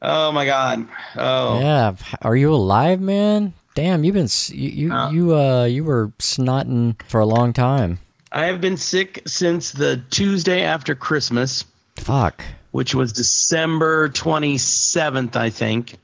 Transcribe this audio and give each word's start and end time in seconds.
Oh 0.00 0.30
my 0.32 0.46
god. 0.46 0.86
Oh. 1.16 1.58
Yeah. 1.60 1.94
Are 2.22 2.36
you 2.36 2.52
alive, 2.52 3.00
man? 3.00 3.52
Damn, 3.74 4.04
you've 4.04 4.14
been 4.14 4.28
you 4.48 4.68
you 4.70 4.92
Uh. 4.92 5.10
you 5.10 5.36
uh 5.36 5.64
you 5.64 5.84
were 5.84 6.08
snotting 6.18 7.00
for 7.08 7.20
a 7.20 7.26
long 7.26 7.52
time. 7.52 7.98
I 8.30 8.46
have 8.46 8.60
been 8.60 8.76
sick 8.76 9.22
since 9.26 9.72
the 9.72 10.02
Tuesday 10.10 10.62
after 10.62 10.94
Christmas, 10.94 11.64
Fuck. 11.96 12.42
which 12.72 12.94
was 12.94 13.12
December 13.12 14.08
27th, 14.10 15.34
I 15.36 15.50
think. 15.50 15.96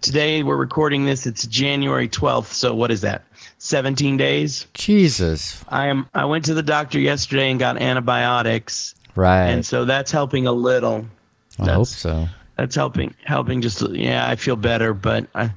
Today 0.00 0.42
we're 0.42 0.56
recording 0.56 1.04
this. 1.04 1.26
It's 1.26 1.46
January 1.46 2.08
12th. 2.08 2.52
So 2.52 2.74
what 2.74 2.90
is 2.90 3.02
that? 3.02 3.24
17 3.58 4.16
days. 4.16 4.66
Jesus. 4.74 5.62
I 5.68 5.88
am. 5.88 6.08
I 6.14 6.24
went 6.24 6.44
to 6.46 6.54
the 6.54 6.62
doctor 6.62 6.98
yesterday 7.00 7.50
and 7.50 7.58
got 7.58 7.76
antibiotics, 7.80 8.94
Right. 9.16 9.48
and 9.48 9.66
so 9.66 9.84
that's 9.84 10.10
helping 10.12 10.46
a 10.46 10.52
little. 10.52 11.06
I 11.58 11.72
hope 11.72 11.88
so. 11.88 12.28
That's 12.58 12.74
helping. 12.74 13.14
Helping. 13.24 13.60
Just 13.62 13.80
yeah, 13.90 14.28
I 14.28 14.34
feel 14.36 14.56
better, 14.56 14.92
but 14.92 15.26
I, 15.34 15.52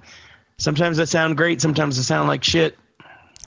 sometimes 0.57 0.99
I 0.99 1.05
sound 1.05 1.35
great. 1.35 1.59
Sometimes 1.59 1.97
I 1.97 2.03
sound 2.03 2.27
like 2.27 2.43
shit. 2.43 2.77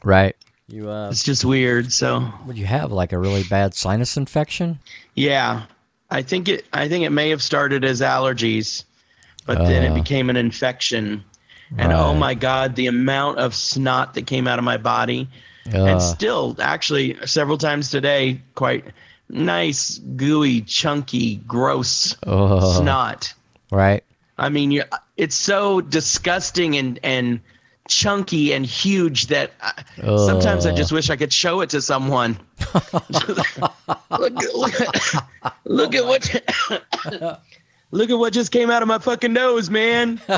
Right. 0.02 0.36
You 0.66 0.90
uh 0.90 1.08
It's 1.10 1.22
just 1.22 1.44
weird. 1.44 1.92
So 1.92 2.28
would 2.46 2.58
you 2.58 2.66
have 2.66 2.90
like 2.90 3.12
a 3.12 3.18
really 3.18 3.44
bad 3.44 3.74
sinus 3.74 4.16
infection? 4.16 4.80
Yeah, 5.14 5.62
I 6.10 6.22
think 6.22 6.48
it. 6.48 6.66
I 6.72 6.88
think 6.88 7.04
it 7.04 7.10
may 7.10 7.30
have 7.30 7.42
started 7.42 7.84
as 7.84 8.00
allergies, 8.00 8.84
but 9.46 9.58
then 9.58 9.84
it 9.84 9.90
Uh. 9.92 9.94
became 9.94 10.30
an 10.30 10.36
infection. 10.36 11.22
And 11.78 11.92
oh 11.92 12.12
my 12.14 12.34
God, 12.34 12.74
the 12.76 12.88
amount 12.88 13.38
of 13.38 13.54
snot 13.54 14.14
that 14.14 14.26
came 14.26 14.46
out 14.46 14.58
of 14.58 14.64
my 14.64 14.76
body, 14.76 15.28
Uh, 15.72 15.84
and 15.84 16.02
still, 16.02 16.54
actually, 16.60 17.16
several 17.24 17.56
times 17.56 17.90
today, 17.90 18.40
quite 18.54 18.84
nice, 19.30 19.98
gooey, 19.98 20.60
chunky, 20.60 21.36
gross 21.46 22.16
oh, 22.26 22.78
snot. 22.80 23.32
Right. 23.74 24.04
I 24.38 24.48
mean, 24.48 24.70
you 24.70 24.84
it's 25.16 25.36
so 25.36 25.80
disgusting 25.80 26.76
and 26.76 26.98
and 27.02 27.40
chunky 27.86 28.52
and 28.54 28.64
huge 28.64 29.26
that 29.28 29.52
I, 29.60 29.82
sometimes 29.98 30.64
I 30.66 30.74
just 30.74 30.90
wish 30.90 31.10
I 31.10 31.16
could 31.16 31.32
show 31.32 31.60
it 31.60 31.70
to 31.70 31.82
someone. 31.82 32.38
look, 32.74 32.92
look, 34.10 34.80
at- 34.80 35.24
look 35.64 35.94
at 35.94 36.04
what 36.06 36.42
look 37.90 38.10
at 38.10 38.18
what 38.18 38.32
just 38.32 38.50
came 38.52 38.70
out 38.70 38.82
of 38.82 38.88
my 38.88 38.98
fucking 38.98 39.32
nose, 39.32 39.68
man. 39.70 40.20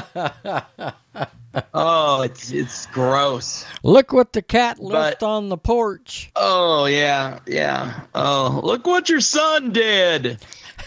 oh, 1.74 2.22
it's 2.22 2.50
it's 2.50 2.86
gross. 2.86 3.64
Look 3.82 4.12
what 4.12 4.32
the 4.32 4.42
cat 4.42 4.78
left 4.78 5.20
But- 5.20 5.26
on 5.26 5.48
the 5.48 5.56
porch. 5.56 6.30
Oh 6.36 6.86
yeah, 6.86 7.38
yeah. 7.46 8.00
Oh, 8.14 8.60
look 8.62 8.86
what 8.86 9.08
your 9.08 9.20
son 9.20 9.72
did. 9.72 10.38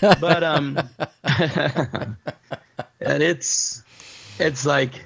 But 0.02 0.44
um, 0.44 0.80
and 3.02 3.24
it's 3.24 3.84
it's 4.40 4.66
like 4.66 5.06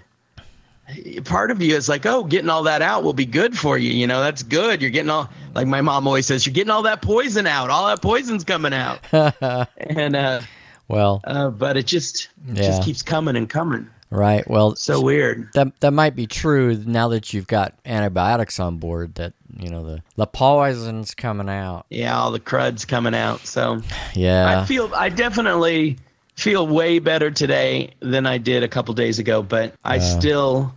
part 1.26 1.52
of 1.52 1.62
you 1.62 1.76
is 1.76 1.88
like, 1.90 2.06
oh, 2.06 2.24
getting 2.24 2.50
all 2.50 2.64
that 2.64 2.82
out 2.82 3.04
will 3.04 3.14
be 3.14 3.26
good 3.26 3.58
for 3.58 3.78
you. 3.78 3.92
You 3.92 4.08
know, 4.08 4.22
that's 4.22 4.44
good. 4.44 4.82
You're 4.82 4.92
getting 4.92 5.10
all 5.10 5.30
like 5.56 5.68
my 5.68 5.82
mom 5.82 6.08
always 6.08 6.26
says, 6.26 6.46
you're 6.46 6.54
getting 6.54 6.72
all 6.72 6.84
that 6.84 7.02
poison 7.02 7.48
out. 7.48 7.70
All 7.70 7.88
that 7.88 8.02
poison's 8.02 8.44
coming 8.44 8.74
out. 8.74 9.00
and 9.78 10.16
uh, 10.16 10.42
well, 10.88 11.22
uh, 11.24 11.50
but 11.50 11.78
it 11.78 11.86
just 11.88 12.30
it 12.50 12.58
Yeah. 12.58 12.64
just 12.64 12.84
keeps 12.84 13.02
coming 13.02 13.36
and 13.36 13.50
coming. 13.50 13.88
right. 14.10 14.48
Well, 14.50 14.76
So 14.76 15.02
weird. 15.02 15.50
that 15.54 15.80
that 15.80 15.92
might 15.94 16.16
be 16.16 16.28
true 16.28 16.76
now 16.86 17.08
that 17.10 17.34
you've 17.34 17.48
got 17.48 17.74
antibiotics 17.86 18.60
on 18.60 18.78
board. 18.78 19.16
That 19.16 19.34
you 19.58 19.70
know 19.70 19.84
the 19.84 20.02
the 20.16 20.26
poison's 20.28 21.14
coming 21.16 21.50
out. 21.50 21.86
Yeah, 21.90 22.18
all 22.18 22.32
the 22.32 22.40
crud's 22.40 22.86
coming 22.86 23.14
out. 23.16 23.46
So. 23.46 23.82
Yeah. 24.14 24.62
I 24.62 24.66
feel 24.66 24.92
I 24.96 25.10
definitely 25.10 25.98
feel 26.36 26.66
way 26.68 27.00
better 27.00 27.30
today 27.32 27.94
than 28.00 28.26
I 28.26 28.38
did 28.40 28.64
a 28.64 28.68
couple 28.68 28.94
days 28.96 29.20
ago, 29.20 29.44
but 29.44 29.74
I 29.84 29.96
Yeah. 29.96 30.02
still 30.20 30.76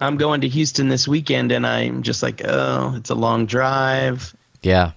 I'm 0.00 0.16
going 0.18 0.42
to 0.42 0.48
Houston 0.48 0.88
this 0.88 1.08
weekend 1.08 1.52
and 1.52 1.66
I'm 1.66 2.02
just 2.02 2.22
like, 2.22 2.42
oh, 2.44 2.94
it's 2.96 3.10
a 3.10 3.14
long 3.14 3.46
drive. 3.46 4.34
yeah. 4.62 4.92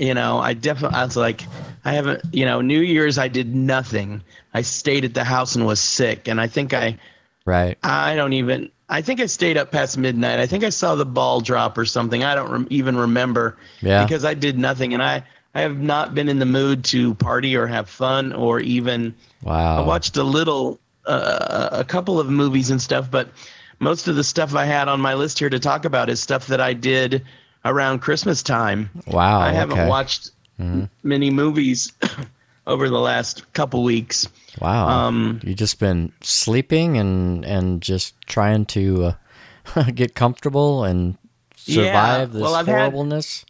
You 0.00 0.14
know, 0.14 0.38
I 0.38 0.52
definitely 0.54 0.96
I 0.96 1.04
was 1.04 1.16
like 1.16 1.42
I 1.84 1.92
haven't, 1.94 2.22
you 2.32 2.44
know, 2.44 2.60
New 2.60 2.80
Year's 2.80 3.18
I 3.18 3.26
did 3.26 3.52
nothing. 3.52 4.22
I 4.54 4.62
stayed 4.62 5.04
at 5.04 5.12
the 5.14 5.24
house 5.24 5.56
and 5.56 5.66
was 5.66 5.80
sick 5.80 6.28
and 6.28 6.40
I 6.40 6.46
think 6.46 6.72
I 6.72 6.98
Right. 7.44 7.76
I 7.82 8.14
don't 8.14 8.34
even 8.34 8.70
I 8.88 9.02
think 9.02 9.20
I 9.20 9.26
stayed 9.26 9.56
up 9.58 9.70
past 9.70 9.98
midnight. 9.98 10.38
I 10.40 10.46
think 10.46 10.64
I 10.64 10.70
saw 10.70 10.94
the 10.94 11.04
ball 11.04 11.40
drop 11.40 11.76
or 11.76 11.84
something. 11.84 12.24
I 12.24 12.34
don't 12.34 12.50
rem- 12.50 12.66
even 12.70 12.96
remember 12.96 13.56
Yeah. 13.82 14.04
because 14.04 14.24
I 14.24 14.34
did 14.34 14.58
nothing 14.58 14.94
and 14.94 15.02
I 15.02 15.24
I 15.54 15.62
have 15.62 15.78
not 15.78 16.14
been 16.14 16.28
in 16.28 16.38
the 16.38 16.46
mood 16.46 16.84
to 16.84 17.14
party 17.14 17.56
or 17.56 17.66
have 17.66 17.88
fun 17.88 18.32
or 18.32 18.60
even 18.60 19.14
Wow. 19.42 19.82
I 19.82 19.86
watched 19.86 20.16
a 20.16 20.22
little, 20.22 20.78
uh, 21.06 21.68
a 21.72 21.84
couple 21.84 22.20
of 22.20 22.28
movies 22.28 22.70
and 22.70 22.80
stuff, 22.82 23.10
but 23.10 23.28
most 23.78 24.08
of 24.08 24.16
the 24.16 24.24
stuff 24.24 24.54
I 24.54 24.64
had 24.66 24.88
on 24.88 25.00
my 25.00 25.14
list 25.14 25.38
here 25.38 25.48
to 25.48 25.58
talk 25.58 25.84
about 25.84 26.10
is 26.10 26.20
stuff 26.20 26.48
that 26.48 26.60
I 26.60 26.72
did 26.74 27.24
around 27.64 28.00
Christmas 28.00 28.42
time. 28.42 28.90
Wow. 29.06 29.40
I 29.40 29.52
haven't 29.52 29.78
okay. 29.78 29.88
watched 29.88 30.30
many 31.02 31.30
movies 31.30 31.92
over 32.66 32.88
the 32.88 32.98
last 32.98 33.50
couple 33.52 33.82
weeks. 33.84 34.28
Wow. 34.60 34.88
um, 34.88 35.40
you 35.44 35.54
just 35.54 35.78
been 35.78 36.12
sleeping 36.22 36.96
and 36.98 37.44
and 37.44 37.80
just 37.82 38.14
trying 38.26 38.66
to 38.66 39.14
uh, 39.76 39.82
get 39.94 40.14
comfortable 40.14 40.84
and 40.84 41.16
Yeah, 41.64 41.84
survive 41.84 42.32
this 42.32 42.42
well, 42.42 42.54
I've 42.54 42.66
had- 42.66 42.78
horribleness. 42.92 43.44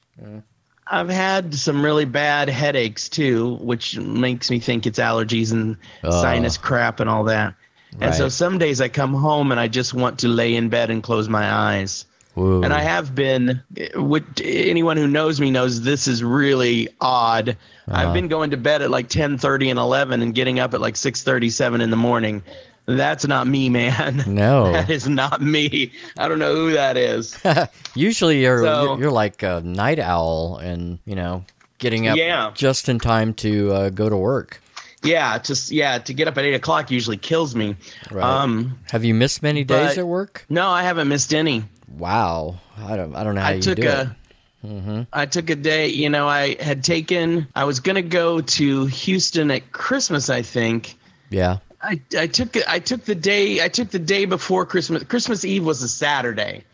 I've 0.91 1.11
had 1.11 1.55
some 1.55 1.85
really 1.85 2.07
bad 2.07 2.49
headaches 2.49 3.09
too, 3.11 3.57
which 3.61 3.99
makes 3.99 4.51
me 4.51 4.59
think 4.59 4.87
it's 4.87 4.99
allergies 4.99 5.53
and 5.53 5.77
Oh. 6.03 6.23
sinus 6.23 6.57
crap 6.57 6.99
and 7.01 7.11
all 7.11 7.25
that. 7.25 7.55
And 8.01 8.15
so 8.15 8.29
some 8.29 8.59
days 8.59 8.81
I 8.81 8.89
come 8.89 9.15
home 9.15 9.51
and 9.51 9.59
I 9.61 9.69
just 9.69 9.93
want 9.95 10.19
to 10.21 10.29
lay 10.29 10.55
in 10.55 10.69
bed 10.71 10.91
and 10.91 11.03
close 11.03 11.29
my 11.29 11.51
eyes. 11.51 12.05
Ooh. 12.39 12.63
and 12.63 12.73
I 12.73 12.81
have 12.81 13.15
been. 13.15 13.63
With 13.95 14.25
anyone 14.43 14.97
who 14.97 15.07
knows 15.07 15.41
me 15.41 15.51
knows 15.51 15.83
this 15.83 16.07
is 16.09 16.23
really 16.23 16.89
odd. 17.01 17.51
Uh-huh. 17.51 17.93
I've 17.97 18.15
been 18.15 18.29
going 18.29 18.51
to 18.51 18.57
bed 18.57 18.83
at 18.83 18.91
like 18.91 19.09
ten 19.09 19.39
thirty 19.39 19.71
and 19.71 19.79
eleven, 19.79 20.23
and 20.23 20.35
getting 20.35 20.59
up 20.61 20.75
at 20.75 20.81
like 20.81 20.97
six 20.97 21.23
thirty, 21.23 21.51
seven 21.51 21.81
in 21.81 21.91
the 21.91 21.97
morning. 21.97 22.43
That's 22.87 23.27
not 23.27 23.47
me, 23.47 23.69
man. 23.69 24.25
No. 24.27 24.73
that 24.73 24.89
is 24.89 25.07
not 25.07 25.43
me. 25.43 25.93
I 26.19 26.27
don't 26.27 26.39
know 26.39 26.55
who 26.55 26.73
that 26.73 26.97
is. 26.97 27.39
Usually 27.95 28.41
you're, 28.43 28.63
So- 28.63 28.85
you're 28.85 28.99
you're 29.01 29.11
like 29.11 29.43
a 29.43 29.61
night 29.63 29.99
owl, 29.99 30.57
and 30.57 30.99
you 31.05 31.15
know, 31.15 31.45
getting 31.79 32.09
up 32.09 32.17
Yeah. 32.17 32.51
just 32.55 32.89
in 32.89 32.99
time 32.99 33.35
to 33.35 33.73
uh, 33.73 33.89
go 33.91 34.09
to 34.09 34.17
work. 34.17 34.63
yeah, 35.03 35.39
just 35.39 35.71
yeah, 35.71 35.99
to 35.99 36.15
get 36.15 36.29
up 36.29 36.39
at 36.39 36.45
eight 36.47 36.55
o'clock 36.55 36.91
usually 36.91 37.19
kills 37.19 37.55
me. 37.55 37.77
Right. 38.11 38.25
Um, 38.25 38.79
Have 38.91 39.05
you 39.05 39.13
missed 39.15 39.43
many 39.43 39.65
days 39.65 39.99
at 39.99 40.07
work? 40.07 40.45
no, 40.49 40.67
I 40.69 40.83
haven't 40.83 41.09
missed 41.09 41.35
any. 41.35 41.65
Wow, 41.97 42.57
I 42.77 42.97
don't 42.97 43.15
I 43.15 43.25
don't 43.25 43.35
know 43.35 43.41
how 43.41 43.49
I 43.49 43.55
you 43.55 43.63
took 43.63 43.77
do 43.77 43.89
a. 43.89 44.03
it. 44.03 45.07
I 45.13 45.27
took 45.27 45.51
a 45.51 45.55
day. 45.57 45.89
You 45.89 46.11
know, 46.11 46.29
I 46.29 46.63
had 46.63 46.85
taken. 46.85 47.47
I 47.55 47.65
was 47.65 47.81
gonna 47.81 48.03
go 48.03 48.41
to 48.41 48.87
Houston 48.87 49.51
at 49.51 49.73
Christmas, 49.73 50.31
I 50.31 50.43
think. 50.43 50.97
Yeah. 51.31 51.59
I, 51.81 52.01
I 52.19 52.27
took 52.27 52.57
I 52.69 52.81
took 52.81 53.05
the 53.05 53.15
day 53.15 53.63
I 53.65 53.69
took 53.69 53.91
the 53.91 54.01
day 54.01 54.25
before 54.25 54.67
Christmas. 54.67 55.05
Christmas 55.05 55.45
Eve 55.45 55.65
was 55.65 55.83
a 55.83 55.89
Saturday, 55.89 56.65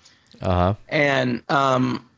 Uh 0.41 0.51
huh. 0.55 0.75
and 0.89 1.43
um, 1.51 2.09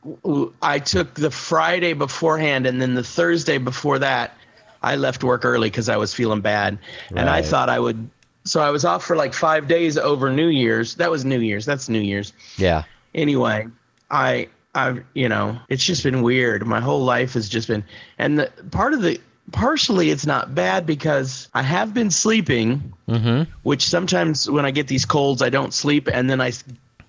I 0.63 0.78
took 0.78 1.15
the 1.15 1.33
Friday 1.33 1.95
beforehand, 1.95 2.67
and 2.67 2.81
then 2.81 2.95
the 2.95 3.03
Thursday 3.03 3.59
before 3.59 3.99
that, 3.99 4.37
I 4.81 4.97
left 4.97 5.25
work 5.25 5.45
early 5.45 5.69
because 5.69 5.89
I 5.89 5.97
was 5.97 6.15
feeling 6.15 6.43
bad, 6.43 6.78
and 7.11 7.28
I 7.28 7.43
thought 7.43 7.69
I 7.69 7.81
would. 7.81 8.09
So 8.47 8.61
I 8.61 8.71
was 8.71 8.84
off 8.84 9.05
for 9.05 9.17
like 9.17 9.34
five 9.34 9.69
days 9.69 9.99
over 9.99 10.31
New 10.31 10.49
Year's. 10.49 10.95
That 10.97 11.11
was 11.11 11.25
New 11.25 11.41
Year's. 11.41 11.67
That's 11.67 11.89
New 11.89 12.01
Year's. 12.01 12.33
Yeah. 12.57 12.84
Anyway, 13.15 13.67
I 14.11 14.49
I've 14.75 15.05
you 15.15 15.29
know 15.29 15.59
it's 15.69 15.84
just 15.84 16.03
been 16.03 16.23
weird. 16.23 16.67
My 16.67 16.81
whole 16.81 17.05
life 17.05 17.34
has 17.34 17.49
just 17.49 17.69
been, 17.69 17.84
and 18.19 18.39
the 18.39 18.51
part 18.71 18.95
of 18.95 19.03
the 19.03 19.21
partially 19.53 20.11
it's 20.11 20.27
not 20.27 20.55
bad 20.55 20.87
because 20.87 21.49
I 21.55 21.62
have 21.62 21.93
been 21.95 22.11
sleeping 22.11 22.93
Mm-hmm. 23.09 23.51
which 23.62 23.87
sometimes 23.89 24.51
when 24.51 24.66
I 24.66 24.72
get 24.72 24.89
these 24.89 25.04
colds, 25.04 25.41
I 25.41 25.48
don't 25.48 25.72
sleep, 25.72 26.09
and 26.13 26.28
then 26.28 26.41
I 26.41 26.51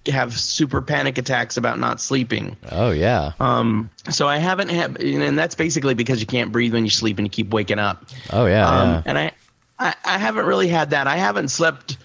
have 0.08 0.40
super 0.40 0.80
panic 0.82 1.18
attacks 1.18 1.58
about 1.58 1.80
not 1.80 2.00
sleeping. 2.00 2.56
Oh 2.72 2.92
yeah. 2.92 3.32
Um, 3.40 3.90
so 4.10 4.28
I 4.28 4.38
haven't 4.38 4.70
had, 4.70 5.02
and 5.02 5.36
that's 5.38 5.56
basically 5.56 5.96
because 5.96 6.22
you 6.22 6.28
can't 6.28 6.52
breathe 6.52 6.74
when 6.74 6.84
you 6.84 6.92
sleep 6.92 7.18
and 7.18 7.26
you 7.26 7.32
keep 7.32 7.50
waking 7.50 7.80
up. 7.80 8.06
Oh 8.32 8.46
yeah. 8.46 8.70
Um, 8.70 8.90
yeah. 8.90 9.02
And 9.08 9.18
I, 9.18 9.32
I, 9.80 9.96
I 10.04 10.18
haven't 10.18 10.46
really 10.46 10.68
had 10.68 10.92
that. 10.92 11.08
I 11.08 11.18
haven't 11.18 11.50
slept 11.50 11.98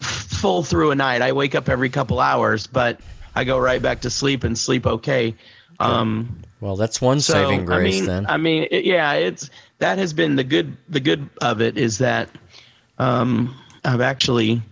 full 0.00 0.62
through 0.62 0.90
a 0.90 0.94
night. 0.94 1.22
I 1.22 1.32
wake 1.32 1.54
up 1.54 1.68
every 1.68 1.90
couple 1.90 2.20
hours, 2.20 2.66
but 2.66 3.00
I 3.34 3.44
go 3.44 3.58
right 3.58 3.80
back 3.80 4.02
to 4.02 4.10
sleep 4.10 4.44
and 4.44 4.56
sleep 4.56 4.86
okay. 4.86 5.34
Um, 5.78 6.42
Well, 6.60 6.76
that's 6.76 7.00
one 7.00 7.20
so 7.20 7.34
saving 7.34 7.66
grace 7.66 7.96
I 7.96 7.98
mean, 7.98 8.06
then. 8.06 8.26
I 8.26 8.36
mean, 8.38 8.68
it, 8.70 8.84
yeah, 8.84 9.12
it's 9.12 9.50
that 9.78 9.98
has 9.98 10.12
been 10.12 10.36
the 10.36 10.44
good. 10.44 10.76
The 10.88 11.00
good 11.00 11.28
of 11.42 11.60
it 11.60 11.76
is 11.76 11.98
that 11.98 12.30
um, 12.98 13.54
I've 13.84 14.00
actually 14.00 14.62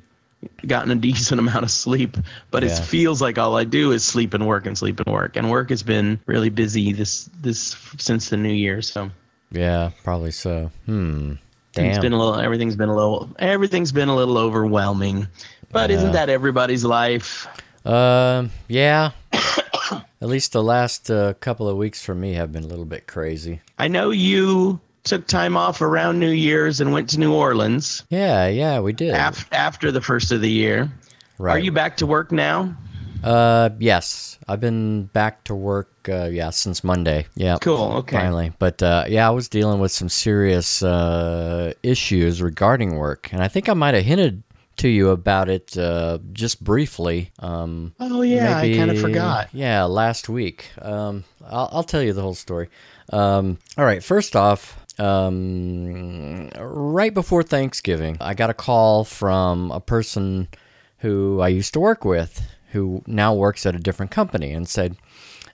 gotten 0.66 0.90
a 0.90 0.94
decent 1.00 1.38
amount 1.40 1.64
of 1.64 1.70
sleep, 1.70 2.16
but 2.50 2.64
it 2.64 2.70
feels 2.70 3.20
like 3.20 3.38
all 3.38 3.56
I 3.56 3.64
do 3.64 3.92
is 3.92 4.04
sleep 4.04 4.32
and 4.32 4.46
work 4.46 4.64
and 4.64 4.78
sleep 4.78 4.98
and 5.00 5.12
work, 5.12 5.36
and 5.36 5.50
work 5.50 5.68
has 5.68 5.82
been 5.82 6.20
really 6.26 6.48
busy 6.48 6.92
this 6.92 7.28
this 7.40 7.76
since 7.98 8.30
the 8.30 8.38
new 8.38 8.52
year. 8.52 8.80
So 8.80 9.10
yeah, 9.50 9.90
probably 10.02 10.30
so. 10.30 10.70
Hmm. 10.86 11.34
It's 11.76 11.96
Damn. 11.96 12.00
been 12.02 12.12
a 12.12 12.18
little. 12.18 12.36
Everything's 12.38 12.76
been 12.76 12.88
a 12.88 12.94
little. 12.94 13.30
Everything's 13.38 13.92
been 13.92 14.08
a 14.08 14.14
little 14.16 14.38
overwhelming. 14.38 15.26
But 15.72 15.90
isn't 15.90 16.12
that 16.12 16.28
everybody's 16.28 16.84
life? 16.84 17.46
Um, 17.84 18.50
yeah. 18.68 19.10
At 19.32 20.28
least 20.28 20.52
the 20.52 20.62
last 20.62 21.10
uh, 21.10 21.34
couple 21.34 21.68
of 21.68 21.76
weeks 21.76 22.02
for 22.04 22.14
me 22.14 22.34
have 22.34 22.52
been 22.52 22.64
a 22.64 22.66
little 22.66 22.84
bit 22.84 23.06
crazy. 23.06 23.60
I 23.78 23.88
know 23.88 24.10
you 24.10 24.80
took 25.02 25.26
time 25.26 25.56
off 25.56 25.82
around 25.82 26.18
New 26.20 26.30
Year's 26.30 26.80
and 26.80 26.92
went 26.92 27.10
to 27.10 27.20
New 27.20 27.34
Orleans 27.34 28.04
Yeah, 28.08 28.46
yeah, 28.46 28.80
we 28.80 28.92
did. 28.94 29.14
af- 29.14 29.48
after 29.52 29.92
the 29.92 30.00
first 30.00 30.32
of 30.32 30.40
the 30.40 30.50
year. 30.50 30.90
right. 31.38 31.56
Are 31.56 31.58
you 31.58 31.72
back 31.72 31.98
to 31.98 32.06
work 32.06 32.32
now? 32.32 32.74
Uh, 33.24 33.70
yes. 33.78 34.38
I've 34.46 34.60
been 34.60 35.04
back 35.04 35.44
to 35.44 35.54
work. 35.54 35.90
Uh, 36.08 36.24
yeah, 36.26 36.50
since 36.50 36.84
Monday. 36.84 37.26
Yeah. 37.34 37.56
Cool. 37.60 37.92
Okay. 37.98 38.16
Finally, 38.16 38.52
but 38.58 38.82
uh, 38.82 39.04
yeah, 39.08 39.26
I 39.26 39.30
was 39.30 39.48
dealing 39.48 39.80
with 39.80 39.90
some 39.90 40.10
serious 40.10 40.82
uh, 40.82 41.72
issues 41.82 42.42
regarding 42.42 42.96
work, 42.96 43.32
and 43.32 43.42
I 43.42 43.48
think 43.48 43.68
I 43.70 43.74
might 43.74 43.94
have 43.94 44.04
hinted 44.04 44.42
to 44.76 44.88
you 44.88 45.10
about 45.10 45.48
it 45.48 45.78
uh, 45.78 46.18
just 46.32 46.62
briefly. 46.62 47.30
Um, 47.38 47.94
Oh 48.00 48.22
yeah, 48.22 48.58
I 48.58 48.74
kind 48.76 48.90
of 48.90 49.00
forgot. 49.00 49.48
Yeah, 49.52 49.84
last 49.84 50.28
week. 50.28 50.70
Um, 50.82 51.24
I'll, 51.46 51.70
I'll 51.72 51.84
tell 51.84 52.02
you 52.02 52.12
the 52.12 52.22
whole 52.22 52.34
story. 52.34 52.68
Um, 53.10 53.58
all 53.78 53.84
right, 53.84 54.02
first 54.02 54.34
off, 54.36 54.78
um, 55.00 56.48
right 56.58 57.14
before 57.14 57.42
Thanksgiving, 57.42 58.16
I 58.20 58.34
got 58.34 58.50
a 58.50 58.54
call 58.54 59.04
from 59.04 59.70
a 59.70 59.80
person 59.80 60.48
who 60.98 61.40
I 61.40 61.48
used 61.48 61.72
to 61.74 61.80
work 61.80 62.04
with, 62.04 62.42
who 62.74 63.02
now 63.06 63.32
works 63.34 63.64
at 63.64 63.74
a 63.74 63.78
different 63.78 64.10
company, 64.12 64.52
and 64.52 64.68
said, 64.68 64.96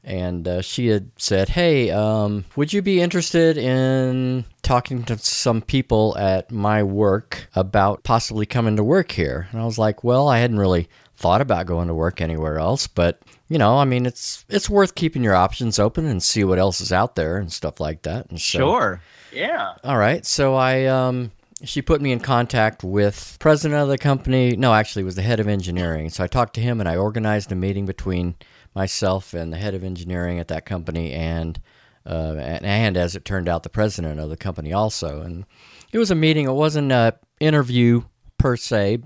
and 0.02 0.49
uh, 0.49 0.62
she 0.62 0.88
had 0.88 1.11
said, 1.17 1.50
"Hey, 1.50 1.90
um, 1.90 2.44
would 2.56 2.72
you 2.72 2.82
be 2.82 3.00
interested 3.00 3.56
in 3.56 4.44
talking 4.62 5.05
to 5.05 5.17
some 5.19 5.62
people 5.62 6.17
at 6.19 6.50
my 6.50 6.82
work 6.82 7.46
about 7.55 8.02
possibly 8.02 8.46
coming 8.46 8.76
to 8.76 8.82
work 8.82 9.12
here?" 9.12 9.46
And 9.52 9.61
I 9.61 9.64
was 9.64 9.78
like, 9.78 10.02
"Well, 10.02 10.28
I 10.28 10.38
hadn't 10.38 10.58
really 10.58 10.88
thought 11.17 11.43
about 11.43 11.67
going 11.67 11.87
to 11.88 11.94
work 11.94 12.20
anywhere 12.22 12.58
else, 12.58 12.87
but 12.87 13.20
you 13.49 13.58
know, 13.58 13.76
I 13.78 13.84
mean, 13.84 14.06
it's 14.06 14.44
it's 14.49 14.70
worth 14.70 14.94
keeping 14.94 15.22
your 15.22 15.34
options 15.37 15.78
open 15.78 16.06
and 16.06 16.22
see 16.22 16.44
what 16.44 16.58
else 16.58 16.81
is 16.81 16.93
out 16.93 17.14
there 17.14 17.37
and 17.37 17.52
stuff 17.52 17.78
like 17.78 18.02
that." 18.02 18.31
And 18.31 18.40
so, 18.40 18.58
Sure. 18.58 19.00
Yeah. 19.32 19.75
all 19.84 19.99
right. 19.99 20.25
So 20.26 20.55
I 20.55 20.87
um 20.87 21.31
she 21.62 21.83
put 21.83 22.01
me 22.01 22.12
in 22.12 22.21
contact 22.21 22.83
with 22.83 23.37
president 23.39 23.81
of 23.83 23.89
the 23.89 23.99
company. 23.99 24.57
No, 24.57 24.75
actually 24.75 25.05
was 25.05 25.17
the 25.17 25.23
head 25.23 25.41
of 25.41 25.49
engineering. 25.49 26.11
So 26.11 26.25
I 26.25 26.27
talked 26.27 26.55
to 26.55 26.61
him 26.61 26.81
and 26.81 26.89
I 26.89 26.97
organized 26.97 27.53
a 27.53 27.55
meeting 27.55 27.87
between 27.87 28.37
myself 28.75 29.35
and 29.35 29.53
the 29.53 29.57
head 29.57 29.75
of 29.75 29.85
engineering 29.85 30.39
at 30.39 30.49
that 30.49 30.65
company 30.65 31.12
and 31.12 31.61
uh, 32.07 32.37
and, 32.39 32.65
and 32.65 32.97
as 32.97 33.15
it 33.15 33.25
turned 33.25 33.49
out 33.49 33.62
the 33.62 33.69
president 33.69 34.19
of 34.19 34.31
the 34.31 34.37
company 34.37 34.73
also. 34.73 35.21
And 35.21 35.45
it 35.93 35.99
was 35.99 36.11
a 36.11 36.15
meeting. 36.15 36.47
It 36.47 36.53
wasn't 36.53 36.93
a 36.93 37.19
interview 37.41 38.03
per 38.39 38.56
se. 38.56 39.03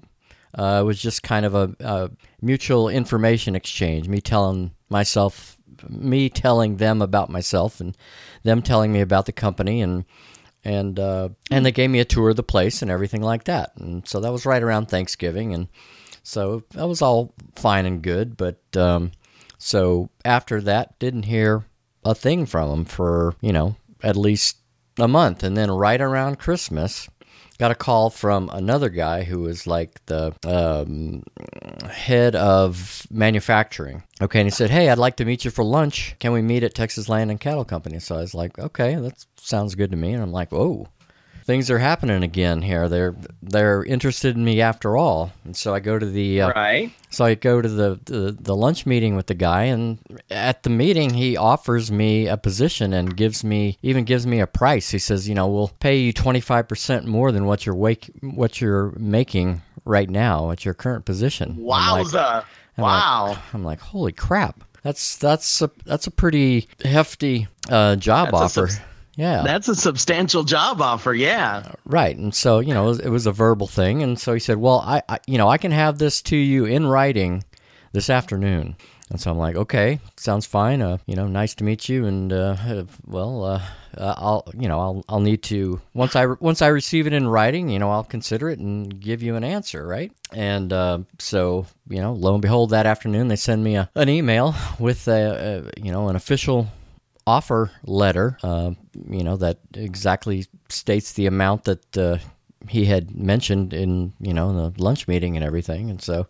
Uh, 0.56 0.78
it 0.82 0.84
was 0.84 1.02
just 1.02 1.24
kind 1.24 1.44
of 1.44 1.54
a, 1.54 1.74
a 1.80 2.10
mutual 2.40 2.88
information 2.88 3.56
exchange. 3.56 4.08
Me 4.08 4.20
telling 4.20 4.70
myself, 4.88 5.58
me 5.88 6.28
telling 6.28 6.76
them 6.76 7.02
about 7.02 7.30
myself, 7.30 7.80
and 7.80 7.96
them 8.44 8.62
telling 8.62 8.92
me 8.92 9.00
about 9.00 9.26
the 9.26 9.32
company, 9.32 9.82
and 9.82 10.04
and 10.64 10.98
uh, 10.98 11.28
and 11.50 11.64
they 11.64 11.72
gave 11.72 11.90
me 11.90 12.00
a 12.00 12.04
tour 12.04 12.30
of 12.30 12.36
the 12.36 12.42
place 12.42 12.82
and 12.82 12.90
everything 12.90 13.22
like 13.22 13.44
that. 13.44 13.76
And 13.76 14.06
so 14.08 14.20
that 14.20 14.32
was 14.32 14.46
right 14.46 14.62
around 14.62 14.86
Thanksgiving, 14.86 15.54
and 15.54 15.68
so 16.22 16.64
that 16.70 16.88
was 16.88 17.02
all 17.02 17.34
fine 17.54 17.86
and 17.86 18.02
good. 18.02 18.36
But 18.36 18.58
um, 18.76 19.12
so 19.58 20.08
after 20.24 20.60
that, 20.62 20.98
didn't 20.98 21.24
hear 21.24 21.64
a 22.04 22.14
thing 22.14 22.46
from 22.46 22.70
them 22.70 22.84
for 22.84 23.34
you 23.40 23.52
know 23.52 23.76
at 24.02 24.16
least 24.16 24.56
a 24.98 25.08
month, 25.08 25.42
and 25.42 25.56
then 25.56 25.70
right 25.70 26.00
around 26.00 26.38
Christmas, 26.38 27.08
got 27.64 27.70
a 27.70 27.74
call 27.74 28.10
from 28.10 28.50
another 28.52 28.90
guy 28.90 29.22
who 29.22 29.40
was 29.40 29.66
like 29.66 30.04
the 30.04 30.34
um, 30.46 31.22
head 31.90 32.36
of 32.36 33.06
manufacturing. 33.10 34.02
Okay, 34.20 34.40
and 34.40 34.46
he 34.46 34.50
said, 34.50 34.68
"Hey, 34.68 34.90
I'd 34.90 34.98
like 34.98 35.16
to 35.16 35.24
meet 35.24 35.46
you 35.46 35.50
for 35.50 35.64
lunch. 35.64 36.14
Can 36.18 36.32
we 36.32 36.42
meet 36.42 36.62
at 36.62 36.74
Texas 36.74 37.08
Land 37.08 37.30
and 37.30 37.40
Cattle 37.40 37.64
Company?" 37.64 38.00
So 38.00 38.16
I 38.16 38.20
was 38.20 38.34
like, 38.34 38.58
"Okay, 38.58 38.96
that 38.96 39.24
sounds 39.36 39.74
good 39.76 39.90
to 39.92 39.96
me." 39.96 40.12
And 40.12 40.22
I'm 40.22 40.30
like, 40.30 40.52
"Whoa." 40.52 40.88
Things 41.44 41.70
are 41.70 41.78
happening 41.78 42.22
again 42.22 42.62
here. 42.62 42.88
They're 42.88 43.14
they're 43.42 43.84
interested 43.84 44.34
in 44.34 44.44
me 44.44 44.62
after 44.62 44.96
all, 44.96 45.30
and 45.44 45.54
so 45.54 45.74
I 45.74 45.80
go 45.80 45.98
to 45.98 46.06
the 46.06 46.40
uh, 46.40 46.48
Right. 46.52 46.90
so 47.10 47.26
I 47.26 47.34
go 47.34 47.60
to 47.60 47.68
the, 47.68 48.00
the 48.06 48.34
the 48.40 48.56
lunch 48.56 48.86
meeting 48.86 49.14
with 49.14 49.26
the 49.26 49.34
guy, 49.34 49.64
and 49.64 49.98
at 50.30 50.62
the 50.62 50.70
meeting 50.70 51.10
he 51.12 51.36
offers 51.36 51.92
me 51.92 52.28
a 52.28 52.38
position 52.38 52.94
and 52.94 53.14
gives 53.14 53.44
me 53.44 53.76
even 53.82 54.04
gives 54.04 54.26
me 54.26 54.40
a 54.40 54.46
price. 54.46 54.88
He 54.90 54.98
says, 54.98 55.28
you 55.28 55.34
know, 55.34 55.46
we'll 55.46 55.68
pay 55.80 55.98
you 55.98 56.14
twenty 56.14 56.40
five 56.40 56.66
percent 56.66 57.04
more 57.04 57.30
than 57.30 57.44
what 57.44 57.66
you're 57.66 57.74
wake 57.74 58.10
what 58.22 58.62
you're 58.62 58.92
making 58.98 59.60
right 59.84 60.08
now 60.08 60.50
at 60.50 60.64
your 60.64 60.72
current 60.72 61.04
position. 61.04 61.50
I'm 61.58 61.64
like- 61.66 62.06
Wowza. 62.06 62.44
I'm 62.78 62.82
wow. 62.82 63.26
like, 63.28 63.38
I'm 63.54 63.64
like, 63.64 63.80
holy 63.80 64.12
crap! 64.12 64.64
That's 64.82 65.16
that's 65.18 65.60
a 65.60 65.70
that's 65.84 66.06
a 66.06 66.10
pretty 66.10 66.68
hefty 66.82 67.48
uh, 67.68 67.96
job 67.96 68.30
That's 68.32 68.56
offer. 68.58 68.68
subs- 68.68 68.80
yeah, 69.16 69.42
That's 69.44 69.68
a 69.68 69.74
substantial 69.74 70.44
job 70.44 70.80
offer. 70.80 71.14
Yeah. 71.14 71.72
Right. 71.84 72.16
And 72.16 72.34
so, 72.34 72.58
you 72.58 72.74
know, 72.74 72.84
it 72.84 72.88
was, 72.88 73.00
it 73.00 73.08
was 73.08 73.26
a 73.26 73.32
verbal 73.32 73.66
thing. 73.66 74.02
And 74.02 74.18
so 74.18 74.34
he 74.34 74.40
said, 74.40 74.56
well, 74.56 74.80
I, 74.80 75.02
I, 75.08 75.18
you 75.26 75.38
know, 75.38 75.48
I 75.48 75.58
can 75.58 75.72
have 75.72 75.98
this 75.98 76.22
to 76.22 76.36
you 76.36 76.64
in 76.64 76.86
writing 76.86 77.44
this 77.92 78.10
afternoon. 78.10 78.76
And 79.10 79.20
so 79.20 79.30
I'm 79.30 79.38
like, 79.38 79.54
okay, 79.54 80.00
sounds 80.16 80.46
fine. 80.46 80.80
Uh, 80.80 80.98
you 81.06 81.14
know, 81.14 81.26
nice 81.26 81.54
to 81.56 81.64
meet 81.64 81.88
you. 81.88 82.06
And, 82.06 82.32
uh, 82.32 82.56
uh, 82.66 82.84
well, 83.06 83.44
uh, 83.44 83.62
uh, 83.96 84.14
I'll, 84.16 84.48
you 84.58 84.66
know, 84.66 84.80
I'll, 84.80 85.04
I'll 85.08 85.20
need 85.20 85.42
to, 85.44 85.80
once 85.92 86.16
I, 86.16 86.26
once 86.26 86.62
I 86.62 86.68
receive 86.68 87.06
it 87.06 87.12
in 87.12 87.28
writing, 87.28 87.68
you 87.68 87.78
know, 87.78 87.90
I'll 87.90 88.02
consider 88.02 88.48
it 88.48 88.58
and 88.58 88.98
give 88.98 89.22
you 89.22 89.36
an 89.36 89.44
answer. 89.44 89.86
Right. 89.86 90.10
And, 90.32 90.72
uh, 90.72 91.00
so, 91.18 91.66
you 91.88 92.00
know, 92.00 92.14
lo 92.14 92.32
and 92.32 92.42
behold, 92.42 92.70
that 92.70 92.86
afternoon, 92.86 93.28
they 93.28 93.36
send 93.36 93.62
me 93.62 93.76
a, 93.76 93.90
an 93.94 94.08
email 94.08 94.54
with 94.78 95.06
a, 95.06 95.70
a 95.76 95.80
you 95.80 95.92
know, 95.92 96.08
an 96.08 96.16
official 96.16 96.68
offer 97.26 97.70
letter, 97.84 98.38
uh, 98.42 98.72
you 99.10 99.24
know, 99.24 99.36
that 99.36 99.58
exactly 99.74 100.46
states 100.68 101.12
the 101.12 101.26
amount 101.26 101.64
that 101.64 101.98
uh, 101.98 102.18
he 102.68 102.84
had 102.84 103.14
mentioned 103.14 103.72
in, 103.72 104.12
you 104.20 104.34
know, 104.34 104.70
the 104.70 104.82
lunch 104.82 105.06
meeting 105.08 105.36
and 105.36 105.44
everything. 105.44 105.90
And 105.90 106.00
so, 106.00 106.26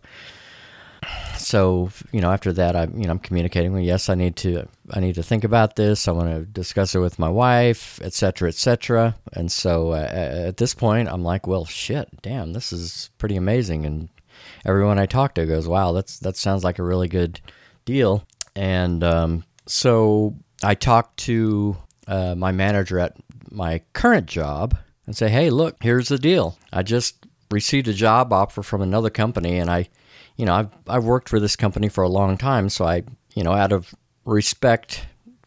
so 1.37 1.89
you 2.11 2.21
know, 2.21 2.31
after 2.31 2.51
that, 2.53 2.75
I, 2.75 2.85
you 2.85 3.05
know, 3.05 3.11
I'm 3.11 3.19
communicating 3.19 3.73
with, 3.73 3.83
yes, 3.83 4.09
I 4.09 4.15
need 4.15 4.35
to, 4.37 4.67
I 4.91 4.99
need 4.99 5.15
to 5.15 5.23
think 5.23 5.43
about 5.43 5.75
this. 5.75 6.07
I 6.07 6.11
want 6.11 6.29
to 6.29 6.45
discuss 6.45 6.95
it 6.95 6.99
with 6.99 7.19
my 7.19 7.29
wife, 7.29 7.99
et 8.03 8.13
cetera, 8.13 8.49
et 8.49 8.55
cetera. 8.55 9.15
And 9.33 9.51
so, 9.51 9.91
uh, 9.91 10.09
at 10.47 10.57
this 10.57 10.73
point, 10.73 11.09
I'm 11.09 11.23
like, 11.23 11.47
well, 11.47 11.65
shit, 11.65 12.09
damn, 12.21 12.53
this 12.53 12.73
is 12.73 13.11
pretty 13.17 13.35
amazing. 13.35 13.85
And 13.85 14.09
everyone 14.65 14.99
I 14.99 15.05
talk 15.05 15.35
to 15.35 15.45
goes, 15.45 15.67
wow, 15.67 15.91
that's 15.91 16.19
that 16.19 16.37
sounds 16.37 16.63
like 16.63 16.79
a 16.79 16.83
really 16.83 17.07
good 17.07 17.39
deal. 17.85 18.25
And 18.55 19.03
um, 19.03 19.43
so 19.67 20.35
I 20.63 20.75
talked 20.75 21.17
to 21.17 21.77
uh, 22.07 22.35
my 22.35 22.51
manager 22.51 22.99
at 22.99 23.15
my 23.51 23.81
current 23.93 24.27
job 24.27 24.77
and 25.05 25.15
say, 25.15 25.29
hey, 25.29 25.49
look, 25.49 25.77
here's 25.81 26.07
the 26.07 26.17
deal. 26.17 26.57
I 26.73 26.83
just 26.83 27.25
received 27.51 27.87
a 27.87 27.93
job 27.93 28.33
offer 28.33 28.63
from 28.63 28.81
another 28.81 29.09
company, 29.09 29.57
and 29.59 29.69
I, 29.69 29.89
you 30.35 30.45
know, 30.45 30.53
I've 30.53 30.69
I've 30.87 31.05
worked 31.05 31.29
for 31.29 31.39
this 31.39 31.55
company 31.55 31.89
for 31.89 32.03
a 32.03 32.09
long 32.09 32.37
time, 32.37 32.69
so 32.69 32.85
I, 32.85 33.03
you 33.35 33.43
know, 33.43 33.53
out 33.53 33.71
of 33.71 33.93
respect 34.25 35.05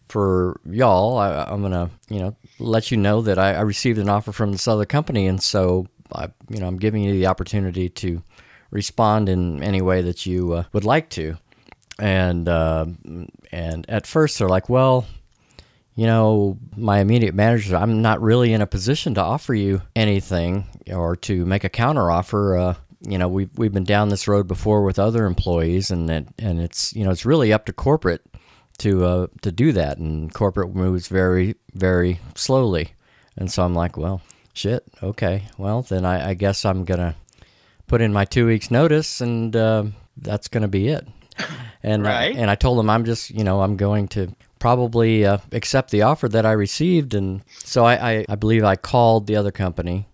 for 0.08 0.60
y'all, 0.64 1.18
I, 1.18 1.44
I'm 1.44 1.62
gonna, 1.62 1.90
you 2.08 2.20
know, 2.20 2.36
let 2.58 2.90
you 2.90 2.96
know 2.96 3.20
that 3.22 3.38
I, 3.38 3.54
I 3.54 3.60
received 3.60 3.98
an 3.98 4.08
offer 4.08 4.32
from 4.32 4.52
this 4.52 4.66
other 4.66 4.86
company, 4.86 5.26
and 5.26 5.42
so 5.42 5.86
I, 6.12 6.28
you 6.48 6.60
know, 6.60 6.66
I'm 6.66 6.78
giving 6.78 7.02
you 7.02 7.12
the 7.12 7.26
opportunity 7.26 7.88
to 7.90 8.22
respond 8.70 9.28
in 9.28 9.62
any 9.62 9.82
way 9.82 10.02
that 10.02 10.26
you 10.26 10.52
uh, 10.52 10.64
would 10.72 10.84
like 10.84 11.10
to. 11.10 11.36
And 11.98 12.48
uh, 12.48 12.86
and 13.50 13.88
at 13.88 14.06
first 14.06 14.38
they're 14.38 14.48
like, 14.48 14.68
well, 14.68 15.06
you 15.98 16.06
know, 16.06 16.56
my 16.76 17.00
immediate 17.00 17.34
manager, 17.34 17.74
I'm 17.76 18.02
not 18.02 18.22
really 18.22 18.52
in 18.52 18.60
a 18.62 18.68
position 18.68 19.14
to 19.14 19.20
offer 19.20 19.52
you 19.52 19.82
anything 19.96 20.64
or 20.92 21.16
to 21.16 21.44
make 21.44 21.64
a 21.64 21.68
counter 21.68 22.08
offer. 22.08 22.56
Uh, 22.56 22.74
you 23.00 23.18
know, 23.18 23.26
we've 23.26 23.50
we've 23.58 23.72
been 23.72 23.82
down 23.82 24.08
this 24.08 24.28
road 24.28 24.46
before 24.46 24.84
with 24.84 25.00
other 25.00 25.26
employees, 25.26 25.90
and 25.90 26.08
it, 26.08 26.28
and 26.38 26.60
it's 26.60 26.94
you 26.94 27.04
know 27.04 27.10
it's 27.10 27.26
really 27.26 27.52
up 27.52 27.66
to 27.66 27.72
corporate 27.72 28.24
to 28.78 29.04
uh, 29.04 29.26
to 29.42 29.50
do 29.50 29.72
that, 29.72 29.98
and 29.98 30.32
corporate 30.32 30.72
moves 30.72 31.08
very 31.08 31.56
very 31.74 32.20
slowly, 32.36 32.92
and 33.36 33.50
so 33.50 33.64
I'm 33.64 33.74
like, 33.74 33.96
well, 33.96 34.20
shit, 34.54 34.84
okay, 35.02 35.46
well 35.58 35.82
then 35.82 36.04
I, 36.04 36.30
I 36.30 36.34
guess 36.34 36.64
I'm 36.64 36.84
gonna 36.84 37.16
put 37.88 38.00
in 38.02 38.12
my 38.12 38.24
two 38.24 38.46
weeks 38.46 38.70
notice, 38.70 39.20
and 39.20 39.56
uh, 39.56 39.84
that's 40.16 40.46
gonna 40.46 40.68
be 40.68 40.86
it. 40.90 41.08
And 41.82 42.04
Right. 42.04 42.36
and 42.36 42.48
I 42.50 42.54
told 42.54 42.78
him 42.78 42.88
I'm 42.88 43.04
just 43.04 43.30
you 43.30 43.42
know 43.42 43.62
I'm 43.62 43.76
going 43.76 44.06
to 44.08 44.32
probably 44.58 45.24
uh, 45.24 45.38
accept 45.52 45.90
the 45.90 46.02
offer 46.02 46.28
that 46.28 46.46
I 46.46 46.52
received, 46.52 47.14
and 47.14 47.42
so 47.58 47.84
I, 47.84 48.12
I 48.12 48.24
I 48.28 48.34
believe 48.36 48.64
I 48.64 48.76
called 48.76 49.26
the 49.26 49.36
other 49.36 49.52
company 49.52 50.08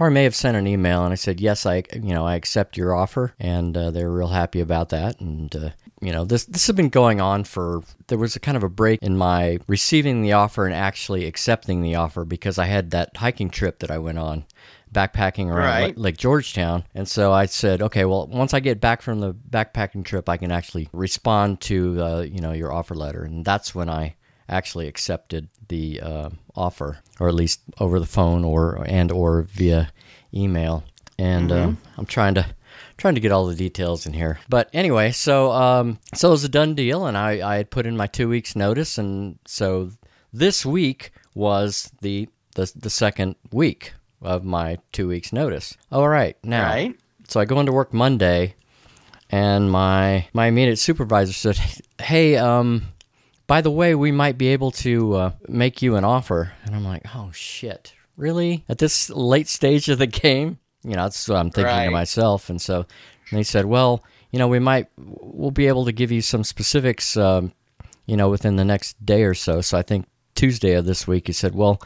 or 0.00 0.06
I 0.06 0.10
may 0.10 0.24
have 0.24 0.34
sent 0.34 0.56
an 0.56 0.66
email 0.66 1.04
and 1.04 1.12
I 1.12 1.16
said, 1.16 1.40
"Yes, 1.40 1.66
I, 1.66 1.82
you 1.92 2.14
know, 2.14 2.26
I 2.26 2.34
accept 2.34 2.76
your 2.76 2.94
offer," 2.94 3.34
and 3.38 3.76
uh, 3.76 3.90
they 3.90 4.02
were 4.02 4.16
real 4.16 4.28
happy 4.28 4.60
about 4.60 4.88
that. 4.88 5.20
And 5.20 5.54
uh, 5.54 5.70
you 6.00 6.10
know, 6.10 6.24
this 6.24 6.46
this 6.46 6.66
has 6.66 6.74
been 6.74 6.88
going 6.88 7.20
on 7.20 7.44
for. 7.44 7.82
There 8.06 8.18
was 8.18 8.34
a 8.34 8.40
kind 8.40 8.56
of 8.56 8.62
a 8.62 8.70
break 8.70 8.98
in 9.02 9.16
my 9.18 9.58
receiving 9.68 10.22
the 10.22 10.32
offer 10.32 10.64
and 10.64 10.74
actually 10.74 11.26
accepting 11.26 11.82
the 11.82 11.96
offer 11.96 12.24
because 12.24 12.58
I 12.58 12.64
had 12.64 12.90
that 12.92 13.16
hiking 13.18 13.50
trip 13.50 13.80
that 13.80 13.90
I 13.90 13.98
went 13.98 14.18
on 14.18 14.46
backpacking 14.92 15.46
around 15.46 15.64
Right. 15.82 15.98
Lake, 15.98 16.16
Georgetown. 16.16 16.84
And 16.94 17.08
so 17.08 17.32
I 17.32 17.46
said, 17.46 17.82
okay, 17.82 18.04
well, 18.04 18.26
once 18.26 18.54
I 18.54 18.60
get 18.60 18.80
back 18.80 19.02
from 19.02 19.20
the 19.20 19.32
backpacking 19.32 20.04
trip, 20.04 20.28
I 20.28 20.36
can 20.36 20.50
actually 20.50 20.88
respond 20.92 21.60
to 21.62 22.02
uh, 22.02 22.20
you 22.22 22.40
know 22.40 22.52
your 22.52 22.72
offer 22.72 22.94
letter, 22.94 23.22
and 23.22 23.44
that's 23.44 23.74
when 23.74 23.88
I 23.88 24.16
actually 24.48 24.88
accepted 24.88 25.48
the 25.68 26.00
uh, 26.00 26.30
offer, 26.56 26.98
or 27.20 27.28
at 27.28 27.34
least 27.34 27.60
over 27.78 28.00
the 28.00 28.06
phone 28.06 28.44
or 28.44 28.84
and 28.88 29.12
or 29.12 29.42
via 29.42 29.92
email. 30.34 30.84
And 31.18 31.52
um, 31.52 31.78
I'm 31.98 32.06
trying 32.06 32.34
to 32.34 32.46
trying 32.96 33.14
to 33.14 33.20
get 33.20 33.30
all 33.32 33.46
the 33.46 33.54
details 33.54 34.06
in 34.06 34.12
here. 34.14 34.40
But 34.48 34.70
anyway, 34.72 35.12
so 35.12 35.52
um, 35.52 35.98
so 36.14 36.28
it 36.28 36.32
was 36.32 36.44
a 36.44 36.48
done 36.48 36.74
deal, 36.74 37.06
and 37.06 37.16
I 37.16 37.46
I 37.46 37.56
had 37.56 37.70
put 37.70 37.86
in 37.86 37.96
my 37.96 38.06
two 38.06 38.28
weeks 38.28 38.56
notice, 38.56 38.98
and 38.98 39.38
so 39.46 39.90
this 40.32 40.64
week 40.66 41.12
was 41.34 41.92
the 42.00 42.28
the, 42.56 42.72
the 42.74 42.90
second 42.90 43.36
week 43.52 43.92
of 44.22 44.44
my 44.44 44.78
two 44.92 45.08
weeks 45.08 45.32
notice. 45.32 45.76
All 45.90 46.08
right, 46.08 46.36
now 46.44 46.68
Right. 46.68 46.96
so 47.28 47.40
I 47.40 47.44
go 47.44 47.60
into 47.60 47.72
work 47.72 47.92
Monday, 47.94 48.54
and 49.30 49.70
my 49.70 50.26
my 50.32 50.46
immediate 50.46 50.76
supervisor 50.78 51.32
said, 51.32 51.58
"Hey, 52.00 52.36
um, 52.36 52.82
by 53.46 53.60
the 53.60 53.70
way, 53.70 53.94
we 53.94 54.12
might 54.12 54.38
be 54.38 54.48
able 54.48 54.70
to 54.72 55.14
uh, 55.14 55.32
make 55.48 55.82
you 55.82 55.96
an 55.96 56.04
offer." 56.04 56.52
And 56.64 56.74
I'm 56.74 56.84
like, 56.84 57.02
"Oh 57.14 57.30
shit, 57.32 57.94
really? 58.16 58.64
At 58.68 58.78
this 58.78 59.10
late 59.10 59.48
stage 59.48 59.88
of 59.88 59.98
the 59.98 60.06
game?" 60.06 60.58
You 60.82 60.96
know, 60.96 61.02
that's 61.04 61.28
what 61.28 61.36
I'm 61.38 61.50
thinking 61.50 61.84
to 61.86 61.90
myself. 61.90 62.48
And 62.50 62.60
so 62.60 62.86
they 63.32 63.42
said, 63.42 63.64
"Well, 63.66 64.02
you 64.32 64.38
know, 64.38 64.48
we 64.48 64.58
might 64.58 64.88
we'll 64.96 65.50
be 65.50 65.66
able 65.68 65.84
to 65.84 65.92
give 65.92 66.10
you 66.12 66.22
some 66.22 66.42
specifics, 66.44 67.16
um, 67.16 67.52
you 68.06 68.16
know, 68.16 68.28
within 68.30 68.56
the 68.56 68.64
next 68.64 69.04
day 69.04 69.22
or 69.24 69.34
so." 69.34 69.60
So 69.60 69.78
I 69.78 69.82
think 69.82 70.06
Tuesday 70.34 70.72
of 70.74 70.84
this 70.86 71.06
week, 71.06 71.26
he 71.28 71.32
said, 71.32 71.54
"Well." 71.54 71.80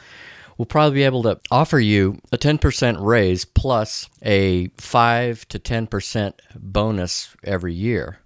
We'll 0.58 0.66
probably 0.66 0.96
be 0.96 1.02
able 1.02 1.22
to 1.24 1.40
offer 1.50 1.78
you 1.78 2.18
a 2.32 2.38
10% 2.38 2.96
raise 3.00 3.44
plus 3.44 4.08
a 4.22 4.68
5 4.78 5.48
to 5.48 5.58
10% 5.58 6.32
bonus 6.56 7.36
every 7.42 7.74
year. 7.74 8.18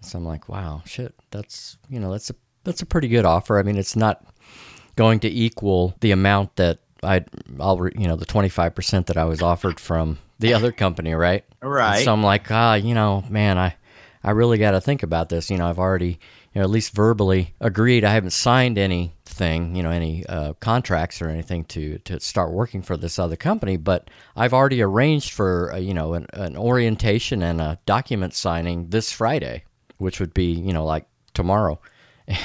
So 0.00 0.18
I'm 0.18 0.24
like, 0.24 0.48
wow, 0.48 0.82
shit, 0.84 1.14
that's, 1.30 1.78
you 1.88 1.98
know, 1.98 2.12
that's 2.12 2.30
a 2.30 2.34
that's 2.64 2.82
a 2.82 2.86
pretty 2.86 3.08
good 3.08 3.26
offer. 3.26 3.58
I 3.58 3.62
mean, 3.62 3.76
it's 3.76 3.94
not 3.96 4.24
going 4.96 5.20
to 5.20 5.28
equal 5.28 5.94
the 6.00 6.12
amount 6.12 6.56
that 6.56 6.78
I 7.02 7.24
I'll 7.60 7.88
you 7.94 8.08
know, 8.08 8.16
the 8.16 8.26
25% 8.26 9.06
that 9.06 9.16
I 9.16 9.24
was 9.24 9.42
offered 9.42 9.78
from 9.78 10.18
the 10.38 10.54
other 10.54 10.72
company, 10.72 11.14
right? 11.14 11.44
Right. 11.62 12.04
So 12.04 12.12
I'm 12.12 12.22
like, 12.22 12.50
ah, 12.50 12.74
you 12.74 12.94
know, 12.94 13.24
man, 13.28 13.58
I 13.58 13.76
I 14.22 14.30
really 14.30 14.58
got 14.58 14.72
to 14.72 14.80
think 14.80 15.02
about 15.02 15.28
this. 15.28 15.50
You 15.50 15.58
know, 15.58 15.68
I've 15.68 15.78
already, 15.78 16.18
you 16.52 16.60
know, 16.60 16.62
at 16.62 16.70
least 16.70 16.94
verbally 16.94 17.54
agreed. 17.60 18.04
I 18.04 18.12
haven't 18.12 18.30
signed 18.30 18.78
anything, 19.40 19.74
you 19.74 19.82
know, 19.82 19.90
any 19.90 20.24
uh, 20.26 20.52
contracts 20.54 21.20
or 21.20 21.28
anything 21.28 21.64
to 21.64 21.98
to 21.98 22.20
start 22.20 22.52
working 22.52 22.82
for 22.82 22.96
this 22.96 23.18
other 23.18 23.36
company, 23.36 23.76
but 23.76 24.08
I've 24.36 24.52
already 24.54 24.82
arranged 24.82 25.32
for, 25.32 25.72
uh, 25.72 25.78
you 25.78 25.94
know, 25.94 26.14
an, 26.14 26.26
an 26.32 26.56
orientation 26.56 27.42
and 27.42 27.60
a 27.60 27.78
document 27.86 28.34
signing 28.34 28.90
this 28.90 29.12
Friday, 29.12 29.64
which 29.98 30.20
would 30.20 30.34
be, 30.34 30.52
you 30.52 30.72
know, 30.72 30.84
like 30.84 31.06
tomorrow. 31.34 31.78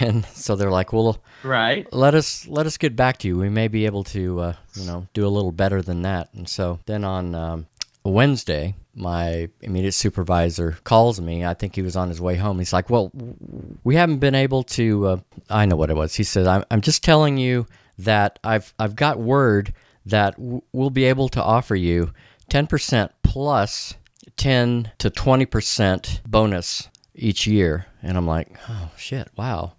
And 0.01 0.25
so 0.33 0.57
they're 0.57 0.69
like, 0.69 0.91
well, 0.91 1.19
Right. 1.41 1.87
let 1.93 2.13
us 2.13 2.45
let 2.49 2.65
us 2.65 2.77
get 2.77 2.97
back 2.97 3.17
to 3.19 3.29
you. 3.29 3.37
We 3.37 3.47
may 3.47 3.69
be 3.69 3.85
able 3.85 4.03
to, 4.05 4.39
uh, 4.41 4.53
you 4.75 4.85
know, 4.85 5.07
do 5.13 5.25
a 5.25 5.31
little 5.31 5.53
better 5.53 5.81
than 5.81 6.01
that. 6.01 6.27
And 6.33 6.49
so 6.49 6.79
then 6.85 7.05
on 7.05 7.33
um, 7.33 7.67
Wednesday, 8.03 8.75
my 8.99 9.49
immediate 9.61 9.93
supervisor 9.93 10.77
calls 10.83 11.21
me. 11.21 11.45
I 11.45 11.53
think 11.53 11.75
he 11.75 11.81
was 11.81 11.95
on 11.95 12.09
his 12.09 12.19
way 12.19 12.35
home. 12.35 12.59
He's 12.59 12.73
like, 12.73 12.89
"Well, 12.89 13.11
we 13.83 13.95
haven't 13.95 14.19
been 14.19 14.35
able 14.35 14.63
to." 14.63 15.07
Uh, 15.07 15.17
I 15.49 15.65
know 15.65 15.77
what 15.77 15.89
it 15.89 15.95
was. 15.95 16.15
He 16.15 16.23
said, 16.23 16.45
"I'm, 16.47 16.65
I'm 16.69 16.81
just 16.81 17.03
telling 17.03 17.37
you 17.37 17.65
that 17.97 18.39
I've 18.43 18.73
I've 18.77 18.95
got 18.95 19.19
word 19.19 19.73
that 20.05 20.35
w- 20.37 20.61
we'll 20.73 20.89
be 20.89 21.05
able 21.05 21.29
to 21.29 21.43
offer 21.43 21.75
you 21.75 22.11
10% 22.49 23.09
plus 23.23 23.95
10 24.37 24.91
to 24.97 25.09
20% 25.09 26.21
bonus 26.27 26.89
each 27.15 27.47
year." 27.47 27.85
And 28.03 28.17
I'm 28.17 28.27
like, 28.27 28.49
"Oh 28.67 28.91
shit! 28.97 29.29
Wow." 29.37 29.73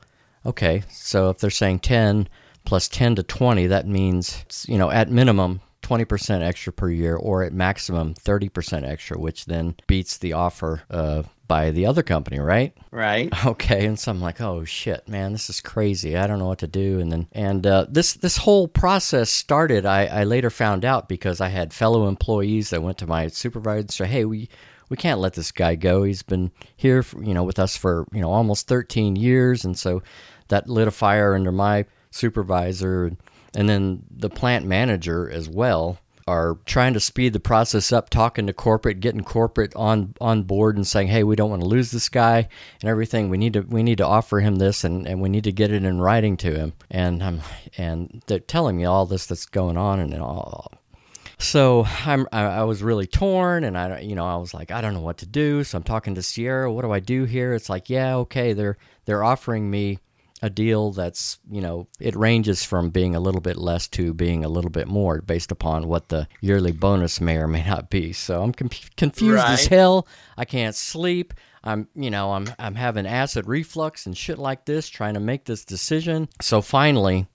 Okay, 0.46 0.82
so 0.88 1.28
if 1.28 1.38
they're 1.38 1.50
saying 1.50 1.80
10 1.80 2.26
plus 2.64 2.88
10 2.88 3.16
to 3.16 3.22
20, 3.22 3.66
that 3.66 3.86
means, 3.86 4.44
you 4.66 4.78
know, 4.78 4.90
at 4.90 5.10
minimum 5.10 5.60
20% 5.90 6.42
extra 6.42 6.72
per 6.72 6.88
year 6.88 7.16
or 7.16 7.42
at 7.42 7.52
maximum 7.52 8.14
30% 8.14 8.88
extra, 8.88 9.18
which 9.18 9.46
then 9.46 9.74
beats 9.88 10.18
the 10.18 10.32
offer 10.32 10.82
uh, 10.88 11.24
by 11.48 11.72
the 11.72 11.84
other 11.86 12.04
company, 12.04 12.38
right? 12.38 12.76
Right. 12.92 13.28
Okay, 13.44 13.86
and 13.86 13.98
so 13.98 14.12
I'm 14.12 14.20
like, 14.20 14.40
oh 14.40 14.64
shit, 14.64 15.08
man, 15.08 15.32
this 15.32 15.50
is 15.50 15.60
crazy. 15.60 16.16
I 16.16 16.26
don't 16.26 16.38
know 16.38 16.46
what 16.46 16.60
to 16.60 16.68
do. 16.68 17.00
And 17.00 17.10
then, 17.10 17.26
and 17.32 17.66
uh, 17.66 17.86
this 17.88 18.14
this 18.14 18.36
whole 18.36 18.68
process 18.68 19.30
started. 19.30 19.84
I, 19.84 20.06
I 20.06 20.24
later 20.24 20.50
found 20.50 20.84
out 20.84 21.08
because 21.08 21.40
I 21.40 21.48
had 21.48 21.72
fellow 21.72 22.06
employees 22.06 22.70
that 22.70 22.82
went 22.82 22.98
to 22.98 23.06
my 23.06 23.26
supervisor 23.28 23.80
and 23.80 23.90
said, 23.90 24.08
hey, 24.08 24.24
we 24.24 24.48
we 24.90 24.96
can't 24.96 25.20
let 25.20 25.32
this 25.34 25.50
guy 25.50 25.74
go. 25.74 26.02
He's 26.02 26.22
been 26.22 26.52
here, 26.76 27.02
for, 27.02 27.22
you 27.24 27.32
know, 27.34 27.44
with 27.44 27.58
us 27.58 27.76
for 27.76 28.06
you 28.12 28.20
know 28.20 28.30
almost 28.30 28.68
13 28.68 29.16
years, 29.16 29.64
and 29.64 29.76
so 29.76 30.02
that 30.48 30.68
lit 30.68 30.86
a 30.86 30.92
fire 30.92 31.34
under 31.34 31.50
my 31.50 31.86
supervisor, 32.10 33.06
and 33.06 33.16
then 33.68 34.04
the 34.10 34.30
plant 34.30 34.66
manager 34.66 35.28
as 35.28 35.48
well 35.48 35.98
are 36.30 36.58
trying 36.64 36.94
to 36.94 37.00
speed 37.00 37.32
the 37.32 37.40
process 37.40 37.92
up, 37.92 38.08
talking 38.08 38.46
to 38.46 38.52
corporate, 38.52 39.00
getting 39.00 39.24
corporate 39.24 39.74
on 39.74 40.14
on 40.20 40.44
board, 40.44 40.76
and 40.76 40.86
saying, 40.86 41.08
"Hey, 41.08 41.24
we 41.24 41.34
don't 41.34 41.50
want 41.50 41.62
to 41.62 41.68
lose 41.68 41.90
this 41.90 42.08
guy 42.08 42.48
and 42.80 42.88
everything. 42.88 43.30
We 43.30 43.38
need 43.38 43.54
to 43.54 43.62
we 43.62 43.82
need 43.82 43.98
to 43.98 44.06
offer 44.06 44.40
him 44.40 44.56
this, 44.56 44.84
and, 44.84 45.08
and 45.08 45.20
we 45.20 45.28
need 45.28 45.44
to 45.44 45.52
get 45.52 45.72
it 45.72 45.84
in 45.84 46.00
writing 46.00 46.36
to 46.38 46.54
him." 46.54 46.72
And 46.90 47.22
I'm 47.22 47.40
and 47.76 48.22
they're 48.26 48.38
telling 48.38 48.76
me 48.76 48.84
all 48.84 49.06
this 49.06 49.26
that's 49.26 49.46
going 49.46 49.76
on, 49.76 49.98
and 49.98 50.14
all. 50.22 50.72
So 51.38 51.86
I'm 52.06 52.28
I, 52.32 52.42
I 52.42 52.62
was 52.64 52.82
really 52.82 53.06
torn, 53.06 53.64
and 53.64 53.76
I 53.76 54.00
you 54.00 54.14
know 54.14 54.26
I 54.26 54.36
was 54.36 54.54
like 54.54 54.70
I 54.70 54.80
don't 54.80 54.94
know 54.94 55.00
what 55.00 55.18
to 55.18 55.26
do. 55.26 55.64
So 55.64 55.78
I'm 55.78 55.84
talking 55.84 56.14
to 56.14 56.22
Sierra. 56.22 56.72
What 56.72 56.82
do 56.82 56.92
I 56.92 57.00
do 57.00 57.24
here? 57.24 57.54
It's 57.54 57.68
like 57.68 57.90
yeah, 57.90 58.16
okay, 58.16 58.52
they're 58.52 58.76
they're 59.04 59.24
offering 59.24 59.68
me 59.68 59.98
a 60.42 60.50
deal 60.50 60.92
that's 60.92 61.38
you 61.50 61.60
know 61.60 61.86
it 61.98 62.16
ranges 62.16 62.64
from 62.64 62.90
being 62.90 63.14
a 63.14 63.20
little 63.20 63.40
bit 63.40 63.56
less 63.56 63.88
to 63.88 64.14
being 64.14 64.44
a 64.44 64.48
little 64.48 64.70
bit 64.70 64.88
more 64.88 65.20
based 65.20 65.52
upon 65.52 65.86
what 65.86 66.08
the 66.08 66.26
yearly 66.40 66.72
bonus 66.72 67.20
may 67.20 67.36
or 67.36 67.46
may 67.48 67.64
not 67.64 67.90
be. 67.90 68.12
So 68.12 68.42
i'm 68.42 68.52
conf- 68.52 68.94
confused 68.96 69.44
as 69.44 69.66
hell. 69.66 70.06
I 70.36 70.44
can't 70.44 70.74
sleep. 70.74 71.34
I'm 71.62 71.88
you 71.94 72.10
know 72.10 72.32
i'm 72.32 72.46
i'm 72.58 72.74
having 72.74 73.06
acid 73.06 73.46
reflux 73.46 74.06
and 74.06 74.16
shit 74.16 74.38
like 74.38 74.64
this 74.64 74.88
trying 74.88 75.14
to 75.14 75.20
make 75.20 75.44
this 75.44 75.64
decision. 75.64 76.28
So 76.40 76.62
finally 76.62 77.26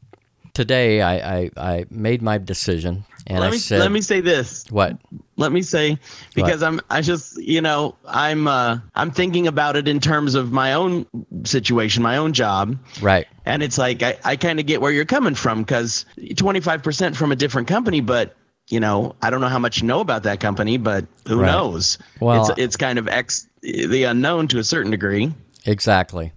today 0.56 1.02
i 1.02 1.38
i, 1.42 1.52
I 1.58 1.86
made 1.92 2.22
my 2.24 2.38
decision 2.40 3.06
and 3.28 3.40
let 3.40 3.48
i 3.48 3.52
me 3.52 3.58
said 3.58 3.80
let 3.80 3.92
me 3.92 4.02
say 4.02 4.22
this. 4.22 4.66
what 4.72 4.98
Let 5.38 5.52
me 5.52 5.62
say 5.64 5.98
because 6.34 6.64
I'm 6.64 6.80
I 6.90 7.02
just 7.02 7.38
you 7.42 7.60
know 7.62 7.96
I'm 8.08 8.48
uh 8.48 8.80
I'm 8.96 9.12
thinking 9.12 9.48
about 9.48 9.76
it 9.76 9.88
in 9.88 10.00
terms 10.00 10.34
of 10.36 10.52
my 10.52 10.74
own 10.74 11.06
situation, 11.44 12.02
my 12.04 12.18
own 12.18 12.32
job. 12.34 12.78
right 13.02 13.28
And 13.46 13.62
it's 13.64 13.78
like 13.78 14.02
I, 14.04 14.18
I 14.24 14.36
kind 14.38 14.60
of 14.62 14.66
get 14.66 14.80
where 14.82 14.92
you're 14.94 15.06
coming 15.18 15.36
from 15.36 15.64
because 15.64 16.06
25% 16.18 17.16
from 17.16 17.32
a 17.32 17.36
different 17.36 17.68
company, 17.68 18.00
but 18.02 18.36
you 18.70 18.80
know 18.80 19.16
I 19.22 19.30
don't 19.30 19.42
know 19.42 19.50
how 19.50 19.60
much 19.60 19.82
you 19.82 19.88
know 19.88 20.00
about 20.00 20.24
that 20.24 20.40
company, 20.40 20.78
but 20.78 21.06
who 21.28 21.42
Right. 21.42 21.52
knows? 21.52 21.98
Well- 22.22 22.52
it's 22.52 22.60
it's 22.60 22.78
kind 22.78 22.98
of 23.00 23.08
ex 23.10 23.48
the 23.62 24.04
unknown 24.06 24.48
to 24.50 24.60
a 24.60 24.64
certain 24.64 24.92
degree. 24.92 25.34
Exactly. 25.66 26.32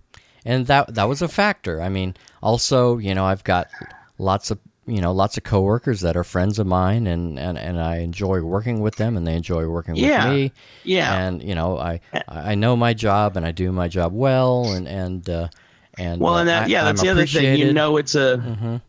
And 0.44 0.66
that 0.66 0.94
that 0.94 1.08
was 1.08 1.20
a 1.22 1.28
factor. 1.28 1.80
I 1.82 1.88
mean, 1.90 2.14
also, 2.42 2.96
you 2.98 3.14
know, 3.14 3.26
I've 3.26 3.44
got 3.44 3.68
lots 4.18 4.50
of 4.50 4.58
you 4.86 5.00
know 5.00 5.12
lots 5.12 5.36
of 5.36 5.42
coworkers 5.44 6.00
that 6.00 6.16
are 6.16 6.24
friends 6.24 6.58
of 6.58 6.66
mine 6.66 7.06
and 7.06 7.38
and, 7.38 7.58
and 7.58 7.80
I 7.80 7.98
enjoy 7.98 8.40
working 8.40 8.80
with 8.80 8.96
them 8.96 9.16
and 9.16 9.26
they 9.26 9.34
enjoy 9.34 9.66
working 9.66 9.96
Yeah. 9.96 10.24
with 10.28 10.34
me. 10.34 10.52
Yeah. 10.84 11.14
And 11.14 11.42
you 11.42 11.54
know, 11.54 11.78
I 11.78 12.00
I 12.26 12.54
know 12.54 12.74
my 12.76 12.94
job 12.94 13.36
and 13.36 13.44
I 13.46 13.52
do 13.52 13.70
my 13.72 13.88
job 13.88 14.12
well 14.14 14.72
and 14.72 14.88
and 14.88 15.28
uh 15.28 15.48
and 15.98 16.20
Well, 16.20 16.34
uh, 16.34 16.40
and 16.40 16.48
that 16.48 16.62
I- 16.64 16.66
yeah, 16.66 16.84
that's 16.84 17.00
I'm 17.00 17.06
the 17.06 17.12
other 17.12 17.26
thing. 17.26 17.58
You. 17.58 17.66
Mm-hmm. 17.66 17.74
know, 17.74 17.96
it's 17.98 18.14
a 18.14 18.80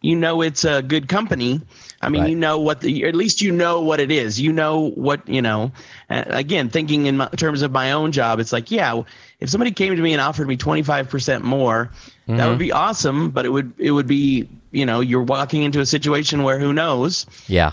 you 0.00 0.14
know 0.14 0.42
it's 0.42 0.64
a 0.64 0.80
good 0.82 1.08
company. 1.08 1.60
I 2.00 2.08
mean, 2.08 2.22
Right. 2.22 2.30
you 2.30 2.36
know 2.36 2.60
what 2.60 2.80
the 2.80 3.04
at 3.06 3.16
least 3.16 3.42
you 3.42 3.50
know 3.50 3.80
what 3.80 3.98
it 3.98 4.12
is. 4.12 4.40
You 4.40 4.52
know 4.52 4.90
what 4.90 5.28
you 5.28 5.42
know. 5.42 5.72
Again, 6.08 6.68
thinking 6.70 7.06
in 7.06 7.16
my, 7.16 7.26
terms 7.30 7.62
of 7.62 7.72
my 7.72 7.90
own 7.92 8.12
job, 8.12 8.38
it's 8.38 8.52
like 8.52 8.70
yeah, 8.70 9.02
if 9.40 9.50
somebody 9.50 9.72
came 9.72 9.96
to 9.96 10.00
me 10.00 10.12
and 10.12 10.20
offered 10.22 10.46
me 10.46 10.56
twenty 10.56 10.82
five 10.82 11.08
more, 12.28 12.36
that 12.36 12.42
Mm-hmm. 12.42 12.50
would 12.50 12.58
be 12.58 12.72
awesome. 12.72 13.30
But 13.30 13.46
it 13.46 13.48
would 13.48 13.72
it 13.78 13.90
would 13.90 14.06
be 14.06 14.48
you 14.70 14.86
know 14.86 15.00
you're 15.00 15.22
walking 15.22 15.62
into 15.62 15.80
a 15.80 15.86
situation 15.86 16.42
where 16.44 16.58
who 16.58 16.72
knows. 16.72 17.26
Yeah. 17.46 17.72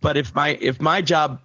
But 0.00 0.16
if 0.16 0.34
my 0.34 0.50
if 0.60 0.80
my 0.80 1.02
job 1.02 1.40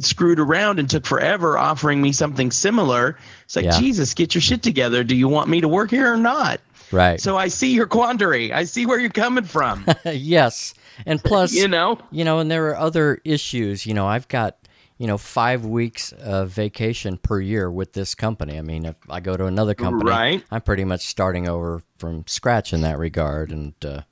screwed 0.00 0.38
around 0.38 0.78
and 0.78 0.88
took 0.88 1.06
forever 1.06 1.56
offering 1.58 2.00
me 2.00 2.12
something 2.12 2.50
similar, 2.50 3.16
it's 3.44 3.56
like 3.56 3.64
Yeah. 3.66 3.78
Jesus, 3.78 4.14
get 4.14 4.34
your 4.34 4.42
shit 4.42 4.62
together. 4.62 5.02
Do 5.04 5.16
you 5.16 5.28
want 5.28 5.48
me 5.48 5.60
to 5.62 5.68
work 5.68 5.90
here 5.90 6.12
or 6.12 6.16
not? 6.16 6.60
Right. 6.92 7.20
So 7.20 7.36
I 7.36 7.48
see 7.48 7.72
your 7.74 7.86
quandary. 7.86 8.52
I 8.52 8.64
see 8.64 8.86
where 8.86 8.98
you're 8.98 9.10
coming 9.10 9.44
from. 9.44 9.84
yes. 10.04 10.74
And 11.04 11.22
plus 11.22 11.52
you 11.54 11.68
know, 11.68 11.98
you 12.10 12.24
know, 12.24 12.38
and 12.38 12.50
there 12.50 12.68
are 12.68 12.76
other 12.76 13.20
issues. 13.24 13.84
You 13.86 13.94
know, 13.94 14.06
I've 14.06 14.28
got 14.28 14.56
you 14.98 15.06
know 15.06 15.16
five 15.16 15.64
weeks 15.64 16.12
of 16.12 16.50
vacation 16.50 17.16
per 17.16 17.40
year 17.40 17.70
with 17.70 17.92
this 17.92 18.14
company. 18.14 18.58
I 18.58 18.62
mean, 18.62 18.84
if 18.84 18.96
I 19.08 19.20
go 19.20 19.36
to 19.36 19.46
another 19.46 19.74
company, 19.74 20.10
Right. 20.10 20.44
I'm 20.50 20.60
pretty 20.60 20.84
much 20.84 21.06
starting 21.06 21.48
over 21.48 21.82
from 21.96 22.24
scratch 22.26 22.72
in 22.72 22.82
that 22.82 22.98
regard. 22.98 23.50
And 23.50 23.74
uh, 23.84 24.02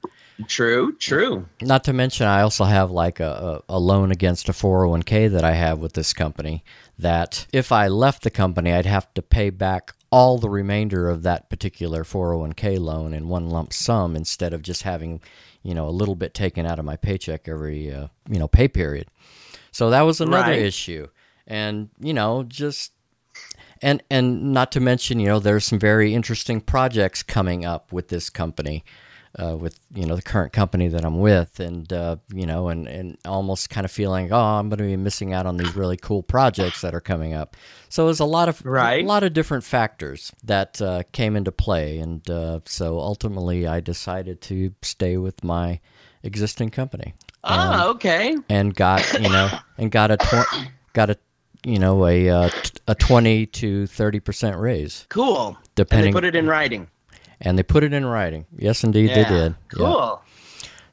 True, 0.47 0.95
true. 0.97 1.47
Not 1.62 1.85
to 1.85 1.93
mention, 1.93 2.26
I 2.26 2.43
also 2.43 2.64
have 2.64 2.90
like 2.90 3.21
a, 3.21 3.62
a, 3.69 3.78
loan 3.81 4.12
against 4.12 4.49
a 4.49 4.52
401k 4.52 5.31
that 5.33 5.45
I 5.45 5.52
have 5.52 5.78
with 5.78 5.95
this 5.95 6.12
company. 6.12 6.62
That 6.99 7.47
if 7.52 7.73
I 7.73 7.88
left 7.88 8.23
the 8.23 8.31
company, 8.31 8.73
I'd 8.73 8.87
have 8.87 9.12
to 9.14 9.23
pay 9.23 9.50
back 9.50 9.95
all 10.11 10.38
the 10.38 10.50
remainder 10.50 11.09
of 11.09 11.23
that 11.23 11.49
particular 11.49 12.05
401k 12.05 12.78
loan 12.78 13.14
in 13.14 13.28
one 13.28 13.49
lump 13.49 13.73
sum 13.73 14.14
instead 14.14 14.52
of 14.52 14.62
just 14.62 14.83
having, 14.83 15.21
you 15.62 15.75
know, 15.75 15.88
a 15.88 15.90
little 15.90 16.14
bit 16.14 16.35
taken 16.35 16.66
out 16.66 16.78
of 16.78 16.85
my 16.85 16.97
paycheck 16.97 17.49
every, 17.49 17.93
uh, 17.93 18.09
you 18.28 18.38
know, 18.38 18.49
pay 18.49 18.69
period. 18.69 19.09
So 19.76 19.90
that 19.90 20.02
was 20.02 20.23
another 20.23 20.52
Right. 20.52 20.62
issue. 20.62 21.09
And, 21.47 21.90
you 22.00 22.14
know, 22.14 22.45
just 22.45 22.92
and 23.83 24.02
and 24.11 24.54
not 24.54 24.73
to 24.73 24.80
mention, 24.80 25.21
you 25.21 25.28
know, 25.28 25.38
there's 25.38 25.66
some 25.66 25.78
very 25.78 26.14
interesting 26.14 26.62
projects 26.62 27.23
coming 27.23 27.66
up 27.66 27.92
with 27.92 28.09
this 28.09 28.30
company, 28.30 28.87
uh, 29.38 29.54
with 29.54 29.78
you 29.95 30.06
know 30.06 30.16
the 30.16 30.23
current 30.23 30.54
company 30.54 30.88
that 30.88 31.04
I'm 31.04 31.18
with, 31.21 31.61
and 31.61 31.92
uh, 31.92 32.16
you 32.33 32.47
know, 32.47 32.68
and 32.68 32.88
and 32.88 33.18
almost 33.26 33.68
kind 33.68 33.85
of 33.85 33.90
feeling, 33.90 34.33
oh, 34.33 34.40
I'm 34.40 34.71
going 34.71 34.78
to 34.78 34.85
be 34.85 34.97
missing 34.97 35.35
out 35.35 35.45
on 35.45 35.59
these 35.59 35.76
really 35.76 35.99
cool 35.99 36.23
projects 36.23 36.80
that 36.80 36.95
are 36.95 37.02
coming 37.02 37.35
up. 37.35 37.54
So 37.90 38.06
there's 38.06 38.21
a 38.21 38.25
lot 38.25 38.49
of 38.49 38.64
Right. 38.64 39.04
a 39.04 39.06
lot 39.06 39.25
of 39.25 39.35
different 39.35 39.62
factors 39.62 40.33
that 40.42 40.80
uh, 40.80 41.02
came 41.12 41.37
into 41.37 41.52
play, 41.52 41.99
and 41.99 42.28
uh, 42.30 42.61
so 42.64 42.99
ultimately 42.99 43.66
I 43.66 43.80
decided 43.80 44.40
to 44.49 44.73
stay 44.80 45.18
with 45.18 45.45
my 45.45 45.80
existing 46.23 46.71
company 46.71 47.12
Ah, 47.49 47.87
okay. 47.88 48.37
and 48.49 48.75
got 48.75 49.12
you 49.15 49.29
know 49.29 49.50
and 49.79 49.91
got 49.91 50.11
a 50.11 50.17
tw- 50.17 50.69
got 50.93 51.11
a 51.11 51.17
you 51.65 51.79
know 51.79 52.07
a 52.07 52.29
uh, 52.29 52.49
t- 52.50 52.71
a 52.88 52.95
20 52.95 53.47
to 53.47 53.87
30 53.87 54.21
percent 54.21 54.57
raise 54.59 55.07
Cool. 55.09 55.49
And 55.49 55.57
Depending- 55.75 56.12
they 56.12 56.17
put 56.17 56.25
it 56.25 56.35
in 56.37 56.47
writing. 56.47 56.88
and 57.41 57.59
they 57.59 57.62
put 57.62 57.85
it 57.85 57.93
in 57.93 58.05
writing 58.07 58.47
yes 58.57 58.83
indeed 58.85 59.11
Yeah. 59.11 59.15
they 59.15 59.29
did 59.29 59.55
Yeah. 59.76 59.79
Cool. 59.79 60.23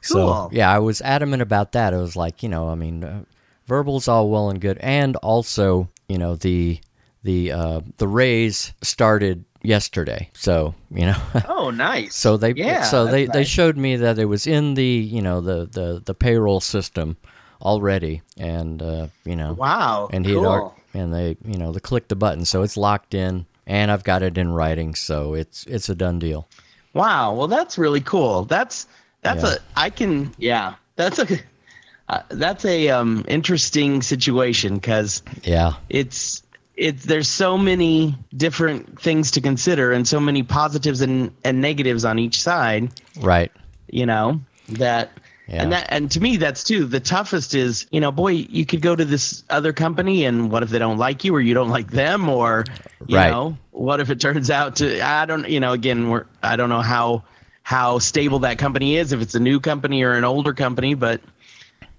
so 0.02 0.16
Cool. 0.16 0.50
yeah 0.52 0.70
i 0.74 0.80
was 0.80 1.02
adamant 1.02 1.42
about 1.42 1.72
that 1.74 1.94
it 1.94 1.98
was 1.98 2.16
like 2.16 2.44
you 2.44 2.50
know 2.50 2.70
i 2.70 2.76
mean 2.76 3.04
uh, 3.04 3.24
verbal's 3.68 4.08
all 4.08 4.30
well 4.30 4.50
and 4.50 4.60
good 4.60 4.78
and 4.80 5.16
also 5.18 5.90
you 6.10 6.18
know 6.18 6.36
the 6.36 6.80
the 7.24 7.52
uh 7.52 7.80
the 7.98 8.08
raise 8.08 8.74
started 8.82 9.46
yesterday 9.64 10.30
so 10.34 10.76
you 10.92 11.06
know 11.06 11.16
Oh, 11.48 11.70
nice. 11.70 12.16
So 12.16 12.36
they 12.38 12.52
yeah, 12.54 12.84
so 12.84 13.06
they, 13.06 13.26
that's 13.26 13.34
they 13.38 13.44
showed 13.46 13.78
me 13.78 13.96
that 13.96 14.20
it 14.20 14.26
was 14.26 14.46
in 14.48 14.74
the 14.74 14.86
you 14.86 15.22
know 15.22 15.40
the 15.42 15.66
the, 15.66 16.02
the 16.04 16.14
payroll 16.14 16.60
system 16.60 17.16
already, 17.62 18.22
and 18.38 18.82
uh, 18.82 19.08
you 19.24 19.36
know 19.38 19.54
Wow. 19.54 20.10
and 20.12 20.26
he 20.26 20.34
cool. 20.34 20.76
and 20.94 21.14
they 21.14 21.38
you 21.46 21.58
know 21.58 21.72
they 21.72 21.80
clicked 21.80 22.10
the 22.10 22.16
button, 22.18 22.44
so 22.46 22.62
it's 22.64 22.76
locked 22.76 23.14
in, 23.14 23.46
and 23.66 23.90
I've 23.90 24.04
got 24.04 24.22
it 24.24 24.38
in 24.38 24.52
writing, 24.52 24.96
so 24.96 25.34
it's 25.34 25.66
it's 25.68 25.88
a 25.90 25.96
done 25.96 26.20
deal. 26.20 26.48
Wow. 26.94 27.34
Well, 27.34 27.48
that's 27.48 27.78
really 27.78 28.02
cool. 28.02 28.44
That's 28.44 28.86
that's 29.22 29.44
Yeah. 29.44 29.54
a 29.56 29.80
I 29.80 29.90
can 29.90 30.34
yeah. 30.38 30.76
That's 30.98 31.20
a 31.20 31.28
uh, 32.10 32.22
that's 32.30 32.66
a 32.66 32.90
um 32.90 33.24
interesting 33.30 34.02
situation 34.02 34.76
because 34.76 35.24
Yeah, 35.44 35.74
it's 35.90 36.43
it's 36.76 37.06
there's 37.06 37.28
so 37.28 37.58
many 37.58 38.16
different 38.36 39.00
things 39.02 39.32
to 39.32 39.42
consider 39.42 39.92
and 39.92 40.08
so 40.08 40.20
many 40.20 40.44
positives 40.44 41.02
and 41.02 41.32
and 41.44 41.62
negatives 41.62 42.06
on 42.06 42.20
each 42.20 42.42
side. 42.42 42.92
right. 43.20 43.52
You 43.90 44.06
know 44.06 44.42
that. 44.70 45.12
Yeah. 45.48 45.62
And 45.62 45.72
that, 45.74 45.88
and 45.90 46.10
to 46.12 46.22
me, 46.22 46.38
that's 46.38 46.64
too 46.64 46.86
the 46.86 47.02
toughest. 47.02 47.54
Is 47.54 47.86
you 47.92 48.00
know, 48.00 48.14
boy, 48.14 48.30
you 48.32 48.66
could 48.66 48.82
go 48.82 48.96
to 48.96 49.04
this 49.04 49.44
other 49.50 49.74
company, 49.74 50.24
and 50.24 50.50
what 50.50 50.64
if 50.64 50.70
they 50.70 50.80
don't 50.80 50.98
like 50.98 51.26
you, 51.26 51.36
or 51.36 51.42
you 51.42 51.54
don't 51.54 51.70
like 51.70 51.92
them, 51.92 52.30
or 52.30 52.64
you 53.08 53.18
Right. 53.18 53.30
know, 53.30 53.58
what 53.72 54.00
if 54.00 54.10
it 54.10 54.22
turns 54.22 54.50
out 54.50 54.78
to 54.78 55.02
I 55.06 55.26
don't, 55.26 55.48
you 55.50 55.60
know, 55.60 55.74
again, 55.74 56.10
we're 56.10 56.26
I 56.42 56.56
don't 56.56 56.70
know 56.70 56.82
how 56.82 57.24
how 57.62 58.00
stable 58.00 58.40
that 58.40 58.58
company 58.58 58.96
is, 58.96 59.12
if 59.12 59.22
it's 59.22 59.36
a 59.36 59.40
new 59.40 59.60
company 59.60 60.04
or 60.04 60.14
an 60.14 60.24
older 60.24 60.54
company, 60.54 60.94
but 60.94 61.20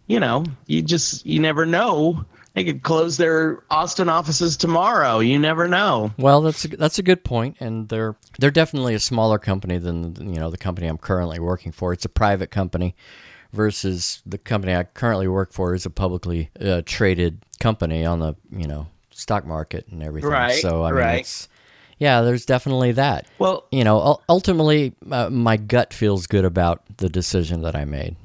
you 0.07 0.21
know, 0.21 0.45
you 0.67 0.81
just 0.81 1.27
you 1.27 1.39
never 1.39 1.67
know. 1.67 2.25
They 2.55 2.65
could 2.65 2.83
close 2.85 3.17
their 3.17 3.63
Austin 3.69 4.09
offices 4.09 4.57
tomorrow. 4.57 5.19
You 5.19 5.39
never 5.41 5.67
know. 5.67 6.13
Well, 6.17 6.41
that's 6.43 6.65
a, 6.65 6.69
that's 6.69 7.01
a 7.01 7.03
good 7.03 7.25
point, 7.25 7.57
and 7.59 7.89
they're 7.89 8.15
they're 8.39 8.53
definitely 8.53 8.95
a 8.95 9.01
smaller 9.01 9.39
company 9.39 9.79
than 9.79 10.15
you 10.33 10.39
know 10.39 10.51
the 10.51 10.57
company 10.57 10.87
I'm 10.87 10.99
currently 10.99 11.41
working 11.41 11.73
for. 11.73 11.93
It's 11.93 12.05
a 12.05 12.09
private 12.09 12.53
company 12.53 12.95
versus 13.53 14.23
the 14.25 14.39
company 14.39 14.75
I 14.75 14.85
currently 14.85 15.29
work 15.29 15.53
for 15.53 15.75
is 15.75 15.85
a 15.87 15.91
publicly 15.91 16.51
uh, 16.61 16.83
traded 16.87 17.41
company 17.61 18.05
on 18.05 18.21
the 18.21 18.35
you 18.51 18.69
know 18.69 18.87
stock 19.11 19.45
market 19.45 19.87
and 19.89 20.03
everything. 20.03 20.31
Right, 20.31 20.61
So 20.61 20.85
I 20.85 20.91
mean, 20.91 21.01
right. 21.01 21.21
it's 21.21 21.49
yeah, 21.99 22.21
there's 22.23 22.45
definitely 22.47 22.93
that. 22.93 23.27
Well, 23.39 23.67
You 23.71 23.85
know, 23.85 24.21
ultimately, 24.29 24.95
uh, 25.11 25.31
my 25.31 25.57
gut 25.57 25.95
feels 25.95 26.27
good 26.27 26.45
about 26.45 26.83
the 26.99 27.09
decision 27.09 27.63
that 27.63 27.75
I 27.77 27.85
made. 27.85 28.17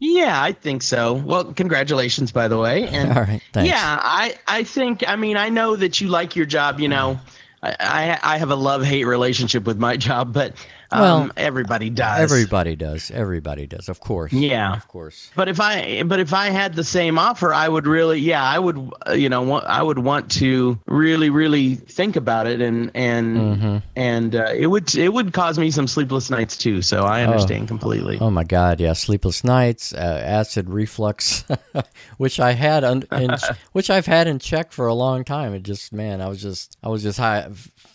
Yeah, 0.00 0.40
I 0.40 0.52
think 0.52 0.82
so. 0.82 1.14
Well, 1.14 1.52
congratulations, 1.52 2.30
by 2.32 2.48
the 2.48 2.58
way. 2.58 2.88
And 2.92 3.12
All 3.12 3.22
right, 3.22 3.42
thanks. 3.52 3.68
yeah, 3.68 3.98
I, 4.02 4.36
I 4.46 4.62
think, 4.64 5.04
I 5.06 5.16
mean, 5.16 5.36
I 5.36 5.48
know 5.48 5.76
that 5.76 6.00
you 6.00 6.08
like 6.08 6.36
your 6.36 6.46
job. 6.46 6.80
You 6.80 6.88
know, 6.88 7.18
mm. 7.20 7.30
I, 7.62 7.76
I, 8.22 8.34
I 8.34 8.38
have 8.38 8.50
a 8.50 8.56
love 8.56 8.84
hate 8.84 9.04
relationship 9.04 9.64
with 9.64 9.78
my 9.78 9.96
job, 10.08 10.32
but 10.32 10.54
um, 10.90 11.00
Well, 11.00 11.30
everybody 11.36 11.90
does. 11.90 12.20
Everybody 12.20 12.76
does. 12.76 13.10
Everybody 13.10 13.66
does. 13.66 13.88
Of 13.88 14.00
course. 14.00 14.32
Yeah. 14.32 14.74
Of 14.74 14.88
course. 14.88 15.30
But 15.36 15.48
if 15.48 15.60
I, 15.60 16.02
but 16.04 16.20
if 16.20 16.32
I 16.32 16.50
had 16.50 16.74
the 16.74 16.84
same 16.84 17.18
offer, 17.18 17.52
I 17.52 17.68
would 17.68 17.86
really, 17.86 18.18
yeah, 18.20 18.42
I 18.42 18.58
would, 18.58 18.90
uh, 19.08 19.12
you 19.12 19.28
know, 19.28 19.54
I 19.60 19.82
would 19.82 19.98
want 19.98 20.30
to 20.32 20.78
really, 20.86 21.30
really 21.30 21.74
think 21.74 22.16
about 22.16 22.46
it, 22.46 22.60
and 22.60 22.90
and 22.94 23.36
Mm-hmm. 23.38 23.76
and 23.96 24.34
uh, 24.34 24.52
it 24.54 24.66
would, 24.66 24.94
it 24.94 25.12
would 25.12 25.32
cause 25.32 25.58
me 25.58 25.70
some 25.70 25.86
sleepless 25.86 26.30
nights 26.30 26.56
too. 26.56 26.82
So 26.82 27.02
I 27.04 27.22
understand 27.24 27.68
completely. 27.68 28.18
Oh 28.20 28.30
my 28.30 28.44
God! 28.44 28.80
Yeah, 28.80 28.92
sleepless 28.94 29.44
nights, 29.44 29.92
uh, 29.92 29.96
acid 30.24 30.68
reflux, 30.70 31.44
which 32.18 32.40
I 32.40 32.52
had 32.52 32.84
un- 32.84 33.04
in, 33.12 33.30
which 33.72 33.90
I've 33.90 34.06
had 34.06 34.26
in 34.28 34.38
check 34.38 34.72
for 34.72 34.86
a 34.86 34.94
long 34.94 35.24
time. 35.24 35.54
It 35.54 35.62
just, 35.62 35.92
man, 35.92 36.20
I 36.20 36.28
was 36.28 36.40
just, 36.42 36.76
I 36.82 36.88
was 36.88 37.02
just 37.02 37.18
high, 37.18 37.48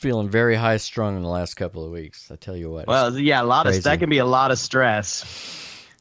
feeling 0.04 0.30
very 0.30 0.56
high 0.56 0.78
strung 0.78 1.16
in 1.16 1.24
the 1.24 1.30
last 1.30 1.56
couple 1.56 1.84
of 1.86 1.92
weeks. 1.92 2.30
I 2.30 2.36
tell 2.36 2.56
you 2.56 2.70
what. 2.70 2.88
Well, 2.88 3.18
yeah, 3.18 3.42
a 3.42 3.44
lot 3.46 3.66
Crazy. 3.66 3.80
of 3.80 3.84
that 3.86 4.00
can 4.00 4.10
be 4.10 4.20
a 4.20 4.26
lot 4.26 4.52
of 4.52 4.60
stress. 4.60 5.24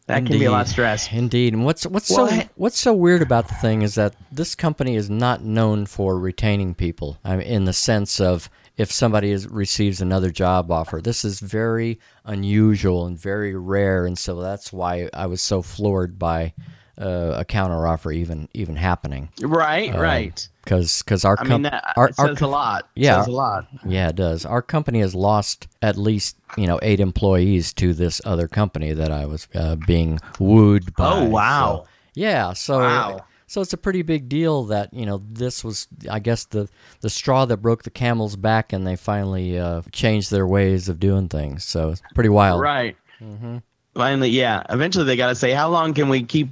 That 0.08 0.26
can 0.26 0.38
be 0.38 0.44
a 0.46 0.50
lot 0.50 0.62
of 0.62 0.68
stress. 0.68 1.10
Indeed. 1.12 1.54
And 1.54 1.64
what's 1.64 1.86
what's 1.86 2.10
Well, 2.10 2.26
so 2.28 2.34
I- 2.34 2.48
what's 2.56 2.78
so 2.78 2.92
weird 2.92 3.22
about 3.22 3.48
the 3.48 3.54
thing 3.54 3.82
is 3.82 3.94
that 3.94 4.14
this 4.32 4.54
company 4.56 4.96
is 4.96 5.08
not 5.08 5.42
known 5.44 5.86
for 5.86 6.18
retaining 6.18 6.74
people. 6.74 7.18
I 7.24 7.36
mean, 7.36 7.46
in 7.46 7.64
the 7.64 7.72
sense 7.72 8.20
of 8.20 8.50
if 8.76 8.90
somebody 8.90 9.30
is, 9.30 9.46
receives 9.46 10.00
another 10.00 10.30
job 10.30 10.70
offer, 10.72 11.00
this 11.00 11.24
is 11.24 11.38
very 11.40 12.00
unusual 12.24 13.06
and 13.06 13.16
very 13.18 13.54
rare, 13.54 14.04
and 14.04 14.18
so 14.18 14.40
that's 14.40 14.72
why 14.72 15.08
I 15.14 15.26
was 15.26 15.40
so 15.40 15.62
floored 15.62 16.18
by 16.18 16.52
uh, 17.00 17.34
a 17.36 17.44
counter 17.44 17.86
offer 17.86 18.10
even 18.10 18.48
even 18.54 18.74
happening. 18.76 19.28
Right, 19.40 19.94
right. 19.94 20.46
Because 20.64 21.02
because 21.02 21.24
our 21.24 21.36
I 21.38 21.42
mean, 21.42 21.50
com- 21.50 21.62
that 21.62 21.92
our, 21.96 22.08
it 22.08 22.18
our 22.18 22.28
says 22.28 22.40
a 22.40 22.46
lot. 22.46 22.88
It 22.94 23.02
yeah. 23.02 23.18
says 23.18 23.26
a 23.28 23.32
lot. 23.32 23.66
yeah, 23.86 24.08
it 24.08 24.16
does. 24.16 24.44
Our 24.46 24.62
company 24.62 25.00
has 25.00 25.14
lost 25.14 25.68
at 25.82 25.96
least 25.96 26.36
you 26.56 26.66
know 26.66 26.78
eight 26.82 27.00
employees 27.00 27.72
to 27.74 27.92
this 27.94 28.20
other 28.24 28.48
company 28.48 28.92
that 28.92 29.10
I 29.10 29.26
was 29.26 29.48
uh, 29.54 29.76
being 29.76 30.18
wooed 30.38 30.94
by. 30.94 31.12
Oh, 31.12 31.24
wow. 31.28 31.82
So, 31.84 31.88
yeah, 32.14 32.52
so 32.52 32.78
Wow. 32.78 33.24
so 33.46 33.60
it's 33.60 33.72
a 33.72 33.76
pretty 33.78 34.02
big 34.02 34.28
deal 34.28 34.64
that 34.64 34.92
you 34.94 35.06
know 35.06 35.22
this 35.30 35.64
was 35.64 35.88
I 36.10 36.18
guess 36.20 36.44
the 36.44 36.68
the 37.00 37.10
straw 37.10 37.44
that 37.46 37.56
broke 37.58 37.82
the 37.82 37.90
camel's 37.90 38.36
back, 38.36 38.72
and 38.72 38.86
they 38.86 38.96
finally 38.96 39.58
uh, 39.58 39.82
changed 39.92 40.30
their 40.30 40.46
ways 40.46 40.88
of 40.88 41.00
doing 41.00 41.28
things. 41.28 41.64
So 41.64 41.90
it's 41.90 42.02
pretty 42.14 42.30
wild. 42.30 42.60
Right. 42.60 42.96
Mm-hmm. 43.20 43.58
Finally, 43.94 44.30
yeah. 44.30 44.62
Eventually, 44.70 45.04
they 45.04 45.16
got 45.16 45.28
to 45.28 45.34
say, 45.34 45.50
how 45.52 45.68
long 45.68 45.92
can 45.92 46.08
we 46.08 46.22
keep 46.22 46.48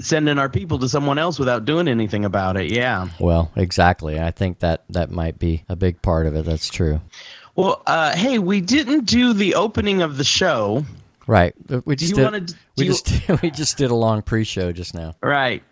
sending 0.00 0.38
our 0.38 0.48
people 0.48 0.78
to 0.80 0.88
someone 0.88 1.18
else 1.18 1.38
without 1.38 1.64
doing 1.64 1.88
anything 1.88 2.24
about 2.24 2.56
it? 2.56 2.70
Yeah. 2.72 3.08
Well, 3.20 3.50
exactly. 3.56 4.20
I 4.20 4.30
think 4.30 4.58
that 4.60 4.84
that 4.90 5.10
might 5.10 5.38
be 5.38 5.64
a 5.68 5.76
big 5.76 6.00
part 6.02 6.26
of 6.26 6.34
it. 6.36 6.44
That's 6.44 6.68
true. 6.68 7.00
Well, 7.54 7.82
uh, 7.86 8.14
hey, 8.14 8.38
we 8.38 8.60
didn't 8.60 9.06
do 9.06 9.32
the 9.32 9.54
opening 9.54 10.02
of 10.02 10.16
the 10.18 10.24
show. 10.24 10.84
Right. 11.26 11.54
We 11.84 11.96
just 11.96 12.14
did. 12.14 12.22
wanna 12.22 12.46
we 12.76 12.84
you- 12.84 12.92
just 12.92 13.10
we 13.42 13.50
just 13.50 13.76
did 13.78 13.90
a 13.90 13.94
long 13.94 14.22
pre-show 14.22 14.72
just 14.72 14.94
now. 14.94 15.14
Right. 15.22 15.62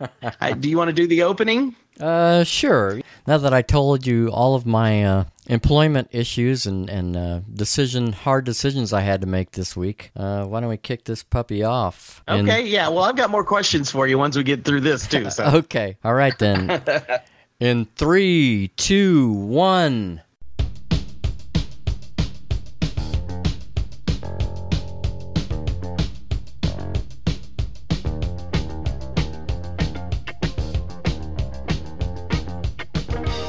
I, 0.40 0.52
do 0.60 0.68
you 0.68 0.76
want 0.78 0.88
to 0.88 0.94
do 0.94 1.06
the 1.06 1.22
opening? 1.22 1.76
Uh, 2.00 2.42
sure. 2.42 3.00
Now 3.26 3.38
that 3.38 3.54
I 3.54 3.62
told 3.62 4.04
you 4.06 4.28
all 4.28 4.56
of 4.56 4.66
my 4.66 5.04
uh, 5.04 5.24
employment 5.46 6.08
issues 6.12 6.66
and 6.66 6.88
and 6.88 7.16
uh, 7.16 7.40
decision 7.52 8.12
hard 8.12 8.44
decisions 8.44 8.92
I 8.92 9.00
had 9.00 9.20
to 9.20 9.26
make 9.26 9.52
this 9.52 9.76
week, 9.76 10.10
uh, 10.16 10.44
why 10.44 10.60
don't 10.60 10.68
we 10.70 10.76
kick 10.76 11.04
this 11.04 11.22
puppy 11.22 11.62
off? 11.62 12.22
in- 12.28 12.48
Okay. 12.48 12.66
Yeah. 12.66 12.88
Well, 12.88 13.04
I've 13.04 13.16
got 13.16 13.30
more 13.30 13.44
questions 13.44 13.90
for 13.90 14.06
you 14.06 14.18
once 14.18 14.36
we 14.36 14.42
get 14.42 14.64
through 14.64 14.80
this 14.80 15.06
too. 15.06 15.30
So. 15.30 15.44
okay. 15.56 15.96
All 16.04 16.14
right 16.14 16.36
then. 16.38 16.82
in 17.60 17.84
three, 17.96 18.68
two, 18.76 19.30
one. 19.32 20.20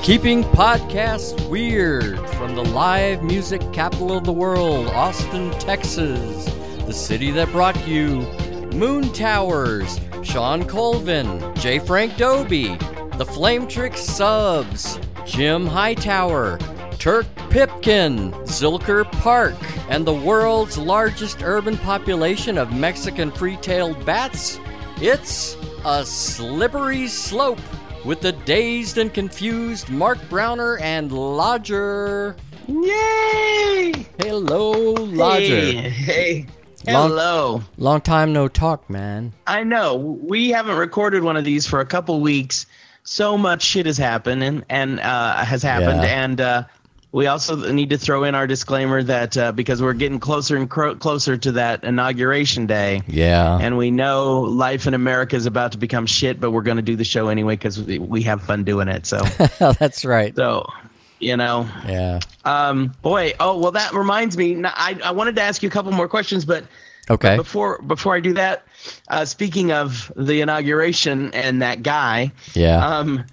Keeping 0.06 0.44
podcasts 0.44 1.50
weird 1.50 2.20
from 2.30 2.54
the 2.54 2.64
live 2.64 3.24
music 3.24 3.60
capital 3.74 4.16
of 4.16 4.24
the 4.24 4.32
world, 4.32 4.86
Austin, 4.90 5.50
Texas. 5.54 6.46
the 6.86 6.94
city 6.94 7.32
that 7.32 7.52
brought 7.52 7.88
you 7.88 8.18
Moon 8.72 9.12
Towers, 9.14 10.00
Shawn 10.22 10.64
Colvin, 10.66 11.56
J. 11.56 11.80
Frank 11.80 12.18
Dobie, 12.18 12.78
the 13.18 13.26
Flametrick 13.26 13.98
Subs, 13.98 15.00
Jim 15.26 15.66
Hightower, 15.66 16.60
Turk 17.00 17.26
Pipkin, 17.50 18.32
Zilker 18.44 19.12
Park, 19.24 19.58
and 19.90 20.06
the 20.06 20.14
world's 20.14 20.78
largest 20.78 21.42
urban 21.42 21.80
population 21.80 22.60
of 22.60 22.72
Mexican 22.72 23.32
free 23.32 23.58
tailed 23.58 24.06
bats. 24.06 24.60
It's 25.02 25.58
a 25.84 26.06
slippery 26.06 27.08
slope 27.08 27.60
with 28.06 28.22
the 28.22 28.32
dazed 28.32 28.98
and 28.98 29.14
confused 29.14 29.90
Mark 29.90 30.18
Browner 30.30 30.78
and 30.78 31.12
Lodger. 31.12 32.36
Yay! 32.68 34.06
Hello, 34.20 34.72
Lodger. 34.94 35.44
Hey, 35.46 35.90
hey. 35.90 36.46
Long- 36.88 37.10
Hello. 37.10 37.64
Long 37.78 38.02
time 38.02 38.32
no 38.32 38.48
talk, 38.48 38.90
man. 38.90 39.34
I 39.48 39.64
know 39.64 39.96
we 39.96 40.50
haven't 40.52 40.78
recorded 40.78 41.24
one 41.24 41.36
of 41.36 41.44
these 41.44 41.66
for 41.66 41.80
a 41.80 41.86
couple 41.86 42.20
weeks. 42.22 42.68
So 43.04 43.38
much 43.38 43.64
shit 43.64 43.86
has 43.86 43.98
happened 43.98 44.44
and 44.44 44.66
and 44.70 45.00
uh, 45.00 45.36
has 45.46 45.62
happened, 45.62 46.02
Yeah. 46.02 46.24
and 46.24 46.42
uh, 46.42 46.64
we 47.16 47.28
also 47.28 47.72
need 47.72 47.92
to 47.92 47.98
throw 47.98 48.26
in 48.26 48.36
our 48.36 48.46
disclaimer 48.46 49.02
that 49.02 49.38
uh, 49.38 49.54
because 49.54 49.82
we're 49.82 49.94
getting 49.94 50.20
closer 50.20 50.58
and 50.58 50.70
cro- 50.70 50.96
closer 50.96 51.38
to 51.38 51.54
that 51.54 51.86
inauguration 51.86 52.66
day, 52.66 53.02
Yeah. 53.08 53.58
and 53.62 53.78
we 53.78 53.90
know 53.90 54.42
life 54.42 54.86
in 54.86 54.94
America 54.94 55.38
is 55.38 55.46
about 55.46 55.72
to 55.72 55.78
become 55.78 56.08
shit, 56.08 56.42
but 56.42 56.52
we're 56.52 56.62
going 56.62 56.76
to 56.76 56.84
do 56.84 56.98
the 56.98 57.06
show 57.06 57.30
anyway 57.30 57.54
because 57.56 57.82
we, 57.82 58.00
we 58.00 58.24
have 58.24 58.42
fun 58.44 58.66
doing 58.66 58.90
it. 58.90 59.06
So, 59.06 59.20
That's 59.80 60.04
right. 60.04 60.36
so 60.36 60.70
you 61.22 61.38
know, 61.38 61.70
Yeah. 61.88 62.20
um, 62.44 62.94
boy. 63.02 63.34
Oh 63.40 63.60
well, 63.60 63.72
that 63.72 63.94
reminds 63.94 64.36
me. 64.38 64.62
i 64.66 65.00
i 65.02 65.12
wanted 65.12 65.38
to 65.38 65.42
ask 65.42 65.64
you 65.64 65.70
a 65.70 65.72
couple 65.72 65.94
more 65.94 66.10
questions, 66.10 66.44
but 66.44 66.66
Okay. 67.10 67.38
before 67.38 67.82
before 67.84 68.14
I 68.14 68.20
do 68.20 68.34
that, 68.34 68.66
uh, 69.08 69.24
speaking 69.24 69.72
of 69.72 70.12
the 70.18 70.42
inauguration 70.42 71.34
and 71.34 71.62
that 71.62 71.82
guy, 71.82 72.34
Yeah. 72.54 72.86
um, 72.86 73.24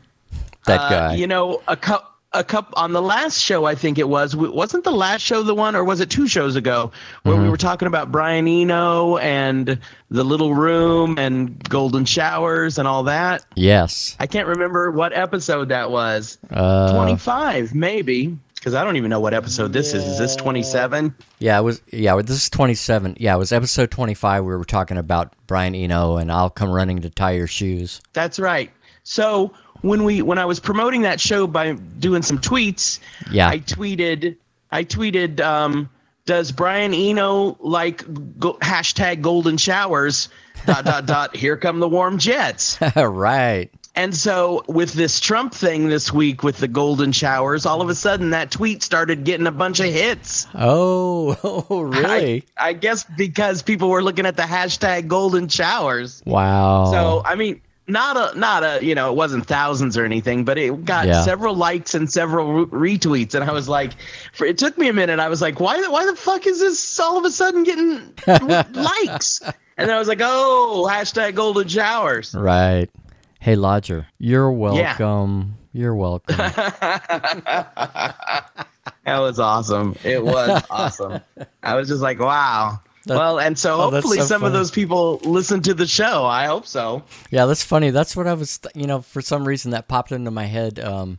that 0.67 0.81
uh, 0.81 0.89
guy. 0.89 1.15
you 1.17 1.27
know, 1.27 1.61
a 1.67 1.77
cup. 1.77 2.11
A 2.35 2.43
cup 2.43 2.73
on 2.77 2.93
the 2.93 3.03
last 3.03 3.39
show, 3.39 3.67
I 3.67 3.75
think 3.75 3.99
it 3.99 4.09
was. 4.09 4.35
Wasn't 4.35 4.85
the 4.85 4.91
last 4.91 5.21
show 5.21 5.43
the 5.43 5.55
one, 5.55 5.77
or 5.77 5.85
was 5.85 6.01
it 6.01 6.09
two 6.09 6.27
shows 6.27 6.57
ago, 6.57 6.91
where 7.25 7.35
Mm-hmm. 7.35 7.45
we 7.45 7.51
were 7.51 7.59
talking 7.59 7.87
about 7.89 8.11
Brian 8.11 8.49
Eno 8.49 9.19
and 9.19 9.79
the 10.11 10.25
little 10.25 10.55
room 10.55 11.19
and 11.19 11.63
golden 11.69 12.07
showers 12.07 12.79
and 12.79 12.89
all 12.89 13.03
that? 13.05 13.45
yes. 13.55 14.17
I 14.19 14.27
can't 14.27 14.49
remember 14.49 14.91
what 14.91 15.13
episode 15.13 15.69
that 15.69 15.91
was. 15.91 16.39
Uh, 16.51 16.95
25, 16.95 17.75
maybe, 17.75 18.39
because 18.55 18.73
I 18.73 18.83
don't 18.85 18.97
even 18.97 19.11
know 19.11 19.21
what 19.21 19.35
episode 19.35 19.75
this 19.75 19.93
is. 19.93 20.03
Is 20.05 20.19
this 20.19 20.35
27? 20.37 21.15
yeah, 21.39 21.59
it 21.59 21.63
was. 21.63 21.83
Yeah, 21.93 22.17
this 22.23 22.31
is 22.45 22.49
twenty-seven. 22.49 23.17
Yeah, 23.21 23.35
it 23.35 23.39
was 23.39 23.53
episode 23.53 23.91
twenty-five. 23.91 24.43
We 24.43 24.57
were 24.57 24.65
talking 24.65 24.97
about 24.97 25.35
Brian 25.47 25.75
Eno, 25.75 26.17
and 26.17 26.33
I'll 26.33 26.49
come 26.51 26.71
running 26.71 27.03
to 27.03 27.11
tie 27.11 27.33
your 27.33 27.47
shoes. 27.47 28.01
That's 28.15 28.39
right. 28.39 28.71
So 29.05 29.53
when 29.83 30.05
we 30.05 30.23
when 30.23 30.39
I 30.39 30.47
was 30.47 30.59
promoting 30.61 31.03
that 31.03 31.21
show 31.21 31.47
by 31.47 31.73
doing 31.73 32.23
some 32.23 32.39
tweets, 32.39 32.99
Yeah. 33.31 33.49
I 33.49 33.59
tweeted 33.59 34.37
I 34.71 34.85
tweeted 34.85 35.41
um, 35.41 35.91
does 36.25 36.53
Brian 36.53 36.95
Eno 36.95 37.57
like 37.61 38.05
go, 38.39 38.55
hashtag 38.55 39.21
golden 39.23 39.57
showers 39.59 40.29
dot 40.67 40.85
dot 40.85 41.07
dot 41.07 41.37
here 41.43 41.57
come 41.57 41.81
the 41.81 41.89
warm 41.89 42.19
jets 42.19 42.79
right. 42.97 43.71
and 43.97 44.15
so 44.17 44.65
with 44.69 44.93
this 44.93 45.19
Trump 45.19 45.53
thing 45.53 45.89
this 45.89 46.13
week 46.13 46.43
with 46.45 46.59
the 46.59 46.69
golden 46.69 47.11
showers 47.11 47.67
all 47.67 47.83
of 47.83 47.89
a 47.89 47.95
sudden 47.95 48.31
that 48.31 48.51
tweet 48.53 48.83
started 48.83 49.25
getting 49.25 49.47
a 49.49 49.51
bunch 49.53 49.81
of 49.81 49.87
hits 49.87 50.47
Oh, 50.55 51.37
oh 51.69 51.81
really? 51.83 52.45
I, 52.57 52.69
I 52.69 52.73
guess 52.75 53.03
because 53.05 53.63
people 53.63 53.89
were 53.91 54.03
looking 54.03 54.25
at 54.27 54.37
the 54.37 54.43
hashtag 54.45 55.09
golden 55.09 55.49
showers 55.49 56.23
wow. 56.25 56.91
So 56.93 57.23
I 57.25 57.35
mean, 57.35 57.61
not 57.89 58.17
a 58.35 58.39
not 58.39 58.63
a 58.65 58.85
you 58.85 58.95
know 58.95 59.11
it 59.11 59.17
wasn't 59.17 59.47
thousands 59.47 59.97
or 59.99 60.05
anything, 60.05 60.45
but 60.45 60.57
it 60.59 60.85
got 60.85 61.07
Yeah. 61.07 61.23
several 61.23 61.55
likes 61.55 61.95
and 61.95 62.11
several 62.11 62.65
re- 62.67 62.97
retweets, 62.99 63.35
and 63.35 63.43
I 63.45 63.53
was 63.53 63.69
like, 63.69 63.93
for, 64.33 64.47
it 64.47 64.59
took 64.59 64.79
me 64.79 64.89
a 64.89 64.93
minute. 64.93 65.19
I 65.21 65.29
was 65.29 65.43
like, 65.43 65.59
why 65.61 65.81
the- 65.81 65.91
why 65.91 66.07
the 66.07 66.15
fuck 66.17 66.47
is 66.47 66.61
this 66.61 66.99
all 67.01 67.19
of 67.19 67.25
a 67.25 67.31
sudden 67.31 67.65
getting 67.65 68.15
likes? 68.73 69.41
And 69.77 69.89
then 69.89 69.91
I 69.91 69.99
was 69.99 70.09
like, 70.09 70.21
oh, 70.23 70.89
hashtag 70.91 71.35
golden 71.35 71.67
showers. 71.69 72.35
right. 72.35 72.89
Hey, 73.41 73.57
Lodger, 73.57 74.07
you're 74.19 74.53
welcome. 74.53 75.57
You're 75.73 75.97
welcome. 75.97 76.37
That 79.05 79.19
was 79.19 79.41
awesome. 79.41 79.97
It 80.05 80.25
was 80.25 80.63
awesome. 80.71 81.21
I 81.63 81.75
was 81.75 81.89
just 81.89 82.03
like, 82.03 82.19
wow. 82.21 82.81
That- 83.07 83.17
well, 83.19 83.41
and 83.41 83.59
so 83.59 83.81
oh, 83.81 83.91
hopefully 83.91 84.19
so 84.19 84.25
some 84.25 84.45
of 84.45 84.53
those 84.53 84.71
people 84.71 85.19
listen 85.25 85.61
to 85.63 85.75
the 85.75 85.87
show. 85.87 86.25
I 86.25 86.47
hope 86.47 86.67
so. 86.67 87.03
Yeah, 87.31 87.47
that's 87.47 87.65
funny. 87.65 87.91
That's 87.91 88.15
what 88.17 88.27
I 88.27 88.35
was, 88.35 88.59
th- 88.59 88.75
you 88.77 88.87
know, 88.87 89.01
for 89.03 89.21
some 89.21 89.47
reason 89.47 89.73
that 89.73 89.89
popped 89.89 90.13
into 90.13 90.31
my 90.31 90.45
head 90.45 90.79
um, 90.79 91.19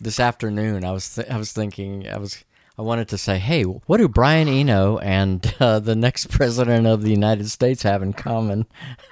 this 0.00 0.20
afternoon. 0.20 0.84
I 0.84 0.92
was, 0.92 1.14
th- 1.14 1.28
I 1.28 1.36
was 1.36 1.52
thinking, 1.52 2.08
I 2.08 2.18
was, 2.18 2.44
I 2.78 2.82
wanted 2.82 3.08
to 3.08 3.18
say, 3.18 3.38
hey, 3.38 3.64
what 3.64 3.96
do 3.98 4.08
Brian 4.08 4.48
Eno 4.48 4.98
and 4.98 5.54
uh, 5.60 5.80
the 5.80 5.96
next 5.96 6.30
president 6.30 6.86
of 6.86 7.02
the 7.02 7.10
United 7.10 7.48
States 7.50 7.82
have 7.82 8.02
in 8.02 8.12
common? 8.12 8.66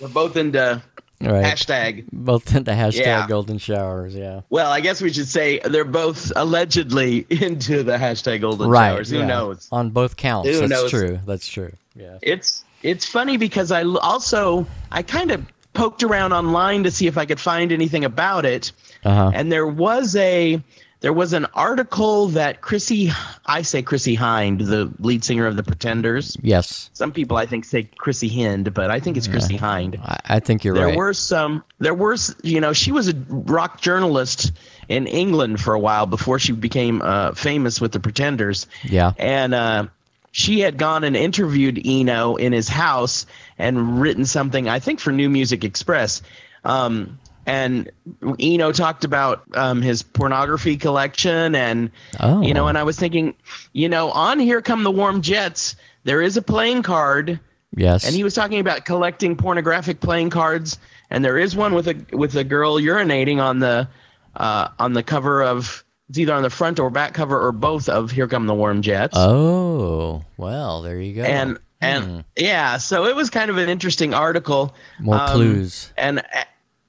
We're 0.00 0.08
both 0.08 0.36
into 0.36 0.82
Right, 1.22 1.44
hashtag. 1.44 2.04
both 2.12 2.54
into 2.56 2.70
hashtag 2.72 2.98
Yeah. 3.04 3.26
golden 3.28 3.58
showers. 3.58 4.14
Yeah, 4.14 4.40
Well, 4.50 4.70
I 4.70 4.80
guess 4.80 5.00
we 5.00 5.12
should 5.12 5.28
say 5.28 5.60
they're 5.64 5.84
both 5.84 6.32
allegedly 6.34 7.26
into 7.30 7.82
the 7.82 7.92
hashtag 7.98 8.40
golden 8.40 8.68
right. 8.68 8.90
showers. 8.90 9.10
Who 9.10 9.18
yeah. 9.18 9.26
knows? 9.26 9.68
On 9.72 9.90
both 9.90 10.16
counts. 10.16 10.48
Who 10.48 10.58
That's 10.60 10.70
knows? 10.70 10.90
true. 10.90 11.18
That's 11.26 11.46
true. 11.48 11.72
Yeah. 11.94 12.18
It's 12.22 12.64
it's 12.82 13.06
funny 13.06 13.36
because 13.36 13.70
I 13.70 13.84
also 13.84 14.66
I 14.90 15.02
kind 15.02 15.30
of 15.30 15.44
poked 15.74 16.02
around 16.02 16.32
online 16.32 16.82
to 16.84 16.90
see 16.90 17.06
if 17.06 17.16
I 17.16 17.24
could 17.26 17.40
find 17.40 17.72
anything 17.72 18.04
about 18.04 18.44
it, 18.44 18.72
Uh 19.04 19.14
huh. 19.14 19.30
and 19.34 19.50
there 19.52 19.66
was 19.66 20.16
a 20.16 20.60
there 21.02 21.12
was 21.12 21.32
an 21.32 21.46
article 21.52 22.28
that 22.28 22.60
Chrissie 22.60 23.10
I 23.44 23.62
say 23.62 23.82
Chrissie 23.82 24.16
Hynde, 24.16 24.66
the 24.66 24.90
lead 25.00 25.24
singer 25.24 25.46
of 25.46 25.56
the 25.56 25.62
Pretenders. 25.62 26.36
Yes, 26.40 26.90
Some 26.94 27.12
people 27.12 27.36
I 27.36 27.46
think 27.46 27.64
say 27.64 27.82
Chrissie 27.82 28.30
Hynde, 28.30 28.72
but 28.72 28.90
I 28.90 29.00
think 29.00 29.16
it's 29.16 29.28
Chrissie 29.28 29.58
Hynde. 29.58 30.00
I, 30.00 30.20
I 30.36 30.40
think 30.40 30.64
you're 30.64 30.74
There 30.74 30.86
right. 30.86 30.90
There 30.92 30.98
were 30.98 31.12
some. 31.12 31.64
There 31.78 31.94
were, 31.94 32.16
you 32.42 32.60
know, 32.60 32.72
she 32.72 32.92
was 32.92 33.08
a 33.08 33.14
rock 33.28 33.80
journalist 33.80 34.52
in 34.88 35.06
England 35.06 35.60
for 35.60 35.74
a 35.74 35.78
while 35.78 36.06
before 36.06 36.38
she 36.38 36.52
became 36.52 37.02
uh, 37.02 37.32
famous 37.32 37.80
with 37.80 37.92
the 37.92 38.00
Pretenders. 38.00 38.66
yeah. 38.84 39.12
And 39.18 39.54
uh, 39.54 39.86
she 40.30 40.60
had 40.60 40.78
gone 40.78 41.04
and 41.04 41.16
interviewed 41.16 41.80
Eno 41.84 42.36
in 42.36 42.52
his 42.52 42.68
house 42.68 43.26
and 43.58 44.00
written 44.00 44.24
something, 44.24 44.68
I 44.68 44.78
think, 44.78 45.00
for 45.00 45.12
New 45.12 45.28
Music 45.28 45.64
Express. 45.64 46.22
Um, 46.64 47.18
and 47.46 47.90
Eno 48.38 48.72
talked 48.72 49.04
about 49.04 49.42
um, 49.54 49.82
his 49.82 50.02
pornography 50.02 50.76
collection, 50.76 51.54
and 51.54 51.90
Oh. 52.20 52.40
you 52.42 52.54
know, 52.54 52.68
and 52.68 52.78
I 52.78 52.82
was 52.84 52.98
thinking, 52.98 53.34
you 53.72 53.88
know, 53.88 54.10
on 54.10 54.38
Here 54.38 54.60
Come 54.62 54.82
the 54.84 54.90
Warm 54.90 55.22
Jets, 55.22 55.76
there 56.04 56.22
is 56.22 56.36
a 56.36 56.42
playing 56.42 56.82
card 56.82 57.40
Yes. 57.74 58.04
and 58.04 58.14
he 58.14 58.22
was 58.22 58.34
talking 58.34 58.60
about 58.60 58.84
collecting 58.84 59.34
pornographic 59.36 60.00
playing 60.00 60.30
cards, 60.30 60.78
and 61.10 61.24
there 61.24 61.38
is 61.38 61.56
one 61.56 61.74
with 61.74 61.88
a 61.88 61.96
with 62.12 62.36
a 62.36 62.44
girl 62.44 62.76
urinating 62.76 63.38
on 63.42 63.58
the 63.60 63.88
uh, 64.36 64.68
on 64.78 64.92
the 64.92 65.02
cover 65.02 65.42
of 65.42 65.82
it's 66.10 66.18
either 66.18 66.34
on 66.34 66.42
the 66.42 66.50
front 66.50 66.78
or 66.78 66.90
back 66.90 67.14
cover 67.14 67.40
or 67.40 67.50
both 67.52 67.88
of 67.88 68.10
Here 68.10 68.28
Come 68.28 68.46
the 68.46 68.54
Warm 68.54 68.82
Jets. 68.82 69.14
oh, 69.16 70.22
well, 70.36 70.82
there 70.82 71.00
you 71.00 71.14
go. 71.14 71.22
and 71.22 71.58
and 71.80 72.24
yeah, 72.36 72.76
so 72.76 73.06
it 73.06 73.16
was 73.16 73.30
kind 73.30 73.50
of 73.50 73.56
an 73.56 73.68
interesting 73.70 74.12
article. 74.14 74.74
More 75.00 75.18
Um, 75.20 75.28
clues. 75.30 75.90
And 75.96 76.22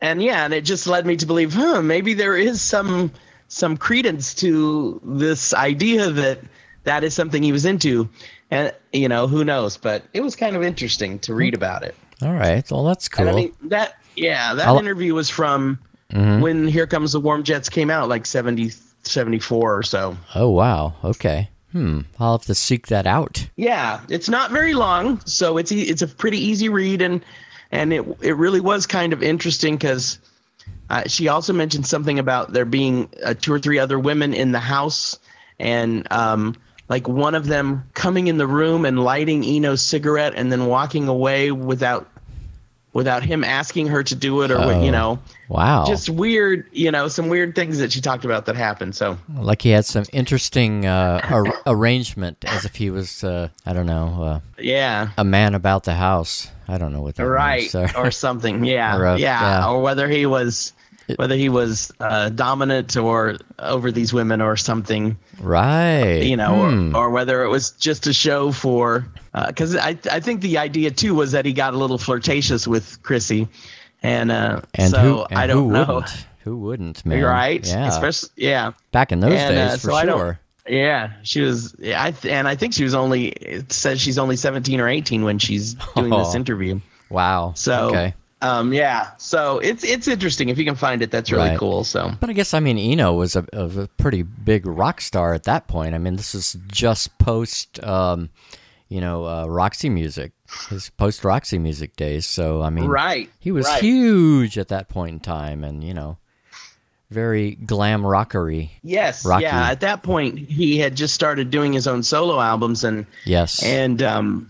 and 0.04 0.22
yeah, 0.22 0.46
and 0.46 0.54
it 0.54 0.66
just 0.66 0.86
led 0.86 1.08
me 1.08 1.16
to 1.18 1.26
believe, 1.26 1.54
huh, 1.54 1.82
maybe 1.82 2.14
there 2.14 2.38
is 2.38 2.62
some 2.62 3.12
some 3.48 3.78
credence 3.78 4.36
to 4.36 5.02
this 5.04 5.54
idea 5.56 6.12
that 6.12 6.40
that 6.84 7.04
is 7.04 7.14
something 7.16 7.42
he 7.42 7.52
was 7.52 7.66
into. 7.66 8.10
And 8.52 8.72
you 8.92 9.08
know, 9.10 9.26
who 9.28 9.44
knows, 9.44 9.78
but 9.78 10.04
it 10.14 10.22
was 10.22 10.36
kind 10.36 10.56
of 10.56 10.62
interesting 10.62 11.18
to 11.20 11.34
read 11.34 11.56
about 11.56 11.82
it. 11.84 11.96
All 12.22 12.34
right. 12.34 12.70
Well, 12.70 12.84
that's 12.84 13.10
cool. 13.10 13.28
I 13.30 13.34
mean 13.34 13.54
that 13.64 13.96
yeah, 14.16 14.54
that 14.54 14.68
I'll- 14.68 14.78
interview 14.78 15.16
was 15.16 15.30
from 15.30 15.80
Mm-hmm. 16.12 16.42
when 16.42 16.68
Here 16.68 16.86
Comes 16.86 17.14
the 17.14 17.20
Warm 17.20 17.42
Jets 17.42 17.70
came 17.70 17.90
out, 17.90 18.08
like 18.08 18.28
70, 18.28 18.70
74 19.02 19.78
or 19.78 19.82
so. 19.82 20.16
oh, 20.36 20.50
wow. 20.52 20.94
Okay. 21.04 21.50
Hmm. 21.72 22.02
I'll 22.20 22.38
have 22.38 22.46
to 22.46 22.54
seek 22.54 22.88
that 22.88 23.08
out. 23.08 23.48
Yeah, 23.56 24.00
it's 24.10 24.30
not 24.30 24.52
very 24.52 24.76
long, 24.76 25.22
so 25.26 25.58
it's 25.58 25.72
e- 25.72 25.82
it's 25.90 26.04
a 26.04 26.08
pretty 26.08 26.38
easy 26.38 26.70
read, 26.70 27.02
and 27.02 27.26
and 27.74 27.92
it 27.92 28.06
it 28.22 28.38
really 28.38 28.62
was 28.62 28.86
kind 28.86 29.14
of 29.14 29.24
interesting 29.24 29.76
because 29.76 30.20
uh, 30.92 31.08
she 31.08 31.28
also 31.28 31.54
mentioned 31.54 31.88
something 31.88 32.20
about 32.20 32.54
there 32.54 32.66
being 32.66 33.10
uh, 33.26 33.34
two 33.34 33.52
or 33.52 33.60
three 33.60 33.80
other 33.80 33.98
women 33.98 34.36
in 34.36 34.52
the 34.52 34.60
house, 34.60 35.18
and 35.60 36.10
um, 36.12 36.56
like 36.88 37.08
one 37.08 37.34
of 37.34 37.48
them 37.48 37.90
coming 37.96 38.28
in 38.28 38.38
the 38.38 38.46
room 38.46 38.86
and 38.86 39.04
lighting 39.04 39.44
Eno's 39.44 39.82
cigarette 39.82 40.34
and 40.36 40.52
then 40.52 40.68
walking 40.68 41.08
away 41.08 41.52
without 41.52 42.08
without 42.94 43.24
him 43.24 43.44
asking 43.44 43.88
her 43.88 44.04
to 44.04 44.16
do 44.16 44.42
it 44.44 44.52
or 44.52 44.58
what 44.60 44.82
you 44.84 44.90
Oh. 44.90 44.92
know 44.92 45.20
Wow. 45.50 45.86
just 45.86 46.10
weird 46.10 46.66
you 46.72 46.90
know 46.92 47.08
some 47.08 47.28
weird 47.28 47.54
things 47.56 47.80
that 47.80 47.92
she 47.92 48.02
talked 48.02 48.24
about 48.26 48.46
that 48.46 48.56
happened 48.56 48.96
so 48.96 49.18
like 49.36 49.62
he 49.62 49.70
had 49.70 49.86
some 49.86 50.06
interesting 50.14 50.86
uh, 50.86 51.20
ar- 51.30 51.62
arrangement, 51.68 52.38
as 52.48 52.66
if 52.66 52.76
he 52.76 52.90
was, 52.90 53.24
uh, 53.24 53.50
I 53.66 53.74
don't 53.74 53.86
know, 53.86 54.24
uh, 54.24 54.40
yeah 54.62 55.10
a 55.18 55.24
man 55.24 55.54
about 55.56 55.84
the 55.84 55.94
house. 55.94 56.50
I 56.68 56.78
don't 56.78 56.94
know 56.94 57.02
what 57.02 57.16
that 57.16 57.26
right 57.28 57.74
means. 57.74 57.96
Or 57.96 58.10
something 58.12 58.64
yeah 58.64 58.96
Or, 59.00 59.06
uh, 59.08 59.16
yeah. 59.18 59.42
yeah. 59.60 59.68
or 59.70 59.82
whether 59.82 60.08
he 60.08 60.26
was 60.26 60.74
whether 61.18 61.36
he 61.36 61.50
was 61.50 61.92
uh, 62.00 62.30
dominant 62.30 62.96
or 62.98 63.38
over 63.60 63.92
these 63.92 64.14
women 64.14 64.42
or 64.42 64.56
something 64.58 65.18
right. 65.40 66.22
you 66.24 66.38
know 66.38 66.70
Hmm. 66.70 66.96
or, 66.96 67.06
or 67.06 67.10
whether 67.10 67.44
it 67.44 67.50
was 67.50 67.72
just 67.72 68.08
a 68.08 68.14
show 68.14 68.52
for 68.52 69.06
because 69.48 69.76
I, 69.76 69.98
I 70.12 70.20
think 70.20 70.42
the 70.42 70.58
idea 70.58 70.92
too 70.92 71.16
was 71.16 71.32
that 71.34 71.46
he 71.46 71.54
got 71.54 71.74
a 71.74 71.78
little 71.78 71.98
flirtatious 71.98 72.68
with 72.68 73.02
chrissie 73.04 73.48
and 74.02 74.32
uh 74.32 74.62
and 74.76 74.92
so 74.92 75.00
who? 75.00 75.24
And 75.26 75.40
i 75.40 75.48
don't 75.48 75.66
who 75.66 75.72
know 75.72 75.86
Wouldn't? 75.96 76.26
Who 76.44 76.58
wouldn't, 76.58 77.06
man? 77.06 77.24
right 77.24 77.66
Yeah. 77.66 77.88
especially 77.88 78.30
yeah 78.36 78.72
Back 78.92 79.12
in 79.12 79.20
those 79.22 79.34
And, 79.34 79.58
uh, 79.58 79.70
days, 79.72 79.82
for 79.82 79.92
so 79.92 80.02
sure. 80.06 80.40
Yeah, 80.66 81.12
she 81.24 81.42
was. 81.42 81.76
Yeah, 81.78 82.02
I 82.02 82.12
th- 82.12 82.34
and 82.34 82.48
I 82.48 82.56
think 82.56 82.74
she 82.74 82.86
was 82.86 82.94
only. 82.96 83.28
It 83.28 83.74
says 83.74 84.00
she's 84.00 84.18
only 84.18 84.38
seventeen 84.38 84.80
or 84.80 84.88
eighteen 84.88 85.26
when 85.26 85.38
she's 85.38 85.74
doing 85.94 86.10
this 86.10 86.30
Oh. 86.30 86.36
interview. 86.38 86.80
Wow. 87.10 87.52
So, 87.58 87.88
okay. 87.90 88.14
Um, 88.44 88.74
yeah. 88.74 89.12
So 89.18 89.60
it's 89.60 89.84
it's 89.84 90.08
interesting 90.08 90.50
if 90.50 90.58
you 90.58 90.66
can 90.66 90.76
find 90.76 91.02
it. 91.02 91.10
That's 91.12 91.32
really 91.32 91.50
Right. 91.52 91.58
cool. 91.60 91.84
So 91.84 92.12
But 92.20 92.30
I 92.30 92.34
guess 92.34 92.54
I 92.54 92.60
mean 92.60 92.78
Eno 92.78 93.14
was 93.14 93.36
a, 93.36 93.46
a 93.54 93.88
pretty 93.98 94.24
big 94.24 94.66
rock 94.66 95.02
star 95.02 95.34
at 95.34 95.44
that 95.44 95.68
point. 95.68 95.96
I 95.96 95.98
mean, 95.98 96.16
this 96.18 96.36
is 96.36 96.58
just 96.68 97.18
post, 97.18 97.84
um, 97.84 98.30
you 98.90 99.02
know, 99.02 99.26
uh, 99.26 99.46
Roxy 99.48 99.90
music, 99.90 100.34
his 100.70 100.90
post 100.92 101.24
Roxy 101.24 101.58
music 101.58 101.96
days. 101.96 102.28
So 102.28 102.62
I 102.62 102.70
mean, 102.70 102.86
right, 102.86 103.30
he 103.40 103.52
was 103.52 103.66
right. 103.66 103.82
huge 103.82 104.58
at 104.58 104.68
that 104.68 104.90
point 104.90 105.14
in 105.14 105.20
time, 105.20 105.64
and 105.64 105.84
you 105.84 105.94
know, 105.94 106.18
very 107.10 107.56
glam 107.56 108.06
rockery. 108.06 108.72
Yes, 108.84 109.26
Rocky. 109.26 109.44
yeah. 109.44 109.70
At 109.70 109.82
that 109.82 110.04
point, 110.04 110.38
he 110.38 110.78
had 110.80 110.96
just 110.96 111.14
started 111.14 111.50
doing 111.52 111.72
his 111.74 111.88
own 111.88 112.04
solo 112.04 112.40
albums, 112.40 112.84
and 112.84 113.06
Yes. 113.26 113.64
and 113.64 114.02
um, 114.02 114.50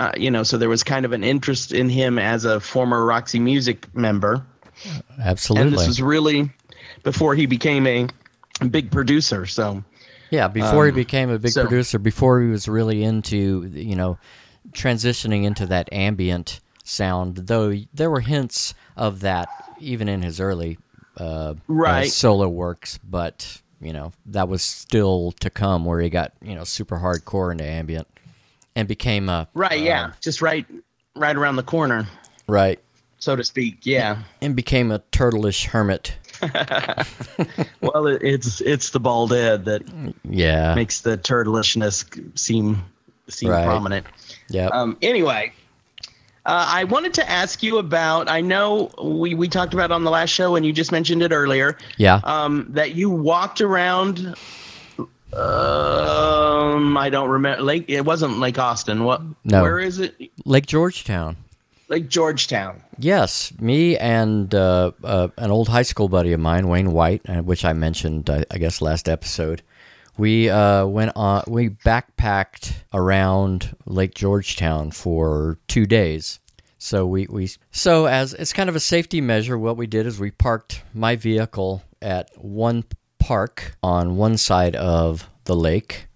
uh, 0.00 0.12
you 0.16 0.30
know, 0.30 0.42
so 0.42 0.56
there 0.58 0.68
was 0.68 0.82
kind 0.82 1.04
of 1.04 1.12
an 1.12 1.22
interest 1.22 1.72
in 1.72 1.88
him 1.88 2.18
as 2.18 2.44
a 2.44 2.58
former 2.58 3.04
Roxy 3.04 3.38
Music 3.38 3.86
member, 3.94 4.44
Absolutely. 5.22 5.68
and 5.68 5.76
this 5.76 5.86
was 5.86 6.00
really 6.02 6.50
before 7.02 7.34
he 7.34 7.46
became 7.46 7.86
a 7.86 8.08
big 8.70 8.90
producer. 8.90 9.46
So 9.46 9.84
Yeah, 10.30 10.48
before 10.48 10.86
he 10.86 10.90
Um, 10.90 10.96
became 10.96 11.30
a 11.30 11.38
big 11.38 11.52
so- 11.52 11.62
producer, 11.62 11.98
before 11.98 12.40
he 12.40 12.48
was 12.48 12.66
really 12.68 13.02
into, 13.02 13.70
you 13.74 13.94
know, 13.96 14.16
transitioning 14.72 15.44
into 15.44 15.66
that 15.66 15.92
ambient 15.92 16.60
sound, 16.84 17.36
though 17.46 17.74
there 17.92 18.10
were 18.10 18.20
hints 18.20 18.74
of 18.96 19.20
that 19.20 19.48
even 19.80 20.08
in 20.08 20.22
his 20.22 20.40
early 20.40 20.78
uh, 21.16 21.54
uh, 21.84 22.04
solo 22.04 22.48
works, 22.48 22.98
but, 23.02 23.60
you 23.80 23.92
know, 23.92 24.12
that 24.26 24.48
was 24.48 24.62
still 24.62 25.32
to 25.40 25.50
come 25.50 25.84
where 25.84 26.00
he 26.00 26.08
got, 26.08 26.32
you 26.42 26.54
know, 26.54 26.64
super 26.64 26.98
hardcore 26.98 27.50
into 27.52 27.64
ambient 27.64 28.06
and 28.76 28.86
became 28.88 29.28
a. 29.28 29.48
right, 29.54 29.80
yeah, 29.80 30.12
just 30.20 30.40
right, 30.42 30.66
right 31.16 31.36
around 31.36 31.56
the 31.56 31.62
corner, 31.62 32.06
Right. 32.46 32.78
so 33.18 33.36
to 33.36 33.44
speak. 33.44 33.80
Yeah. 33.84 34.18
And 34.40 34.54
became 34.56 34.90
a 34.90 34.98
turtleish 35.12 35.66
hermit. 35.66 36.14
Well, 37.80 38.06
it, 38.06 38.22
it's 38.22 38.60
it's 38.60 38.90
the 38.90 39.00
bald 39.00 39.32
head 39.32 39.64
that 39.66 39.82
Yeah. 40.28 40.74
makes 40.74 41.00
the 41.00 41.16
turtlishness 41.18 42.04
seem 42.38 42.84
seem 43.28 43.50
Right. 43.50 43.64
prominent. 43.64 44.06
yeah. 44.48 44.66
Um, 44.66 44.96
anyway, 45.02 45.52
uh, 46.46 46.66
I 46.68 46.84
wanted 46.84 47.14
to 47.14 47.28
ask 47.30 47.62
you 47.62 47.78
about. 47.78 48.28
I 48.28 48.40
know 48.42 48.90
we 49.02 49.34
we 49.34 49.48
talked 49.48 49.72
about 49.74 49.90
on 49.90 50.04
the 50.04 50.10
last 50.10 50.30
show, 50.30 50.56
and 50.56 50.64
you 50.66 50.72
just 50.72 50.92
mentioned 50.92 51.22
it 51.22 51.32
earlier. 51.32 51.76
yeah. 51.96 52.20
Um, 52.24 52.66
that 52.70 52.94
you 52.94 53.10
walked 53.10 53.60
around. 53.60 54.34
Um, 55.32 56.96
I 56.96 57.08
don't 57.10 57.28
remember. 57.28 57.62
Lake. 57.62 57.84
It 57.88 58.04
wasn't 58.04 58.38
Lake 58.38 58.58
Austin. 58.58 59.04
What? 59.04 59.22
No. 59.44 59.62
Where 59.62 59.78
is 59.78 60.00
it? 60.00 60.14
Lake 60.44 60.66
Georgetown. 60.66 61.36
Lake 61.88 62.08
Georgetown. 62.08 62.82
Yes, 62.98 63.52
me 63.58 63.98
and 63.98 64.54
uh, 64.54 64.92
uh, 65.02 65.28
an 65.38 65.50
old 65.50 65.68
high 65.68 65.82
school 65.82 66.08
buddy 66.08 66.32
of 66.32 66.38
mine, 66.38 66.68
Wayne 66.68 66.92
White, 66.92 67.22
uh, 67.28 67.42
which 67.42 67.64
I 67.64 67.72
mentioned, 67.72 68.30
I, 68.30 68.44
I 68.50 68.58
guess, 68.58 68.80
last 68.80 69.08
episode. 69.08 69.62
We 70.16 70.48
uh, 70.50 70.86
went 70.86 71.12
on. 71.16 71.44
We 71.48 71.70
backpacked 71.70 72.74
around 72.92 73.74
Lake 73.86 74.14
Georgetown 74.14 74.90
for 74.90 75.58
two 75.66 75.86
days. 75.86 76.38
So 76.78 77.06
we, 77.06 77.26
we 77.26 77.50
so 77.72 78.06
as 78.06 78.34
it's 78.34 78.52
kind 78.52 78.68
of 78.68 78.76
a 78.76 78.80
safety 78.80 79.20
measure, 79.20 79.58
what 79.58 79.76
we 79.76 79.86
did 79.86 80.06
is 80.06 80.18
we 80.18 80.30
parked 80.30 80.82
my 80.94 81.16
vehicle 81.16 81.82
at 82.00 82.30
one 82.36 82.84
park 83.20 83.76
on 83.82 84.16
one 84.16 84.36
side 84.36 84.74
of 84.74 85.28
the 85.44 85.54
lake, 85.54 86.06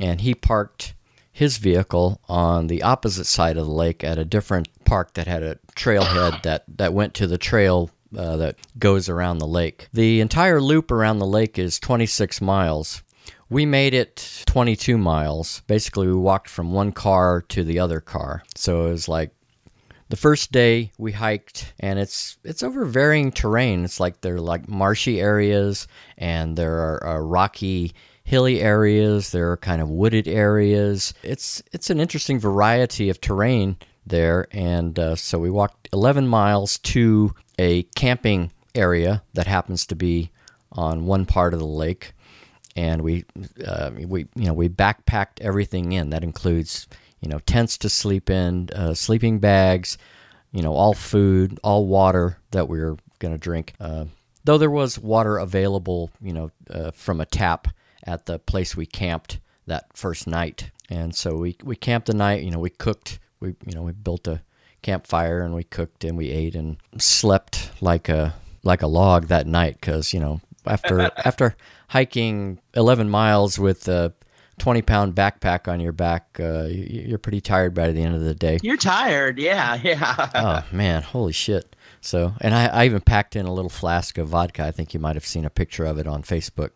and 0.00 0.20
he 0.20 0.34
parked 0.34 0.94
his 1.30 1.58
vehicle 1.58 2.20
on 2.28 2.66
the 2.66 2.82
opposite 2.82 3.26
side 3.26 3.56
of 3.56 3.66
the 3.66 3.72
lake 3.72 4.04
at 4.04 4.18
a 4.18 4.24
different 4.24 4.68
park 4.84 5.14
that 5.14 5.26
had 5.26 5.42
a 5.42 5.58
trailhead 5.74 6.42
that, 6.42 6.64
that 6.68 6.92
went 6.92 7.14
to 7.14 7.26
the 7.26 7.38
trail 7.38 7.90
uh, 8.16 8.36
that 8.36 8.56
goes 8.78 9.08
around 9.08 9.38
the 9.38 9.46
lake. 9.46 9.88
The 9.92 10.20
entire 10.20 10.60
loop 10.60 10.90
around 10.90 11.18
the 11.18 11.26
lake 11.26 11.58
is 11.58 11.78
26 11.78 12.40
miles. 12.40 13.02
We 13.48 13.66
made 13.66 13.94
it 13.94 14.42
22 14.46 14.98
miles. 14.98 15.62
Basically, 15.66 16.06
we 16.06 16.14
walked 16.14 16.48
from 16.48 16.72
one 16.72 16.92
car 16.92 17.42
to 17.48 17.64
the 17.64 17.78
other 17.78 18.00
car. 18.00 18.42
So 18.54 18.86
it 18.86 18.90
was 18.90 19.08
like 19.08 19.30
the 20.12 20.16
first 20.16 20.52
day 20.52 20.92
we 20.98 21.10
hiked 21.10 21.72
and 21.80 21.98
it's 21.98 22.36
it's 22.44 22.62
over 22.62 22.84
varying 22.84 23.32
terrain. 23.32 23.82
It's 23.82 23.98
like 23.98 24.20
there 24.20 24.34
are 24.34 24.40
like 24.42 24.68
marshy 24.68 25.22
areas 25.22 25.88
and 26.18 26.54
there 26.54 26.74
are 26.80 27.06
uh, 27.06 27.18
rocky 27.18 27.94
hilly 28.22 28.60
areas. 28.60 29.30
There 29.30 29.50
are 29.50 29.56
kind 29.56 29.80
of 29.80 29.88
wooded 29.88 30.28
areas. 30.28 31.14
It's 31.22 31.62
it's 31.72 31.88
an 31.88 31.98
interesting 31.98 32.38
variety 32.38 33.08
of 33.08 33.22
terrain 33.22 33.78
there 34.04 34.48
and 34.50 34.98
uh, 34.98 35.16
so 35.16 35.38
we 35.38 35.48
walked 35.48 35.88
11 35.94 36.28
miles 36.28 36.76
to 36.80 37.34
a 37.58 37.84
camping 37.94 38.52
area 38.74 39.22
that 39.32 39.46
happens 39.46 39.86
to 39.86 39.94
be 39.94 40.30
on 40.72 41.06
one 41.06 41.24
part 41.24 41.54
of 41.54 41.58
the 41.58 41.64
lake 41.64 42.12
and 42.76 43.00
we 43.00 43.24
uh, 43.66 43.90
we 43.94 44.26
you 44.34 44.44
know 44.44 44.52
we 44.52 44.68
backpacked 44.68 45.40
everything 45.40 45.92
in. 45.92 46.10
That 46.10 46.22
includes 46.22 46.86
you 47.22 47.28
know 47.28 47.38
tents 47.40 47.78
to 47.78 47.88
sleep 47.88 48.28
in, 48.28 48.68
uh, 48.74 48.94
sleeping 48.94 49.38
bags, 49.38 49.96
you 50.52 50.62
know 50.62 50.74
all 50.74 50.92
food, 50.92 51.58
all 51.62 51.86
water 51.86 52.38
that 52.50 52.68
we 52.68 52.80
were 52.80 52.96
going 53.18 53.32
to 53.32 53.38
drink. 53.38 53.72
Uh, 53.80 54.04
though 54.44 54.58
there 54.58 54.70
was 54.70 54.98
water 54.98 55.38
available, 55.38 56.10
you 56.20 56.32
know, 56.32 56.50
uh, 56.70 56.90
from 56.90 57.20
a 57.20 57.26
tap 57.26 57.68
at 58.04 58.26
the 58.26 58.38
place 58.38 58.76
we 58.76 58.84
camped 58.84 59.38
that 59.66 59.86
first 59.96 60.26
night, 60.26 60.70
and 60.90 61.14
so 61.14 61.36
we 61.36 61.56
we 61.62 61.76
camped 61.76 62.08
the 62.08 62.14
night. 62.14 62.42
You 62.42 62.50
know, 62.50 62.58
we 62.58 62.70
cooked. 62.70 63.18
We 63.40 63.54
you 63.66 63.74
know 63.74 63.82
we 63.82 63.92
built 63.92 64.26
a 64.28 64.42
campfire 64.82 65.42
and 65.42 65.54
we 65.54 65.64
cooked 65.64 66.04
and 66.04 66.18
we 66.18 66.28
ate 66.30 66.54
and 66.54 66.76
slept 66.98 67.70
like 67.80 68.08
a 68.08 68.34
like 68.64 68.82
a 68.82 68.86
log 68.86 69.28
that 69.28 69.46
night 69.46 69.76
because 69.80 70.12
you 70.12 70.20
know 70.20 70.40
after 70.66 71.00
after 71.24 71.56
hiking 71.88 72.58
11 72.74 73.08
miles 73.08 73.58
with 73.58 73.88
a 73.88 74.12
20 74.58 74.82
pound 74.82 75.14
backpack 75.14 75.66
on 75.66 75.80
your 75.80 75.92
back 75.92 76.36
uh, 76.40 76.64
you- 76.64 77.04
you're 77.08 77.18
pretty 77.18 77.40
tired 77.40 77.74
by 77.74 77.90
the 77.90 78.02
end 78.02 78.14
of 78.14 78.20
the 78.22 78.34
day 78.34 78.58
You're 78.62 78.76
tired. 78.76 79.38
Yeah, 79.38 79.74
yeah. 79.82 80.30
oh 80.34 80.64
man 80.74 81.02
holy 81.02 81.32
shit 81.32 81.74
so 82.00 82.34
and 82.40 82.54
I, 82.54 82.66
I 82.66 82.84
even 82.86 83.00
packed 83.00 83.36
in 83.36 83.46
a 83.46 83.52
little 83.52 83.70
flask 83.70 84.18
of 84.18 84.28
vodka 84.28 84.64
i 84.64 84.70
think 84.70 84.92
you 84.94 85.00
might 85.00 85.16
have 85.16 85.26
seen 85.26 85.44
a 85.44 85.50
picture 85.50 85.84
of 85.84 85.98
it 85.98 86.06
on 86.06 86.22
facebook 86.22 86.70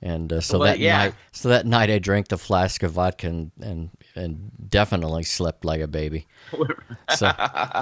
and 0.00 0.32
uh, 0.32 0.40
so 0.40 0.58
Well, 0.58 0.66
that 0.68 0.78
yeah. 0.78 0.98
night 0.98 1.14
so 1.32 1.48
that 1.48 1.66
night 1.66 1.90
i 1.90 1.98
drank 1.98 2.28
the 2.28 2.38
flask 2.38 2.82
of 2.82 2.92
vodka 2.92 3.28
and 3.28 3.50
and, 3.60 3.90
and 4.14 4.50
definitely 4.68 5.22
slept 5.22 5.64
like 5.64 5.80
a 5.80 5.86
baby 5.86 6.26
so, 7.16 7.30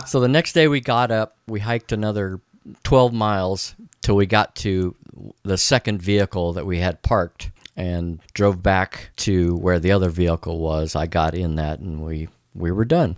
so 0.06 0.20
the 0.20 0.28
next 0.28 0.52
day 0.52 0.68
we 0.68 0.80
got 0.80 1.10
up, 1.10 1.36
we 1.48 1.60
hiked 1.60 1.92
another 1.92 2.40
12 2.84 3.12
miles 3.12 3.74
till 4.02 4.14
we 4.16 4.26
got 4.26 4.54
to 4.54 4.94
the 5.42 5.56
second 5.58 6.00
vehicle 6.02 6.52
that 6.52 6.66
we 6.66 6.78
had 6.78 7.02
parked 7.02 7.50
and 7.80 8.20
drove 8.34 8.62
back 8.62 9.08
to 9.16 9.56
where 9.56 9.80
the 9.80 9.90
other 9.90 10.10
vehicle 10.10 10.58
was. 10.58 10.94
I 10.94 11.06
got 11.06 11.34
in 11.34 11.54
that 11.56 11.78
and 11.78 12.04
we 12.04 12.28
we 12.54 12.70
were 12.70 12.84
done. 12.84 13.16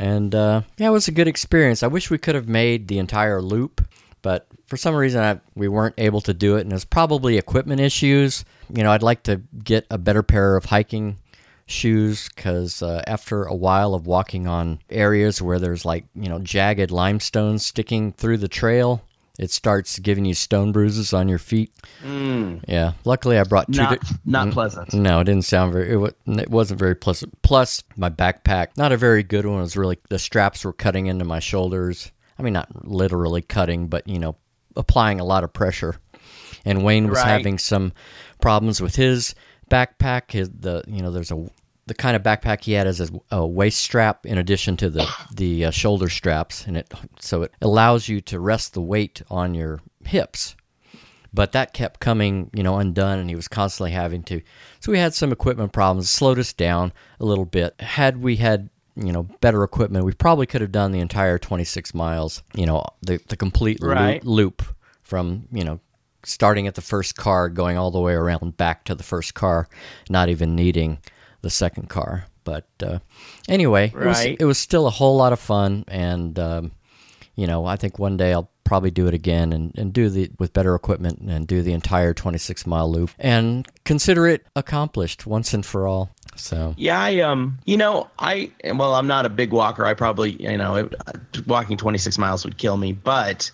And 0.00 0.34
uh, 0.34 0.62
yeah, 0.78 0.88
it 0.88 0.92
was 0.92 1.06
a 1.06 1.12
good 1.12 1.28
experience. 1.28 1.82
I 1.82 1.88
wish 1.88 2.10
we 2.10 2.16
could 2.16 2.34
have 2.34 2.48
made 2.48 2.88
the 2.88 2.98
entire 2.98 3.42
loop, 3.42 3.86
but 4.22 4.46
for 4.66 4.78
some 4.78 4.94
reason 4.94 5.22
I, 5.22 5.38
we 5.54 5.68
weren't 5.68 5.96
able 5.98 6.22
to 6.22 6.32
do 6.32 6.56
it, 6.56 6.62
and 6.62 6.72
it's 6.72 6.86
probably 6.86 7.36
equipment 7.36 7.80
issues. 7.80 8.46
You 8.74 8.82
know, 8.82 8.90
I'd 8.90 9.02
like 9.02 9.22
to 9.24 9.42
get 9.62 9.86
a 9.90 9.98
better 9.98 10.22
pair 10.22 10.56
of 10.56 10.64
hiking 10.64 11.18
shoes 11.66 12.30
because 12.34 12.82
uh, 12.82 13.02
after 13.06 13.44
a 13.44 13.54
while 13.54 13.94
of 13.94 14.06
walking 14.06 14.46
on 14.46 14.78
areas 14.88 15.42
where 15.42 15.58
there's 15.58 15.84
like 15.84 16.06
you 16.14 16.30
know 16.30 16.38
jagged 16.38 16.90
limestone 16.90 17.58
sticking 17.58 18.12
through 18.12 18.38
the 18.38 18.48
trail 18.48 19.02
it 19.38 19.50
starts 19.50 19.98
giving 19.98 20.24
you 20.24 20.34
stone 20.34 20.70
bruises 20.72 21.12
on 21.12 21.28
your 21.28 21.38
feet. 21.38 21.72
Mm, 22.04 22.62
Yeah. 22.68 22.92
Luckily, 23.04 23.38
I 23.38 23.44
brought 23.44 23.66
two. 23.72 23.82
not 23.82 24.00
di- 24.00 24.06
not 24.24 24.50
pleasant. 24.52 24.92
no, 24.94 25.20
it 25.20 25.24
didn't 25.24 25.44
sound 25.44 25.72
very. 25.72 25.90
It, 25.92 25.96
wa- 25.96 26.10
it 26.26 26.50
wasn't 26.50 26.78
very 26.78 26.94
pleasant. 26.94 27.40
Plus, 27.42 27.82
my 27.96 28.10
backpack, 28.10 28.68
not 28.76 28.92
a 28.92 28.96
very 28.96 29.22
good 29.22 29.44
one. 29.46 29.58
It 29.58 29.62
was 29.62 29.76
really 29.76 29.98
the 30.08 30.18
straps 30.18 30.64
were 30.64 30.72
cutting 30.72 31.06
into 31.06 31.24
my 31.24 31.40
shoulders. 31.40 32.12
I 32.38 32.42
mean, 32.42 32.52
not 32.52 32.86
literally 32.86 33.42
cutting, 33.42 33.88
but 33.88 34.06
you 34.08 34.18
know, 34.18 34.36
applying 34.76 35.20
a 35.20 35.24
lot 35.24 35.44
of 35.44 35.52
pressure. 35.52 35.96
And 36.64 36.82
Wayne 36.84 37.08
was 37.08 37.18
Right. 37.18 37.28
having 37.28 37.58
some 37.58 37.92
problems 38.40 38.80
with 38.80 38.96
his 38.96 39.34
backpack. 39.70 40.30
His 40.32 40.50
the 40.50 40.82
you 40.86 41.02
know, 41.02 41.10
there's 41.10 41.30
a 41.32 41.46
the 41.86 41.94
kind 41.94 42.16
of 42.16 42.22
backpack 42.22 42.64
he 42.64 42.72
had 42.72 42.86
is 42.86 43.00
a, 43.00 43.08
a 43.30 43.46
waist 43.46 43.80
strap 43.80 44.24
in 44.26 44.38
addition 44.38 44.76
to 44.78 44.90
the 44.90 45.06
the 45.34 45.66
uh, 45.66 45.70
shoulder 45.70 46.08
straps, 46.08 46.66
and 46.66 46.76
it 46.76 46.92
so 47.20 47.42
it 47.42 47.52
allows 47.60 48.08
you 48.08 48.20
to 48.22 48.40
rest 48.40 48.74
the 48.74 48.80
weight 48.80 49.22
on 49.30 49.54
your 49.54 49.80
hips 50.04 50.56
but 51.34 51.50
that 51.50 51.72
kept 51.72 51.98
coming, 51.98 52.48
you 52.54 52.62
know, 52.62 52.78
undone, 52.78 53.18
and 53.18 53.28
he 53.28 53.34
was 53.34 53.48
constantly 53.48 53.90
having 53.90 54.22
to. 54.22 54.40
So 54.78 54.92
we 54.92 54.98
had 54.98 55.14
some 55.14 55.32
equipment 55.32 55.72
problems, 55.72 56.08
slowed 56.08 56.38
us 56.38 56.52
down 56.52 56.92
a 57.18 57.24
little 57.24 57.44
bit. 57.44 57.74
Had 57.80 58.22
we 58.22 58.36
had, 58.36 58.70
you 58.94 59.12
know, 59.12 59.24
better 59.40 59.64
equipment, 59.64 60.04
we 60.04 60.12
probably 60.12 60.46
could 60.46 60.60
have 60.60 60.70
done 60.70 60.92
the 60.92 61.00
entire 61.00 61.36
26 61.36 61.92
miles, 61.92 62.42
you 62.54 62.66
know, 62.66 62.84
the 63.02 63.20
the 63.28 63.36
complete 63.36 63.78
Right. 63.82 64.24
loop 64.24 64.62
from, 65.02 65.48
you 65.50 65.64
know, 65.64 65.80
starting 66.22 66.68
at 66.68 66.76
the 66.76 66.80
first 66.80 67.16
car, 67.16 67.48
going 67.48 67.76
all 67.76 67.90
the 67.90 68.00
way 68.00 68.12
around 68.12 68.56
back 68.56 68.84
to 68.84 68.94
the 68.94 69.02
first 69.02 69.34
car, 69.34 69.68
not 70.08 70.28
even 70.28 70.54
needing 70.54 70.98
the 71.44 71.50
second 71.50 71.88
car. 71.88 72.26
But 72.42 72.66
uh, 72.82 72.98
anyway, 73.48 73.92
it, 73.94 73.94
was, 73.94 74.24
it 74.24 74.44
was 74.44 74.58
still 74.58 74.86
a 74.86 74.90
whole 74.90 75.16
lot 75.16 75.32
of 75.32 75.38
fun, 75.38 75.84
and 75.88 76.36
um, 76.38 76.72
you 77.36 77.46
know, 77.46 77.64
I 77.64 77.76
think 77.76 77.98
one 77.98 78.16
day 78.16 78.32
I'll 78.32 78.50
probably 78.64 78.90
do 78.90 79.06
it 79.06 79.14
again 79.14 79.52
and, 79.52 79.72
and 79.76 79.92
do 79.92 80.08
the 80.08 80.30
with 80.38 80.52
better 80.52 80.74
equipment 80.74 81.20
and 81.20 81.46
do 81.46 81.62
the 81.62 81.72
entire 81.72 82.14
26 82.14 82.66
mile 82.66 82.90
loop 82.90 83.10
and 83.18 83.68
consider 83.84 84.26
it 84.26 84.46
accomplished 84.56 85.26
once 85.26 85.52
and 85.52 85.64
for 85.64 85.86
all. 85.86 86.10
So 86.36 86.74
Yeah, 86.76 86.98
I 86.98 87.20
um, 87.20 87.58
you 87.64 87.76
know, 87.76 88.08
I 88.18 88.50
well, 88.74 88.94
I'm 88.94 89.06
not 89.06 89.26
a 89.26 89.30
big 89.30 89.52
walker. 89.52 89.84
I 89.84 89.94
probably, 89.94 90.32
you 90.42 90.56
know, 90.56 90.76
it, 90.76 90.94
walking 91.46 91.76
26 91.76 92.18
miles 92.18 92.44
would 92.44 92.58
kill 92.58 92.76
me. 92.76 92.92
But 92.92 93.50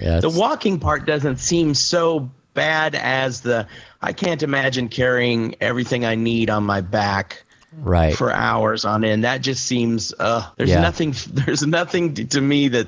yeah, 0.00 0.20
the 0.20 0.30
walking 0.30 0.80
part 0.80 1.06
doesn't 1.06 1.36
seem 1.36 1.74
so 1.74 2.30
bad 2.54 2.94
as 2.94 3.42
the. 3.42 3.66
I 4.00 4.12
can't 4.12 4.42
imagine 4.42 4.88
carrying 4.88 5.54
everything 5.60 6.04
I 6.04 6.14
need 6.14 6.50
on 6.50 6.64
my 6.64 6.80
back 6.80 7.42
right. 7.78 8.14
for 8.16 8.30
hours 8.30 8.84
on 8.84 9.04
end. 9.04 9.24
That 9.24 9.40
just 9.42 9.64
seems. 9.66 10.12
Uh, 10.18 10.46
there's 10.56 10.70
Yeah. 10.70 10.80
nothing. 10.80 11.14
There's 11.32 11.66
nothing 11.66 12.14
to, 12.14 12.24
to 12.26 12.40
me 12.40 12.68
that, 12.68 12.86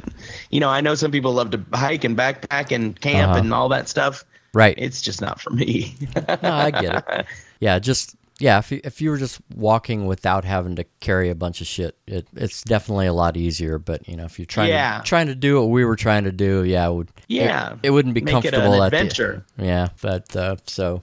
you 0.50 0.60
know. 0.60 0.68
I 0.68 0.80
know 0.80 0.94
some 0.94 1.10
people 1.10 1.32
love 1.32 1.50
to 1.50 1.60
hike 1.72 2.04
and 2.04 2.16
backpack 2.16 2.70
and 2.74 2.98
camp 3.00 3.30
Uh-huh. 3.30 3.40
and 3.40 3.52
all 3.54 3.68
that 3.70 3.88
stuff. 3.88 4.24
right. 4.54 4.74
It's 4.78 5.02
just 5.02 5.20
not 5.20 5.40
for 5.40 5.50
me. 5.50 5.94
no, 6.28 6.36
I 6.42 6.70
get 6.70 7.04
it. 7.08 7.26
Yeah, 7.60 7.78
just 7.78 8.14
yeah. 8.38 8.58
If 8.58 8.70
you, 8.72 8.80
if 8.84 9.00
you 9.00 9.10
were 9.10 9.16
just 9.16 9.40
walking 9.54 10.06
without 10.06 10.44
having 10.44 10.76
to 10.76 10.84
carry 11.00 11.30
a 11.30 11.34
bunch 11.34 11.60
of 11.60 11.66
shit, 11.66 11.96
it, 12.06 12.26
it's 12.34 12.62
definitely 12.62 13.06
a 13.06 13.12
lot 13.12 13.36
easier. 13.36 13.78
But 13.78 14.06
you 14.08 14.16
know, 14.16 14.24
if 14.24 14.38
you're 14.38 14.46
trying 14.46 14.68
Yeah. 14.70 14.98
to 14.98 15.04
trying 15.04 15.26
to 15.28 15.34
do 15.34 15.60
what 15.60 15.70
we 15.70 15.84
were 15.84 15.96
trying 15.96 16.24
to 16.24 16.32
do, 16.32 16.64
yeah, 16.64 16.86
it 16.88 16.92
would 16.94 17.08
Yeah. 17.28 17.72
it, 17.72 17.78
it 17.84 17.90
wouldn't 17.90 18.14
be 18.14 18.20
Make 18.20 18.30
it 18.30 18.32
comfortable 18.52 18.74
an 18.74 18.82
at 18.82 18.90
the- 18.90 18.96
adventure. 18.98 19.44
yeah, 19.58 19.88
but 20.02 20.34
uh, 20.36 20.56
so 20.66 21.02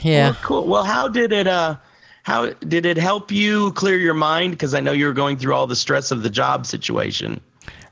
yeah. 0.00 0.30
Well, 0.30 0.38
cool. 0.42 0.66
Well, 0.66 0.84
how 0.84 1.08
did 1.08 1.32
it? 1.32 1.46
Uh, 1.46 1.76
how 2.22 2.50
did 2.52 2.84
it 2.84 2.98
help 2.98 3.32
you 3.32 3.72
clear 3.72 3.96
your 3.96 4.14
mind? 4.14 4.52
Because 4.52 4.74
I 4.74 4.80
know 4.80 4.92
you 4.92 5.06
were 5.06 5.14
going 5.14 5.38
through 5.38 5.54
all 5.54 5.66
the 5.66 5.74
stress 5.76 6.10
of 6.10 6.22
the 6.22 6.28
job 6.30 6.66
situation. 6.66 7.40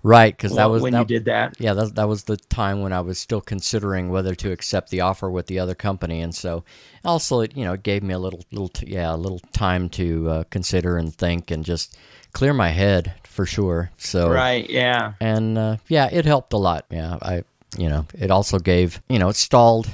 Right, 0.02 0.34
because 0.34 0.54
that 0.56 0.66
was 0.66 0.82
when 0.82 0.92
that, 0.92 1.00
you 1.00 1.04
did 1.04 1.24
that. 1.26 1.56
Yeah, 1.58 1.74
that 1.74 1.94
that 1.96 2.08
was 2.08 2.24
the 2.24 2.36
time 2.36 2.80
when 2.82 2.92
I 2.92 3.00
was 3.00 3.18
still 3.18 3.40
considering 3.40 4.08
whether 4.08 4.34
to 4.36 4.52
accept 4.52 4.90
the 4.90 5.00
offer 5.00 5.30
with 5.30 5.46
the 5.46 5.58
other 5.58 5.74
company, 5.74 6.20
and 6.20 6.34
so 6.34 6.64
also 7.04 7.40
it 7.40 7.56
you 7.56 7.64
know 7.64 7.74
it 7.74 7.82
gave 7.82 8.02
me 8.02 8.14
a 8.14 8.18
little 8.18 8.44
little 8.52 8.68
t- 8.68 8.86
yeah 8.92 9.14
a 9.14 9.16
little 9.16 9.40
time 9.52 9.88
to 9.90 10.30
uh, 10.30 10.44
consider 10.50 10.96
and 10.96 11.14
think 11.14 11.50
and 11.50 11.64
just 11.64 11.96
clear 12.32 12.54
my 12.54 12.68
head 12.68 13.14
for 13.24 13.44
sure. 13.44 13.90
So 13.98 14.30
Right. 14.30 14.68
Yeah. 14.70 15.14
and 15.20 15.58
uh, 15.58 15.76
yeah, 15.88 16.08
it 16.12 16.24
helped 16.24 16.52
a 16.52 16.58
lot. 16.58 16.86
Yeah, 16.90 17.18
I 17.20 17.42
you 17.76 17.88
know 17.88 18.06
it 18.18 18.30
also 18.30 18.58
gave 18.58 19.02
you 19.08 19.18
know 19.18 19.28
it 19.28 19.36
stalled 19.36 19.88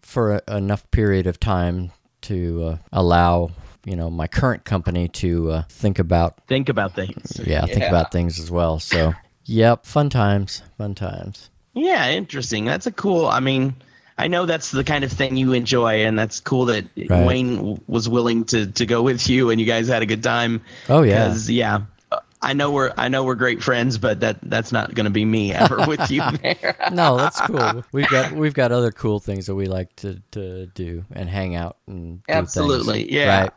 for 0.00 0.42
a, 0.46 0.56
enough 0.56 0.90
period 0.90 1.26
of 1.26 1.38
time 1.38 1.92
to 2.22 2.64
uh, 2.64 2.76
allow 2.92 3.50
you 3.84 3.96
know 3.96 4.10
my 4.10 4.26
current 4.26 4.64
company 4.64 5.08
to 5.08 5.50
uh, 5.52 5.62
think 5.68 5.98
about 5.98 6.46
Think 6.46 6.68
about 6.68 6.94
things. 6.94 7.40
yeah, 7.44 7.64
think 7.66 7.84
about 7.84 8.12
things 8.12 8.38
as 8.38 8.50
well. 8.50 8.78
So 8.80 9.14
yep, 9.44 9.86
fun 9.86 10.10
times, 10.10 10.62
fun 10.76 10.94
times. 10.94 11.50
Yeah, 11.74 12.10
interesting. 12.10 12.64
That's 12.64 12.86
a 12.86 12.92
cool. 12.92 13.26
I 13.26 13.40
mean, 13.40 13.74
I 14.16 14.26
know 14.28 14.46
that's 14.46 14.70
the 14.72 14.82
kind 14.84 15.04
of 15.04 15.12
thing 15.12 15.36
you 15.36 15.52
enjoy, 15.52 16.04
and 16.06 16.18
that's 16.18 16.40
cool 16.40 16.64
that 16.66 16.86
Right. 17.08 17.24
Wayne 17.26 17.56
w- 17.56 17.78
was 17.86 18.08
willing 18.08 18.44
to 18.46 18.66
to 18.66 18.84
go 18.86 19.02
with 19.02 19.28
you, 19.28 19.50
and 19.50 19.60
you 19.60 19.66
guys 19.66 19.86
had 19.88 20.02
a 20.02 20.06
good 20.06 20.22
time. 20.22 20.62
Oh 20.88 21.02
yeah, 21.02 21.34
yeah. 21.46 21.82
I 22.40 22.52
know 22.52 22.70
we're 22.70 22.92
I 22.96 23.08
know 23.08 23.24
we're 23.24 23.34
great 23.34 23.62
friends, 23.62 23.98
but 23.98 24.20
that 24.20 24.38
that's 24.42 24.70
not 24.70 24.94
going 24.94 25.04
to 25.04 25.10
be 25.10 25.24
me 25.24 25.52
ever 25.52 25.84
with 25.88 26.08
you 26.10 26.22
there. 26.42 26.76
no, 26.92 27.16
that's 27.16 27.40
cool. 27.42 27.84
We've 27.92 28.08
got 28.08 28.32
we've 28.32 28.54
got 28.54 28.70
other 28.72 28.92
cool 28.92 29.18
things 29.20 29.46
that 29.46 29.54
we 29.56 29.66
like 29.66 29.94
to, 29.96 30.20
to 30.32 30.66
do 30.66 31.04
and 31.12 31.28
hang 31.28 31.56
out 31.56 31.76
and 31.88 32.18
do 32.18 32.32
Absolutely, 32.32 33.02
things, 33.04 33.12
yeah. 33.12 33.40
Right. 33.42 33.50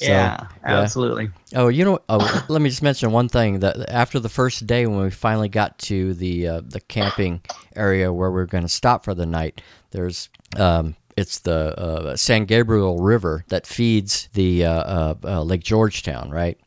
So, 0.00 0.06
yeah, 0.06 0.46
absolutely. 0.64 1.28
Oh, 1.54 1.68
you 1.68 1.84
know. 1.84 2.00
Oh, 2.08 2.44
let 2.48 2.62
me 2.62 2.70
just 2.70 2.82
mention 2.82 3.12
one 3.12 3.28
thing. 3.28 3.60
That 3.60 3.90
after 3.90 4.18
the 4.18 4.30
first 4.30 4.66
day, 4.66 4.86
when 4.86 5.02
we 5.02 5.10
finally 5.10 5.50
got 5.50 5.78
to 5.80 6.14
the 6.14 6.48
uh, 6.48 6.60
the 6.64 6.80
camping 6.80 7.42
area 7.76 8.10
where 8.10 8.30
we 8.30 8.40
are 8.40 8.46
going 8.46 8.64
to 8.64 8.68
stop 8.68 9.04
for 9.04 9.14
the 9.14 9.26
night, 9.26 9.60
there's 9.90 10.30
um, 10.56 10.96
it's 11.18 11.40
the 11.40 11.78
uh, 11.78 12.16
San 12.16 12.46
Gabriel 12.46 12.98
River 12.98 13.44
that 13.48 13.66
feeds 13.66 14.28
the 14.32 14.64
uh, 14.64 14.72
uh, 14.72 15.14
uh, 15.24 15.42
Lake 15.42 15.62
Georgetown, 15.62 16.30
right? 16.30 16.58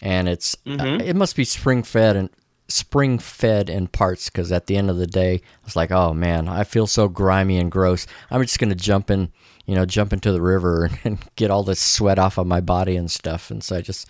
And 0.00 0.28
it's 0.28 0.54
uh, 0.66 0.98
it 1.02 1.16
must 1.16 1.34
be 1.34 1.44
spring 1.44 1.82
fed 1.82 2.14
and 2.14 2.30
spring 2.68 3.18
fed 3.18 3.70
in 3.70 3.86
parts 3.88 4.28
because 4.28 4.52
at 4.52 4.66
the 4.66 4.76
end 4.76 4.90
of 4.90 4.96
the 4.96 5.06
day, 5.06 5.34
I 5.34 5.64
was 5.64 5.76
like, 5.76 5.90
oh 5.90 6.14
man, 6.14 6.48
I 6.48 6.64
feel 6.64 6.86
so 6.86 7.08
grimy 7.08 7.58
and 7.58 7.70
gross. 7.70 8.06
I'm 8.30 8.42
just 8.42 8.58
gonna 8.58 8.74
jump 8.74 9.10
in, 9.10 9.32
you 9.66 9.74
know, 9.74 9.84
jump 9.84 10.12
into 10.12 10.32
the 10.32 10.40
river 10.40 10.90
and 11.04 11.18
get 11.36 11.50
all 11.50 11.62
this 11.62 11.80
sweat 11.80 12.18
off 12.18 12.38
of 12.38 12.46
my 12.46 12.60
body 12.60 12.96
and 12.96 13.10
stuff. 13.10 13.50
And 13.50 13.62
so 13.62 13.76
I 13.76 13.80
just 13.80 14.08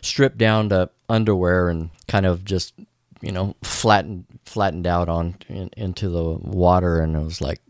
stripped 0.00 0.38
down 0.38 0.70
to 0.70 0.90
underwear 1.08 1.68
and 1.68 1.90
kind 2.08 2.26
of 2.26 2.44
just, 2.44 2.74
you 3.20 3.32
know, 3.32 3.54
flattened 3.62 4.24
flattened 4.44 4.86
out 4.86 5.08
on 5.08 5.36
in, 5.48 5.70
into 5.76 6.08
the 6.08 6.22
water, 6.22 7.00
and 7.00 7.16
it 7.16 7.22
was 7.22 7.40
like 7.40 7.60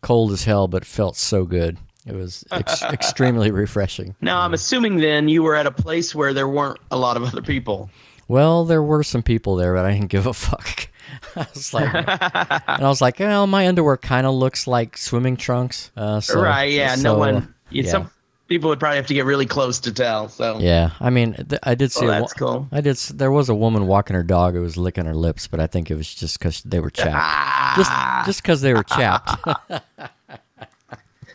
cold 0.00 0.32
as 0.32 0.44
hell, 0.44 0.68
but 0.68 0.84
felt 0.84 1.16
so 1.16 1.44
good. 1.44 1.78
It 2.06 2.14
was 2.14 2.44
ex- 2.50 2.82
extremely 2.82 3.50
refreshing. 3.50 4.14
Now 4.20 4.40
I'm 4.40 4.54
assuming 4.54 4.96
then 4.96 5.28
you 5.28 5.42
were 5.42 5.54
at 5.54 5.66
a 5.66 5.70
place 5.70 6.14
where 6.14 6.32
there 6.34 6.48
weren't 6.48 6.80
a 6.90 6.98
lot 6.98 7.16
of 7.16 7.22
other 7.24 7.42
people. 7.42 7.90
Well, 8.28 8.64
there 8.64 8.82
were 8.82 9.02
some 9.02 9.22
people 9.22 9.56
there, 9.56 9.74
but 9.74 9.84
I 9.84 9.92
didn't 9.92 10.08
give 10.08 10.26
a 10.26 10.32
fuck. 10.34 10.88
I 11.36 11.46
was 11.54 11.74
like, 11.74 11.94
and 11.94 12.84
I 12.84 12.88
was 12.88 13.00
like, 13.00 13.18
well, 13.18 13.46
my 13.46 13.68
underwear 13.68 13.96
kind 13.96 14.26
of 14.26 14.34
looks 14.34 14.66
like 14.66 14.96
swimming 14.96 15.36
trunks. 15.36 15.90
Uh, 15.96 16.20
so, 16.20 16.40
right? 16.40 16.70
Yeah. 16.70 16.94
so, 16.96 17.02
no 17.02 17.18
one. 17.18 17.54
Yeah. 17.70 17.90
Some 17.90 18.10
people 18.48 18.68
would 18.70 18.78
probably 18.78 18.96
have 18.98 19.06
to 19.06 19.14
get 19.14 19.24
really 19.24 19.46
close 19.46 19.80
to 19.80 19.92
tell. 19.92 20.28
So 20.28 20.58
Yeah, 20.58 20.90
I 21.00 21.10
mean, 21.10 21.34
th- 21.34 21.60
I 21.62 21.74
did 21.74 21.92
see. 21.92 22.04
Oh, 22.06 22.08
a 22.08 22.20
that's 22.20 22.32
cool. 22.34 22.68
I 22.72 22.80
did. 22.80 22.96
There 22.96 23.32
was 23.32 23.48
a 23.48 23.54
woman 23.54 23.86
walking 23.86 24.14
her 24.14 24.22
dog 24.22 24.54
who 24.54 24.60
was 24.60 24.76
licking 24.76 25.06
her 25.06 25.14
lips, 25.14 25.46
but 25.48 25.60
I 25.60 25.66
think 25.66 25.90
it 25.90 25.94
was 25.96 26.12
just 26.14 26.38
because 26.38 26.62
they 26.62 26.80
were 26.80 26.90
chapped. 26.90 27.76
just, 27.78 27.90
just 28.26 28.42
because 28.42 28.60
they 28.60 28.74
were 28.74 28.84
chapped. 28.84 29.30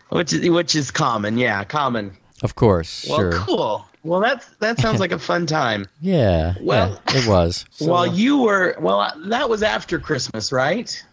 which 0.10 0.34
is 0.34 0.50
which 0.50 0.76
is 0.76 0.92
common. 0.92 1.38
Yeah, 1.38 1.64
common. 1.64 2.16
of 2.42 2.56
course, 2.56 3.06
Well, 3.10 3.18
sure. 3.20 3.32
cool. 3.34 3.86
Well, 4.04 4.20
that's 4.22 4.48
that 4.60 4.80
sounds 4.80 5.00
like 5.06 5.12
a 5.12 5.20
fun 5.20 5.46
time. 5.46 5.88
Yeah. 6.02 6.56
Well- 6.62 7.02
yeah, 7.10 7.18
it 7.18 7.28
was. 7.28 7.66
So, 7.72 7.86
While 7.88 8.08
you 8.08 8.40
were 8.40 8.76
well, 8.80 9.12
that 9.28 9.50
was 9.50 9.64
after 9.64 10.00
Christmas, 10.00 10.52
right? 10.52 11.04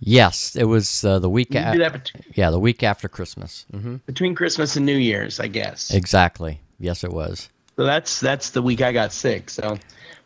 yes, 0.00 0.54
it 0.56 0.64
was 0.64 1.04
uh, 1.04 1.18
the 1.18 1.30
week. 1.30 1.54
You 1.54 1.60
A- 1.60 1.72
did 1.72 1.80
that 1.80 1.92
bet- 1.92 2.12
yeah, 2.34 2.50
the 2.50 2.58
week 2.58 2.82
after 2.82 3.08
Christmas. 3.08 3.64
hmm 3.70 3.96
between 4.06 4.34
Christmas 4.34 4.76
and 4.76 4.84
New 4.86 4.96
Year's, 4.96 5.40
I 5.40 5.48
guess. 5.48 5.92
Exactly. 5.92 6.60
Yes, 6.78 7.04
it 7.04 7.12
was. 7.12 7.48
So 7.76 7.84
that's 7.84 8.20
that's 8.20 8.50
the 8.50 8.62
week 8.62 8.82
I 8.82 8.92
got 8.92 9.12
sick. 9.12 9.50
So, 9.50 9.78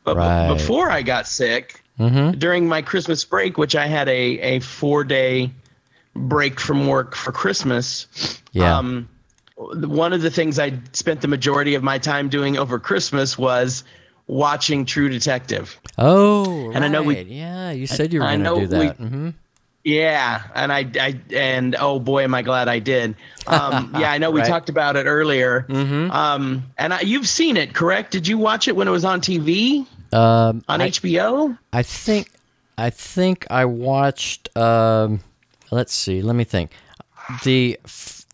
but 0.04 0.16
Right. 0.16 0.48
before 0.48 0.90
I 0.90 1.02
got 1.02 1.26
sick, 1.26 1.82
hmm 1.96 2.30
during 2.32 2.66
my 2.68 2.82
Christmas 2.82 3.24
break, 3.24 3.56
which 3.58 3.74
I 3.76 3.86
had 3.86 4.08
a 4.08 4.38
a 4.40 4.60
four 4.60 5.04
day 5.04 5.50
break 6.14 6.58
from 6.60 6.86
work 6.88 7.14
for 7.14 7.30
Christmas. 7.32 8.06
Yeah. 8.52 8.76
Um, 8.78 9.08
one 9.58 10.12
of 10.12 10.22
the 10.22 10.30
things 10.30 10.58
I 10.58 10.72
spent 10.92 11.20
the 11.20 11.28
majority 11.28 11.74
of 11.74 11.82
my 11.82 11.98
time 11.98 12.28
doing 12.28 12.56
over 12.56 12.78
Christmas 12.78 13.36
was 13.36 13.82
watching 14.28 14.84
True 14.84 15.08
Detective. 15.08 15.78
Oh, 15.96 16.70
And 16.72 16.84
I 16.84 16.88
know 16.88 17.02
we- 17.02 17.20
Yeah, 17.22 17.72
you 17.72 17.86
said 17.86 18.12
you 18.12 18.20
were 18.20 18.26
going 18.26 18.44
to 18.44 18.54
do 18.60 18.66
that. 18.68 18.98
we- 19.00 19.06
hmm 19.06 19.28
Yeah, 19.84 20.42
and 20.54 20.70
I, 20.72 20.86
I, 21.00 21.18
and 21.34 21.74
oh 21.80 21.98
boy, 21.98 22.22
am 22.24 22.34
I 22.34 22.42
glad 22.42 22.68
I 22.68 22.78
did. 22.78 23.16
Um, 23.46 23.94
yeah, 23.98 24.10
I 24.12 24.18
know 24.18 24.30
we 24.30 24.40
Right. 24.40 24.48
talked 24.48 24.68
about 24.68 24.96
it 24.96 25.06
earlier. 25.06 25.64
Mm-hmm. 25.68 26.10
Um, 26.10 26.64
and 26.76 26.92
I, 26.94 27.00
you've 27.00 27.26
seen 27.28 27.56
it, 27.56 27.74
correct? 27.74 28.10
Did 28.12 28.28
you 28.28 28.36
watch 28.38 28.68
it 28.68 28.76
when 28.76 28.86
it 28.86 28.90
was 28.90 29.04
on 29.04 29.20
TV 29.22 29.86
Um, 30.12 30.62
on 30.68 30.80
I, 30.82 30.90
HBO? 30.90 31.56
I 31.72 31.82
think 31.82 32.30
I 32.76 32.90
think 32.90 33.46
I 33.50 33.64
watched. 33.64 34.54
Um, 34.56 35.20
let's 35.70 35.92
see. 35.94 36.22
Let 36.22 36.36
me 36.36 36.44
think. 36.44 36.70
The 37.44 37.78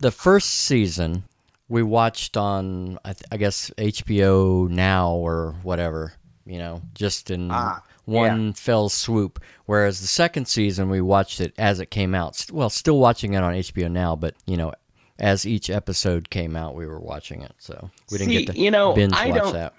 the 0.01 0.11
first 0.11 0.49
season 0.49 1.23
we 1.69 1.81
watched 1.83 2.37
on 2.37 2.99
I, 3.05 3.13
th- 3.13 3.23
I 3.31 3.37
guess 3.37 3.71
HBO 3.77 4.69
Now 4.69 5.11
or 5.11 5.55
whatever. 5.63 6.13
You 6.45 6.59
know, 6.59 6.81
just 6.93 7.31
in 7.31 7.49
Ah, 7.51 7.81
one 8.05 8.53
fell 8.53 8.87
swoop. 8.89 9.41
Whereas 9.65 9.99
the 10.01 10.07
second 10.07 10.47
season 10.47 10.89
we 10.89 11.01
watched 11.01 11.39
it 11.41 11.53
as 11.57 11.79
it 11.79 11.89
came 11.89 12.13
out. 12.13 12.35
St- 12.35 12.55
Well, 12.55 12.69
still 12.69 12.99
watching 12.99 13.33
it 13.33 13.43
on 13.43 13.53
HBO 13.53 13.89
Now, 13.91 14.15
but 14.15 14.35
you 14.45 14.57
know. 14.57 14.73
As 15.17 15.45
each 15.45 15.69
episode 15.69 16.29
came 16.29 16.57
out, 16.57 16.75
we 16.75 16.85
were 16.85 16.99
watching 16.99 17.41
it, 17.41 17.53
so 17.57 17.89
we 18.11 18.17
didn't 18.17 18.33
See, 18.33 18.45
get 18.47 18.53
to 18.55 18.59
you 18.59 18.69
know, 18.69 18.91
binge 18.91 19.13
I 19.13 19.29
watch 19.29 19.37
don't- 19.43 19.53
that. 19.53 19.73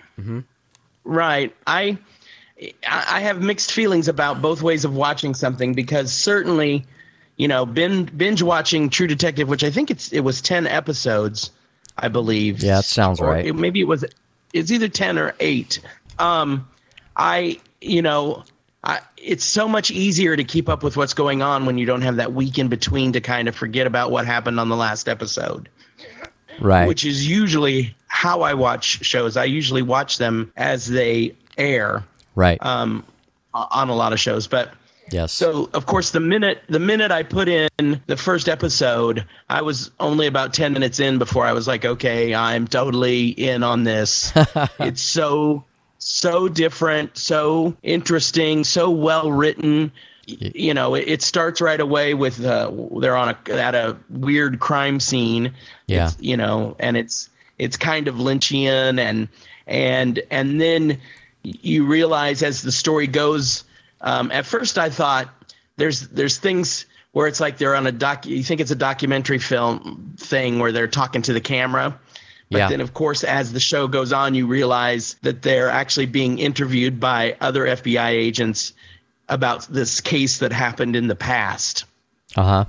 Right. 1.04 1.54
I 1.66 1.98
I 2.88 3.20
have 3.20 3.42
mixed 3.42 3.70
feelings 3.72 4.08
about 4.08 4.40
both 4.40 4.62
ways 4.62 4.86
of 4.86 4.94
watching 4.94 5.34
something 5.34 5.74
because 5.74 6.10
certainly, 6.10 6.86
you 7.36 7.48
know, 7.48 7.66
binge, 7.66 8.16
binge 8.16 8.42
watching 8.42 8.88
True 8.90 9.06
Detective, 9.06 9.48
which 9.48 9.64
I 9.64 9.70
think 9.70 9.90
it's 9.90 10.12
it 10.12 10.20
was 10.20 10.40
ten 10.42 10.66
episodes, 10.66 11.50
I 11.96 12.08
believe. 12.08 12.62
Yeah, 12.62 12.76
that 12.76 12.84
sounds 12.84 13.20
Or 13.20 13.28
right. 13.30 13.46
it- 13.46 13.54
maybe 13.54 13.80
it 13.80 13.86
was 13.88 14.04
it's 14.52 14.70
either 14.70 14.88
ten 14.88 15.18
or 15.18 15.34
eight. 15.40 15.80
Um, 16.18 16.68
I 17.16 17.60
you 17.80 18.02
know. 18.02 18.44
I, 18.84 19.00
it's 19.16 19.44
so 19.44 19.66
much 19.66 19.90
easier 19.90 20.36
to 20.36 20.44
keep 20.44 20.68
up 20.68 20.84
with 20.84 20.96
what's 20.96 21.14
going 21.14 21.42
on 21.42 21.66
when 21.66 21.76
you 21.76 21.86
don't 21.86 22.02
have 22.02 22.16
that 22.16 22.32
week 22.32 22.56
in 22.56 22.68
between 22.68 23.14
to 23.14 23.20
kind 23.20 23.48
of 23.48 23.56
forget 23.56 23.84
about 23.88 24.12
what 24.12 24.26
happened 24.26 24.60
on 24.60 24.68
the 24.68 24.76
last 24.76 25.08
episode 25.08 25.68
Right. 26.60 26.86
which 26.86 27.04
is 27.04 27.26
usually 27.28 27.96
how 28.06 28.42
I 28.42 28.54
watch 28.54 29.04
shows. 29.04 29.36
I 29.36 29.44
usually 29.44 29.82
watch 29.82 30.18
them 30.18 30.52
as 30.56 30.86
they 30.86 31.34
air 31.58 32.04
right. 32.36 32.64
um, 32.64 33.04
on 33.52 33.88
a 33.88 33.94
lot 33.96 34.12
of 34.12 34.20
shows. 34.20 34.46
But 34.46 34.70
yes. 35.10 35.32
so, 35.32 35.68
of 35.72 35.86
course, 35.86 36.10
the 36.10 36.20
minute 36.20 36.62
the 36.68 36.78
minute 36.78 37.10
I 37.10 37.22
put 37.22 37.48
in 37.48 38.00
the 38.06 38.16
first 38.16 38.48
episode, 38.48 39.24
I 39.48 39.62
was 39.62 39.90
only 40.00 40.26
about 40.26 40.54
ten 40.54 40.72
minutes 40.72 41.00
in 41.00 41.18
before 41.18 41.44
I 41.44 41.52
was 41.52 41.66
like, 41.66 41.84
okay, 41.84 42.34
I'm 42.34 42.66
totally 42.66 43.28
in 43.28 43.62
on 43.62 43.84
this. 43.84 44.32
it's 44.78 45.02
so 45.02 45.64
so 45.98 46.48
different, 46.48 47.16
so 47.16 47.76
interesting, 47.82 48.64
so 48.64 48.90
well 48.90 49.32
written. 49.32 49.92
You 50.26 50.74
know, 50.74 50.94
it, 50.94 51.06
it 51.06 51.22
starts 51.22 51.60
right 51.60 51.80
away 51.80 52.14
with 52.14 52.44
uh, 52.44 52.70
they're 53.00 53.16
on 53.16 53.30
a 53.34 53.52
at 53.52 53.74
a 53.74 53.96
weird 54.10 54.58
crime 54.58 55.00
scene. 55.00 55.54
Yeah. 55.86 56.08
It's, 56.08 56.16
you 56.20 56.36
know, 56.36 56.76
and 56.78 56.96
it's 56.96 57.30
it's 57.58 57.76
kind 57.76 58.08
of 58.08 58.16
Lynchian 58.16 58.98
and 58.98 59.28
and 59.66 60.20
and 60.30 60.60
then 60.60 61.00
you 61.42 61.86
realize 61.86 62.42
as 62.42 62.62
the 62.62 62.72
story 62.72 63.06
goes. 63.06 63.64
Um, 64.00 64.30
at 64.30 64.46
first, 64.46 64.78
I 64.78 64.90
thought 64.90 65.28
there's 65.76 66.08
there's 66.08 66.38
things 66.38 66.86
where 67.12 67.26
it's 67.26 67.40
like 67.40 67.58
they're 67.58 67.74
on 67.74 67.86
a 67.86 67.92
doc. 67.92 68.26
You 68.26 68.42
think 68.42 68.60
it's 68.60 68.70
a 68.70 68.76
documentary 68.76 69.38
film 69.38 70.14
thing 70.18 70.58
where 70.58 70.72
they're 70.72 70.88
talking 70.88 71.22
to 71.22 71.32
the 71.32 71.40
camera. 71.40 71.98
But 72.50 72.58
Yeah. 72.58 72.68
then, 72.68 72.80
of 72.80 72.94
course, 72.94 73.24
as 73.24 73.52
the 73.52 73.58
show 73.60 73.88
goes 73.88 74.12
on, 74.12 74.34
you 74.34 74.46
realize 74.46 75.16
that 75.22 75.42
they're 75.42 75.70
actually 75.70 76.06
being 76.06 76.38
interviewed 76.38 77.00
by 77.00 77.36
other 77.40 77.66
FBI 77.66 78.10
agents 78.10 78.72
about 79.28 79.66
this 79.66 80.00
case 80.00 80.38
that 80.38 80.52
happened 80.52 80.94
in 80.94 81.08
the 81.08 81.16
past 81.16 81.84
Uh 82.36 82.42
huh. 82.42 82.64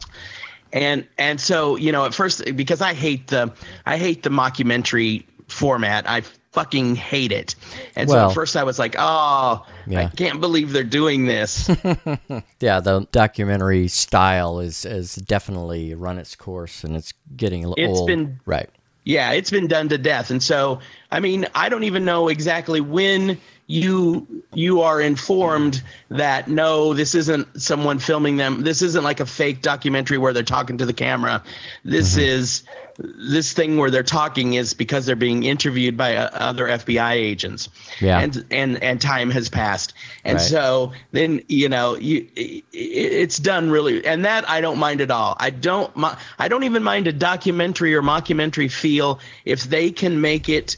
and 0.73 1.05
and 1.19 1.39
so 1.39 1.75
you 1.75 1.91
know 1.91 2.05
at 2.05 2.15
first 2.15 2.43
because 2.55 2.81
i 2.81 2.93
hate 2.95 3.27
the 3.27 3.51
i 3.85 3.97
hate 3.97 4.23
the 4.23 4.29
mockumentary 4.31 5.23
format 5.47 6.09
i 6.09 6.23
fucking 6.51 6.95
hate 6.95 7.31
it. 7.31 7.55
And 7.95 8.09
so 8.09 8.29
at 8.29 8.33
first 8.33 8.55
i 8.55 8.63
was 8.63 8.79
like 8.79 8.95
oh 8.97 9.65
i 9.95 10.07
can't 10.15 10.39
believe 10.41 10.71
they're 10.73 10.83
doing 10.83 11.25
this. 11.25 11.69
Yeah, 12.59 12.79
the 12.79 13.07
documentary 13.11 13.87
style 13.87 14.59
is 14.59 14.83
is 14.85 15.15
definitely 15.15 15.93
run 15.93 16.17
its 16.17 16.35
course, 16.35 16.83
and 16.83 16.95
it's 16.95 17.13
getting 17.35 17.63
a 17.65 17.69
little 17.69 17.97
old. 17.99 18.07
been- 18.07 18.39
right. 18.45 18.69
yeah 19.03 19.31
it's 19.31 19.51
been 19.51 19.67
done 19.67 19.89
to 19.89 19.97
death. 19.97 20.31
And 20.31 20.41
so 20.41 20.79
i 21.11 21.19
mean 21.19 21.47
i 21.55 21.69
don't 21.69 21.83
even 21.83 22.03
know 22.05 22.27
exactly 22.29 22.81
when 22.81 23.39
you 23.69 24.25
you 24.53 24.81
are 24.81 25.01
informed 25.01 25.83
that 26.09 26.47
no 26.47 26.93
this 26.93 27.13
isn't 27.13 27.61
someone 27.61 27.99
filming 27.99 28.37
them 28.37 28.63
this 28.63 28.81
isn't 28.81 29.03
like 29.03 29.19
a 29.19 29.25
fake 29.25 29.61
documentary 29.61 30.17
where 30.17 30.31
they're 30.31 30.41
talking 30.43 30.77
to 30.77 30.85
the 30.85 30.93
camera 30.93 31.43
this 31.83 32.13
Mm-hmm. 32.13 32.21
is 32.21 32.63
this 32.99 33.53
thing 33.53 33.77
where 33.77 33.91
they're 33.91 34.01
talking 34.01 34.53
is 34.53 34.73
because 34.73 35.05
they're 35.05 35.15
being 35.17 35.43
interviewed 35.43 35.97
by 35.97 36.15
uh, 36.15 36.29
other 36.33 36.65
FBI 36.65 37.11
agents 37.11 37.67
Yeah. 37.99 38.19
and 38.19 38.45
and 38.49 38.81
and 38.81 39.01
time 39.01 39.29
has 39.31 39.49
passed 39.49 39.93
and 40.23 40.37
Right. 40.37 40.41
so 40.47 40.93
then 41.11 41.41
you 41.49 41.67
know 41.67 41.97
you 41.97 42.25
i- 42.37 42.41
i- 42.41 42.63
it's 42.73 43.37
done 43.37 43.69
really 43.69 44.03
and 44.05 44.23
that 44.23 44.49
I 44.49 44.61
don't 44.61 44.79
mind 44.79 45.01
at 45.01 45.11
all 45.11 45.35
I 45.37 45.49
don't 45.49 45.91
I 46.39 46.47
don't 46.47 46.63
even 46.63 46.83
mind 46.83 47.07
a 47.07 47.13
documentary 47.13 47.93
or 47.95 48.01
mockumentary 48.01 48.71
feel 48.71 49.19
if 49.43 49.65
they 49.65 49.91
can 49.91 50.21
make 50.21 50.47
it 50.47 50.77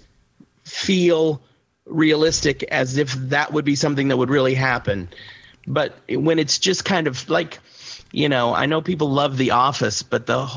feel 0.63 1.41
realistic 1.89 2.63
as 2.63 2.97
if 2.97 3.13
that 3.13 3.51
would 3.51 3.65
be 3.65 3.75
something 3.75 4.07
that 4.09 4.17
would 4.17 4.29
really 4.29 4.53
happen. 4.53 5.09
But 5.67 5.95
when 6.09 6.39
it's 6.39 6.59
just 6.59 6.85
kind 6.85 7.07
of 7.07 7.29
like, 7.29 7.59
you 8.11 8.29
know, 8.29 8.53
I 8.53 8.65
know 8.65 8.81
people 8.81 9.09
love 9.09 9.37
The 9.37 9.51
Office, 9.51 10.03
but 10.03 10.25
the 10.25 10.47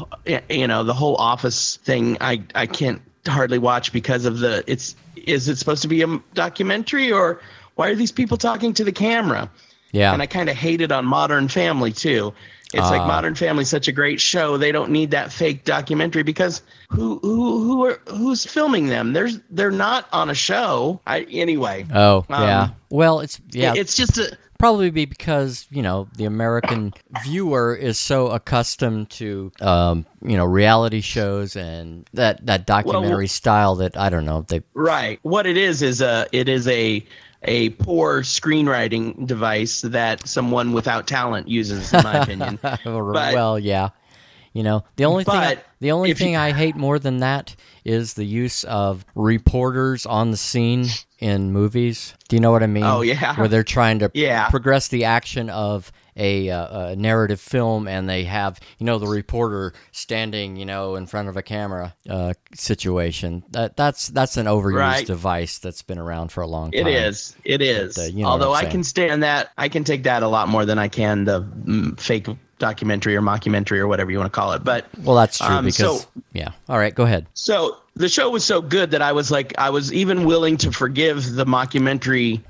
you 0.49 0.67
know 0.67 0.85
the 0.85 0.95
whole 0.95 1.17
Office 1.17 1.77
thing, 1.77 2.19
I 2.21 2.43
I 2.55 2.67
can't 2.67 3.03
hardly 3.27 3.59
watch 3.59 3.93
because 3.93 4.25
of 4.25 4.39
the 4.39 4.65
it's 4.67 4.97
is 5.17 5.49
it 5.49 5.57
supposed 5.57 5.83
to 5.83 5.89
be 5.89 6.03
a 6.03 6.21
documentary 6.35 7.13
or 7.13 7.41
why 7.75 7.89
are 7.89 7.95
these 7.95 8.13
people 8.13 8.37
talking 8.37 8.75
to 8.75 8.85
the 8.85 8.93
camera? 8.93 9.51
Yeah. 9.93 10.13
And 10.13 10.23
I 10.23 10.27
kind 10.27 10.49
of 10.49 10.57
hate 10.57 10.81
it 10.81 10.91
on 10.91 11.05
Modern 11.05 11.49
Family 11.49 11.93
too. 11.93 12.35
It's 12.73 12.91
like 12.91 13.03
Ah. 13.03 13.07
Modern 13.07 13.35
Family, 13.35 13.65
such 13.65 13.89
a 13.89 13.93
great 13.93 14.21
show. 14.21 14.57
They 14.57 14.73
don't 14.73 14.91
need 14.91 15.11
that 15.11 15.33
fake 15.33 15.65
documentary 15.65 16.23
because 16.23 16.63
who 16.89 17.19
who 17.23 17.65
who 17.65 17.87
are 17.87 18.01
who's 18.09 18.45
filming 18.45 18.87
them? 18.87 19.13
There's 19.13 19.41
they're 19.51 19.71
not 19.71 20.09
on 20.13 20.31
a 20.31 20.35
show. 20.35 21.01
I 21.07 21.21
anyway. 21.31 21.87
oh, 21.95 22.25
um, 22.29 22.43
yeah. 22.43 22.69
Well, 22.91 23.21
it's 23.21 23.41
yeah. 23.51 23.75
It's 23.77 23.97
just 23.97 24.19
a 24.19 24.37
probably 24.63 24.91
be 24.91 25.07
because 25.07 25.67
you 25.71 25.83
know 25.83 26.07
the 26.17 26.25
American 26.25 26.95
viewer 27.25 27.75
is 27.75 27.99
so 27.99 28.29
accustomed 28.29 29.11
to 29.11 29.51
um, 29.61 30.07
you 30.25 30.37
know 30.37 30.45
reality 30.45 31.01
shows 31.01 31.57
and 31.57 32.09
that 32.15 32.47
that 32.47 32.65
documentary 32.65 33.27
style 33.27 33.75
that 33.75 33.97
I 33.97 34.09
don't 34.09 34.25
know 34.25 34.43
they 34.49 34.63
right. 34.75 35.19
What 35.23 35.47
it 35.47 35.57
is 35.57 35.83
is 35.83 36.01
a 36.01 36.27
it 36.31 36.49
is 36.49 36.69
a 36.69 37.05
a 37.45 37.71
poor 37.71 38.23
screenwriting 38.23 39.27
device 39.27 39.81
that 39.83 40.27
someone 40.29 40.73
without 40.73 41.07
talent 41.07 41.49
uses, 41.49 41.93
in 41.93 42.03
my 42.03 42.19
opinion. 42.19 42.59
well 42.85 43.59
yeah 43.59 43.91
you 44.53 44.63
know 44.63 44.85
the 44.97 45.05
only 45.07 45.25
thing 45.25 45.35
I, 45.35 45.57
the 45.81 45.93
only 45.93 46.11
if 46.11 46.21
you- 46.21 46.27
thing 46.27 46.37
I 46.37 46.53
hate 46.53 46.77
more 46.77 46.99
than 46.99 47.19
that 47.19 47.57
is 47.85 48.15
the 48.15 48.25
use 48.25 48.65
of 48.65 49.05
reporters 49.15 50.07
on 50.07 50.31
the 50.31 50.37
scene 50.37 50.87
in 51.19 51.53
movies. 51.53 52.15
Do 52.29 52.37
you 52.37 52.41
know 52.41 52.53
what 52.53 52.63
I 52.63 52.67
mean? 52.69 52.85
Oh, 52.85 53.01
yeah. 53.01 53.35
where 53.37 53.49
they're 53.49 53.65
trying 53.65 53.99
to 54.01 54.11
Yeah. 54.15 54.49
progress 54.51 54.87
the 54.89 55.05
action 55.07 55.51
of 55.51 55.91
a, 56.17 56.51
uh, 56.51 56.89
a 56.89 56.97
narrative 56.97 57.41
film, 57.41 57.89
and 57.89 58.09
they 58.09 58.25
have 58.25 58.61
you 58.79 58.87
know 58.87 58.99
the 58.99 59.07
reporter 59.07 59.73
standing 59.93 60.57
you 60.57 60.67
know 60.67 60.95
in 60.97 61.07
front 61.07 61.29
of 61.29 61.37
a 61.37 61.43
camera 61.43 61.95
uh, 62.09 62.35
situation. 62.55 63.43
That 63.51 63.77
that's 63.77 64.09
that's 64.09 64.37
an 64.37 64.47
overused 64.47 64.77
Right. 64.79 65.07
device 65.07 65.59
that's 65.59 65.83
been 65.83 65.99
around 65.99 66.33
for 66.33 66.43
a 66.43 66.47
long 66.47 66.71
time. 66.73 66.87
it 66.87 66.95
is 66.95 67.35
it 67.45 67.63
is 67.63 67.97
But, 67.97 68.03
uh, 68.03 68.05
you 68.07 68.23
know 68.23 68.29
Although 68.29 68.53
I 68.53 68.65
can 68.67 68.85
stand 68.85 69.23
that, 69.23 69.51
I 69.57 69.69
can 69.69 69.85
take 69.85 70.03
that 70.05 70.23
a 70.23 70.29
lot 70.29 70.49
more 70.49 70.65
than 70.65 70.79
I 70.79 70.89
can 70.89 71.25
the 71.25 71.43
mm, 71.43 71.99
fake 71.99 72.29
documentary 72.59 73.17
or 73.17 73.23
mockumentary 73.23 73.79
or 73.79 73.89
whatever 73.89 74.11
you 74.13 74.19
want 74.19 74.33
to 74.33 74.37
call 74.39 74.53
it. 74.53 74.63
But 74.63 74.87
Well, 75.03 75.17
that's 75.17 75.39
true 75.39 75.49
Um, 75.49 75.65
because 75.65 76.03
so- 76.03 76.09
yeah. 76.33 76.51
All 76.69 76.79
right, 76.79 76.95
go 76.95 77.03
ahead. 77.05 77.27
So 77.35 77.77
the 77.97 78.09
show 78.09 78.31
was 78.31 78.45
so 78.45 78.61
good 78.63 78.93
that 78.93 79.03
I 79.03 79.13
was 79.13 79.31
like, 79.33 79.53
I 79.59 79.71
was 79.71 79.93
even 79.93 80.25
willing 80.27 80.57
to 80.59 80.71
forgive 80.71 81.35
the 81.35 81.45
mockumentary 81.45 82.41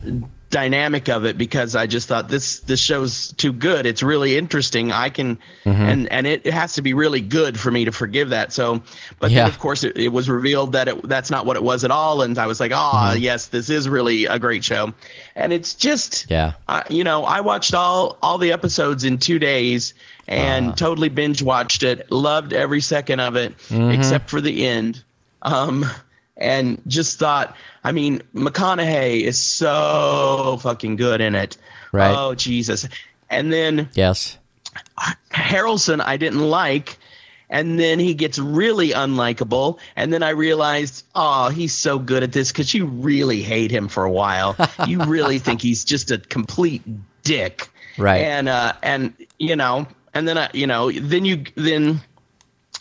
dynamic 0.52 1.08
of 1.08 1.24
it 1.24 1.36
because 1.36 1.74
I 1.74 1.88
just 1.88 2.06
thought 2.06 2.28
this 2.28 2.60
this 2.60 2.78
show's 2.78 3.32
too 3.32 3.52
good. 3.52 3.86
It's 3.86 4.02
really 4.04 4.36
interesting. 4.38 4.92
I 4.92 5.08
can 5.08 5.38
Mm-hmm. 5.64 5.82
and 5.82 6.12
and 6.12 6.26
it, 6.26 6.42
it 6.46 6.54
has 6.54 6.74
to 6.74 6.82
be 6.82 6.92
really 6.94 7.20
good 7.20 7.58
for 7.58 7.70
me 7.70 7.84
to 7.86 7.92
forgive 7.92 8.30
that. 8.30 8.52
So, 8.52 8.82
but 9.18 9.30
Yeah. 9.30 9.40
then 9.44 9.48
of 9.48 9.58
course 9.58 9.82
it, 9.82 9.96
it 9.96 10.08
was 10.12 10.28
revealed 10.28 10.72
that 10.72 10.86
it 10.88 11.08
that's 11.08 11.30
not 11.30 11.46
what 11.46 11.56
it 11.56 11.62
was 11.62 11.82
at 11.84 11.90
all, 11.90 12.22
and 12.22 12.38
I 12.38 12.46
was 12.46 12.60
like, 12.60 12.70
oh 12.72 12.74
Mm-hmm. 13.10 13.18
yes, 13.22 13.46
this 13.46 13.70
is 13.70 13.88
really 13.88 14.26
a 14.26 14.38
great 14.38 14.62
show, 14.62 14.92
and 15.34 15.52
it's 15.52 15.74
just 15.74 16.26
Yeah. 16.30 16.52
uh, 16.68 16.82
you 16.90 17.02
know, 17.04 17.24
I 17.24 17.40
watched 17.40 17.74
all 17.74 18.16
all 18.22 18.38
the 18.38 18.52
episodes 18.52 19.04
in 19.04 19.18
two 19.18 19.38
days 19.40 19.94
and 20.28 20.66
Uh-huh. 20.68 20.76
totally 20.76 21.08
binge 21.08 21.42
watched 21.42 21.82
it. 21.82 22.10
Loved 22.12 22.52
every 22.52 22.80
second 22.80 23.20
of 23.20 23.36
it 23.36 23.56
Mm-hmm. 23.68 23.90
except 23.92 24.30
for 24.30 24.40
the 24.40 24.66
end. 24.66 25.02
Um, 25.42 25.84
and 26.42 26.82
just 26.86 27.18
thought, 27.18 27.56
I 27.84 27.92
mean, 27.92 28.22
McConaughey 28.34 29.22
is 29.22 29.38
so 29.38 30.58
fucking 30.62 30.96
good 30.96 31.20
in 31.20 31.34
it. 31.34 31.56
Right. 31.92 32.14
Oh 32.14 32.34
Jesus! 32.34 32.88
And 33.30 33.52
then 33.52 33.88
Yes. 33.94 34.38
Harrelson, 35.30 36.00
I 36.04 36.16
didn't 36.16 36.40
like. 36.40 36.98
And 37.50 37.78
then 37.78 37.98
he 37.98 38.14
gets 38.14 38.38
really 38.38 38.90
unlikable. 38.90 39.78
And 39.94 40.10
then 40.10 40.22
I 40.22 40.30
realized, 40.30 41.04
oh, 41.14 41.50
he's 41.50 41.74
so 41.74 41.98
good 41.98 42.22
at 42.22 42.32
this 42.32 42.50
because 42.50 42.72
you 42.72 42.86
really 42.86 43.42
hate 43.42 43.70
him 43.70 43.88
for 43.88 44.04
a 44.04 44.10
while. 44.10 44.56
you 44.86 45.04
really 45.04 45.38
think 45.38 45.60
he's 45.60 45.84
just 45.84 46.10
a 46.10 46.16
complete 46.16 46.82
dick. 47.22 47.68
Right. 47.98 48.22
And 48.22 48.48
uh, 48.48 48.72
and 48.82 49.14
you 49.38 49.56
know, 49.56 49.86
and 50.14 50.26
then 50.26 50.38
uh, 50.38 50.48
you 50.54 50.66
know, 50.66 50.90
then 50.90 51.26
you 51.26 51.44
then 51.54 52.00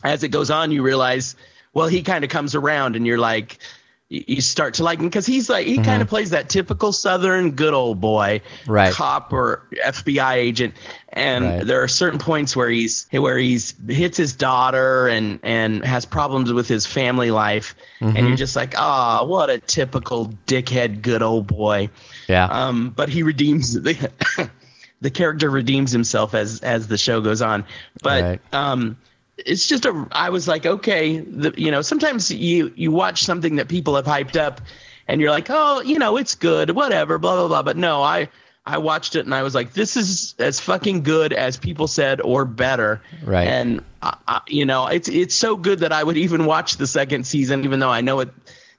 as 0.05 0.24
it 0.24 0.30
goes 0.30 0.49
on, 0.49 0.72
you 0.72 0.84
realize, 0.84 1.36
well, 1.74 1.88
he 1.88 2.01
kind 2.03 2.24
of 2.24 2.30
comes 2.30 2.55
around, 2.55 2.95
and 2.95 3.05
you're 3.07 3.17
like, 3.17 3.57
you 4.13 4.41
start 4.41 4.74
to 4.74 4.84
like 4.84 4.99
him 4.99 5.05
because 5.05 5.26
he's 5.26 5.49
like 5.49 5.65
he 5.65 5.78
kind 5.78 6.01
of 6.01 6.09
plays 6.09 6.32
that 6.32 6.49
typical 6.49 6.91
Southern 6.91 7.51
good 7.51 7.74
old 7.74 8.01
boy, 8.01 8.41
Right. 8.67 8.91
cop 8.93 9.32
or 9.32 9.65
FBI 9.86 10.34
agent. 10.34 10.74
And 11.13 11.45
Right. 11.45 11.65
there 11.65 11.82
are 11.84 11.88
certain 11.88 12.19
points 12.19 12.53
where 12.53 12.69
he's 12.69 13.07
where 13.11 13.38
he's 13.38 13.74
hits 13.88 14.17
his 14.17 14.34
daughter 14.34 15.07
and 15.07 15.39
and 15.43 15.86
has 15.86 16.03
problems 16.05 16.51
with 16.51 16.67
his 16.67 16.86
family 16.86 17.32
life, 17.32 17.74
and 18.01 18.13
Mm-hmm. 18.13 18.28
you're 18.28 18.36
just 18.36 18.57
like, 18.57 18.74
ah, 18.78 19.24
what 19.24 19.49
a 19.49 19.59
typical 19.59 20.34
dickhead 20.45 21.01
good 21.01 21.22
old 21.24 21.47
boy. 21.47 21.89
Yeah. 22.28 22.47
Um, 22.51 22.89
but 22.89 23.07
he 23.07 23.24
redeems 23.24 23.74
the 23.82 24.09
the 24.99 25.09
character 25.09 25.49
redeems 25.49 25.93
himself 25.93 26.34
as 26.34 26.59
as 26.59 26.88
the 26.89 26.97
show 26.97 27.22
goes 27.22 27.41
on. 27.41 27.63
But 28.03 28.24
Right. 28.24 28.41
um, 28.51 28.97
it's 29.46 29.68
just 29.68 29.86
a. 29.86 30.08
I 30.12 30.30
was 30.30 30.48
like, 30.48 30.66
okay, 30.66 31.20
the, 31.20 31.54
you 31.58 31.72
know, 31.72 31.82
sometimes 31.82 32.32
you 32.32 32.72
you 32.76 32.92
watch 32.92 33.24
something 33.24 33.56
that 33.58 33.68
people 33.68 33.96
have 33.96 34.06
hyped 34.06 34.36
up, 34.36 34.62
and 35.08 35.20
you're 35.22 35.32
like, 35.32 35.48
oh, 35.50 35.82
you 35.82 36.00
know, 36.00 36.18
it's 36.18 36.36
good, 36.36 36.72
whatever, 36.72 37.18
blah 37.18 37.36
blah 37.36 37.48
blah. 37.48 37.64
But 37.64 37.78
no, 37.78 38.02
I 38.02 38.30
I 38.66 38.78
watched 38.78 39.16
it 39.16 39.26
and 39.26 39.34
I 39.34 39.42
was 39.44 39.56
like, 39.56 39.74
this 39.74 39.98
is 39.98 40.36
as 40.38 40.60
fucking 40.60 41.02
good 41.04 41.34
as 41.34 41.58
people 41.58 41.88
said 41.88 42.22
or 42.22 42.46
better. 42.46 43.02
Right. 43.24 43.48
And 43.48 43.84
I, 44.04 44.16
I, 44.28 44.42
you 44.48 44.66
know, 44.66 44.88
it's 44.88 45.10
it's 45.10 45.34
so 45.36 45.56
good 45.56 45.80
that 45.80 45.92
I 45.92 46.04
would 46.04 46.18
even 46.18 46.46
watch 46.46 46.78
the 46.78 46.86
second 46.88 47.26
season, 47.26 47.64
even 47.66 47.80
though 47.80 47.89
I 47.89 48.02
know 48.02 48.20
it. 48.20 48.30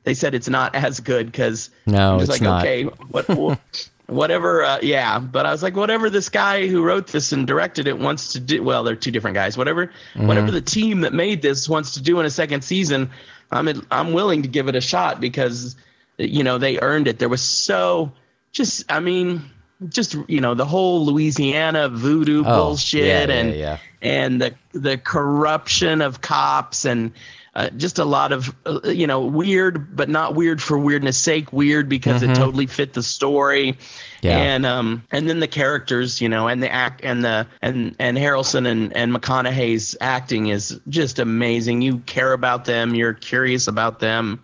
They 0.04 0.14
said 0.14 0.34
it's 0.34 0.48
not 0.48 0.74
as 0.74 0.98
good 0.98 1.26
because 1.26 1.70
No, 1.86 2.14
I'm 2.14 2.18
just 2.18 2.32
it's 2.32 2.40
like, 2.40 2.42
not. 2.42 2.62
okay, 2.64 2.84
what, 2.84 3.24
wh- 3.28 4.01
whatever. 4.12 4.62
Uh, 4.64 4.78
yeah, 4.82 5.18
but 5.18 5.46
I 5.46 5.50
was 5.52 5.62
like, 5.62 5.76
whatever 5.76 6.10
this 6.10 6.28
guy 6.28 6.66
who 6.66 6.82
wrote 6.82 7.08
this 7.08 7.32
and 7.32 7.46
directed 7.46 7.86
it 7.88 7.98
wants 7.98 8.32
to 8.34 8.40
do. 8.40 8.62
Well, 8.62 8.84
they're 8.84 8.96
two 8.96 9.10
different 9.10 9.34
guys. 9.34 9.56
Whatever, 9.56 9.86
Mm-hmm. 10.14 10.26
whatever 10.26 10.50
the 10.50 10.60
team 10.60 11.00
that 11.02 11.12
made 11.12 11.42
this 11.42 11.68
wants 11.68 11.94
to 11.94 12.02
do 12.02 12.20
in 12.20 12.26
a 12.26 12.30
second 12.30 12.62
season, 12.62 13.10
I'm 13.50 13.68
in, 13.68 13.86
I'm 13.90 14.12
willing 14.12 14.42
to 14.42 14.48
give 14.48 14.68
it 14.68 14.76
a 14.76 14.80
shot 14.80 15.20
because 15.20 15.76
you 16.18 16.44
know 16.44 16.58
they 16.58 16.78
earned 16.80 17.08
it. 17.08 17.18
There 17.18 17.28
was 17.28 17.42
so 17.42 18.12
just, 18.52 18.90
I 18.92 19.00
mean, 19.00 19.50
just 19.88 20.16
you 20.28 20.40
know 20.40 20.54
the 20.54 20.64
whole 20.66 21.04
Louisiana 21.06 21.88
voodoo 21.88 22.44
Oh, 22.46 22.66
bullshit 22.68 23.04
yeah, 23.04 23.26
yeah, 23.26 23.34
and 23.34 23.54
yeah. 23.54 23.78
and 24.00 24.40
the 24.40 24.54
the 24.72 24.96
corruption 24.98 26.02
of 26.02 26.20
cops 26.20 26.84
and 26.84 27.12
uh, 27.54 27.68
just 27.70 27.98
a 27.98 28.04
lot 28.04 28.32
of 28.32 28.54
uh, 28.64 28.80
you 28.84 29.06
know 29.06 29.20
weird 29.20 29.94
but 29.94 30.08
not 30.08 30.34
weird 30.34 30.62
for 30.62 30.78
weirdness 30.78 31.18
sake 31.18 31.52
weird 31.52 31.88
because 31.88 32.22
it 32.22 32.34
totally 32.34 32.66
fit 32.66 32.94
the 32.94 33.02
story. 33.02 33.72
Mm-hmm. 33.72 34.26
Yeah. 34.26 34.38
and 34.38 34.64
um 34.64 35.02
and 35.10 35.28
then 35.28 35.40
the 35.40 35.48
characters 35.48 36.20
you 36.20 36.28
know 36.28 36.48
and 36.48 36.62
the 36.62 36.72
act 36.72 37.02
and 37.04 37.24
the 37.24 37.46
and 37.60 37.94
and 37.98 38.16
Harrelson 38.16 38.66
and 38.66 38.96
and 38.96 39.12
McConaughey's 39.12 39.96
acting 40.00 40.46
is 40.46 40.80
just 40.88 41.18
amazing. 41.18 41.82
You 41.82 41.98
care 41.98 42.32
about 42.32 42.64
them. 42.64 42.94
You're 42.94 43.14
curious 43.14 43.68
about 43.68 44.00
them. 44.00 44.40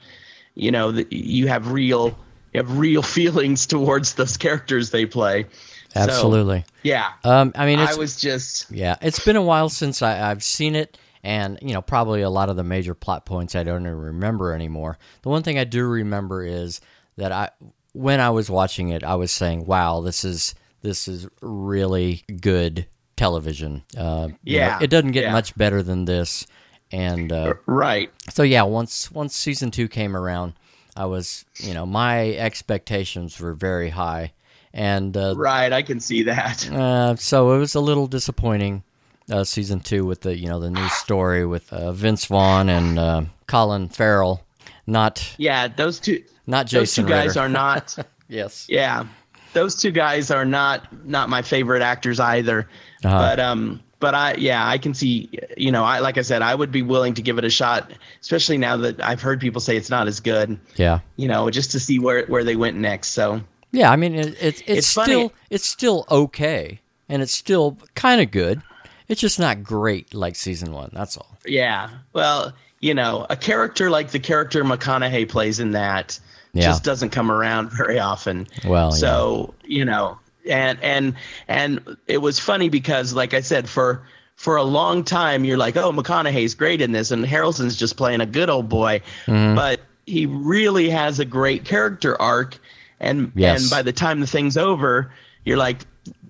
You 0.54 0.70
know 0.70 0.92
the, 0.92 1.06
you 1.10 1.48
have 1.48 1.70
real 1.70 2.18
you 2.52 2.60
have 2.60 2.76
real 2.76 3.02
feelings 3.18 3.66
towards 3.66 4.14
those 4.14 4.36
characters 4.36 4.90
they 4.90 5.06
play. 5.06 5.46
So, 5.94 6.00
Absolutely. 6.00 6.66
yeah. 6.82 7.12
Um, 7.24 7.52
I 7.54 7.64
mean, 7.64 7.78
it's, 7.78 7.94
I 7.94 7.98
was 7.98 8.20
just 8.20 8.70
Yeah, 8.70 8.96
it's 9.00 9.24
been 9.24 9.36
a 9.36 9.42
while 9.42 9.70
since 9.70 10.02
I, 10.02 10.30
I've 10.30 10.44
seen 10.44 10.76
it, 10.76 10.98
and 11.22 11.58
you 11.62 11.72
know, 11.74 11.82
probably 11.82 12.22
a 12.22 12.30
lot 12.30 12.48
of 12.48 12.56
the 12.56 12.64
major 12.64 12.94
plot 12.94 13.26
points 13.26 13.54
I 13.54 13.62
don't 13.62 13.82
even 13.82 13.96
remember 13.96 14.52
anymore. 14.52 14.98
The 15.22 15.28
one 15.28 15.42
thing 15.42 15.58
I 15.58 15.64
do 15.64 15.84
remember 15.84 16.44
is 16.44 16.80
that 17.16 17.32
I, 17.32 17.50
when 17.92 18.20
I 18.20 18.30
was 18.30 18.50
watching 18.50 18.90
it, 18.90 19.02
I 19.02 19.16
was 19.16 19.30
saying, 19.32 19.66
"Wow, 19.66 20.00
this 20.00 20.24
is 20.24 20.54
this 20.82 21.08
is 21.08 21.26
really 21.40 22.24
good 22.40 22.86
television." 23.16 23.82
Uh, 23.96 24.28
you 24.44 24.58
know, 24.58 24.66
Yeah, 24.66 24.78
it 24.80 24.88
doesn't 24.90 25.12
get 25.12 25.24
yeah. 25.24 25.32
much 25.32 25.56
better 25.56 25.82
than 25.82 26.04
this, 26.04 26.46
and 26.92 27.32
uh, 27.32 27.54
right 27.66 28.10
so 28.30 28.42
yeah, 28.42 28.62
once 28.62 29.10
once 29.10 29.34
season 29.34 29.70
two 29.70 29.88
came 29.88 30.16
around, 30.16 30.54
I 30.96 31.06
was, 31.06 31.44
you 31.56 31.74
know, 31.74 31.86
my 31.86 32.30
expectations 32.34 33.40
were 33.40 33.54
very 33.54 33.90
high, 33.90 34.32
and 34.72 35.16
uh, 35.16 35.34
right 35.36 35.72
I 35.72 35.82
can 35.82 35.98
see 36.00 36.22
that 36.24 36.70
uh, 36.70 37.16
so 37.16 37.52
it 37.54 37.58
was 37.58 37.74
a 37.74 37.80
little 37.80 38.06
disappointing, 38.06 38.84
uh, 39.30 39.44
season 39.44 39.80
two 39.80 40.04
with 40.04 40.20
the 40.22 40.36
you 40.36 40.46
know 40.48 40.60
the 40.60 40.70
new 40.70 40.88
story 40.88 41.44
with 41.46 41.72
uh, 41.72 41.92
Vince 41.92 42.24
Vaughn 42.26 42.68
and 42.68 42.98
uh, 42.98 43.22
Colin 43.46 43.88
Farrell, 43.88 44.42
not 44.86 45.34
Yeah, 45.38 45.68
those 45.68 46.00
two 46.00 46.22
not 46.46 46.70
those 46.70 46.88
Jason 46.90 47.04
two 47.04 47.10
guys 47.10 47.28
Ritter. 47.28 47.40
are 47.40 47.48
not 47.48 47.96
yes, 48.28 48.66
yeah. 48.68 49.06
Those 49.54 49.74
two 49.76 49.90
guys 49.90 50.30
are 50.30 50.44
not 50.44 51.06
not 51.06 51.28
my 51.28 51.42
favorite 51.42 51.82
actors 51.82 52.20
either. 52.20 52.68
Uh-huh. 53.04 53.18
But 53.18 53.40
um 53.40 53.82
but 54.00 54.14
I 54.14 54.34
yeah, 54.34 54.66
I 54.66 54.78
can 54.78 54.94
see 54.94 55.28
you 55.56 55.72
know, 55.72 55.84
I 55.84 55.98
like 56.00 56.18
I 56.18 56.22
said, 56.22 56.42
I 56.42 56.54
would 56.54 56.70
be 56.70 56.82
willing 56.82 57.14
to 57.14 57.22
give 57.22 57.38
it 57.38 57.44
a 57.44 57.50
shot, 57.50 57.90
especially 58.20 58.58
now 58.58 58.76
that 58.76 59.02
I've 59.02 59.20
heard 59.20 59.40
people 59.40 59.60
say 59.60 59.76
it's 59.76 59.90
not 59.90 60.06
as 60.06 60.20
good, 60.20 60.58
yeah, 60.76 61.00
you 61.16 61.26
know, 61.28 61.50
just 61.50 61.70
to 61.72 61.80
see 61.80 61.98
where 61.98 62.24
where 62.26 62.44
they 62.44 62.56
went 62.56 62.76
next. 62.76 63.08
So 63.08 63.40
yeah. 63.72 63.90
I 63.90 63.96
mean, 63.96 64.14
it, 64.14 64.28
it, 64.28 64.36
it's 64.42 64.62
It's 64.66 64.92
funny. 64.92 65.12
still 65.12 65.32
it's 65.50 65.66
still 65.66 66.06
okay, 66.10 66.80
and 67.08 67.20
it's 67.22 67.32
still 67.32 67.76
kind 67.94 68.20
of 68.20 68.30
good. 68.30 68.62
It's 69.08 69.20
just 69.20 69.38
not 69.38 69.62
great 69.62 70.12
like 70.14 70.36
season 70.36 70.72
one. 70.72 70.90
That's 70.92 71.16
all. 71.16 71.38
yeah. 71.46 71.90
Well, 72.12 72.52
you 72.80 72.94
know, 72.94 73.26
a 73.28 73.36
character 73.36 73.90
like 73.90 74.10
the 74.10 74.20
character 74.20 74.62
McConaughey 74.64 75.28
plays 75.28 75.58
in 75.60 75.72
that 75.72 76.18
Yeah. 76.52 76.66
just 76.66 76.84
doesn't 76.84 77.10
come 77.10 77.30
around 77.30 77.70
very 77.76 77.98
often. 77.98 78.46
Well, 78.64 78.92
so 78.92 79.54
you 79.64 79.84
know 79.84 80.18
and 80.48 80.78
and 80.82 81.14
and 81.48 81.96
it 82.06 82.18
was 82.18 82.38
funny 82.38 82.70
because 82.70 83.12
like 83.12 83.34
i 83.34 83.40
said 83.42 83.68
for 83.68 84.02
for 84.36 84.56
a 84.56 84.62
long 84.62 85.04
time 85.04 85.44
you're 85.44 85.58
like 85.58 85.76
oh 85.76 85.92
mcconaughey's 85.92 86.54
great 86.54 86.80
in 86.80 86.90
this 86.92 87.10
and 87.10 87.22
harrelson's 87.26 87.76
just 87.76 87.98
playing 87.98 88.22
a 88.22 88.26
good 88.26 88.48
old 88.48 88.66
boy 88.68 89.02
Mm-hmm. 89.26 89.56
but 89.56 89.80
he 90.06 90.24
really 90.24 90.88
has 90.88 91.18
a 91.20 91.26
great 91.26 91.66
character 91.66 92.18
arc 92.22 92.56
and 92.98 93.30
Yes. 93.34 93.60
and 93.62 93.70
by 93.70 93.82
the 93.82 93.92
time 93.92 94.20
the 94.20 94.26
thing's 94.26 94.56
over 94.56 95.12
you're 95.44 95.58
like 95.58 95.80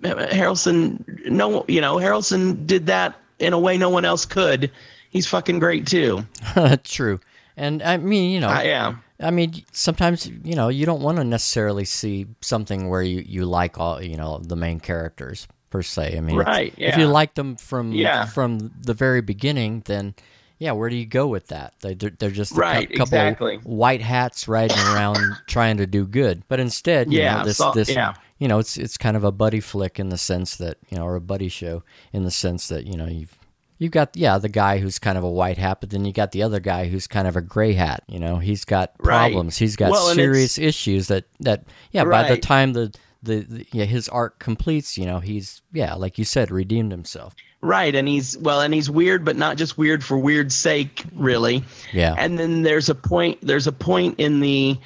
harrelson 0.03 1.03
no 1.31 1.65
you 1.69 1.81
know 1.81 1.97
harrelson 1.97 2.67
did 2.67 2.87
that 2.87 3.17
in 3.39 3.53
a 3.53 3.59
way 3.59 3.77
no 3.79 3.89
one 3.89 4.05
else 4.05 4.25
could 4.25 4.71
he's 5.11 5.27
fucking 5.27 5.59
great 5.59 5.87
too 5.87 6.25
True, 6.85 7.21
and 7.57 7.83
I 7.83 7.97
mean, 7.97 8.31
you 8.31 8.41
know, 8.41 8.49
I 8.49 8.63
am 8.65 9.03
I 9.21 9.31
mean, 9.33 9.65
sometimes 9.73 10.27
you 10.27 10.55
know 10.55 10.69
you 10.69 10.87
don't 10.87 11.03
want 11.03 11.19
to 11.19 11.25
necessarily 11.25 11.85
see 11.85 12.27
something 12.41 12.89
where 12.89 13.03
you, 13.03 13.25
you 13.27 13.45
like 13.47 13.79
all 13.79 14.01
you 14.03 14.17
know 14.17 14.39
the 14.39 14.55
main 14.57 14.79
characters 14.81 15.49
per 15.71 15.83
se. 15.83 16.17
I 16.17 16.21
mean, 16.21 16.41
if- 16.41 16.47
Right, 16.47 16.73
If 16.79 16.97
you 16.97 17.05
yeah. 17.05 17.11
like 17.11 17.35
them 17.35 17.57
from 17.57 17.93
Yeah. 17.93 18.27
from 18.27 18.71
the 18.81 18.95
very 18.95 19.21
beginning, 19.21 19.83
then 19.87 20.15
yeah, 20.59 20.73
where 20.73 20.89
do 20.89 20.97
you 20.97 21.07
go 21.07 21.27
with 21.27 21.49
that? 21.49 21.75
They 21.81 21.95
they're, 21.95 22.11
they're 22.17 22.31
just 22.31 22.53
a 22.53 22.55
Right, 22.57 22.89
couple 22.89 23.03
exactly. 23.03 23.57
white 23.65 24.01
hats 24.03 24.47
riding 24.49 24.79
around 24.79 25.19
trying 25.49 25.79
to 25.79 25.87
do 25.87 26.07
good, 26.07 26.43
but 26.49 26.61
instead, 26.61 27.13
you 27.13 27.19
Yeah, 27.21 27.39
know, 27.39 27.45
this 27.45 27.57
so- 27.59 27.73
this 27.73 27.89
yeah. 27.91 28.15
You 28.39 28.49
know 28.49 28.59
it's 28.59 28.77
it's 28.77 28.97
kind 28.97 29.17
of 29.17 29.25
a 29.25 29.33
buddy 29.33 29.61
flick 29.61 29.99
in 29.99 30.09
the 30.09 30.19
sense 30.19 30.57
that 30.57 30.79
you 30.91 30.97
know, 30.97 31.05
or 31.05 31.17
a 31.17 31.21
buddy 31.21 31.49
show 31.49 31.83
in 32.13 32.25
the 32.25 32.31
sense 32.31 32.69
that 32.69 32.87
you 32.87 32.97
know 32.97 33.07
you've 33.07 33.37
you 33.79 33.89
got 33.89 34.17
yeah 34.17 34.39
the 34.39 34.49
guy 34.49 34.79
who's 34.79 34.99
kind 34.99 35.17
of 35.19 35.25
a 35.25 35.31
white 35.31 35.59
hat, 35.59 35.79
but 35.81 35.91
then 35.91 36.05
you 36.05 36.13
got 36.13 36.33
the 36.33 36.43
other 36.43 36.61
guy 36.61 36.89
who's 36.89 37.07
kind 37.07 37.29
of 37.29 37.37
a 37.37 37.41
gray 37.41 37.73
hat. 37.75 38.03
You 38.09 38.19
know, 38.19 38.39
he's 38.39 38.65
got 38.65 38.93
Right. 38.99 39.31
problems. 39.31 39.57
He's 39.57 39.77
got 39.77 39.91
Well, 39.93 40.15
serious 40.15 40.59
issues 40.59 41.09
that 41.09 41.25
that 41.41 41.65
yeah. 41.93 42.05
By 42.05 42.29
the 42.29 42.39
time 42.39 42.73
the, 42.73 42.93
the 43.23 43.41
the 43.41 43.67
yeah 43.73 43.85
his 43.85 44.09
arc 44.09 44.39
completes, 44.41 44.99
you 44.99 45.07
know, 45.07 45.21
he's 45.21 45.63
yeah 45.73 45.95
like 45.95 46.19
you 46.19 46.25
said 46.25 46.51
redeemed 46.51 46.91
himself. 46.93 47.35
Right, 47.61 47.93
and 47.93 48.07
he's 48.07 48.39
well, 48.39 48.61
and 48.61 48.73
he's 48.73 48.89
weird, 48.89 49.25
but 49.25 49.37
not 49.37 49.57
just 49.57 49.77
weird 49.77 50.05
for 50.05 50.17
weird's 50.17 50.55
sake, 50.55 51.05
really. 51.15 51.65
Yeah. 51.93 52.15
And 52.17 52.39
then 52.39 52.63
there's 52.63 52.89
a 52.89 52.95
point. 52.95 53.39
There's 53.43 53.67
a 53.67 53.73
point 53.73 54.15
in 54.19 54.39
the 54.39 54.79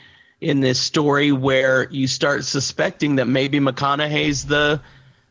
in 0.42 0.60
this 0.60 0.80
story 0.80 1.30
where 1.32 1.88
you 1.90 2.06
start 2.08 2.44
suspecting 2.44 3.16
that 3.16 3.26
maybe 3.28 3.60
McConaughey's 3.60 4.44
the 4.44 4.80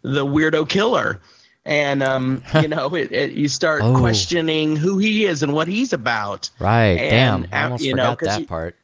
the 0.03 0.25
weirdo 0.25 0.67
killer, 0.67 1.19
and 1.65 2.01
um, 2.01 2.41
you 2.61 2.67
know, 2.67 2.95
it, 2.95 3.11
it, 3.11 3.31
you 3.33 3.47
start 3.47 3.81
Oh. 3.83 3.97
questioning 3.99 4.75
who 4.75 4.97
he 4.97 5.25
is 5.25 5.43
and 5.43 5.53
what 5.53 5.67
he's 5.67 5.93
about. 5.93 6.49
Right. 6.59 6.97
And, 6.97 7.43
Damn. 7.43 7.53
I 7.53 7.61
uh, 7.61 7.63
almost 7.65 7.83
you 7.83 7.93
know, 7.93 8.11
forgot 8.15 8.19
that 8.31 8.39
you- 8.41 8.47
part. 8.47 8.75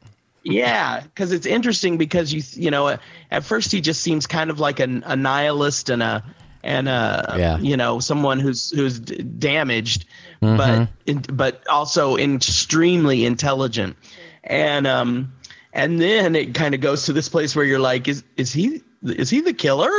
Yeah, 0.43 1.01
because 1.01 1.34
it's 1.34 1.45
interesting 1.45 1.97
because 1.97 2.32
you 2.34 2.41
you 2.63 2.71
know 2.71 2.88
at- 2.88 3.01
at 3.32 3.43
first 3.43 3.71
he 3.71 3.82
just 3.82 4.01
seems 4.01 4.28
kind 4.28 4.49
of 4.49 4.59
like 4.61 4.80
an, 4.80 5.03
a 5.05 5.15
nihilist 5.15 5.89
and 5.89 6.01
a 6.01 6.23
and 6.63 6.88
a 6.88 7.36
Yeah. 7.38 7.57
you 7.57 7.75
know 7.78 7.99
someone 7.99 8.39
who's 8.39 8.69
who's 8.71 8.99
d- 8.99 9.23
damaged, 9.23 10.05
Mm-hmm. 10.41 10.86
but 11.25 11.36
but 11.36 11.67
also 11.67 12.15
extremely 12.17 13.25
intelligent, 13.25 13.97
and 14.43 14.88
um 14.88 15.34
and 15.78 16.01
then 16.01 16.36
it 16.36 16.53
kind 16.53 16.75
of 16.75 16.82
goes 16.82 17.05
to 17.05 17.13
this 17.13 17.30
place 17.30 17.55
where 17.55 17.63
you're 17.63 17.80
like 17.80 18.07
is 18.09 18.23
is 18.36 18.51
he 18.51 18.82
is 19.03 19.30
he 19.30 19.39
the 19.39 19.53
killer 19.53 19.89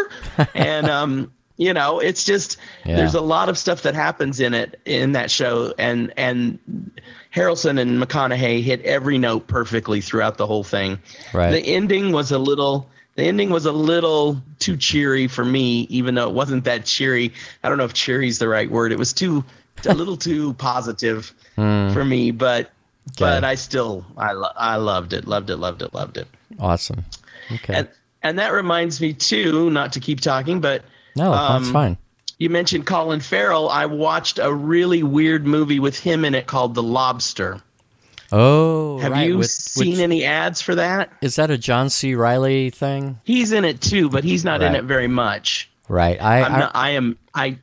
and 0.55 0.87
um 0.91 1.33
you 1.57 1.73
know 1.73 2.01
it's 2.01 2.25
just 2.25 2.59
Yeah. 2.85 2.97
there's 2.97 3.15
a 3.15 3.21
lot 3.21 3.49
of 3.49 3.57
stuff 3.57 3.83
that 3.83 3.95
happens 3.95 4.41
in 4.41 4.53
it 4.53 4.79
in 4.85 5.13
that 5.13 5.31
show 5.31 5.73
and 5.79 6.13
and 6.17 6.59
Harrelson 7.35 7.79
and 7.79 8.03
McConaughey 8.03 8.63
hit 8.63 8.83
every 8.83 9.19
note 9.19 9.47
perfectly 9.47 10.01
throughout 10.01 10.39
the 10.39 10.47
whole 10.47 10.65
thing. 10.65 10.99
Right. 11.35 11.51
The 11.53 11.61
ending 11.61 12.11
was 12.13 12.33
a 12.33 12.39
little 12.39 12.89
the 13.17 13.25
ending 13.25 13.51
was 13.51 13.67
a 13.67 13.73
little 13.73 14.41
too 14.61 14.77
cheery 14.77 15.27
for 15.29 15.45
me, 15.45 15.81
even 15.91 16.15
though 16.15 16.29
it 16.29 16.35
wasn't 16.35 16.65
that 16.65 16.85
cheery. 16.85 17.33
I 17.63 17.69
don't 17.69 17.77
know 17.79 17.85
if 17.85 17.93
cheery 17.93 18.29
is 18.29 18.39
the 18.39 18.49
right 18.49 18.71
word. 18.71 18.93
It 18.93 18.99
was 18.99 19.13
too 19.13 19.45
a 19.87 19.95
little 19.95 20.17
too 20.29 20.55
positive 20.55 21.33
for 21.57 22.05
me, 22.05 22.31
but 22.31 22.71
but 23.19 23.45
I 23.45 23.55
still 23.55 24.05
I 24.17 24.33
I 24.57 24.77
loved 24.77 25.13
it, 25.13 25.27
loved 25.27 25.51
it, 25.51 25.57
loved 25.57 25.83
it, 25.83 25.95
loved 25.95 26.17
it. 26.17 26.27
Awesome. 26.59 27.05
Okay. 27.53 27.75
And 27.75 27.89
and 28.23 28.39
that 28.39 28.53
reminds 28.53 29.01
me 29.01 29.13
too, 29.15 29.71
not 29.71 29.93
to 29.95 30.01
keep 30.01 30.21
talking, 30.21 30.61
but 30.61 30.83
no, 31.17 31.31
that's 31.31 31.67
um, 31.69 31.73
fine. 31.73 31.97
you 32.39 32.51
mentioned 32.51 32.87
Colin 32.87 33.21
Farrell. 33.21 33.69
I 33.69 33.87
watched 33.87 34.39
a 34.39 34.53
really 34.53 35.03
weird 35.03 35.47
movie 35.47 35.79
with 35.81 35.99
him 35.99 36.25
in 36.25 36.35
it 36.35 36.47
called 36.47 36.75
The 36.75 36.83
Lobster. 36.83 37.61
Oh, 38.31 38.99
Have 38.99 39.13
right. 39.13 39.27
you 39.29 39.39
with- 39.39 39.51
seen 39.51 39.93
which- 39.93 39.99
any 40.01 40.25
ads 40.25 40.61
for 40.61 40.75
that? 40.75 41.11
Is 41.23 41.37
that 41.37 41.51
a 41.51 41.57
John 41.57 41.89
C. 41.89 42.15
Reilly 42.15 42.71
thing? 42.71 43.19
He's 43.25 43.53
in 43.53 43.65
it 43.65 43.81
too, 43.81 44.11
but 44.11 44.23
he's 44.25 44.45
not 44.45 44.61
in 44.63 44.75
it 44.75 44.85
very 44.85 45.09
much. 45.09 45.71
Right. 45.89 46.21
I 46.21 46.43
I'm 46.43 46.55
I, 46.55 46.59
not, 46.59 46.71
I 46.75 46.91
am 46.91 47.19
I 47.35 47.59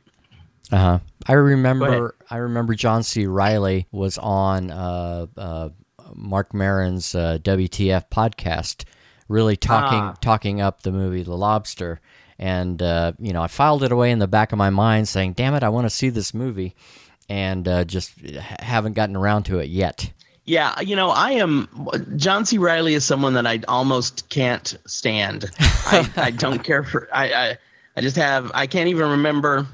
uh-huh. 0.72 0.98
I 1.26 1.32
remember. 1.32 2.14
I 2.30 2.36
remember 2.38 2.74
John 2.74 3.02
C. 3.02 3.26
Reilly 3.26 3.86
was 3.92 4.18
on 4.18 4.70
uh, 4.70 5.26
uh, 5.36 5.68
Marc 6.14 6.54
Maron's 6.54 7.14
uh, 7.14 7.38
WTF 7.42 8.08
podcast, 8.10 8.84
really 9.28 9.56
talking 9.56 9.98
Ah. 9.98 10.14
talking 10.20 10.60
up 10.60 10.82
the 10.82 10.92
movie 10.92 11.22
The 11.22 11.36
Lobster. 11.36 12.00
And 12.38 12.82
uh, 12.82 13.12
you 13.18 13.32
know, 13.32 13.42
I 13.42 13.46
filed 13.46 13.82
it 13.82 13.92
away 13.92 14.10
in 14.10 14.18
the 14.18 14.28
back 14.28 14.52
of 14.52 14.58
my 14.58 14.70
mind, 14.70 15.08
saying, 15.08 15.32
"Damn 15.34 15.54
it, 15.54 15.62
I 15.62 15.68
want 15.70 15.86
to 15.86 15.90
see 15.90 16.10
this 16.10 16.34
movie," 16.34 16.74
and 17.28 17.66
uh, 17.66 17.84
just 17.84 18.12
haven't 18.60 18.92
gotten 18.92 19.16
around 19.16 19.44
to 19.44 19.58
it 19.58 19.70
yet. 19.70 20.12
Yeah, 20.44 20.78
you 20.80 20.94
know, 20.94 21.10
I 21.10 21.32
am. 21.32 21.68
John 22.16 22.44
C. 22.44 22.58
Reilly 22.58 22.94
is 22.94 23.04
someone 23.04 23.34
that 23.34 23.46
I 23.46 23.60
almost 23.66 24.28
can't 24.28 24.76
stand. 24.86 25.50
I, 25.58 26.08
I 26.16 26.30
don't 26.30 26.62
care 26.62 26.84
for. 26.84 27.08
I, 27.12 27.32
I 27.32 27.58
I 27.96 28.00
just 28.02 28.16
have. 28.16 28.52
I 28.54 28.66
can't 28.66 28.88
even 28.88 29.08
remember 29.10 29.66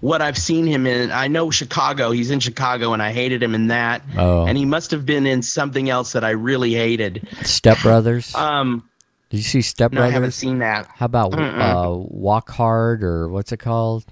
what 0.00 0.22
I've 0.22 0.38
seen 0.38 0.66
him 0.66 0.86
in. 0.86 1.10
I 1.10 1.28
know 1.28 1.50
Chicago. 1.50 2.10
He's 2.10 2.30
in 2.30 2.40
Chicago, 2.40 2.92
and 2.92 3.02
I 3.02 3.12
hated 3.12 3.42
him 3.42 3.54
in 3.54 3.68
that. 3.68 4.02
Oh. 4.16 4.46
And 4.46 4.56
he 4.58 4.64
must 4.64 4.90
have 4.92 5.04
been 5.06 5.26
in 5.26 5.42
something 5.42 5.90
else 5.90 6.12
that 6.12 6.24
I 6.24 6.30
really 6.30 6.72
hated. 6.74 7.26
Step 7.42 7.80
Brothers. 7.82 8.34
Um, 8.34 8.88
Did 9.30 9.38
you 9.38 9.42
see 9.42 9.62
Step 9.62 9.90
Brothers? 9.92 10.04
no, 10.04 10.08
I 10.08 10.12
haven't 10.12 10.32
seen 10.32 10.58
that. 10.60 10.86
How 10.94 11.06
about 11.06 11.34
uh, 11.38 11.94
Walk 11.96 12.50
Hard 12.50 13.02
or 13.02 13.28
what's 13.28 13.52
it 13.52 13.58
called? 13.58 14.04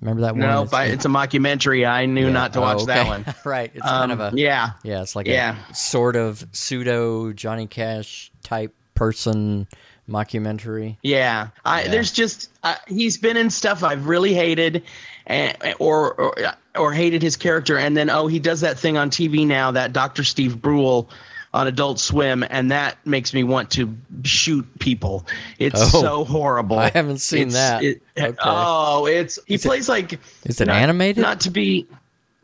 Remember 0.00 0.22
that 0.22 0.32
one? 0.34 0.40
No, 0.40 0.62
It's- 0.62 0.70
but 0.70 0.88
it's 0.88 1.04
a 1.04 1.08
mockumentary. 1.08 1.86
I 1.88 2.06
knew 2.06 2.26
yeah. 2.26 2.32
not 2.32 2.52
to 2.54 2.60
watch 2.60 2.78
Oh, 2.82 2.86
that 2.86 3.06
one. 3.06 3.24
right. 3.44 3.70
It's 3.74 3.84
Um, 3.84 4.10
kind 4.10 4.12
of 4.12 4.20
a 4.20 4.32
yeah. 4.36 4.70
yeah. 4.84 5.02
It's 5.02 5.16
like 5.16 5.26
Yeah. 5.26 5.56
a 5.70 5.74
sort 5.74 6.16
of 6.16 6.46
pseudo 6.52 7.32
Johnny 7.32 7.66
Cash 7.66 8.30
type 8.42 8.74
person 8.94 9.66
mockumentary. 10.08 10.96
Yeah, 11.02 11.48
I, 11.64 11.82
Yeah. 11.82 11.88
there's 11.90 12.12
just 12.12 12.50
uh, 12.62 12.76
he's 12.88 13.18
been 13.18 13.36
in 13.36 13.50
stuff 13.50 13.82
I've 13.82 14.06
really 14.06 14.34
hated, 14.34 14.82
and, 15.26 15.56
or, 15.78 16.12
or 16.14 16.34
or 16.76 16.92
hated 16.92 17.22
his 17.22 17.36
character, 17.36 17.78
and 17.78 17.96
then 17.96 18.10
oh 18.10 18.26
he 18.26 18.38
does 18.38 18.60
that 18.60 18.78
thing 18.78 18.96
on 18.96 19.10
TV 19.10 19.46
now 19.46 19.70
that 19.72 19.92
Dr. 19.92 20.24
Steve 20.24 20.60
Brule 20.60 21.08
on 21.54 21.66
Adult 21.66 21.98
Swim, 21.98 22.44
and 22.50 22.70
that 22.70 22.98
makes 23.06 23.32
me 23.32 23.42
want 23.42 23.70
to 23.72 23.96
shoot 24.24 24.66
people. 24.78 25.26
It's 25.58 25.80
Oh. 25.94 26.00
so 26.02 26.24
horrible. 26.24 26.78
I 26.78 26.90
haven't 26.90 27.18
seen 27.22 27.48
It's- 27.48 27.54
that. 27.54 27.82
it- 27.82 28.02
Okay. 28.18 28.36
Oh, 28.42 29.06
it's 29.06 29.38
he 29.46 29.56
plays 29.58 29.88
like 29.88 30.18
Is 30.44 30.60
it 30.60 30.66
not- 30.68 30.76
animated? 30.76 31.22
Not 31.22 31.40
to 31.40 31.50
be. 31.50 31.86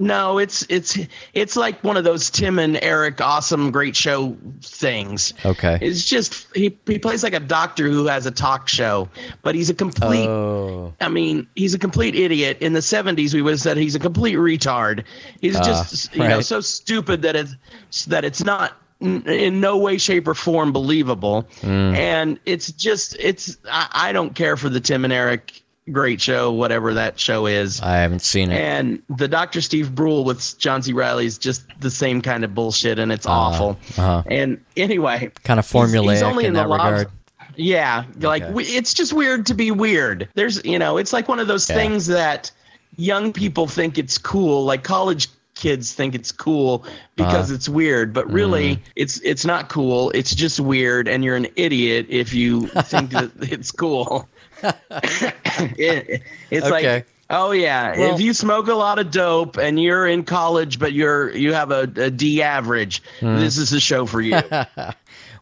No, 0.03 0.39
it's 0.39 0.67
it's 0.69 0.99
it's 1.33 1.55
like 1.55 1.85
one 1.85 1.97
of 1.97 2.03
those 2.03 2.29
Tim 2.29 2.59
and 2.59 2.77
Eric 2.83 3.21
awesome 3.21 3.71
great 3.71 3.95
show 3.95 4.37
things. 4.61 5.33
Okay. 5.45 5.79
It's 5.81 6.05
just 6.05 6.47
he 6.57 6.77
he 6.87 6.99
plays 6.99 7.23
like 7.23 7.35
a 7.35 7.41
doctor 7.41 7.89
who 7.89 8.07
has 8.07 8.27
a 8.27 8.33
talk 8.33 8.69
show, 8.69 9.09
but 9.43 9.55
he's 9.55 9.71
a 9.71 9.75
complete 9.75 10.27
oh, 10.29 10.93
I 11.01 11.09
mean, 11.09 11.47
he's 11.55 11.75
a 11.75 11.79
complete 11.79 12.17
idiot. 12.17 12.59
In 12.61 12.73
the 12.73 12.81
70s, 12.81 13.33
we 13.33 13.43
would 13.43 13.53
have 13.53 13.61
said 13.61 13.77
he's 13.77 13.95
a 13.95 14.01
complete 14.01 14.37
retard. 14.37 15.05
He's 15.41 15.55
Ah, 15.57 15.63
just, 15.63 16.13
you 16.17 16.25
know, 16.25 16.41
so 16.41 16.61
stupid 16.61 17.23
that 17.23 17.37
it's 17.37 18.05
that 18.07 18.25
it's 18.25 18.43
not 18.43 18.77
in 19.01 19.61
no 19.61 19.79
way, 19.79 19.99
shape, 19.99 20.27
or 20.27 20.35
form 20.35 20.73
believable. 20.73 21.49
Mm. 21.61 21.97
And 21.97 22.41
it's 22.45 22.73
just, 22.73 23.17
it's. 23.19 23.57
I, 23.71 23.89
I 23.93 24.13
don't 24.13 24.35
care 24.35 24.57
for 24.57 24.69
the 24.69 24.81
Tim 24.81 25.05
and 25.05 25.13
Eric 25.13 25.62
Great 25.91 26.21
Show, 26.21 26.53
whatever 26.53 26.95
that 26.95 27.19
show 27.19 27.47
is. 27.47 27.81
I 27.81 27.97
haven't 27.97 28.23
seen 28.23 28.53
it. 28.53 28.61
And 28.61 29.03
the 29.09 29.27
Dr. 29.27 29.61
Steve 29.61 29.95
Brule 29.95 30.25
with 30.25 30.57
John 30.59 30.83
C. 30.83 30.93
Reilly 30.93 31.27
is 31.27 31.39
just 31.39 31.65
the 31.81 31.91
same 31.91 32.23
kind 32.23 32.45
of 32.45 32.55
bullshit, 32.55 32.99
and 33.01 33.11
it's 33.11 33.27
awful. 33.27 33.79
uh-huh. 33.99 34.23
And 34.27 34.65
anyway, 34.77 35.33
kind 35.43 35.59
of 35.59 35.69
he's- 35.71 35.91
he's 35.91 36.01
formulaic 36.01 36.23
only 36.23 36.45
in 36.47 36.53
the 36.53 36.61
that 36.61 36.69
lobs- 36.69 36.85
regard. 37.01 37.09
yeah, 37.57 38.05
like 38.21 38.43
Okay. 38.45 38.53
we, 38.53 38.65
it's 38.65 38.95
just 38.95 39.13
weird 39.13 39.47
to 39.47 39.55
be 39.55 39.71
weird. 39.73 40.29
There's, 40.35 40.65
you 40.65 40.79
know, 40.79 40.99
it's 40.99 41.13
like 41.13 41.29
one 41.29 41.41
of 41.41 41.49
those 41.49 41.69
Yeah. 41.69 41.77
things 41.77 42.07
that 42.07 42.53
young 42.97 43.33
people 43.33 43.67
think 43.67 43.99
it's 43.99 44.19
cool, 44.19 44.65
like 44.65 44.85
college 44.85 45.29
kids 45.55 45.93
think 45.93 46.15
it's 46.15 46.33
cool 46.33 46.85
because 47.17 47.47
Uh-huh. 47.47 47.55
it's 47.55 47.69
weird, 47.69 48.13
but 48.15 48.31
really 48.33 48.77
Mm-hmm. 48.77 48.83
it's 48.97 49.21
it's 49.21 49.45
not 49.45 49.69
cool. 49.69 50.11
It's 50.15 50.35
just 50.35 50.59
weird 50.61 51.09
and 51.09 51.23
you're 51.25 51.37
an 51.37 51.47
idiot 51.57 52.07
if 52.09 52.33
you 52.35 52.69
think 52.69 53.11
that 53.11 53.31
it's 53.41 53.71
cool. 53.71 54.29
It- 55.79 56.23
it's 56.51 56.67
Okay. 56.67 56.95
like 56.95 57.07
Oh 57.31 57.53
yeah, 57.53 57.97
Well- 57.99 58.15
if 58.15 58.21
you 58.21 58.35
smoke 58.35 58.69
a 58.69 58.75
lot 58.75 58.99
of 58.99 59.11
dope 59.11 59.57
and 59.57 59.81
you're 59.81 60.07
in 60.07 60.25
college 60.25 60.79
but 60.79 60.93
you're 60.93 61.31
you 61.35 61.55
have 61.55 61.71
a, 61.71 61.83
a 61.97 62.11
D 62.11 62.43
average, 62.43 63.03
Hmm. 63.21 63.37
this 63.37 63.57
is 63.57 63.71
the 63.71 63.81
show 63.81 64.07
for 64.07 64.21
you. 64.21 64.41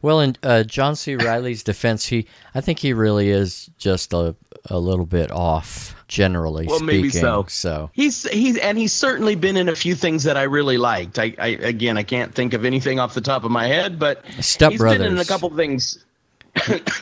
Well, 0.03 0.21
in 0.21 0.35
uh, 0.43 0.63
John 0.63 0.97
C. 0.97 1.15
Reilly's 1.15 1.63
defense, 1.63 2.07
he 2.07 2.27
I 2.55 2.63
think 2.63 2.79
he 2.79 2.95
really 2.95 3.29
is 3.29 3.69
just 3.77 4.15
a 4.15 4.35
a 4.71 4.79
little 4.79 5.05
bit 5.05 5.31
off, 5.31 5.95
generally 6.09 6.65
Well, 6.67 6.79
speaking. 6.79 6.97
maybe 6.97 7.11
so. 7.11 7.45
So 7.51 7.91
He's 7.93 8.23
he's 8.31 8.57
and 8.57 8.79
he's 8.79 8.95
certainly 8.95 9.35
been 9.35 9.59
in 9.59 9.69
a 9.69 9.77
few 9.77 9.95
things 9.95 10.25
that 10.25 10.39
I 10.39 10.45
really 10.45 10.79
liked. 10.79 11.19
I, 11.19 11.35
I 11.39 11.49
again 11.49 11.99
I 11.99 12.03
can't 12.03 12.35
think 12.35 12.55
of 12.55 12.65
anything 12.65 12.99
off 12.99 13.13
the 13.13 13.21
top 13.21 13.45
of 13.45 13.51
my 13.51 13.67
head, 13.67 13.99
but 13.99 14.25
Step 14.41 14.73
he's 14.73 14.81
been 14.81 14.93
in 14.95 15.01
a 15.03 15.09
Brothers. 15.11 15.29
couple 15.29 15.51
things. 15.51 16.03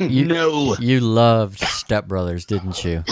You- 0.01 0.25
no, 0.27 0.77
you 0.79 1.01
loved 1.01 1.59
Step 1.61 2.07
Brothers, 2.07 2.45
didn't 2.45 2.85
you? 2.85 3.03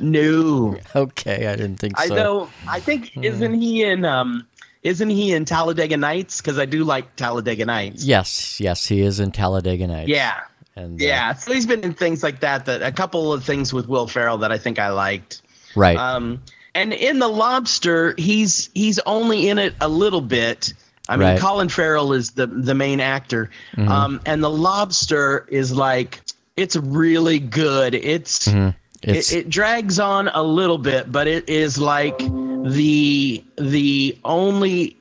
no. 0.00 0.76
Okay, 0.94 1.46
I 1.46 1.56
didn't 1.56 1.76
think 1.76 1.98
so. 1.98 2.04
I 2.04 2.16
know. 2.16 2.48
I 2.68 2.80
think 2.80 3.12
Hmm. 3.12 3.24
isn't 3.24 3.54
he 3.54 3.82
in 3.84 4.04
um 4.04 4.46
isn't 4.82 5.10
he 5.10 5.32
in 5.32 5.44
Talladega 5.44 5.96
Nights? 5.96 6.40
Because 6.40 6.58
I 6.58 6.64
do 6.66 6.84
like 6.84 7.16
Talladega 7.16 7.64
Nights. 7.64 8.04
Yes, 8.04 8.60
yes, 8.60 8.86
he 8.86 9.00
is 9.00 9.18
in 9.18 9.32
Talladega 9.32 9.86
Nights. 9.86 10.08
Yeah. 10.08 10.38
and 10.76 11.00
uh, 11.00 11.04
Yeah. 11.04 11.34
So 11.34 11.52
he's 11.52 11.66
been 11.66 11.80
in 11.80 11.94
things 11.94 12.22
like 12.22 12.40
that. 12.40 12.66
That 12.66 12.82
a 12.82 12.92
couple 12.92 13.32
of 13.32 13.42
things 13.44 13.72
with 13.72 13.88
Will 13.88 14.06
Ferrell 14.06 14.38
that 14.38 14.52
I 14.52 14.58
think 14.58 14.78
I 14.78 14.90
liked. 14.90 15.42
right. 15.74 15.96
Um, 15.96 16.42
and 16.74 16.92
in 16.92 17.18
the 17.18 17.28
Lobster, 17.28 18.14
he's 18.18 18.70
he's 18.74 18.98
only 19.00 19.48
in 19.48 19.58
it 19.58 19.74
a 19.80 19.88
little 19.88 20.20
bit. 20.20 20.74
I 21.08 21.16
mean, 21.16 21.28
Right. 21.28 21.40
Colin 21.40 21.68
Farrell 21.68 22.12
is 22.12 22.32
the 22.32 22.46
the 22.46 22.74
main 22.74 23.00
actor, 23.00 23.50
Mm-hmm. 23.76 23.88
um, 23.88 24.20
and 24.26 24.42
the 24.42 24.50
Lobster 24.50 25.46
is 25.48 25.72
like 25.72 26.20
it's 26.56 26.76
really 26.76 27.38
good. 27.38 27.94
It's, 27.94 28.48
Mm-hmm. 28.48 28.68
It's- 29.02 29.32
it, 29.32 29.38
it 29.46 29.50
drags 29.50 29.98
on 30.00 30.28
a 30.28 30.42
little 30.42 30.78
bit, 30.78 31.12
but 31.12 31.28
it 31.28 31.48
is 31.48 31.78
like 31.78 32.18
the 32.18 33.44
the 33.56 34.18
only. 34.24 34.96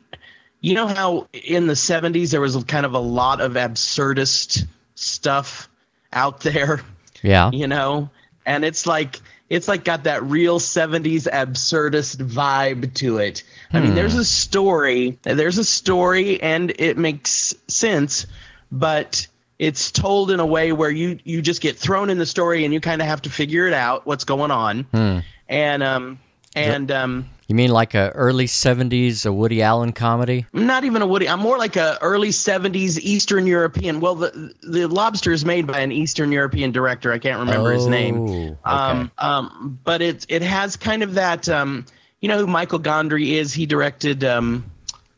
You 0.62 0.74
know 0.74 0.88
how 0.88 1.28
in 1.32 1.68
the 1.68 1.74
'70s 1.76 2.32
there 2.32 2.42
was 2.42 2.62
kind 2.64 2.86
of 2.88 2.94
a 2.96 3.00
lot 3.00 3.40
of 3.40 3.54
absurdist 3.54 4.66
stuff 4.96 5.70
out 6.12 6.40
there 6.42 6.82
yeah. 7.22 7.52
you 7.52 7.68
know 7.68 8.10
and 8.46 8.64
it's 8.66 8.88
like 8.88 9.20
it's 9.50 9.68
like 9.68 9.84
got 9.84 10.06
that 10.06 10.24
real 10.24 10.60
70s 10.60 11.30
absurdist 11.32 12.18
vibe 12.18 12.94
to 12.96 13.20
it. 13.20 13.44
I 13.72 13.80
mean 13.80 13.96
there's 13.96 14.16
a 14.16 14.26
story 14.26 15.20
there's 15.24 15.58
a 15.58 15.66
story 15.66 16.42
and 16.42 16.74
it 16.80 16.98
makes 16.98 17.54
sense 17.68 18.26
but 18.72 19.28
it's 19.58 19.92
told 19.92 20.32
in 20.32 20.40
a 20.40 20.46
way 20.46 20.72
where 20.74 20.90
you 20.90 21.20
you 21.24 21.42
just 21.42 21.62
get 21.62 21.78
thrown 21.78 22.10
in 22.10 22.18
the 22.18 22.26
story 22.26 22.66
and 22.66 22.74
you 22.74 22.82
kind 22.82 23.02
of 23.02 23.08
have 23.08 23.22
to 23.24 23.30
figure 23.30 23.68
it 23.68 23.74
out 23.74 24.06
what's 24.06 24.24
going 24.26 24.52
on. 24.52 24.88
And 25.48 25.84
um 25.84 26.20
and 26.56 26.92
um 26.92 27.30
You 27.48 27.56
mean 27.56 27.70
like 27.70 27.94
a 27.94 28.10
early 28.10 28.46
'70s 28.46 29.26
a 29.26 29.32
Woody 29.32 29.62
Allen 29.62 29.92
comedy? 29.92 30.48
Not 30.52 30.84
even 30.84 31.02
a 31.02 31.08
Woody. 31.08 31.30
I'm 31.30 31.40
more 31.40 31.58
like 31.58 31.76
a 31.76 31.98
early 32.02 32.30
'70s 32.30 32.98
Eastern 33.00 33.46
European. 33.46 34.00
Well, 34.00 34.16
the 34.16 34.54
the 34.64 34.88
Lobster 34.88 35.32
is 35.32 35.46
made 35.46 35.68
by 35.68 35.80
an 35.80 35.92
Eastern 35.92 36.32
European 36.32 36.72
director. 36.72 37.14
I 37.14 37.20
can't 37.20 37.40
remember 37.40 37.72
his 37.72 37.86
name. 37.88 38.28
Oh, 38.28 38.34
okay. 38.34 38.58
Um, 38.64 39.12
um, 39.20 39.80
but 39.84 40.02
it 40.02 40.26
it 40.28 40.42
has 40.42 40.76
kind 40.76 41.04
of 41.04 41.14
that. 41.16 41.48
Um, 41.48 41.86
you 42.20 42.30
know 42.30 42.40
who 42.40 42.48
Michael 42.48 42.80
Gondry 42.80 43.34
is? 43.34 43.54
He 43.54 43.68
directed 43.68 44.24
um, 44.24 44.66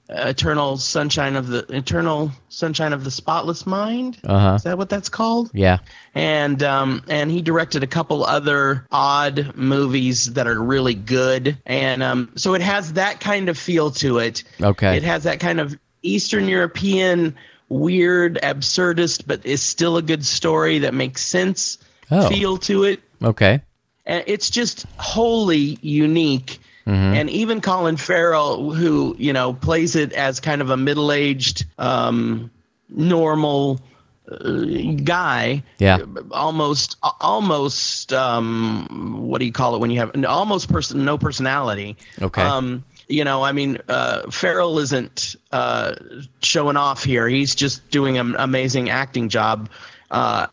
Eternal 0.10 0.78
Sunshine 0.78 1.36
of 1.36 1.48
the 1.48 1.66
Eternal 1.70 2.32
Sunshine 2.50 2.94
of 2.94 3.04
the 3.04 3.12
Spotless 3.12 3.66
Mind. 3.66 4.18
Uh 4.24 4.40
huh. 4.40 4.54
Is 4.56 4.64
that 4.64 4.78
what 4.78 4.90
that's 4.90 5.10
called? 5.10 5.52
Yeah. 5.54 5.80
and 6.16 6.62
um, 6.64 7.04
and 7.10 7.30
he 7.30 7.42
directed 7.42 7.84
a 7.84 7.88
couple 7.88 8.24
other 8.26 8.86
odd 8.92 9.56
movies 9.56 10.34
that 10.34 10.48
are 10.48 10.62
really 10.62 10.94
good, 10.96 11.58
and 11.66 12.02
um, 12.02 12.32
so 12.36 12.54
it 12.54 12.62
has 12.62 12.94
that 12.94 13.20
kind 13.20 13.50
of 13.50 13.58
feel 13.58 13.92
to 13.92 14.20
it. 14.20 14.44
Okay. 14.62 14.98
It 14.98 15.04
has 15.04 15.24
that 15.24 15.40
kind 15.40 15.60
of 15.60 15.78
Eastern 16.04 16.48
European 16.48 17.36
weird, 17.70 18.40
absurdist, 18.42 19.24
but 19.28 19.46
is 19.46 19.62
still 19.62 19.98
a 19.98 20.02
good 20.02 20.26
story 20.26 20.80
that 20.80 20.94
makes 20.94 21.22
sense 21.22 21.78
Oh. 22.10 22.30
feel 22.30 22.58
to 22.60 22.86
it. 22.86 23.02
Okay. 23.22 23.62
And 24.06 24.24
it's 24.28 24.50
just 24.50 24.86
wholly 24.98 25.78
unique. 25.82 26.60
And 26.88 27.30
even 27.30 27.62
Colin 27.62 27.98
Farrell, 27.98 28.72
who 28.72 29.16
you 29.20 29.34
know 29.34 29.54
plays 29.54 29.96
it 29.96 30.14
as 30.14 30.40
kind 30.40 30.62
of 30.62 30.70
a 30.70 30.78
middle-aged, 30.78 31.66
um, 31.78 32.50
normal 32.90 33.82
uh, 34.32 34.94
guy, 35.04 35.64
Yeah. 35.80 36.00
almost 36.32 36.98
almost 37.22 38.14
um, 38.14 39.28
what 39.28 39.40
do 39.40 39.46
you 39.46 39.52
call 39.52 39.76
it 39.76 39.80
when 39.80 39.92
you 39.92 40.00
have 40.00 40.12
almost 40.26 40.70
person 40.70 41.04
no 41.06 41.18
personality. 41.18 41.98
Okay. 42.22 42.42
Um, 42.42 42.84
you 43.10 43.24
know, 43.24 43.42
I 43.44 43.54
mean, 43.54 43.78
uh, 43.88 44.30
Farrell 44.30 44.80
isn't 44.80 45.36
uh, 45.52 45.96
showing 46.42 46.76
off 46.78 47.04
here. 47.04 47.28
He's 47.28 47.56
just 47.56 47.90
doing 47.90 48.18
an 48.18 48.36
amazing 48.38 48.90
acting 48.90 49.30
job, 49.30 49.70
uh, 50.12 50.48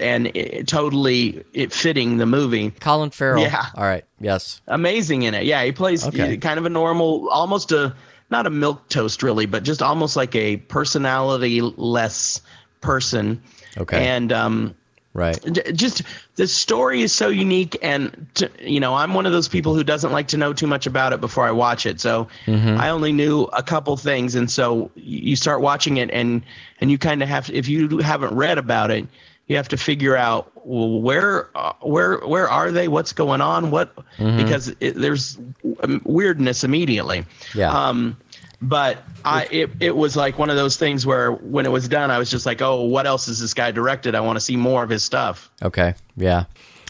and 0.00 0.26
it, 0.34 0.66
totally 0.68 1.44
it 1.52 1.72
fitting 1.72 2.16
the 2.16 2.26
movie. 2.26 2.70
Colin 2.70 3.10
Farrell. 3.10 3.42
Yeah. 3.42 3.66
All 3.74 3.84
right. 3.84 4.04
Yes. 4.20 4.60
Amazing 4.66 5.22
in 5.22 5.34
it. 5.34 5.44
Yeah, 5.44 5.62
he 5.64 5.72
plays 5.72 6.06
Okay. 6.06 6.36
kind 6.38 6.58
of 6.58 6.66
a 6.66 6.70
normal, 6.70 7.28
almost 7.28 7.72
a 7.72 7.94
not 8.30 8.46
a 8.46 8.50
milk 8.50 8.88
toast 8.88 9.22
really, 9.22 9.46
but 9.46 9.62
just 9.62 9.82
almost 9.82 10.16
like 10.16 10.34
a 10.34 10.56
personality 10.56 11.60
less 11.60 12.40
person. 12.80 13.42
Okay. 13.76 14.06
And 14.06 14.32
um, 14.32 14.74
Right. 15.16 15.38
just 15.74 16.02
the 16.36 16.46
story 16.46 17.00
is 17.02 17.12
so 17.12 17.28
unique 17.28 17.76
and 17.82 18.26
t- 18.34 18.48
you 18.60 18.80
know 18.80 18.94
i'm 18.94 19.14
one 19.14 19.24
of 19.26 19.32
those 19.32 19.48
people 19.48 19.74
who 19.74 19.82
doesn't 19.82 20.12
like 20.12 20.28
to 20.28 20.36
know 20.36 20.52
too 20.52 20.66
much 20.66 20.86
about 20.86 21.12
it 21.14 21.20
before 21.20 21.44
i 21.46 21.50
watch 21.52 21.86
it 21.86 22.00
so 22.00 22.28
Mm-hmm. 22.46 22.78
i 22.78 22.90
only 22.90 23.12
knew 23.12 23.44
a 23.44 23.62
couple 23.62 23.96
things 23.96 24.34
and 24.34 24.50
so 24.50 24.90
you 24.94 25.34
start 25.36 25.60
watching 25.62 25.96
it 25.96 26.10
and 26.10 26.42
and 26.80 26.90
you 26.90 26.98
kind 26.98 27.22
of 27.22 27.28
have 27.28 27.48
if 27.50 27.66
you 27.68 27.98
haven't 27.98 28.34
read 28.34 28.58
about 28.58 28.90
it 28.90 29.06
you 29.48 29.56
have 29.56 29.68
to 29.68 29.76
figure 29.76 30.16
out 30.16 30.50
well, 30.66 31.00
where 31.00 31.48
uh, 31.56 31.72
where 31.80 32.18
where 32.18 32.48
are 32.50 32.70
they 32.72 32.88
what's 32.88 33.12
going 33.12 33.40
on 33.40 33.70
what 33.70 33.94
Mm-hmm. 34.18 34.36
because 34.38 34.68
it, 34.80 34.94
there's 34.96 35.38
um, 35.82 36.00
weirdness 36.04 36.64
immediately 36.64 37.24
Yeah. 37.54 37.70
um 37.88 38.16
but 38.62 38.98
I 39.24 39.46
it, 39.50 39.70
it 39.80 39.96
was 39.96 40.16
like 40.16 40.38
one 40.38 40.50
of 40.50 40.56
those 40.56 40.76
things 40.76 41.04
where 41.06 41.32
when 41.32 41.66
it 41.66 41.70
was 41.70 41.88
done 41.88 42.10
I 42.10 42.18
was 42.18 42.30
just 42.30 42.46
like 42.46 42.62
oh 42.62 42.82
what 42.82 43.06
else 43.06 43.28
is 43.28 43.40
this 43.40 43.54
guy 43.54 43.70
directed 43.70 44.14
I 44.14 44.20
want 44.20 44.36
to 44.36 44.40
see 44.40 44.56
more 44.56 44.82
of 44.82 44.90
his 44.90 45.04
stuff 45.04 45.50
Okay. 45.62 45.94
Yeah. 46.16 46.44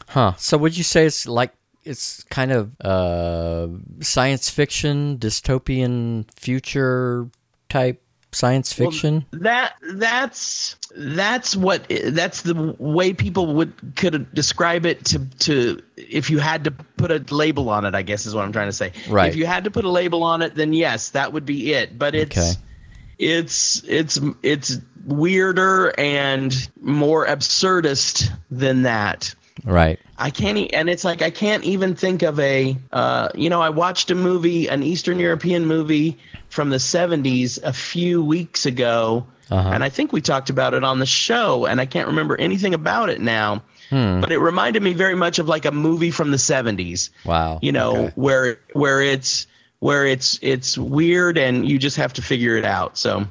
Huh. 0.09 0.35
So 0.37 0.57
would 0.59 0.77
you 0.77 0.85
say 0.85 1.07
it's 1.07 1.27
like 1.27 1.53
it's 1.85 2.23
kind 2.25 2.53
of 2.53 2.81
uh 2.81 3.69
science 4.01 4.51
fiction, 4.51 5.19
dystopian 5.19 6.27
future 6.37 7.29
type 7.69 8.03
science 8.37 8.73
fiction? 8.73 9.25
that 9.33 9.75
that's 9.95 10.77
that's 10.97 11.57
what 11.57 11.87
that's 12.07 12.43
the 12.43 12.75
way 12.79 13.13
people 13.13 13.55
would 13.55 13.73
could 13.97 14.33
describe 14.35 14.87
it 14.87 15.05
to 15.07 15.19
to 15.39 15.81
if 15.97 16.31
you 16.31 16.39
had 16.39 16.65
to 16.65 16.71
put 16.71 17.11
a 17.11 17.19
label 17.35 17.69
on 17.69 17.85
it 17.85 17.95
i 17.95 18.03
guess 18.03 18.25
is 18.27 18.35
what 18.35 18.45
i'm 18.45 18.53
trying 18.53 18.69
to 18.69 18.73
say 18.73 18.93
Right. 19.09 19.29
if 19.29 19.37
you 19.37 19.47
had 19.47 19.65
to 19.65 19.71
put 19.71 19.85
a 19.85 19.91
label 19.91 20.23
on 20.23 20.43
it 20.43 20.55
then 20.55 20.73
yes 20.73 21.11
that 21.11 21.33
would 21.33 21.45
be 21.47 21.73
it 21.75 21.99
but 21.99 22.15
it's 22.15 22.37
Okay. 22.39 22.53
it's 23.19 23.83
it's 23.85 24.21
it's 24.43 24.79
weirder 25.07 25.93
and 25.99 26.69
more 26.81 27.27
absurdist 27.27 28.31
than 28.51 28.83
that 28.83 29.35
right. 29.65 29.99
I 30.19 30.31
can't, 30.31 30.59
e- 30.59 30.73
and 30.73 30.89
it's 30.89 31.05
like 31.05 31.23
I 31.23 31.31
can't 31.31 31.65
even 31.65 31.95
think 31.95 32.23
of 32.23 32.39
a, 32.41 32.77
uh, 32.93 33.29
you 33.35 33.51
know, 33.51 33.61
I 33.63 33.71
watched 33.71 34.11
a 34.11 34.15
movie, 34.15 34.69
an 34.69 34.83
Eastern 34.83 35.19
European 35.19 35.67
movie 35.67 36.19
from 36.49 36.71
the 36.71 36.77
'70s 36.79 37.63
a 37.63 37.73
few 37.73 38.23
weeks 38.25 38.67
ago, 38.67 39.27
Uh-huh. 39.51 39.71
and 39.73 39.85
I 39.85 39.89
think 39.89 40.13
we 40.13 40.21
talked 40.21 40.51
about 40.51 40.75
it 40.75 40.85
on 40.85 40.99
the 40.99 41.07
show, 41.07 41.67
and 41.67 41.81
I 41.81 41.87
can't 41.87 42.09
remember 42.09 42.37
anything 42.39 42.75
about 42.75 43.09
it 43.11 43.21
now. 43.21 43.63
Hmm. 43.91 44.21
But 44.21 44.33
it 44.33 44.39
reminded 44.39 44.83
me 44.83 44.95
very 44.95 45.15
much 45.15 45.39
of 45.39 45.47
like 45.49 45.65
a 45.65 45.71
movie 45.71 46.11
from 46.11 46.31
the 46.33 46.39
'70s. 46.39 47.11
Wow. 47.25 47.61
You 47.63 47.71
know, 47.73 47.97
Okay. 47.97 48.13
where 48.17 48.59
where 48.73 49.01
it's 49.01 49.47
where 49.79 50.05
it's 50.07 50.39
it's 50.43 50.77
weird, 50.77 51.39
and 51.39 51.69
you 51.69 51.79
just 51.79 51.97
have 51.99 52.13
to 52.15 52.23
figure 52.23 52.57
it 52.57 52.65
out. 52.65 52.99
So 52.99 53.27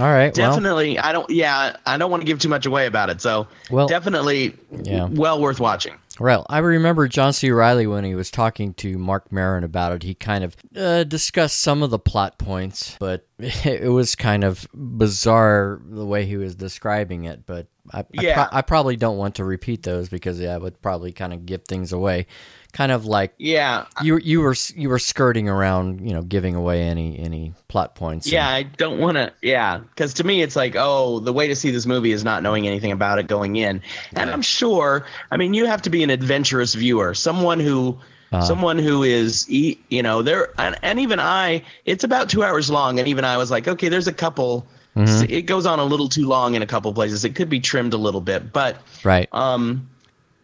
All 0.00 0.06
right. 0.06 0.36
Well, 0.36 0.50
definitely, 0.50 0.98
I 0.98 1.12
don't. 1.12 1.28
Yeah, 1.30 1.76
I 1.86 1.96
don't 1.98 2.10
want 2.10 2.22
to 2.22 2.26
give 2.26 2.38
too 2.40 2.48
much 2.48 2.66
away 2.66 2.86
about 2.86 3.10
it. 3.10 3.20
So 3.20 3.46
Well- 3.70 3.86
definitely, 3.86 4.54
Yeah. 4.82 5.06
well 5.10 5.40
worth 5.40 5.60
watching. 5.60 5.94
Well, 6.20 6.46
I 6.48 6.58
remember 6.58 7.08
John 7.08 7.32
C. 7.32 7.50
Reilly 7.50 7.88
when 7.88 8.04
he 8.04 8.14
was 8.14 8.30
talking 8.30 8.72
to 8.74 8.96
Marc 8.98 9.32
Maron 9.32 9.64
about 9.64 9.90
it. 9.92 10.04
He 10.04 10.14
kind 10.14 10.44
of 10.44 10.56
uh, 10.76 11.02
discussed 11.02 11.60
some 11.60 11.82
of 11.82 11.90
the 11.90 11.98
plot 11.98 12.38
points, 12.38 12.96
but 13.00 13.26
it 13.38 13.90
was 13.90 14.14
kind 14.14 14.44
of 14.44 14.66
bizarre 14.74 15.80
the 15.84 16.06
way 16.06 16.24
he 16.24 16.36
was 16.36 16.54
describing 16.54 17.24
it. 17.24 17.44
But 17.46 17.66
I, 17.92 18.00
I, 18.00 18.04
Yeah. 18.12 18.46
pro- 18.46 18.58
I 18.58 18.62
probably 18.62 18.96
don't 18.96 19.16
want 19.16 19.34
to 19.36 19.44
repeat 19.44 19.82
those 19.82 20.08
because 20.08 20.38
yeah, 20.40 20.54
it 20.54 20.62
would 20.62 20.80
probably 20.82 21.10
kind 21.12 21.32
of 21.32 21.46
give 21.46 21.64
things 21.64 21.92
away. 21.92 22.26
Kind 22.74 22.90
of 22.90 23.06
like 23.06 23.32
Yeah, 23.38 23.86
you 24.02 24.18
you 24.18 24.40
were 24.40 24.56
you 24.74 24.88
were 24.88 24.98
skirting 24.98 25.48
around, 25.48 26.04
you 26.06 26.12
know, 26.12 26.22
giving 26.22 26.56
away 26.56 26.82
any 26.82 27.16
any 27.20 27.54
plot 27.68 27.94
points. 27.94 28.26
Yeah, 28.26 28.48
I 28.48 28.64
don't 28.64 28.98
want 28.98 29.16
to. 29.16 29.32
Yeah, 29.42 29.78
because 29.78 30.14
to 30.14 30.24
me, 30.24 30.42
it's 30.42 30.56
like, 30.56 30.74
oh, 30.76 31.20
the 31.20 31.32
way 31.32 31.46
to 31.46 31.54
see 31.54 31.70
this 31.70 31.86
movie 31.86 32.10
is 32.10 32.24
not 32.24 32.42
knowing 32.42 32.66
anything 32.66 32.90
about 32.90 33.20
it 33.20 33.28
going 33.28 33.54
in. 33.54 33.80
And 34.16 34.28
I'm 34.28 34.42
sure. 34.42 35.06
I 35.30 35.36
mean, 35.36 35.54
you 35.54 35.66
have 35.66 35.82
to 35.82 35.90
be 35.90 36.02
an 36.02 36.10
adventurous 36.10 36.74
viewer, 36.74 37.14
someone 37.14 37.60
who, 37.60 38.00
someone 38.42 38.80
who 38.80 39.04
is, 39.04 39.48
you 39.48 40.02
know, 40.02 40.22
there. 40.22 40.52
And, 40.58 40.76
and 40.82 40.98
even 40.98 41.20
I, 41.20 41.62
it's 41.84 42.02
about 42.02 42.28
two 42.28 42.42
hours 42.42 42.70
long, 42.70 42.98
and 42.98 43.06
even 43.06 43.24
I 43.24 43.36
was 43.36 43.52
like, 43.52 43.68
okay, 43.68 43.88
there's 43.88 44.08
a 44.08 44.12
couple. 44.12 44.66
It 44.96 45.42
goes 45.42 45.64
on 45.64 45.78
a 45.78 45.84
little 45.84 46.08
too 46.08 46.26
long 46.26 46.54
in 46.56 46.62
a 46.62 46.66
couple 46.66 46.92
places. 46.92 47.24
It 47.24 47.36
could 47.36 47.48
be 47.48 47.60
trimmed 47.60 47.94
a 47.94 47.98
little 47.98 48.20
bit, 48.20 48.52
but 48.52 48.78
right. 49.04 49.28
um, 49.30 49.88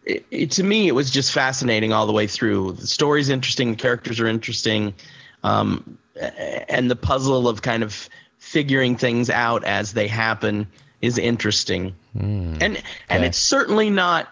it, 0.05 0.25
it, 0.31 0.51
to 0.51 0.63
me, 0.63 0.87
it 0.87 0.93
was 0.93 1.11
just 1.11 1.31
fascinating 1.31 1.93
all 1.93 2.07
the 2.07 2.13
way 2.13 2.27
through. 2.27 2.73
The 2.73 2.87
story's 2.87 3.29
interesting, 3.29 3.71
the 3.71 3.77
characters 3.77 4.19
are 4.19 4.27
interesting, 4.27 4.93
um, 5.43 5.97
and 6.69 6.89
the 6.89 6.95
puzzle 6.95 7.47
of 7.47 7.61
kind 7.61 7.83
of 7.83 8.09
figuring 8.37 8.97
things 8.97 9.29
out 9.29 9.63
as 9.63 9.93
they 9.93 10.07
happen 10.07 10.67
is 11.01 11.17
interesting. 11.17 11.95
And 12.61 12.61
and 12.61 12.77
okay. 13.09 13.25
it's 13.25 13.37
certainly 13.37 13.89
not. 13.89 14.27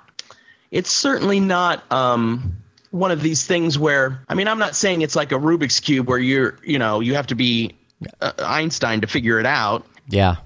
It's 0.71 0.91
certainly 0.91 1.39
not. 1.39 1.89
Um, 1.91 2.57
one 2.91 3.11
of 3.11 3.21
these 3.21 3.45
things 3.45 3.77
where 3.77 4.23
I 4.27 4.35
mean 4.35 4.47
I'm 4.47 4.59
not 4.59 4.75
saying 4.75 5.01
it's 5.01 5.15
like 5.15 5.31
a 5.31 5.35
Rubik's 5.35 5.79
cube 5.79 6.07
where 6.07 6.17
you're 6.17 6.57
you 6.63 6.79
know 6.79 6.99
you 7.01 7.15
have 7.15 7.27
to 7.27 7.35
be 7.35 7.75
uh, 8.19 8.31
Einstein 8.39 9.01
to 9.01 9.07
figure 9.07 9.39
it 9.39 9.45
out 9.45 9.85
yeah. 10.07 10.37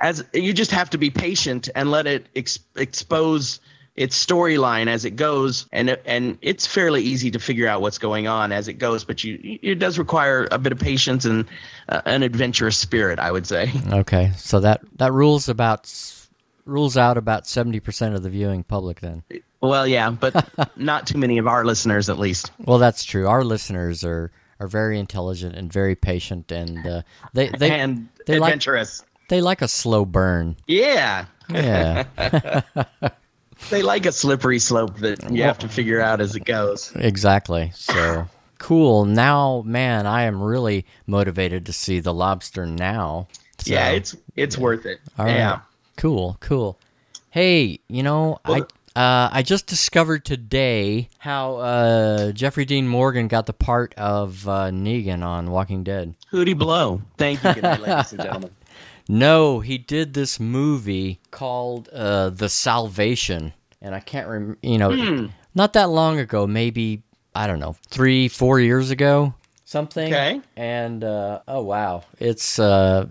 as 0.00 0.24
you 0.32 0.52
just 0.52 0.70
have 0.70 0.90
to 0.90 0.98
be 0.98 1.10
patient 1.10 1.68
and 1.74 1.90
let 1.90 2.06
it 2.06 2.26
ex- 2.34 2.60
expose 2.76 3.60
its 3.98 4.16
storyline 4.26 4.86
as 4.86 5.04
it 5.04 5.16
goes 5.16 5.66
and 5.72 5.90
and 6.06 6.38
it's 6.40 6.66
fairly 6.66 7.02
easy 7.02 7.30
to 7.32 7.38
figure 7.38 7.66
out 7.66 7.80
what's 7.82 7.98
going 7.98 8.28
on 8.28 8.52
as 8.52 8.68
it 8.68 8.74
goes 8.74 9.04
but 9.04 9.24
you 9.24 9.58
it 9.62 9.78
does 9.80 9.98
require 9.98 10.46
a 10.52 10.58
bit 10.58 10.70
of 10.72 10.78
patience 10.78 11.24
and 11.24 11.44
uh, 11.88 12.00
an 12.06 12.22
adventurous 12.22 12.76
spirit 12.76 13.18
i 13.18 13.30
would 13.32 13.46
say 13.46 13.70
Okay. 13.92 14.30
So 14.36 14.60
that 14.60 14.80
that 14.98 15.12
rules 15.12 15.48
about 15.48 15.92
rules 16.64 16.96
out 16.96 17.16
about 17.16 17.44
70% 17.44 18.14
of 18.14 18.22
the 18.22 18.30
viewing 18.30 18.62
public 18.62 19.00
then. 19.00 19.22
well 19.60 19.86
yeah 19.86 20.10
but 20.10 20.32
not 20.76 21.06
too 21.06 21.18
many 21.18 21.38
of 21.38 21.46
our 21.48 21.64
listeners 21.64 22.08
at 22.08 22.18
least 22.18 22.52
Well, 22.58 22.78
that's 22.78 23.04
true. 23.04 23.26
Our 23.26 23.42
listeners 23.44 24.04
are 24.04 24.30
are 24.60 24.68
very 24.68 24.98
intelligent 24.98 25.54
and 25.56 25.72
very 25.72 25.94
patient, 25.94 26.50
and 26.52 26.84
uh, 26.86 27.02
they 27.32 27.48
they 27.48 27.70
and 27.70 28.08
they 28.26 28.38
like 28.38 28.48
adventurous 28.50 29.04
they 29.28 29.40
like 29.40 29.62
a 29.62 29.68
slow 29.68 30.04
burn. 30.04 30.56
yeah 30.66 31.26
Yeah, 31.48 32.04
they 33.70 33.82
like 33.82 34.06
a 34.06 34.12
slippery 34.12 34.58
slope 34.58 34.96
that 34.98 35.30
you 35.30 35.42
have 35.42 35.58
to 35.58 35.68
figure 35.68 36.00
out 36.00 36.20
as 36.20 36.34
it 36.36 36.44
goes 36.44 36.92
exactly. 36.94 37.72
So 37.74 38.26
cool. 38.58 39.04
Now, 39.04 39.62
man, 39.66 40.06
I 40.06 40.22
am 40.22 40.42
really 40.42 40.86
motivated 41.06 41.66
to 41.66 41.72
see 41.72 42.00
the 42.00 42.14
lobster 42.14 42.66
now. 42.66 43.28
So, 43.58 43.72
yeah 43.72 43.88
it's 43.90 44.16
it's 44.36 44.56
worth 44.56 44.86
it 44.86 45.00
all 45.18 45.26
right. 45.26 45.34
yeah 45.34 45.60
Cool, 45.96 46.36
cool. 46.38 46.78
Hey, 47.30 47.80
you 47.88 48.04
know, 48.04 48.38
Well, 48.46 48.66
I 48.94 49.00
uh, 49.00 49.28
I 49.32 49.42
just 49.42 49.66
discovered 49.66 50.24
today 50.24 51.08
how 51.18 51.56
uh, 51.56 52.32
Jeffrey 52.32 52.64
Dean 52.64 52.86
Morgan 52.88 53.26
got 53.28 53.46
the 53.46 53.52
part 53.52 53.94
of 53.94 54.48
uh, 54.48 54.70
Negan 54.70 55.24
on 55.24 55.50
Walking 55.50 55.84
Dead. 55.84 56.14
hootie 56.32 56.56
blow 56.56 57.00
thank 57.16 57.42
you 57.44 57.52
good 57.54 57.62
night, 57.64 57.80
ladies 57.80 58.12
and 58.12 58.22
gentlemen 58.22 58.50
No, 59.08 59.60
he 59.60 59.78
did 59.78 60.12
this 60.12 60.38
movie 60.38 61.20
called 61.30 61.88
uh, 61.88 62.28
The 62.30 62.50
Salvation, 62.50 63.54
and 63.80 63.94
I 63.94 64.00
can't 64.00 64.28
remember. 64.28 64.58
You 64.62 64.78
know, 64.78 65.30
not 65.54 65.72
that 65.72 65.88
long 65.88 66.18
ago, 66.18 66.46
maybe 66.46 67.02
I 67.34 67.46
don't 67.46 67.58
know, 67.58 67.76
three, 67.88 68.28
four 68.28 68.60
years 68.60 68.90
ago, 68.90 69.32
something. 69.64 70.12
Okay. 70.12 70.42
And 70.56 71.02
uh, 71.02 71.40
oh 71.48 71.62
wow, 71.62 72.04
it's 72.18 72.58
uh, 72.58 73.06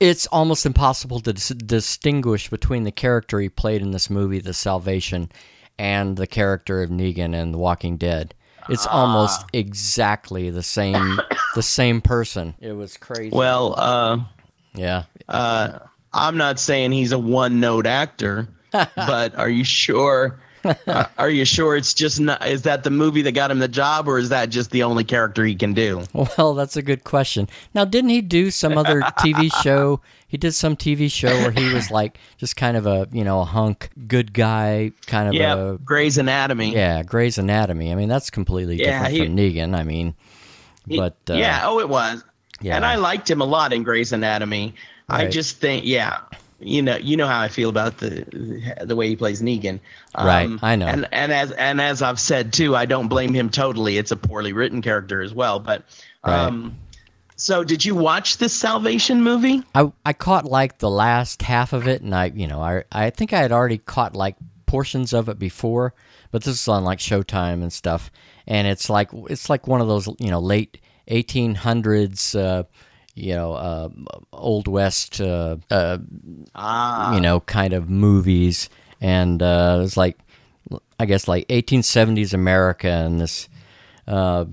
it's 0.00 0.26
almost 0.26 0.66
impossible 0.66 1.20
to 1.20 1.32
dis- 1.32 1.48
distinguish 1.48 2.50
between 2.50 2.82
the 2.82 2.92
character 2.92 3.38
he 3.38 3.48
played 3.48 3.82
in 3.82 3.92
this 3.92 4.10
movie, 4.10 4.40
The 4.40 4.52
Salvation, 4.52 5.30
and 5.78 6.16
the 6.16 6.26
character 6.26 6.82
of 6.82 6.90
Negan 6.90 7.34
in 7.34 7.52
The 7.52 7.58
Walking 7.58 7.96
Dead. 7.96 8.34
It's 8.68 8.86
almost 8.86 9.44
exactly 9.52 10.50
the 10.50 10.62
same, 10.62 11.20
the 11.54 11.62
same 11.62 12.00
person. 12.00 12.54
It 12.60 12.72
was 12.72 12.96
crazy. 12.96 13.30
Well, 13.30 13.74
uh, 13.78 14.18
Yeah. 14.76 15.04
Uh, 15.28 15.78
I'm 16.12 16.36
not 16.36 16.58
saying 16.60 16.92
he's 16.92 17.12
a 17.12 17.18
one 17.18 17.60
note 17.60 17.86
actor, 17.86 18.48
but 18.72 19.34
are 19.36 19.48
you 19.50 19.64
sure? 19.64 20.38
uh, 20.88 21.04
are 21.16 21.30
you 21.30 21.44
sure 21.44 21.76
it's 21.76 21.94
just 21.94 22.18
not? 22.18 22.44
Is 22.46 22.62
that 22.62 22.82
the 22.82 22.90
movie 22.90 23.22
that 23.22 23.32
got 23.32 23.50
him 23.52 23.60
the 23.60 23.68
job, 23.68 24.08
or 24.08 24.18
is 24.18 24.30
that 24.30 24.46
just 24.50 24.70
the 24.72 24.82
only 24.82 25.04
character 25.04 25.44
he 25.44 25.54
can 25.54 25.74
do? 25.74 26.02
Well, 26.12 26.54
that's 26.54 26.76
a 26.76 26.82
good 26.82 27.04
question. 27.04 27.48
Now, 27.72 27.84
didn't 27.84 28.10
he 28.10 28.20
do 28.20 28.50
some 28.50 28.76
other 28.76 29.00
TV 29.00 29.52
show? 29.62 30.00
He 30.26 30.36
did 30.36 30.54
some 30.54 30.74
TV 30.76 31.08
show 31.10 31.28
where 31.28 31.52
he 31.52 31.72
was 31.72 31.92
like 31.92 32.18
just 32.36 32.56
kind 32.56 32.76
of 32.76 32.84
a 32.86 33.06
you 33.12 33.22
know 33.22 33.40
a 33.40 33.44
hunk 33.44 33.90
good 34.08 34.32
guy 34.32 34.90
kind 35.06 35.28
of 35.28 35.34
Yeah, 35.34 35.54
a 35.56 35.78
Grey's 35.78 36.18
Anatomy. 36.18 36.72
yeah 36.74 37.04
Grey's 37.04 37.38
Anatomy. 37.38 37.92
I 37.92 37.94
mean 37.94 38.08
that's 38.08 38.30
completely 38.30 38.76
Yeah, 38.76 38.90
different 39.08 39.12
he- 39.14 39.24
from 39.24 39.36
Negan. 39.36 39.76
I 39.78 39.84
mean, 39.84 40.16
He- 40.88 40.96
but 40.96 41.16
uh, 41.30 41.34
yeah, 41.34 41.60
oh, 41.64 41.78
it 41.78 41.88
was. 41.88 42.24
Yeah, 42.60 42.76
And 42.76 42.84
I 42.84 42.96
liked 42.96 43.30
him 43.30 43.40
a 43.40 43.44
lot 43.44 43.72
in 43.72 43.82
Grey's 43.82 44.12
Anatomy. 44.12 44.74
I 45.08 45.26
just 45.28 45.58
think, 45.58 45.84
yeah, 45.84 46.20
you 46.58 46.82
know, 46.82 46.96
you 46.96 47.16
know 47.16 47.26
how 47.26 47.40
I 47.40 47.48
feel 47.48 47.68
about 47.68 47.98
the 47.98 48.76
the 48.84 48.96
way 48.96 49.08
he 49.08 49.16
plays 49.16 49.42
Negan. 49.42 49.78
Um, 50.14 50.26
Right, 50.26 50.50
I 50.62 50.76
know. 50.76 50.86
And 50.86 51.06
and 51.12 51.32
as 51.32 51.52
and 51.52 51.80
as 51.80 52.02
I've 52.02 52.18
said 52.18 52.52
too, 52.52 52.74
I 52.74 52.86
don't 52.86 53.08
blame 53.08 53.34
him 53.34 53.50
totally. 53.50 53.98
It's 53.98 54.10
a 54.10 54.16
poorly 54.16 54.52
written 54.52 54.82
character 54.82 55.20
as 55.20 55.34
well. 55.34 55.60
But 55.60 55.84
um, 56.24 56.76
so 57.36 57.62
did 57.62 57.84
you 57.84 57.94
watch 57.94 58.38
this 58.38 58.54
Salvation 58.54 59.22
movie? 59.22 59.62
I 59.74 59.92
I 60.04 60.12
caught 60.12 60.46
like 60.46 60.78
the 60.78 60.90
last 60.90 61.42
half 61.42 61.72
of 61.72 61.86
it, 61.86 62.00
and 62.00 62.14
I 62.14 62.26
you 62.34 62.46
know 62.46 62.60
I 62.62 62.84
I 62.90 63.10
think 63.10 63.32
I 63.32 63.40
had 63.40 63.52
already 63.52 63.78
caught 63.78 64.16
like 64.16 64.36
portions 64.64 65.12
of 65.12 65.28
it 65.28 65.38
before, 65.38 65.94
but 66.30 66.42
this 66.42 66.60
is 66.62 66.68
on 66.68 66.84
like 66.84 66.98
Showtime 66.98 67.62
and 67.62 67.72
stuff, 67.72 68.10
and 68.46 68.66
it's 68.66 68.88
like 68.88 69.10
it's 69.28 69.50
like 69.50 69.66
one 69.66 69.82
of 69.82 69.88
those 69.88 70.08
you 70.18 70.30
know 70.30 70.40
late 70.40 70.78
eighteen 71.08 71.54
hundreds. 71.54 72.34
Uh, 72.34 72.64
you 73.16 73.34
know, 73.34 73.54
uh, 73.54 73.88
old 74.32 74.68
west, 74.68 75.22
uh, 75.22 75.56
uh, 75.70 75.96
Ah, 76.54 77.14
you 77.14 77.20
know, 77.20 77.40
kind 77.40 77.72
of 77.72 77.88
movies, 77.88 78.68
and 79.00 79.42
uh, 79.42 79.76
it 79.78 79.80
was 79.80 79.96
like, 79.96 80.18
I 81.00 81.06
guess, 81.06 81.26
like 81.26 81.48
1870s 81.48 82.34
America, 82.34 82.88
and 82.88 83.18
this 83.18 83.48
uh, 84.06 84.44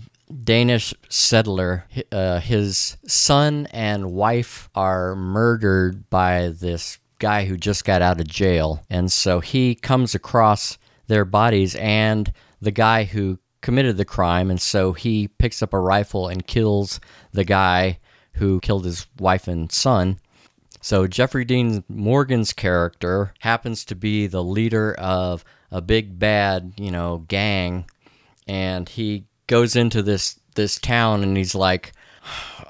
Danish 0.43 0.93
settler, 1.09 1.85
uh, 2.13 2.39
his 2.39 2.95
son 3.05 3.67
and 3.71 4.13
wife 4.13 4.69
are 4.75 5.13
murdered 5.15 6.09
by 6.09 6.47
this 6.47 6.99
guy 7.19 7.43
who 7.43 7.57
just 7.57 7.83
got 7.83 8.01
out 8.01 8.21
of 8.21 8.27
jail, 8.27 8.81
and 8.89 9.11
so 9.11 9.41
he 9.41 9.75
comes 9.75 10.15
across 10.15 10.77
their 11.07 11.25
bodies 11.25 11.75
and 11.75 12.31
the 12.61 12.71
guy 12.71 13.03
who 13.03 13.37
committed 13.63 13.97
the 13.97 14.05
crime, 14.05 14.51
and 14.51 14.61
so 14.61 14.93
he 14.93 15.27
picks 15.27 15.63
up 15.63 15.73
a 15.73 15.79
rifle 15.79 16.27
and 16.27 16.45
kills 16.45 16.99
the 17.31 17.43
guy 17.43 17.97
who 18.33 18.59
killed 18.59 18.85
his 18.85 19.07
wife 19.17 19.47
and 19.47 19.71
son. 19.71 20.19
So 20.81 21.07
Jeffrey 21.07 21.45
Dean 21.45 21.83
Morgan's 21.87 22.51
character 22.51 23.33
happens 23.39 23.85
to 23.85 23.95
be 23.95 24.27
the 24.27 24.43
leader 24.43 24.93
of 24.95 25.45
a 25.71 25.81
big 25.81 26.19
bad, 26.19 26.73
you 26.77 26.91
know, 26.91 27.25
gang, 27.29 27.85
and 28.47 28.87
he 28.87 29.25
goes 29.47 29.75
into 29.75 30.03
this 30.03 30.39
this 30.55 30.77
town 30.77 31.23
and 31.23 31.37
he's 31.37 31.55
like, 31.55 31.93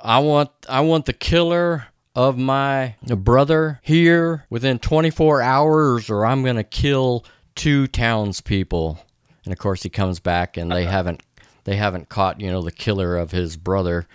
"I 0.04 0.20
want 0.20 0.52
I 0.70 0.82
want 0.82 1.06
the 1.06 1.14
killer 1.14 1.88
of 2.16 2.38
my 2.38 2.96
brother 3.04 3.80
here 3.82 4.46
within 4.50 4.78
24 4.78 5.42
hours, 5.42 6.10
or 6.10 6.26
I'm 6.26 6.44
gonna 6.44 6.64
kill 6.64 7.26
two 7.56 7.88
townspeople." 7.88 9.00
And 9.46 9.52
of 9.54 9.60
course, 9.60 9.84
he 9.84 9.90
comes 9.90 10.20
back 10.20 10.58
and 10.58 10.72
they 10.72 10.86
haven't 10.98 11.22
they 11.66 11.76
haven't 11.76 12.10
caught 12.10 12.40
you 12.42 12.50
know 12.52 12.62
the 12.62 12.72
killer 12.72 13.18
of 13.18 13.32
his 13.32 13.58
brother 13.58 14.08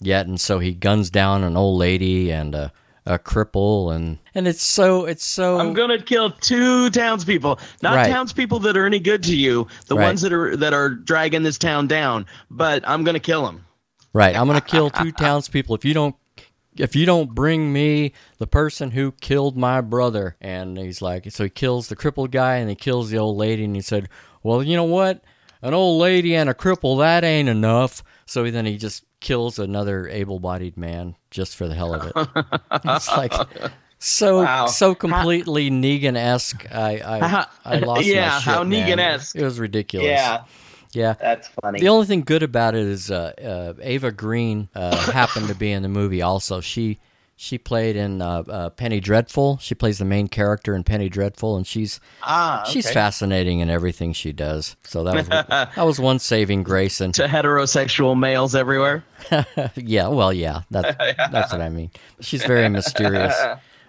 yet, 0.00 0.26
and 0.26 0.40
so 0.40 0.58
he 0.58 0.72
guns 0.72 1.10
down 1.10 1.44
an 1.44 1.56
old 1.56 1.78
lady 1.78 2.30
and 2.32 2.54
a, 2.54 2.72
a 3.06 3.18
cripple, 3.18 3.94
and 3.94 4.18
and 4.34 4.46
it's 4.48 4.62
so 4.62 5.04
it's 5.04 5.24
so 5.24 5.58
I'm 5.58 5.72
gonna 5.74 6.00
kill 6.02 6.30
two 6.30 6.90
townspeople, 6.90 7.58
not 7.82 7.96
Right. 7.96 8.08
townspeople 8.10 8.60
that 8.60 8.76
are 8.76 8.86
any 8.86 8.98
good 9.00 9.22
to 9.24 9.36
you, 9.36 9.66
the 9.86 9.96
Right. 9.96 10.04
ones 10.06 10.22
that 10.22 10.32
are 10.32 10.56
that 10.56 10.72
are 10.74 10.90
dragging 10.90 11.42
this 11.42 11.58
town 11.58 11.86
down. 11.88 12.26
But 12.50 12.82
I'm 12.88 13.02
gonna 13.04 13.20
kill 13.20 13.44
them. 13.46 13.64
right. 14.12 14.36
I'm 14.36 14.46
gonna 14.46 14.60
kill 14.60 14.90
two 14.90 15.10
townspeople 15.18 15.74
if 15.74 15.84
you 15.84 15.94
don't 15.94 16.14
if 16.76 16.96
you 16.96 17.04
don't 17.04 17.34
bring 17.34 17.70
me 17.72 18.12
the 18.38 18.46
person 18.46 18.92
who 18.92 19.12
killed 19.20 19.58
my 19.58 19.80
brother. 19.82 20.36
And 20.40 20.78
he's 20.78 21.02
like, 21.02 21.30
so 21.30 21.44
he 21.44 21.50
kills 21.50 21.88
the 21.88 21.96
crippled 21.96 22.30
guy 22.30 22.56
and 22.56 22.70
he 22.70 22.74
kills 22.74 23.10
the 23.10 23.18
old 23.18 23.36
lady, 23.36 23.64
and 23.64 23.74
he 23.76 23.82
said, 23.82 24.08
well, 24.42 24.62
you 24.62 24.76
know 24.76 24.84
what, 24.84 25.22
an 25.62 25.74
old 25.74 26.00
lady 26.00 26.34
and 26.34 26.48
a 26.50 26.54
cripple 26.54 26.98
that 26.98 27.24
ain't 27.24 27.48
enough. 27.48 28.02
So 28.26 28.50
then 28.50 28.66
he 28.66 28.76
just 28.78 29.04
kills 29.20 29.58
another 29.58 30.08
able-bodied 30.08 30.76
man 30.76 31.16
just 31.30 31.54
for 31.56 31.68
the 31.68 31.74
hell 31.74 31.94
of 31.94 32.06
it. 32.06 32.58
it's 32.84 33.08
like. 33.08 33.32
So 33.98 34.42
Wow. 34.42 34.66
so 34.66 34.96
completely 34.96 35.70
Negan 35.70 36.16
esque. 36.16 36.66
I 36.72 37.00
I, 37.04 37.26
How- 37.28 37.46
I 37.64 37.78
lost 37.78 38.00
my 38.00 38.06
yeah, 38.06 38.40
shit, 38.40 38.52
how. 38.52 38.64
Negan-esque. 38.64 39.36
It 39.36 39.44
was 39.44 39.60
ridiculous. 39.60 40.08
Yeah, 40.08 40.42
yeah. 40.92 41.12
that's 41.20 41.46
funny. 41.62 41.78
The 41.78 41.88
only 41.88 42.06
thing 42.06 42.22
good 42.22 42.42
about 42.42 42.74
it 42.74 42.84
is 42.84 43.12
uh, 43.12 43.32
uh, 43.40 43.80
Ava 43.80 44.10
Green 44.10 44.68
uh, 44.74 44.96
happened 45.12 45.46
to 45.48 45.54
be 45.54 45.70
in 45.70 45.82
the 45.84 45.88
movie. 45.88 46.20
Also, 46.20 46.60
she 46.60 46.98
she 47.36 47.58
played 47.58 47.96
in 47.96 48.22
uh, 48.22 48.44
uh, 48.48 48.70
Penny 48.70 49.00
Dreadful. 49.00 49.58
She 49.58 49.74
plays 49.74 49.98
the 49.98 50.04
main 50.04 50.28
character 50.28 50.74
in 50.74 50.84
Penny 50.84 51.08
Dreadful, 51.08 51.56
and 51.56 51.66
she's 51.66 51.98
ah, 52.22 52.64
she's 52.68 52.90
fascinating 52.90 53.60
in 53.60 53.70
everything 53.70 54.12
she 54.12 54.32
does. 54.32 54.76
So 54.84 55.04
that 55.04 55.14
was 55.14 55.28
that 55.76 55.84
was 55.84 55.98
one 55.98 56.18
saving 56.18 56.62
grace. 56.62 57.00
And 57.00 57.14
to 57.14 57.26
heterosexual 57.26 58.18
males 58.18 58.54
everywhere. 58.54 59.04
yeah, 59.76 60.08
well, 60.08 60.32
yeah, 60.32 60.62
that, 60.70 60.96
that's 61.32 61.52
what 61.52 61.60
I 61.60 61.68
mean. 61.68 61.90
She's 62.20 62.44
very 62.44 62.68
mysterious. 62.68 63.34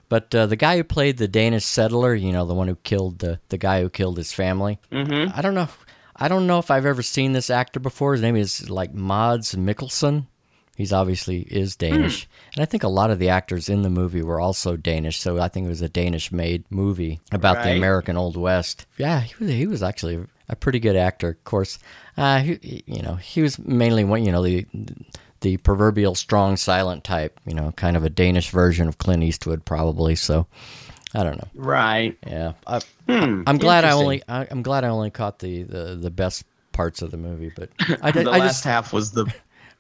But 0.10 0.34
uh, 0.36 0.46
the 0.46 0.56
guy 0.56 0.78
who 0.78 0.84
played 0.84 1.18
the 1.18 1.28
Danish 1.28 1.66
settler, 1.66 2.14
you 2.14 2.32
know, 2.32 2.46
the 2.46 2.54
one 2.54 2.68
who 2.68 2.76
killed 2.78 3.20
the 3.20 3.40
the 3.50 3.58
guy 3.58 3.82
who 3.82 3.90
killed 3.90 4.18
his 4.18 4.34
family. 4.34 4.80
Mm-hmm. 4.92 5.38
I 5.38 5.42
don't 5.42 5.56
know. 5.56 5.70
I 6.16 6.28
don't 6.28 6.48
know 6.48 6.60
if 6.60 6.72
I've 6.72 6.86
ever 6.86 7.02
seen 7.02 7.34
this 7.34 7.50
actor 7.50 7.80
before. 7.80 8.14
His 8.14 8.22
name 8.22 8.36
is 8.36 8.70
like 8.70 8.94
Mads 8.94 9.56
Mikkelsen. 9.56 10.28
He's 10.76 10.92
obviously 10.92 11.42
is 11.42 11.76
Danish, 11.76 12.28
and 12.56 12.64
I 12.64 12.66
think 12.66 12.84
a 12.84 12.88
lot 12.88 13.12
of 13.12 13.20
the 13.20 13.30
actors 13.30 13.70
in 13.70 13.84
the 13.84 13.90
movie 13.90 14.24
were 14.24 14.40
also 14.40 14.76
Danish. 14.76 15.20
So 15.20 15.40
I 15.40 15.48
think 15.48 15.66
it 15.66 15.70
was 15.70 15.84
a 15.84 15.90
Danish-made 15.90 16.66
movie 16.72 17.20
about 17.32 17.64
the 17.64 17.72
American 17.76 18.18
Old 18.18 18.36
West. 18.38 18.88
Yeah, 18.98 19.20
he 19.22 19.36
was 19.40 19.50
he 19.54 19.68
was 19.68 19.84
actually 19.84 20.26
a 20.50 20.56
pretty 20.56 20.80
good 20.80 20.96
actor. 20.96 21.30
Of 21.30 21.44
course, 21.44 21.78
uh, 22.18 22.40
he, 22.40 22.84
you 22.88 23.04
know, 23.04 23.16
he 23.16 23.42
was 23.44 23.60
mainly 23.60 24.04
one, 24.04 24.26
you 24.26 24.32
know, 24.32 24.44
the 24.44 24.66
the 25.42 25.58
proverbial 25.58 26.16
strong 26.16 26.58
silent 26.58 27.04
type. 27.04 27.40
You 27.46 27.54
know, 27.54 27.72
kind 27.74 27.96
of 27.96 28.04
a 28.04 28.10
Danish 28.10 28.50
version 28.50 28.88
of 28.88 28.98
Clint 28.98 29.22
Eastwood, 29.24 29.66
probably. 29.66 30.16
So 30.16 30.48
I 31.14 31.24
don't 31.24 31.38
know. 31.38 31.50
Right. 31.54 32.18
Yeah, 32.26 32.54
I, 32.66 32.82
Hmm, 33.08 33.44
I'm 33.46 33.58
glad 33.58 33.84
I 33.84 33.92
only 33.92 34.24
I, 34.28 34.48
I'm 34.50 34.64
glad 34.64 34.84
I 34.84 34.88
only 34.88 35.12
caught 35.12 35.40
the, 35.40 35.64
the, 35.64 35.96
the 35.96 36.10
best 36.10 36.46
parts 36.72 37.02
of 37.02 37.12
the 37.12 37.18
movie, 37.18 37.52
but 37.56 37.70
I, 38.02 38.12
The 38.12 38.22
I 38.22 38.38
last 38.38 38.42
just 38.42 38.64
half 38.64 38.94
was 38.94 39.12
the 39.12 39.32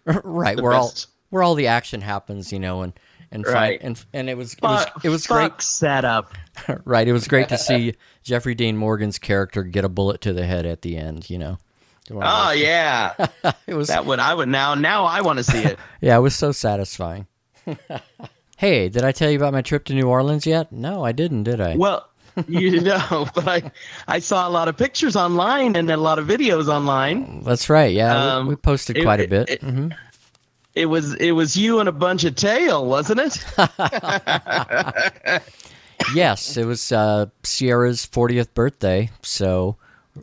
right 0.06 0.60
where 0.60 0.74
all 0.74 0.90
best. 0.90 1.08
where 1.30 1.44
all 1.44 1.56
the 1.56 1.68
action 1.68 2.02
happens, 2.02 2.52
you 2.52 2.60
know, 2.60 2.82
and 2.82 2.94
and 3.32 3.46
Right. 3.48 3.80
and 3.82 4.04
and 4.14 4.30
it 4.30 4.38
was 4.38 4.54
it 4.54 4.62
was, 4.62 4.84
fuck, 4.86 5.06
it 5.06 5.10
was 5.10 5.26
fuck 5.26 5.62
setup. 5.62 6.34
right? 6.86 7.08
It 7.08 7.14
was 7.14 7.28
great 7.28 7.50
to 7.50 7.58
see 7.58 7.94
Jeffrey 8.24 8.56
Dean 8.56 8.78
Morgan's 8.78 9.18
character 9.20 9.64
get 9.64 9.84
a 9.86 9.90
bullet 9.90 10.22
to 10.22 10.34
the 10.34 10.46
head 10.46 10.66
at 10.66 10.82
the 10.84 10.98
end, 10.98 11.30
you 11.30 11.38
know. 11.40 11.58
Oh 12.12 12.52
yeah, 12.52 13.14
it 13.68 13.74
was 13.74 13.88
that 13.88 14.06
would 14.06 14.20
I 14.20 14.34
would 14.34 14.50
now 14.50 14.76
now 14.76 15.06
I 15.06 15.22
want 15.22 15.38
to 15.38 15.44
see 15.44 15.64
it. 15.64 15.80
yeah, 16.02 16.18
it 16.18 16.22
was 16.22 16.36
so 16.36 16.52
satisfying. 16.52 17.28
hey, 18.58 18.90
did 18.90 19.04
I 19.04 19.12
tell 19.12 19.30
you 19.30 19.38
about 19.38 19.54
my 19.54 19.62
trip 19.62 19.86
to 19.86 19.94
New 19.94 20.08
Orleans 20.08 20.46
yet? 20.46 20.72
No, 20.72 21.04
I 21.04 21.12
didn't, 21.12 21.44
did 21.44 21.62
I? 21.62 21.76
Well, 21.76 22.08
you 22.48 22.82
know, 22.90 23.28
but 23.36 23.48
I 23.48 23.72
I 24.08 24.20
saw 24.20 24.48
a 24.48 24.52
lot 24.52 24.68
of 24.68 24.78
pictures 24.78 25.16
online 25.16 25.76
and 25.76 25.90
a 25.90 25.98
lot 25.98 26.20
of 26.20 26.28
videos 26.28 26.68
online. 26.68 27.44
That's 27.44 27.70
right. 27.70 27.94
Yeah, 27.94 28.14
we- 28.14 28.30
Um, 28.42 28.48
we, 28.48 28.56
posted 28.56 28.98
it- 28.98 29.04
quite 29.04 29.20
a 29.22 29.28
bit. 29.28 29.50
it- 29.50 29.62
hmm 29.62 29.90
It 30.76 30.88
was 30.88 31.14
it 31.16 31.32
was 31.34 31.56
you 31.56 31.80
and 31.80 31.88
a 31.88 31.92
bunch 31.92 32.24
of 32.24 32.36
tail, 32.36 32.86
wasn't 32.88 33.20
it? 33.20 33.38
yes, 36.16 36.58
it 36.58 36.66
was 36.66 36.92
uh, 36.92 37.28
Sierra's 37.44 38.06
40th 38.06 38.54
birthday, 38.54 39.10
so 39.22 39.78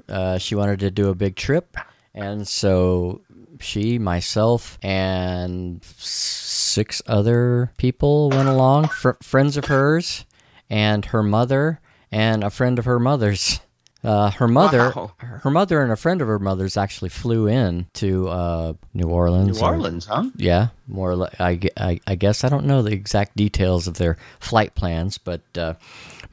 uh, 0.09 0.39
she 0.39 0.55
wanted 0.55 0.81
to 0.81 0.91
do 0.91 1.09
a 1.09 1.15
big 1.15 1.37
trip, 1.37 1.77
and 2.15 2.47
so 2.47 3.21
she, 3.61 3.99
myself, 3.99 4.79
and 4.83 5.85
six 5.85 7.03
other 7.07 7.71
people 7.77 8.31
went 8.31 8.49
along, 8.49 8.89
fr- 8.89 9.19
friends 9.23 9.57
of 9.57 9.67
hers, 9.67 10.25
and 10.69 11.05
her 11.07 11.23
mother, 11.23 11.81
and 12.13 12.43
a 12.45 12.51
friend 12.51 12.79
of 12.79 12.85
her 12.85 12.99
mother's. 12.99 13.61
Uh, 14.03 14.31
her 14.31 14.49
mother, 14.49 14.95
Wow. 14.97 15.13
her 15.21 15.51
mother, 15.51 15.83
and 15.83 15.93
a 15.93 15.97
friend 15.97 16.23
of 16.23 16.29
her 16.29 16.39
mother's 16.39 16.79
actually 16.79 17.11
flew 17.11 17.47
in 17.47 17.85
to 17.93 18.29
uh, 18.31 18.73
New 18.95 19.09
Orleans. 19.09 19.61
New 19.61 19.67
or- 19.67 19.73
Orleans, 19.73 20.07
huh? 20.07 20.25
yeah, 20.37 20.69
more 20.89 21.11
or 21.11 21.17
less. 21.17 21.35
I, 21.39 21.61
I, 21.77 22.01
I 22.07 22.15
guess 22.15 22.43
I 22.43 22.49
don't 22.49 22.65
know 22.65 22.81
the 22.81 22.93
exact 22.93 23.37
details 23.37 23.87
of 23.87 23.99
their 23.99 24.17
flight 24.39 24.75
plans, 24.75 25.19
but 25.19 25.43
uh, 25.55 25.75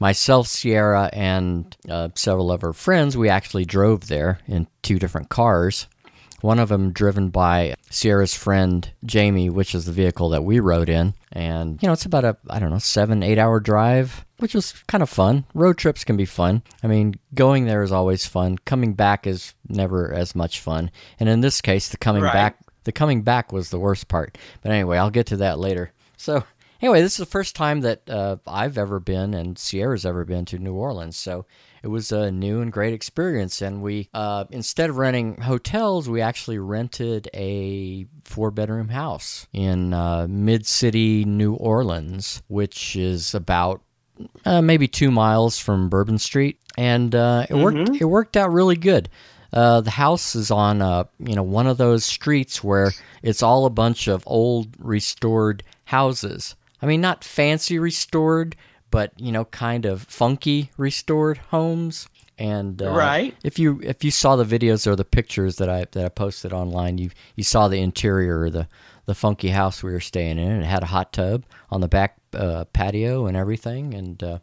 myself, 0.00 0.46
Sierra, 0.46 1.10
and 1.12 1.76
uh, 1.90 2.08
several 2.14 2.50
of 2.50 2.62
her 2.62 2.72
friends, 2.72 3.18
we 3.18 3.28
actually 3.28 3.66
drove 3.66 4.06
there 4.08 4.38
in 4.46 4.66
two 4.80 4.98
different 4.98 5.28
cars. 5.28 5.88
One 6.40 6.58
of 6.58 6.68
them 6.68 6.92
driven 6.92 7.30
by 7.30 7.74
Sierra's 7.90 8.34
friend 8.34 8.90
Jamie, 9.04 9.50
which 9.50 9.74
is 9.74 9.84
the 9.86 9.92
vehicle 9.92 10.28
that 10.30 10.44
we 10.44 10.60
rode 10.60 10.88
in. 10.88 11.14
And, 11.32 11.82
you 11.82 11.86
know, 11.88 11.92
it's 11.92 12.04
about 12.06 12.24
a, 12.24 12.36
I 12.48 12.58
don't 12.58 12.70
know, 12.70 12.78
seven, 12.78 13.22
eight 13.22 13.38
hour 13.38 13.58
drive, 13.60 14.24
which 14.38 14.54
was 14.54 14.72
kind 14.86 15.02
of 15.02 15.10
fun. 15.10 15.44
Road 15.54 15.78
trips 15.78 16.04
can 16.04 16.16
be 16.16 16.24
fun. 16.24 16.62
I 16.82 16.86
mean, 16.86 17.16
going 17.34 17.64
there 17.66 17.82
is 17.82 17.92
always 17.92 18.24
fun. 18.26 18.56
Coming 18.58 18.94
back 18.94 19.26
is 19.26 19.54
never 19.68 20.12
as 20.12 20.34
much 20.34 20.60
fun. 20.60 20.90
And 21.18 21.28
in 21.28 21.40
this 21.40 21.60
case, 21.60 21.88
the 21.88 21.96
coming 21.96 22.22
Right. 22.22 22.32
back, 22.32 22.58
the 22.84 22.92
coming 22.92 23.22
back 23.22 23.52
was 23.52 23.70
the 23.70 23.78
worst 23.80 24.08
part. 24.08 24.38
But 24.62 24.72
anyway, 24.72 24.96
I'll 24.98 25.10
get 25.10 25.26
to 25.26 25.36
that 25.38 25.58
later. 25.58 25.92
So, 26.16 26.44
anyway, 26.80 27.02
this 27.02 27.12
is 27.12 27.18
the 27.18 27.26
first 27.26 27.56
time 27.56 27.80
that 27.80 28.08
uh, 28.08 28.36
I've 28.46 28.78
ever 28.78 29.00
been 29.00 29.34
and 29.34 29.58
Sierra's 29.58 30.06
ever 30.06 30.24
been 30.24 30.44
to 30.46 30.58
New 30.58 30.74
Orleans. 30.74 31.16
So 31.16 31.46
it 31.82 31.88
was 31.88 32.12
a 32.12 32.30
new 32.30 32.60
and 32.60 32.72
great 32.72 32.92
experience. 32.94 33.62
And 33.62 33.82
we, 33.82 34.08
uh, 34.14 34.44
instead 34.50 34.90
of 34.90 34.98
renting 34.98 35.40
hotels, 35.40 36.08
we 36.08 36.20
actually 36.20 36.58
rented 36.58 37.28
a 37.34 38.06
four 38.24 38.50
bedroom 38.50 38.88
house 38.88 39.46
in 39.52 39.94
uh, 39.94 40.26
mid 40.28 40.66
city 40.66 41.24
New 41.24 41.54
Orleans, 41.54 42.42
which 42.48 42.96
is 42.96 43.34
about 43.34 43.82
uh, 44.44 44.62
maybe 44.62 44.88
two 44.88 45.10
miles 45.10 45.58
from 45.58 45.88
Bourbon 45.88 46.18
Street, 46.18 46.60
and 46.76 47.14
uh, 47.14 47.46
it 47.48 47.54
worked. 47.54 47.76
It 48.00 48.04
worked 48.04 48.36
out 48.36 48.52
really 48.52 48.76
good. 48.76 49.08
Uh, 49.52 49.80
the 49.80 49.90
house 49.90 50.34
is 50.34 50.50
on 50.50 50.82
uh, 50.82 51.04
you 51.18 51.34
know 51.34 51.42
one 51.42 51.66
of 51.66 51.78
those 51.78 52.04
streets 52.04 52.62
where 52.62 52.90
it's 53.22 53.42
all 53.42 53.64
a 53.64 53.70
bunch 53.70 54.08
of 54.08 54.22
old 54.26 54.68
restored 54.78 55.62
houses. 55.84 56.54
I 56.82 56.86
mean, 56.86 57.00
not 57.00 57.24
fancy 57.24 57.78
restored, 57.78 58.56
but 58.90 59.12
you 59.18 59.32
know, 59.32 59.44
kind 59.46 59.84
of 59.84 60.02
funky 60.02 60.70
restored 60.76 61.38
homes. 61.50 62.08
And 62.40 62.80
uh, 62.80 62.90
Right. 62.92 63.34
if 63.42 63.58
you 63.58 63.80
if 63.82 64.04
you 64.04 64.10
saw 64.12 64.36
the 64.36 64.44
videos 64.44 64.86
or 64.86 64.94
the 64.94 65.04
pictures 65.04 65.56
that 65.56 65.68
I 65.68 65.86
that 65.92 66.04
I 66.04 66.08
posted 66.08 66.52
online, 66.52 66.98
you 66.98 67.10
you 67.34 67.42
saw 67.44 67.66
the 67.68 67.80
interior 67.80 68.46
of 68.46 68.52
the 68.52 68.68
the 69.06 69.14
funky 69.14 69.48
house 69.48 69.82
we 69.82 69.90
were 69.90 70.00
staying 70.00 70.38
in. 70.38 70.62
It 70.62 70.66
had 70.66 70.82
a 70.84 70.86
hot 70.86 71.12
tub 71.12 71.44
on 71.70 71.80
the 71.80 71.88
back 71.88 72.16
uh, 72.34 72.64
patio 72.66 73.26
and 73.26 73.36
everything, 73.36 73.92
and 73.94 74.22
uh, 74.22 74.38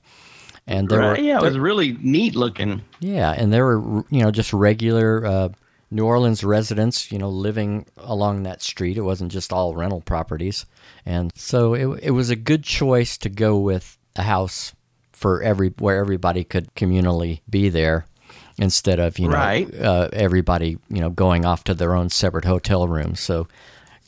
and 0.67 0.89
there 0.89 0.99
Right? 0.99 1.19
were 1.21 1.25
Yeah, 1.25 1.37
it 1.37 1.41
there- 1.41 1.49
was 1.51 1.57
really 1.59 1.93
neat 2.01 2.35
looking. 2.35 2.81
yeah, 2.99 3.31
and 3.31 3.53
there 3.53 3.65
were 3.65 4.03
you 4.09 4.21
know 4.23 4.31
just 4.31 4.51
regular 4.51 5.25
uh, 5.25 5.49
New 5.91 6.05
Orleans 6.05 6.43
residents, 6.43 7.11
you 7.11 7.17
know, 7.17 7.29
living 7.29 7.85
along 7.97 8.43
that 8.43 8.61
street. 8.61 8.97
It 8.97 9.01
wasn't 9.01 9.31
just 9.31 9.53
all 9.53 9.75
rental 9.75 10.01
properties, 10.01 10.65
and 11.05 11.31
so 11.35 11.73
it 11.73 12.03
it 12.03 12.11
was 12.11 12.29
a 12.29 12.35
good 12.35 12.63
choice 12.63 13.17
to 13.19 13.29
go 13.29 13.57
with 13.57 13.97
a 14.15 14.23
house 14.23 14.73
for 15.13 15.41
every 15.41 15.69
where 15.79 15.97
everybody 15.99 16.43
could 16.43 16.73
communally 16.75 17.41
be 17.49 17.69
there 17.69 18.05
instead 18.57 18.99
of 18.99 19.19
you 19.19 19.27
know 19.29 19.35
Right. 19.35 19.73
uh, 19.79 20.09
everybody 20.13 20.77
you 20.89 21.01
know 21.01 21.09
going 21.09 21.45
off 21.45 21.63
to 21.65 21.73
their 21.73 21.93
own 21.95 22.09
separate 22.09 22.45
hotel 22.45 22.87
rooms. 22.87 23.19
So 23.19 23.47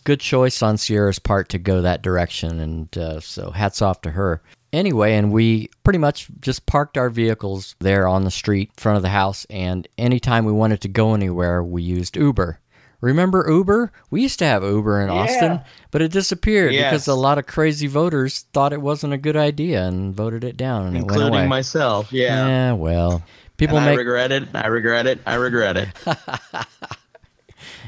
good 0.07 0.19
choice 0.21 0.61
on 0.61 0.77
Sierra's 0.77 1.19
part 1.19 1.49
to 1.49 1.57
go 1.57 1.81
that 1.81 2.01
direction, 2.01 2.61
and 2.61 2.97
uh, 2.97 3.19
so 3.19 3.51
hats 3.51 3.81
off 3.81 4.01
to 4.01 4.11
her. 4.11 4.41
Anyway, 4.71 5.13
and 5.15 5.33
we 5.33 5.69
pretty 5.83 5.99
much 5.99 6.29
just 6.39 6.65
parked 6.65 6.97
our 6.97 7.09
vehicles 7.09 7.75
there 7.79 8.07
on 8.07 8.23
the 8.23 8.31
street 8.31 8.69
in 8.69 8.81
front 8.81 8.95
of 8.95 9.01
the 9.01 9.09
house, 9.09 9.45
and 9.49 9.85
anytime 9.97 10.45
we 10.45 10.53
wanted 10.53 10.79
to 10.79 10.87
go 10.87 11.13
anywhere, 11.13 11.61
we 11.61 11.83
used 11.83 12.15
Uber. 12.15 12.57
Remember 13.01 13.45
Uber? 13.49 13.91
We 14.09 14.21
used 14.21 14.39
to 14.39 14.45
have 14.45 14.63
Uber 14.63 15.01
in 15.01 15.09
Austin, 15.09 15.59
but 15.91 16.01
it 16.01 16.13
disappeared 16.13 16.71
because 16.71 17.07
a 17.07 17.13
lot 17.13 17.37
of 17.37 17.45
crazy 17.45 17.87
voters 17.87 18.45
thought 18.53 18.71
it 18.71 18.81
wasn't 18.81 19.11
a 19.11 19.17
good 19.17 19.35
idea 19.35 19.83
and 19.83 20.15
voted 20.15 20.45
it 20.45 20.55
down, 20.55 20.87
and 20.87 20.95
it 20.95 21.01
went 21.01 21.17
away. 21.17 21.25
including 21.25 21.49
myself. 21.49 22.13
Yeah. 22.13 22.47
yeah, 22.47 22.71
well, 22.71 23.23
people 23.57 23.77
and 23.77 23.89
I 23.89 23.93
regret 23.93 24.31
it. 24.31 24.47
I 24.53 24.67
regret 24.67 25.05
it. 25.05 25.19
I 25.25 25.35
regret 25.35 25.75
it. 25.75 25.89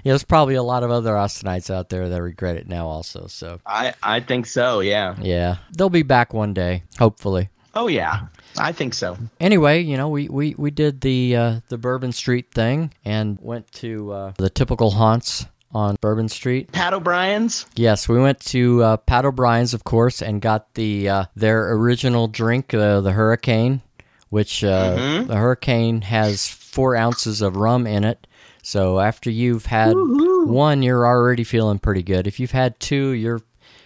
yeah, 0.04 0.12
there's 0.12 0.24
probably 0.24 0.56
a 0.56 0.64
lot 0.64 0.84
of 0.84 0.92
other 0.92 1.14
Austinites 1.14 1.70
out 1.74 1.90
there 1.90 2.10
that 2.10 2.22
regret 2.22 2.58
it 2.58 2.68
now, 2.68 2.88
also. 2.88 3.28
So 3.28 3.60
I 3.66 3.94
I 4.02 4.20
think 4.20 4.46
so. 4.46 4.80
Yeah. 4.80 5.16
yeah, 5.22 5.58
they'll 5.76 5.90
be 5.90 6.04
back 6.04 6.34
one 6.34 6.54
day, 6.54 6.84
hopefully. 6.98 7.50
Oh 7.76 7.88
yeah. 7.88 8.28
I 8.58 8.72
think 8.72 8.94
so. 8.94 9.18
Anyway, 9.40 9.82
you 9.82 9.96
know, 9.96 10.10
we, 10.10 10.28
we, 10.28 10.56
we 10.58 10.72
did 10.72 11.02
the 11.02 11.36
uh, 11.36 11.60
the 11.70 11.78
Bourbon 11.78 12.12
Street 12.12 12.52
thing 12.52 12.92
and 13.06 13.38
went 13.42 13.72
to 13.74 14.12
uh, 14.12 14.34
the 14.38 14.50
typical 14.50 14.92
haunts 14.92 15.46
on 15.72 15.96
Bourbon 16.02 16.30
Street. 16.30 16.72
Pat 16.72 16.94
O'Brien's. 16.94 17.68
Yes, 17.76 18.10
we 18.10 18.20
went 18.20 18.40
to 18.48 18.84
uh, 18.84 18.98
Pat 18.98 19.26
O'Brien's, 19.26 19.74
of 19.74 19.84
course, 19.84 20.22
and 20.22 20.42
got 20.42 20.74
the 20.74 21.10
uh, 21.10 21.26
their 21.36 21.72
original 21.74 22.28
drink, 22.28 22.74
uh, 22.74 23.02
the 23.02 23.12
Hurricane, 23.12 23.82
which 24.30 24.64
uh, 24.64 25.24
the 25.28 25.36
Hurricane 25.36 26.02
has 26.02 26.48
four 26.48 26.96
ounces 26.96 27.42
of 27.42 27.56
rum 27.56 27.86
in 27.86 28.04
it. 28.04 28.26
So 28.70 29.00
after 29.00 29.32
you've 29.32 29.66
had 29.66 29.96
one, 29.96 30.84
you're 30.84 31.08
already 31.08 31.44
feeling 31.44 31.80
pretty 31.80 32.04
good. 32.04 32.28
If 32.28 32.40
you've 32.40 32.52
had 32.52 32.80
two, 32.80 33.14
you're 33.14 33.42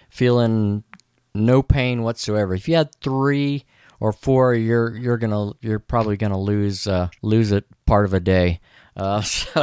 feeling 0.10 0.84
no 1.34 1.64
pain 1.64 2.04
whatsoever. 2.04 2.54
If 2.54 2.68
you 2.68 2.76
had 2.76 2.94
three 2.96 3.64
or 4.02 4.12
four, 4.12 4.54
you're 4.56 4.94
you're 4.98 5.18
gonna 5.18 5.54
you're 5.62 5.80
probably 5.80 6.18
gonna 6.18 6.38
lose 6.38 6.86
uh, 6.86 7.08
lose 7.22 7.54
it 7.54 7.64
part 7.86 8.04
of 8.04 8.14
a 8.14 8.20
day. 8.20 8.60
Uh, 8.98 9.22
so 9.22 9.62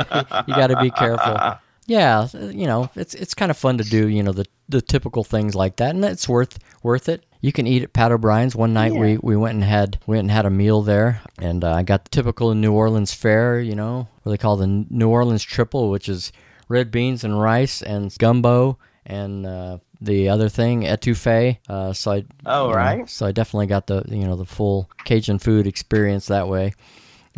you 0.48 0.54
got 0.54 0.68
to 0.68 0.80
be 0.80 0.90
careful. 0.90 1.58
Yeah, 1.84 2.26
you 2.32 2.66
know 2.66 2.88
it's 2.96 3.12
it's 3.12 3.34
kind 3.34 3.50
of 3.50 3.58
fun 3.58 3.76
to 3.76 3.84
do. 3.84 4.08
You 4.08 4.22
know 4.22 4.32
the 4.32 4.46
the 4.70 4.80
typical 4.80 5.22
things 5.22 5.54
like 5.54 5.76
that, 5.76 5.94
and 5.94 6.02
it's 6.02 6.30
worth 6.30 6.58
worth 6.82 7.10
it. 7.10 7.26
You 7.40 7.52
can 7.52 7.66
eat 7.66 7.82
at 7.82 7.92
Pat 7.92 8.12
O'Brien's. 8.12 8.54
One 8.54 8.74
night 8.74 8.92
we, 8.92 9.16
we 9.18 9.36
went 9.36 9.54
and 9.54 9.64
had 9.64 9.98
went 10.06 10.20
and 10.20 10.30
had 10.30 10.44
a 10.46 10.50
meal 10.50 10.82
there, 10.82 11.22
and 11.38 11.64
uh, 11.64 11.72
I 11.72 11.82
got 11.82 12.04
the 12.04 12.10
typical 12.10 12.54
New 12.54 12.72
Orleans 12.72 13.14
fare. 13.14 13.60
You 13.60 13.74
know 13.74 14.08
what 14.22 14.32
they 14.32 14.38
call 14.38 14.56
the 14.56 14.66
New 14.66 15.08
Orleans 15.08 15.42
triple, 15.42 15.90
which 15.90 16.08
is 16.08 16.32
red 16.68 16.90
beans 16.90 17.24
and 17.24 17.40
rice 17.40 17.82
and 17.82 18.14
gumbo 18.18 18.78
and 19.06 19.46
uh, 19.46 19.78
the 20.00 20.28
other 20.28 20.48
thing 20.48 20.82
etouffee. 20.82 21.58
Uh, 21.68 21.92
so 21.92 22.12
I 22.12 22.24
Oh, 22.44 22.66
you 22.66 22.70
know, 22.72 22.76
right. 22.76 23.08
so 23.10 23.26
I 23.26 23.32
definitely 23.32 23.66
got 23.66 23.86
the 23.86 24.04
you 24.08 24.26
know 24.26 24.36
the 24.36 24.44
full 24.44 24.90
Cajun 25.04 25.38
food 25.38 25.66
experience 25.66 26.26
that 26.26 26.46
way, 26.48 26.74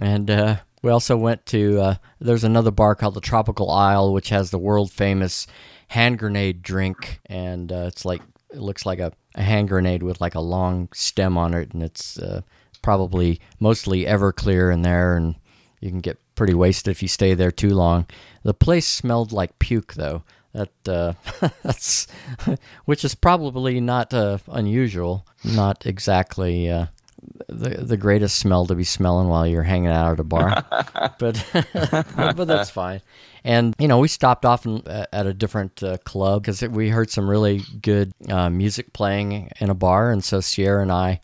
and 0.01 0.29
uh, 0.31 0.57
we 0.83 0.91
also 0.91 1.17
went 1.17 1.47
to 1.47 1.81
uh, 1.81 1.95
there's 2.21 2.45
another 2.45 2.73
bar 2.73 2.95
called 2.97 3.15
the 3.15 3.21
Tropical 3.21 3.71
Isle, 3.71 4.13
which 4.13 4.31
has 4.31 4.51
the 4.51 4.59
world 4.59 4.91
famous 4.91 5.47
hand 5.89 6.19
grenade 6.19 6.63
drink, 6.63 7.21
and 7.27 7.71
uh, 7.71 7.85
it's 7.87 8.05
like 8.05 8.21
it 8.51 8.59
looks 8.61 8.85
like 8.85 8.99
a, 8.99 9.13
a 9.35 9.43
hand 9.43 9.69
grenade 9.69 10.03
with 10.03 10.21
like 10.21 10.35
a 10.35 10.41
long 10.41 10.89
stem 10.93 11.37
on 11.39 11.55
it, 11.55 11.73
and 11.73 11.83
it's 11.83 12.19
uh, 12.19 12.43
probably 12.83 13.41
mostly 13.61 14.05
Everclear 14.05 14.73
in 14.73 14.83
there, 14.83 15.17
and 15.17 15.37
you 15.81 15.91
can 15.91 16.01
get 16.01 16.19
pretty 16.35 16.55
wasted 16.55 16.91
if 16.91 17.03
you 17.03 17.09
stay 17.09 17.35
there 17.35 17.51
too 17.51 17.71
long. 17.71 18.07
The 18.43 18.55
place 18.55 18.87
smelled 18.87 19.33
like 19.33 19.59
puke 19.59 19.95
though. 19.95 20.23
That 20.53 20.89
uh, 20.89 21.15
that's 21.63 22.07
which 22.85 23.05
is 23.05 23.15
probably 23.15 23.81
not 23.81 24.13
uh, 24.13 24.39
unusual. 24.49 25.27
Not 25.45 25.87
exactly 25.87 26.71
uh, 26.71 26.87
the 27.53 27.85
the 27.85 27.97
greatest 27.97 28.37
smell 28.39 28.67
to 28.67 28.75
be 28.75 28.85
smelling 28.85 29.29
while 29.29 29.47
you're 29.47 29.63
hanging 29.63 29.91
out 29.91 30.13
at 30.13 30.21
a 30.21 30.25
bar, 30.25 30.65
but 31.19 31.45
but 32.17 32.45
that's 32.47 32.71
fine. 32.71 33.01
And 33.45 33.75
you 33.79 33.89
know, 33.89 33.99
we 33.99 34.09
stopped 34.09 34.45
off 34.45 34.67
in, 34.67 34.83
at 34.87 35.27
a 35.27 35.35
different 35.35 35.83
uh, 35.83 35.99
club 35.99 36.43
because 36.43 36.63
we 36.63 36.89
heard 36.89 37.11
some 37.11 37.29
really 37.29 37.63
good 37.81 38.13
uh, 38.29 38.51
music 38.51 38.93
playing 38.93 39.51
in 39.61 39.71
a 39.71 39.75
bar, 39.75 40.11
and 40.11 40.25
so 40.25 40.41
Sierra 40.41 40.83
and 40.83 40.93
I. 40.93 41.21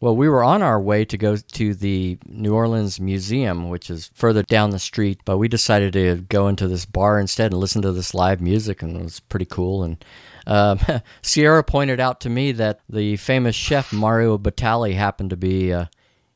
Well, 0.00 0.14
we 0.14 0.28
were 0.28 0.44
on 0.44 0.62
our 0.62 0.80
way 0.80 1.04
to 1.06 1.18
go 1.18 1.36
to 1.36 1.74
the 1.74 2.18
New 2.28 2.54
Orleans 2.54 3.00
Museum, 3.00 3.68
which 3.68 3.90
is 3.90 4.12
further 4.14 4.44
down 4.44 4.70
the 4.70 4.78
street, 4.78 5.18
but 5.24 5.38
we 5.38 5.48
decided 5.48 5.92
to 5.94 6.24
go 6.28 6.46
into 6.46 6.68
this 6.68 6.86
bar 6.86 7.18
instead 7.18 7.50
and 7.50 7.60
listen 7.60 7.82
to 7.82 7.90
this 7.90 8.14
live 8.14 8.40
music, 8.40 8.80
and 8.80 8.96
it 8.96 9.02
was 9.02 9.18
pretty 9.18 9.46
cool. 9.46 9.82
And 9.82 10.04
um, 10.48 10.80
Sierra 11.22 11.62
pointed 11.62 12.00
out 12.00 12.22
to 12.22 12.30
me 12.30 12.52
that 12.52 12.80
the 12.88 13.16
famous 13.16 13.54
chef 13.54 13.92
Mario 13.92 14.38
Batali 14.38 14.94
happened 14.94 15.30
to 15.30 15.36
be 15.36 15.72
uh, 15.72 15.86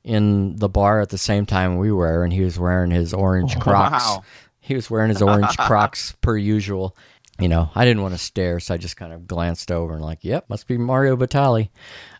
in 0.04 0.56
the 0.56 0.68
bar 0.68 1.00
at 1.00 1.08
the 1.08 1.18
same 1.18 1.46
time 1.46 1.78
we 1.78 1.90
were, 1.90 2.22
and 2.22 2.32
he 2.32 2.42
was 2.42 2.58
wearing 2.58 2.90
his 2.90 3.12
orange 3.12 3.58
Crocs. 3.58 4.04
Wow. 4.04 4.24
He 4.64 4.76
was 4.76 4.88
wearing 4.88 5.08
his 5.08 5.20
orange 5.20 5.56
Crocs 5.58 6.12
per 6.20 6.36
usual. 6.36 6.96
You 7.40 7.48
know, 7.48 7.68
I 7.74 7.84
didn't 7.84 8.02
want 8.02 8.14
to 8.14 8.18
stare, 8.18 8.60
so 8.60 8.74
I 8.74 8.76
just 8.76 8.96
kind 8.96 9.12
of 9.12 9.26
glanced 9.26 9.72
over 9.72 9.94
and 9.94 10.04
like, 10.04 10.20
"Yep, 10.22 10.48
must 10.48 10.68
be 10.68 10.78
Mario 10.78 11.16
Batali." 11.16 11.70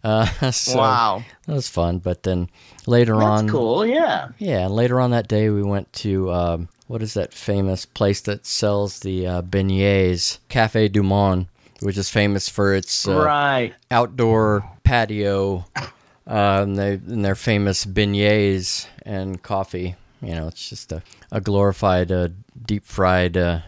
Uh, 0.02 0.26
so 0.50 0.76
wow. 0.76 1.24
that 1.46 1.54
was 1.54 1.68
fun. 1.68 1.98
But 1.98 2.24
then 2.24 2.50
later 2.84 3.12
That's 3.12 3.42
on, 3.42 3.48
cool. 3.48 3.86
Yeah. 3.86 4.30
yeah, 4.38 4.64
and 4.66 4.74
later 4.74 5.00
on 5.00 5.12
that 5.12 5.28
day, 5.28 5.50
we 5.50 5.62
went 5.62 5.92
to 5.92 6.32
um, 6.32 6.68
what 6.88 7.00
is 7.00 7.14
that 7.14 7.32
famous 7.32 7.86
place 7.86 8.22
that 8.22 8.44
sells 8.44 8.98
the 8.98 9.24
uh, 9.28 9.42
beignets, 9.42 10.40
Cafe 10.48 10.88
Du 10.88 11.04
Monde, 11.04 11.46
which 11.82 11.98
is 11.98 12.08
famous 12.08 12.48
for 12.48 12.74
its 12.74 13.06
uh, 13.08 13.16
right. 13.24 13.74
outdoor 13.90 14.64
patio 14.84 15.64
uh, 15.76 15.90
and, 16.26 16.76
they, 16.78 16.92
and 16.94 17.24
their 17.24 17.34
famous 17.34 17.84
beignets 17.84 18.86
and 19.04 19.42
coffee. 19.42 19.96
You 20.20 20.34
know, 20.34 20.46
it's 20.48 20.68
just 20.70 20.92
a, 20.92 21.02
a 21.32 21.40
glorified 21.40 22.12
uh, 22.12 22.28
deep 22.64 22.84
fried 22.84 23.36
uh, 23.36 23.60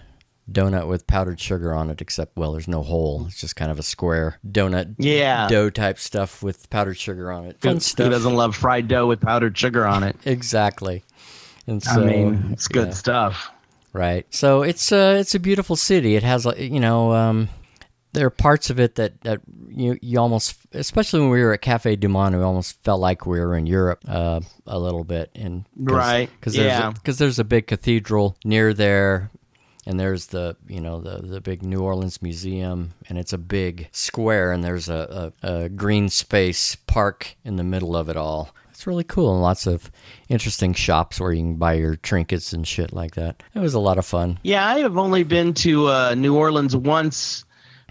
donut 0.50 0.86
with 0.88 1.06
powdered 1.06 1.40
sugar 1.40 1.74
on 1.74 1.90
it, 1.90 2.00
except, 2.00 2.36
well, 2.36 2.52
there's 2.52 2.68
no 2.68 2.82
hole. 2.82 3.24
It's 3.26 3.40
just 3.40 3.56
kind 3.56 3.70
of 3.72 3.78
a 3.78 3.82
square 3.82 4.38
donut 4.48 4.94
Yeah. 4.98 5.48
dough 5.48 5.70
type 5.70 5.98
stuff 5.98 6.42
with 6.42 6.70
powdered 6.70 6.98
sugar 6.98 7.32
on 7.32 7.46
it. 7.46 7.60
Fun 7.60 7.74
Who, 7.74 7.80
stuff. 7.80 8.04
who 8.04 8.10
doesn't 8.12 8.34
love 8.36 8.54
fried 8.54 8.86
dough 8.86 9.06
with 9.08 9.20
powdered 9.20 9.58
sugar 9.58 9.84
on 9.86 10.02
it? 10.04 10.16
Exactly. 10.24 11.02
And 11.66 11.82
so, 11.82 12.02
I 12.02 12.04
mean, 12.04 12.50
it's 12.52 12.68
good 12.68 12.88
yeah. 12.88 12.94
stuff. 12.94 13.50
right. 13.94 14.26
So 14.32 14.62
it's 14.62 14.92
uh, 14.92 15.16
it's 15.18 15.34
a 15.34 15.40
beautiful 15.40 15.76
city. 15.76 16.14
It 16.14 16.22
has 16.22 16.46
you 16.58 16.78
know 16.78 17.12
um, 17.12 17.48
there 18.14 18.26
are 18.26 18.30
parts 18.30 18.70
of 18.70 18.80
it 18.80 18.94
that, 18.94 19.20
that 19.22 19.40
you 19.68 19.98
you 20.00 20.18
almost, 20.18 20.56
especially 20.72 21.20
when 21.20 21.30
we 21.30 21.42
were 21.42 21.52
at 21.52 21.60
Cafe 21.60 21.96
Du 21.96 22.08
Monde, 22.08 22.36
we 22.36 22.42
almost 22.42 22.82
felt 22.82 23.00
like 23.00 23.26
we 23.26 23.38
were 23.40 23.56
in 23.56 23.66
Europe 23.66 24.02
uh, 24.08 24.40
a 24.66 24.78
little 24.78 25.04
bit. 25.04 25.30
And 25.34 25.64
cause, 25.86 25.96
Right, 25.96 26.30
Cause 26.40 26.56
yeah. 26.56 26.80
there's, 26.80 26.94
because 26.94 27.18
there's 27.18 27.38
a 27.38 27.44
big 27.44 27.66
cathedral 27.66 28.36
near 28.44 28.72
there. 28.72 29.30
And 29.86 30.00
there's 30.00 30.28
the 30.28 30.56
you 30.66 30.80
know 30.80 31.02
the 31.02 31.18
the 31.20 31.42
big 31.42 31.62
New 31.62 31.80
Orleans 31.80 32.22
Museum, 32.22 32.94
and 33.06 33.18
it's 33.18 33.34
a 33.34 33.38
big 33.38 33.88
square, 33.92 34.50
and 34.50 34.64
there's 34.64 34.88
a, 34.88 35.32
a, 35.42 35.56
a 35.56 35.68
green 35.68 36.08
space 36.08 36.74
park 36.86 37.36
in 37.44 37.56
the 37.56 37.64
middle 37.64 37.94
of 37.94 38.08
it 38.08 38.16
all. 38.16 38.54
It's 38.70 38.86
really 38.86 39.04
cool, 39.04 39.34
and 39.34 39.42
lots 39.42 39.66
of 39.66 39.90
interesting 40.30 40.72
shops 40.72 41.20
where 41.20 41.32
you 41.32 41.42
can 41.42 41.56
buy 41.56 41.74
your 41.74 41.96
trinkets 41.96 42.54
and 42.54 42.66
shit 42.66 42.94
like 42.94 43.14
that. 43.16 43.42
It 43.54 43.58
was 43.58 43.74
a 43.74 43.78
lot 43.78 43.98
of 43.98 44.06
fun. 44.06 44.38
Yeah, 44.42 44.66
I 44.66 44.78
have 44.78 44.96
only 44.96 45.22
been 45.22 45.52
to 45.54 45.88
uh, 45.88 46.14
New 46.14 46.34
Orleans 46.34 46.74
once 46.74 47.44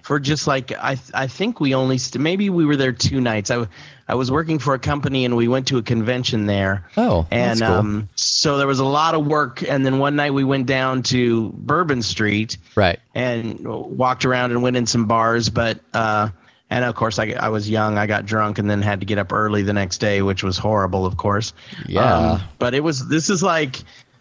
for 0.04 0.20
just 0.20 0.46
like 0.46 0.72
I 0.72 0.98
I 1.14 1.26
think 1.28 1.60
we 1.60 1.74
only 1.74 1.98
st- 1.98 2.22
maybe 2.22 2.50
we 2.52 2.66
were 2.66 2.76
there 2.76 2.92
two 2.92 3.20
nights. 3.20 3.50
I 3.50 3.68
I 4.08 4.16
was 4.16 4.30
working 4.30 4.60
for 4.60 4.74
a 4.76 4.80
company 4.80 5.26
and 5.26 5.36
we 5.36 5.48
went 5.48 5.70
to 5.70 5.78
a 5.78 5.82
convention 5.82 6.46
there. 6.46 6.86
Oh, 6.98 7.26
and 7.32 7.60
that's 7.60 7.62
cool. 7.62 7.80
um, 7.80 8.10
so 8.16 8.58
there 8.58 8.68
was 8.68 8.80
a 8.80 8.86
lot 8.86 9.16
of 9.16 9.26
work. 9.26 9.64
And 9.64 9.86
then 9.86 9.98
one 9.98 10.16
night 10.16 10.34
we 10.34 10.44
went 10.44 10.68
down 10.68 11.04
to 11.04 11.50
Bourbon 11.56 12.02
Street 12.04 12.58
Right. 12.76 13.00
and 13.16 13.60
walked 13.66 14.26
around 14.26 14.52
and 14.52 14.62
went 14.62 14.76
in 14.76 14.86
some 14.86 15.06
bars. 15.08 15.50
But 15.50 15.80
uh, 15.94 16.30
and 16.70 16.84
of 16.84 16.96
course 16.96 17.18
I, 17.18 17.32
I 17.40 17.48
was 17.50 17.70
young. 17.70 17.98
I 17.98 18.06
got 18.06 18.26
drunk 18.26 18.60
and 18.60 18.70
then 18.70 18.82
had 18.82 19.00
to 19.00 19.06
get 19.06 19.18
up 19.20 19.32
early 19.32 19.62
the 19.64 19.74
next 19.74 20.00
day, 20.00 20.22
which 20.22 20.44
was 20.44 20.58
horrible, 20.58 21.06
of 21.06 21.16
course. 21.16 21.54
Yeah. 21.88 22.02
Um, 22.34 22.42
but 22.60 22.74
it 22.74 22.84
was. 22.84 23.08
This 23.08 23.30
is 23.30 23.42
like. 23.42 23.78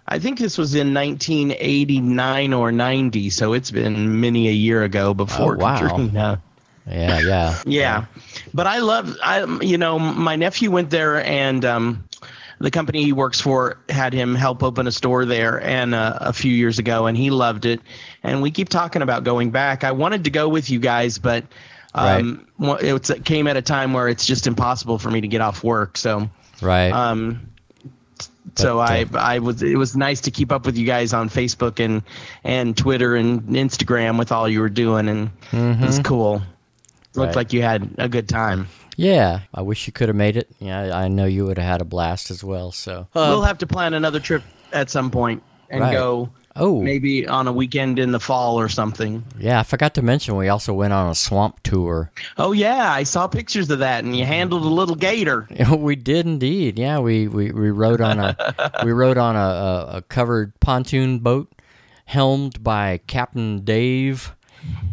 I 0.07 0.18
think 0.18 0.38
this 0.38 0.59
was 0.59 0.74
in 0.74 0.92
1989 0.94 2.53
or 2.53 2.72
90, 2.72 3.30
so 3.30 3.53
it's 3.53 3.70
been 3.70 4.20
many 4.20 4.48
a 4.48 4.53
year 4.53 4.82
ago 4.82 5.14
before 5.14 5.55
Oh, 5.55 5.59
wow. 5.59 5.78
Katrina. 5.88 6.42
Yeah, 6.86 7.18
yeah. 7.20 7.55
Yeah, 7.66 8.05
but 8.53 8.66
I 8.66 8.78
love. 8.78 9.16
I 9.22 9.44
you 9.62 9.78
know 9.78 9.98
my 9.98 10.36
nephew 10.36 10.70
went 10.70 10.90
there 10.90 11.24
and 11.24 11.64
um, 11.64 12.05
the 12.59 12.70
company 12.70 13.05
he 13.05 13.12
works 13.12 13.40
for 13.40 13.78
had 13.88 14.12
him 14.12 14.34
help 14.34 14.62
open 14.62 14.86
a 14.86 14.92
store 14.92 15.24
there 15.24 15.61
and 15.62 15.94
uh, 15.94 16.18
a 16.20 16.32
few 16.32 16.53
years 16.53 16.78
ago, 16.78 17.07
and 17.07 17.16
he 17.16 17.30
loved 17.30 17.64
it. 17.66 17.80
And 18.22 18.42
we 18.42 18.50
keep 18.50 18.68
talking 18.68 19.03
about 19.03 19.22
going 19.24 19.50
back. 19.53 19.84
I 19.84 19.92
wanted 19.92 20.24
to 20.24 20.30
go 20.30 20.48
with 20.48 20.70
you 20.70 20.80
guys, 20.80 21.18
but 21.18 21.44
um, 21.94 22.46
it's, 22.61 23.11
it 23.11 23.24
came 23.24 23.46
at 23.46 23.57
a 23.57 23.62
time 23.62 23.92
where 23.92 24.09
it's 24.09 24.26
just 24.26 24.46
impossible 24.46 24.98
for 24.98 25.11
me 25.11 25.20
to 25.20 25.28
get 25.28 25.40
off 25.40 25.62
work. 25.62 25.96
So 25.96 26.28
Right. 26.61 26.92
um, 26.92 27.51
so 28.57 28.78
I 28.80 29.05
uh, 29.12 29.18
I 29.18 29.38
was 29.38 29.62
it 29.62 29.76
was 29.76 29.97
nice 29.97 30.20
to 30.22 30.30
keep 30.30 30.53
up 30.53 30.66
with 30.66 30.76
you 30.76 30.86
guys 30.86 31.12
on 31.12 31.28
Facebook 31.28 31.78
and 31.84 32.03
and 32.45 32.76
Twitter 32.76 33.16
and 33.16 33.43
Instagram 33.49 34.18
with 34.18 34.32
all 34.32 34.49
you 34.49 34.61
were 34.61 34.68
doing 34.68 35.09
and 35.09 35.30
it 35.53 35.86
was 35.86 35.99
cool. 36.01 36.43
Looked 37.14 37.28
Right. 37.28 37.36
like 37.36 37.53
you 37.53 37.62
had 37.62 37.90
a 37.99 38.09
good 38.09 38.28
time. 38.28 38.68
yeah. 38.97 39.40
I 39.55 39.61
wish 39.62 39.86
you 39.86 39.93
could 39.93 40.09
have 40.09 40.16
made 40.16 40.36
it. 40.36 40.49
Yeah, 40.61 40.97
I 40.97 41.09
know 41.09 41.26
you 41.26 41.45
would 41.47 41.59
have 41.59 41.66
had 41.66 41.80
a 41.80 41.84
blast 41.84 42.30
as 42.30 42.43
well. 42.43 42.72
So. 42.72 43.07
we'll 43.14 43.43
have 43.43 43.59
to 43.59 43.66
plan 43.66 43.93
another 43.95 44.18
trip 44.20 44.43
at 44.72 44.88
some 44.90 45.11
point 45.11 45.43
and 45.68 45.80
Right. 45.82 45.93
go 45.93 46.30
oh, 46.57 46.82
maybe 46.82 47.26
on 47.26 47.48
a 47.48 47.53
weekend 47.53 47.98
in 47.98 48.12
the 48.12 48.20
fall 48.20 48.59
or 48.59 48.68
something. 48.68 49.24
yeah. 49.38 49.61
I 49.61 49.62
forgot 49.62 49.94
to 49.94 50.03
mention 50.03 50.36
we 50.36 50.48
also 50.48 50.72
went 50.72 50.92
on 50.92 51.11
a 51.11 51.14
swamp 51.14 51.62
tour. 51.62 52.11
Oh 52.36 52.53
yeah, 52.53 52.92
I 52.92 53.03
saw 53.05 53.26
pictures 53.26 53.70
of 53.70 53.80
that 53.80 54.05
and 54.05 54.16
you 54.16 54.24
handled 54.24 54.62
a 54.62 54.68
little 54.68 54.94
gator. 54.94 55.48
we 55.76 55.96
did 55.96 56.26
indeed. 56.26 56.78
Yeah, 56.78 56.98
we, 56.98 57.28
we, 57.28 57.53
we 57.53 57.70
rode 57.70 58.00
on 58.00 58.18
a 58.18 58.80
we 58.84 58.92
rode 58.92 59.18
on 59.18 59.36
a, 59.36 59.38
a, 59.38 59.96
a 59.98 60.03
covered 60.03 60.59
pontoon 60.61 61.18
boat, 61.20 61.53
helmed 62.05 62.62
by 62.62 63.00
Captain 63.07 63.64
Dave. 63.64 64.34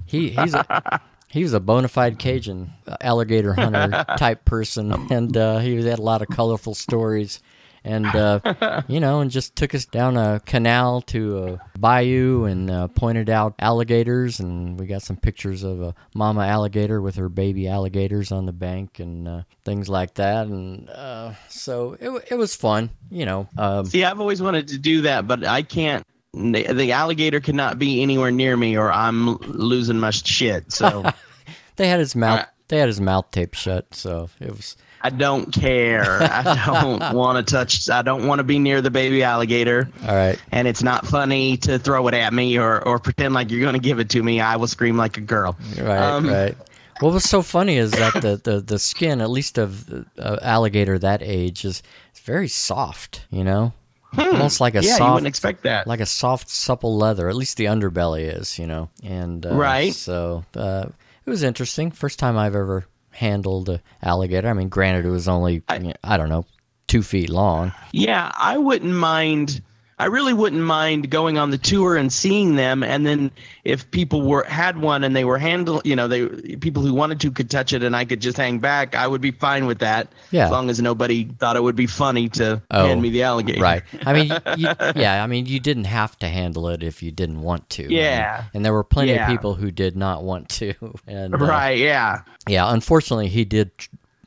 He 0.06 0.30
he's 0.30 0.54
a, 0.54 1.02
he 1.30 1.44
was 1.44 1.54
a 1.54 1.60
bona 1.60 1.88
fide 1.88 2.20
Cajun 2.20 2.72
uh, 2.88 2.98
alligator 3.02 3.54
hunter 3.54 4.06
type 4.18 4.46
person, 4.46 4.92
and 5.12 5.36
uh, 5.38 5.60
he 5.60 5.76
had 5.84 6.00
a 6.00 6.02
lot 6.02 6.22
of 6.22 6.30
colorful 6.30 6.74
stories. 6.74 7.42
And 7.84 8.06
uh, 8.06 8.84
you 8.88 9.00
know, 9.00 9.22
and 9.22 9.32
just 9.32 9.56
took 9.56 9.74
us 9.74 9.86
down 9.86 10.18
a 10.18 10.42
canal 10.46 11.02
to 11.04 11.44
a 11.44 11.62
bayou 11.78 12.46
and 12.46 12.70
uh, 12.70 12.88
pointed 12.88 13.30
out 13.30 13.56
alligators, 13.60 14.40
and 14.40 14.80
we 14.80 14.86
got 14.86 15.02
some 15.02 15.18
pictures 15.18 15.64
of 15.64 15.82
a 15.82 15.96
mama 16.14 16.46
alligator 16.46 17.02
with 17.02 17.16
her 17.16 17.30
baby 17.30 17.68
alligators 17.68 18.32
on 18.32 18.46
the 18.46 18.52
bank 18.54 19.00
and 19.00 19.28
uh, 19.28 19.42
things 19.64 19.90
like 19.90 20.16
that. 20.16 20.48
And 20.48 20.90
uh, 20.90 21.34
so 21.48 21.96
it, 22.00 22.10
it 22.32 22.36
was 22.36 22.56
fun, 22.56 22.90
you 23.10 23.26
know. 23.26 23.48
Um, 23.58 23.86
See, 23.86 24.04
I've 24.04 24.20
always 24.20 24.42
wanted 24.42 24.70
to 24.70 24.78
do 24.78 25.02
that, 25.02 25.28
but 25.28 25.46
I 25.46 25.62
can't. 25.62 26.06
The 26.34 26.92
alligator 26.92 27.40
cannot 27.40 27.80
be 27.80 28.04
anywhere 28.04 28.30
near 28.30 28.56
me, 28.56 28.78
or 28.78 28.92
I'm 28.92 29.38
losing 29.38 30.00
my 30.00 30.12
shit. 30.12 30.72
So 30.72 31.04
they 31.78 31.88
had 31.88 32.00
his 32.00 32.16
mouth, 32.16 32.46
they 32.68 32.78
had 32.78 32.88
his 32.88 33.02
mouth 33.02 33.32
taped 33.32 33.56
shut, 33.56 33.96
so 33.96 34.30
it 34.40 34.52
was. 34.52 34.78
I 35.02 35.10
don't 35.10 35.52
care. 35.54 36.22
I 36.22 36.62
don't 36.66 37.14
want 37.16 37.46
to 37.46 37.52
touch. 37.52 37.90
I 37.90 38.02
don't 38.02 38.28
want 38.28 38.40
to 38.40 38.44
be 38.44 38.60
near 38.60 38.82
the 38.82 38.92
baby 38.92 39.24
alligator. 39.24 39.90
All 40.08 40.16
right. 40.16 40.38
And 40.52 40.68
it's 40.68 40.84
not 40.84 41.08
funny 41.08 41.58
to 41.58 41.80
throw 41.80 42.08
it 42.08 42.14
at 42.14 42.34
me 42.34 42.58
or, 42.58 42.86
or 42.86 43.00
pretend 43.00 43.34
like 43.34 43.50
you're 43.52 43.62
going 43.62 43.74
to 43.74 43.80
give 43.80 44.00
it 44.00 44.10
to 44.10 44.22
me. 44.24 44.42
I 44.42 44.58
will 44.58 44.68
scream 44.68 44.98
like 44.98 45.18
a 45.18 45.22
girl. 45.22 45.58
Right, 45.78 45.98
Um, 46.00 46.28
right. 46.28 46.56
What 47.00 47.14
was 47.14 47.24
so 47.24 47.42
funny 47.42 47.78
is 47.78 47.92
that 47.92 48.14
the, 48.22 48.42
the, 48.44 48.60
the 48.60 48.78
skin, 48.78 49.22
at 49.22 49.30
least 49.30 49.58
of 49.58 49.90
uh, 50.18 50.38
alligator 50.42 51.00
that 51.00 51.22
age, 51.24 51.64
is 51.64 51.82
is 52.14 52.20
very 52.20 52.50
soft. 52.50 53.26
You 53.30 53.46
know, 53.46 53.72
almost 54.18 54.60
like 54.60 54.76
a 54.76 54.80
Hmm. 54.82 54.86
Yeah, 54.86 55.08
you 55.08 55.14
wouldn't 55.14 55.28
expect 55.28 55.64
that. 55.64 55.88
like 55.88 56.02
a 56.02 56.06
soft, 56.06 56.50
supple 56.50 56.98
leather. 56.98 57.30
At 57.30 57.38
least 57.38 57.56
the 57.56 57.66
underbelly 57.66 58.38
is. 58.38 58.60
You 58.60 58.68
know, 58.68 58.90
and 59.02 59.46
uh, 59.46 59.56
Right. 59.56 59.94
So 59.94 60.44
uh, 60.58 60.88
it 61.26 61.30
was 61.30 61.42
interesting. 61.42 61.90
First 61.92 62.20
time 62.20 62.38
I've 62.38 62.54
ever 62.56 62.86
handled 63.12 63.70
a 63.70 63.82
alligator. 64.02 64.50
I 64.50 64.54
mean, 64.54 64.70
granted, 64.70 65.06
it 65.06 65.12
was 65.12 65.28
only 65.28 65.64
I, 65.68 65.94
I 66.04 66.18
don't 66.18 66.30
know 66.30 66.46
two 66.88 67.04
feet 67.04 67.30
long. 67.30 67.72
Yeah, 67.92 68.32
I 68.36 68.58
wouldn't 68.58 68.94
mind. 68.94 69.62
I 70.00 70.06
really 70.06 70.34
wouldn't 70.34 70.62
mind 70.62 71.10
going 71.10 71.38
on 71.38 71.52
the 71.52 71.58
tour 71.58 71.98
and 71.98 72.12
seeing 72.12 72.56
them, 72.56 72.84
and 72.84 73.06
then 73.06 73.32
if 73.66 73.92
people 73.92 74.22
were 74.22 74.44
had 74.46 74.78
one 74.78 75.04
and 75.04 75.14
they 75.14 75.26
were 75.26 75.38
handle, 75.38 75.82
you 75.84 75.96
know, 75.96 76.08
they 76.08 76.26
people 76.56 76.82
who 76.84 76.94
wanted 76.94 77.20
to 77.20 77.32
could 77.32 77.50
touch 77.50 77.74
it, 77.74 77.84
and 77.84 77.96
I 77.96 78.06
could 78.06 78.22
just 78.22 78.38
hang 78.38 78.60
back. 78.60 78.96
I 78.96 79.06
would 79.06 79.20
be 79.20 79.32
fine 79.32 79.66
with 79.66 79.80
that, 79.80 80.08
Yeah. 80.32 80.46
as 80.46 80.52
long 80.52 80.70
as 80.70 80.82
nobody 80.82 81.26
thought 81.26 81.58
it 81.58 81.64
would 81.64 81.76
be 81.76 81.86
funny 81.88 82.30
to 82.30 82.62
Oh, 82.72 82.86
hand 82.88 83.02
me 83.02 83.10
the 83.10 83.24
alligator. 83.24 83.62
Right. 83.62 83.84
I 84.06 84.14
mean, 84.14 84.28
you, 84.58 84.70
yeah. 84.96 85.22
I 85.24 85.28
mean, 85.28 85.46
you 85.46 85.60
didn't 85.60 85.84
have 85.86 86.18
to 86.20 86.28
handle 86.30 86.70
it 86.70 86.82
if 86.82 87.04
you 87.04 87.12
didn't 87.12 87.42
want 87.42 87.70
to. 87.72 87.94
Yeah. 87.94 88.46
And, 88.54 88.64
there 88.66 88.74
were 88.74 88.84
plenty 88.86 89.12
Yeah. 89.12 89.24
of 89.26 89.30
people 89.30 89.54
who 89.56 89.70
did 89.70 89.98
not 89.98 90.24
want 90.24 90.48
to. 90.50 90.74
And 91.08 91.34
uh, 91.36 91.38
Right. 91.38 91.78
Yeah. 91.78 92.22
Yeah. 92.48 92.72
Unfortunately, 92.74 93.28
he 93.28 93.44
did. 93.46 93.72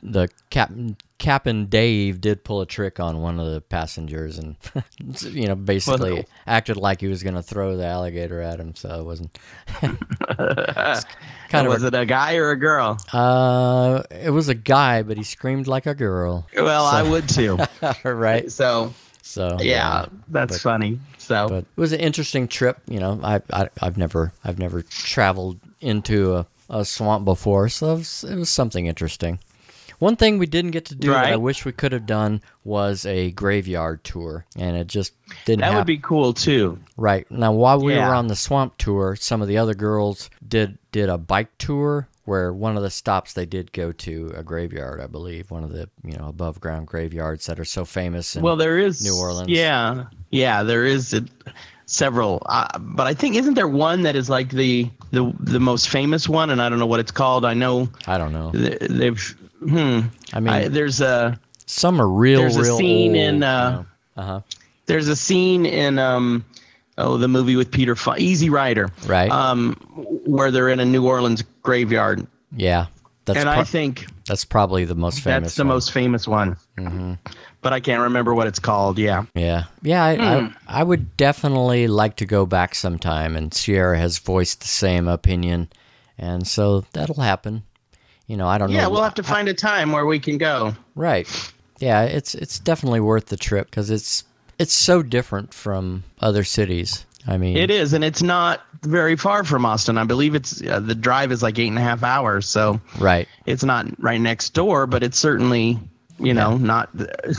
The 0.05 0.27
captain, 0.49 0.97
Captain 1.23 1.67
Dave, 1.67 2.19
did 2.19 2.43
pull 2.43 2.59
a 2.59 2.65
trick 2.65 2.99
on 2.99 3.21
one 3.21 3.39
of 3.39 3.49
the 3.49 3.61
passengers, 3.61 4.37
and 4.37 4.57
you 5.21 5.47
know, 5.47 5.55
basically 5.55 6.15
Well- 6.15 6.23
acted 6.45 6.75
like 6.75 6.99
he 6.99 7.07
was 7.07 7.23
going 7.23 7.35
to 7.35 7.41
throw 7.41 7.77
the 7.77 7.85
alligator 7.85 8.41
at 8.41 8.59
him. 8.59 8.75
So 8.75 8.99
it 8.99 9.03
wasn't. 9.05 9.39
It's 10.35 11.05
kind 11.49 11.65
of. 11.67 11.73
was 11.73 11.83
it 11.83 11.93
a 11.93 12.05
guy 12.05 12.35
or 12.35 12.49
a 12.51 12.57
girl? 12.57 12.97
Uh, 13.13 14.03
it 14.11 14.31
was 14.31 14.49
a 14.49 14.53
guy, 14.55 15.03
but 15.03 15.15
he 15.15 15.23
screamed 15.23 15.65
like 15.67 15.85
a 15.85 15.93
girl. 15.95 16.45
Well, 16.55 16.85
I 16.85 17.03
would 17.03 17.29
too. 17.29 17.57
right. 18.03 18.51
So 18.51 18.93
So 19.21 19.57
yeah, 19.61 20.07
that's 20.27 20.61
funny. 20.61 20.99
So 21.19 21.47
but 21.47 21.57
it 21.59 21.77
was 21.77 21.93
an 21.93 22.01
interesting 22.01 22.49
trip. 22.49 22.79
You 22.87 22.99
know, 22.99 23.19
I, 23.23 23.41
I 23.53 23.69
I've 23.81 23.97
never 23.97 24.33
I've 24.43 24.59
never 24.59 24.81
traveled 24.81 25.59
into 25.79 26.35
a, 26.35 26.45
a 26.69 26.83
swamp 26.83 27.23
before, 27.23 27.69
so 27.69 27.93
it 27.93 27.97
was, 27.99 28.23
it 28.25 28.35
was 28.35 28.49
something 28.49 28.87
interesting. 28.87 29.39
One 30.03 30.17
thing 30.17 30.37
we 30.37 30.47
didn't 30.47 30.71
get 30.71 30.85
to 30.85 30.95
do 30.95 31.11
that 31.11 31.27
I 31.27 31.37
wish 31.37 31.63
we 31.63 31.71
could 31.71 31.93
have 31.93 32.05
done 32.05 32.41
was 32.65 33.05
a 33.05 33.31
graveyard 33.31 34.03
tour, 34.03 34.45
and 34.57 34.75
it 34.75 34.87
just 34.87 35.13
didn't. 35.45 35.61
that 35.61 35.67
hap- 35.71 35.77
would 35.77 35.87
be 35.87 35.97
cool 35.97 36.33
too. 36.33 36.77
right 36.97 37.25
now. 37.31 37.53
While 37.53 37.79
we 37.81 37.93
Yeah. 37.93 38.09
were 38.09 38.15
on 38.15 38.27
the 38.27 38.35
swamp 38.35 38.77
tour, 38.77 39.15
some 39.15 39.41
of 39.41 39.47
the 39.47 39.57
other 39.57 39.73
girls 39.73 40.29
did 40.45 40.77
did 40.91 41.07
a 41.07 41.17
bike 41.17 41.57
tour 41.57 42.09
where 42.25 42.53
one 42.53 42.75
of 42.75 42.83
the 42.83 42.89
stops 42.89 43.31
they 43.33 43.45
did 43.45 43.71
go 43.71 43.91
to 43.93 44.31
a 44.35 44.43
graveyard, 44.43 44.99
I 44.99 45.07
believe, 45.07 45.49
one 45.51 45.63
of 45.63 45.71
the 45.71 45.87
you 46.03 46.17
know 46.17 46.27
above 46.27 46.59
ground 46.59 46.87
graveyards 46.87 47.45
that 47.45 47.57
are 47.59 47.65
so 47.65 47.85
famous. 47.85 48.35
In, 48.35 48.43
Well, 48.43 48.57
there 48.57 48.77
is 48.77 49.01
New 49.03 49.17
Orleans. 49.17 49.47
Yeah, 49.49 50.05
yeah, 50.31 50.63
there 50.63 50.83
is 50.85 51.13
a, 51.13 51.23
several, 51.85 52.41
uh, 52.47 52.67
but 52.77 53.07
I 53.07 53.13
think 53.13 53.35
isn't 53.35 53.53
there 53.53 53.69
one 53.69 54.01
that 54.03 54.17
is 54.17 54.29
like 54.29 54.49
the 54.49 54.89
the 55.11 55.33
the 55.39 55.61
most 55.61 55.87
famous 55.87 56.27
one, 56.27 56.49
and 56.49 56.61
I 56.61 56.67
don't 56.67 56.79
know 56.79 56.85
what 56.87 56.99
it's 56.99 57.11
called. 57.11 57.45
I 57.45 57.53
know 57.53 57.87
I 58.05 58.17
don't 58.17 58.33
know. 58.33 58.51
they've. 58.51 59.37
Hmm. 59.69 59.99
I 60.33 60.39
mean, 60.39 60.53
I, 60.53 60.67
there's 60.67 61.01
a 61.01 61.39
some 61.65 62.01
are 62.01 62.07
real, 62.07 62.39
there's 62.41 62.57
a 62.57 62.65
scene 62.75 63.11
old, 63.11 63.17
in, 63.17 63.35
you 63.37 63.45
uh, 63.45 63.69
know. 63.71 63.85
uh-huh. 64.17 64.41
there's 64.85 65.07
a 65.07 65.15
scene 65.15 65.65
in 65.65 65.97
um 65.99 66.45
oh 66.97 67.17
the 67.17 67.27
movie 67.27 67.55
with 67.55 67.71
Peter 67.71 67.95
Fo- 67.95 68.17
Easy 68.17 68.49
Rider 68.49 68.89
Right. 69.05 69.31
um 69.31 69.73
where 70.25 70.51
they're 70.51 70.69
in 70.69 70.79
a 70.79 70.85
New 70.85 71.07
Orleans 71.07 71.43
graveyard 71.61 72.25
Yeah. 72.55 72.87
That's 73.25 73.39
and 73.39 73.47
pro- 73.47 73.59
I 73.59 73.63
think 73.63 74.05
that's 74.27 74.43
probably 74.43 74.83
the 74.83 74.95
most 74.95 75.21
famous. 75.21 75.43
that's 75.43 75.55
the 75.55 75.63
one. 75.63 75.69
most 75.69 75.91
famous 75.93 76.27
one. 76.27 76.57
But 77.61 77.71
I 77.71 77.79
can't 77.79 78.01
remember 78.01 78.33
what 78.33 78.47
it's 78.47 78.59
called. 78.59 78.99
Yeah. 78.99 79.23
Yeah, 79.33 79.63
yeah. 79.81 80.03
I, 80.03 80.15
Hmm. 80.15 80.47
I 80.67 80.81
I 80.81 80.83
would 80.83 81.15
definitely 81.15 81.87
like 81.87 82.17
to 82.17 82.25
go 82.25 82.45
back 82.45 82.75
sometime, 82.75 83.37
and 83.37 83.53
Sierra 83.53 83.97
has 83.97 84.17
voiced 84.17 84.59
the 84.59 84.67
same 84.67 85.07
opinion, 85.07 85.69
and 86.17 86.45
so 86.45 86.83
that'll 86.91 87.21
happen. 87.21 87.63
You 88.27 88.37
know, 88.37 88.47
I 88.47 88.57
don't 88.57 88.69
Yeah, 88.69 88.77
know. 88.77 88.81
Yeah, 88.83 88.87
we'll 88.87 89.03
have 89.03 89.15
to 89.15 89.23
find 89.23 89.47
a 89.49 89.53
time 89.53 89.91
where 89.91 90.05
we 90.05 90.19
can 90.19 90.37
go. 90.37 90.73
Right. 90.95 91.27
Yeah, 91.79 92.03
it's 92.03 92.35
it's 92.35 92.59
definitely 92.59 93.01
worth 93.01 93.25
the 93.27 93.37
trip 93.37 93.69
because 93.69 93.89
it's 93.89 94.23
it's 94.59 94.73
so 94.73 95.01
different 95.03 95.53
from 95.53 96.03
other 96.21 96.43
cities. 96.43 97.05
I 97.27 97.37
mean, 97.37 97.55
It 97.57 97.71
is, 97.71 97.93
and 97.93 98.03
it's 98.03 98.21
not 98.21 98.61
very 98.81 99.15
far 99.15 99.43
from 99.45 99.65
Austin. 99.65 99.97
I 99.97 100.03
believe 100.03 100.35
it's 100.35 100.61
uh, 100.61 100.79
the 100.81 100.93
drive 100.95 101.31
is 101.31 101.41
like 101.41 101.57
eight 101.57 101.67
and 101.69 101.77
a 101.77 101.81
half 101.81 102.03
hours, 102.03 102.45
so 102.47 102.81
right. 102.99 103.27
it's 103.45 103.63
not 103.63 103.85
right 104.01 104.19
next 104.19 104.49
door, 104.53 104.87
but 104.87 105.03
it's 105.03 105.17
certainly 105.17 105.79
you 106.19 106.33
know 106.33 106.57
not 106.57 106.89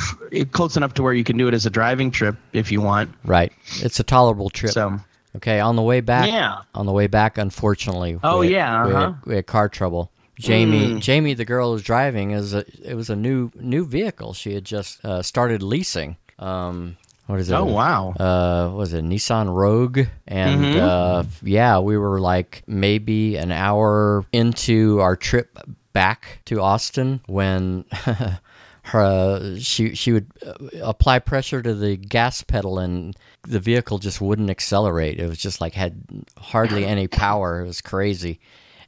close 0.52 0.76
enough 0.76 0.94
to 0.94 1.02
where 1.02 1.12
you 1.12 1.24
can 1.24 1.36
do 1.36 1.48
it 1.48 1.54
as 1.54 1.66
a 1.66 1.70
driving 1.70 2.10
trip 2.10 2.36
if 2.52 2.72
you 2.72 2.80
want. 2.80 3.10
Right. 3.24 3.52
It's 3.80 4.00
a 4.00 4.04
tolerable 4.04 4.50
trip. 4.50 4.72
So 4.72 4.98
Okay, 5.36 5.58
on 5.60 5.74
the 5.76 5.82
way 5.82 6.00
back. 6.00 6.28
Yeah. 6.28 6.58
On 6.74 6.86
the 6.86 6.92
way 6.92 7.06
back, 7.08 7.38
unfortunately. 7.38 8.18
Oh, 8.22 8.38
we 8.40 8.46
had- 8.46 8.52
yeah, 8.52 8.84
uh-huh. 8.84 9.00
had, 9.00 9.26
we 9.26 9.34
had 9.36 9.46
car 9.46 9.68
trouble. 9.68 10.10
Jamie, 10.38 10.94
Mm. 10.94 11.00
Jamie, 11.00 11.34
the 11.34 11.44
girl 11.44 11.72
who's 11.72 11.82
driving, 11.82 12.32
is 12.32 12.54
a 12.54 12.64
it 12.82 12.94
was 12.94 13.08
a 13.10 13.16
new 13.16 13.50
new 13.54 13.86
vehicle. 13.86 14.32
She 14.34 14.54
had 14.54 14.64
just 14.64 15.04
uh, 15.04 15.22
started 15.22 15.62
leasing. 15.62 16.16
Um, 16.38 16.96
what 17.26 17.38
is 17.40 17.48
it? 17.50 17.54
oh 17.54 17.64
wow, 17.64 18.10
Uh, 18.18 18.74
was 18.74 18.92
it 18.92 19.04
Nissan 19.04 19.54
Rogue? 19.54 20.00
And 20.26 20.60
Mm-hmm. 20.64 20.80
uh, 20.84 21.24
yeah, 21.42 21.78
we 21.78 21.96
were 21.96 22.20
like 22.20 22.62
maybe 22.66 23.36
an 23.36 23.52
hour 23.52 24.26
into 24.32 25.00
our 25.00 25.16
trip 25.16 25.58
back 25.92 26.40
to 26.46 26.60
Austin 26.60 27.20
when. 27.26 27.84
Her, 28.86 29.56
she 29.60 29.94
she 29.94 30.12
would 30.12 30.30
uh, 30.46 30.52
apply 30.82 31.18
pressure 31.20 31.62
to 31.62 31.72
the 31.74 31.96
gas 31.96 32.42
pedal 32.42 32.78
and 32.78 33.16
the 33.48 33.58
vehicle 33.58 33.96
just 33.98 34.20
wouldn't 34.20 34.50
accelerate. 34.50 35.18
It 35.18 35.26
was 35.26 35.38
just 35.38 35.58
like 35.58 35.72
had 35.72 36.02
hardly 36.38 36.84
any 36.84 37.08
power. 37.08 37.62
It 37.62 37.66
was 37.66 37.80
crazy. 37.80 38.40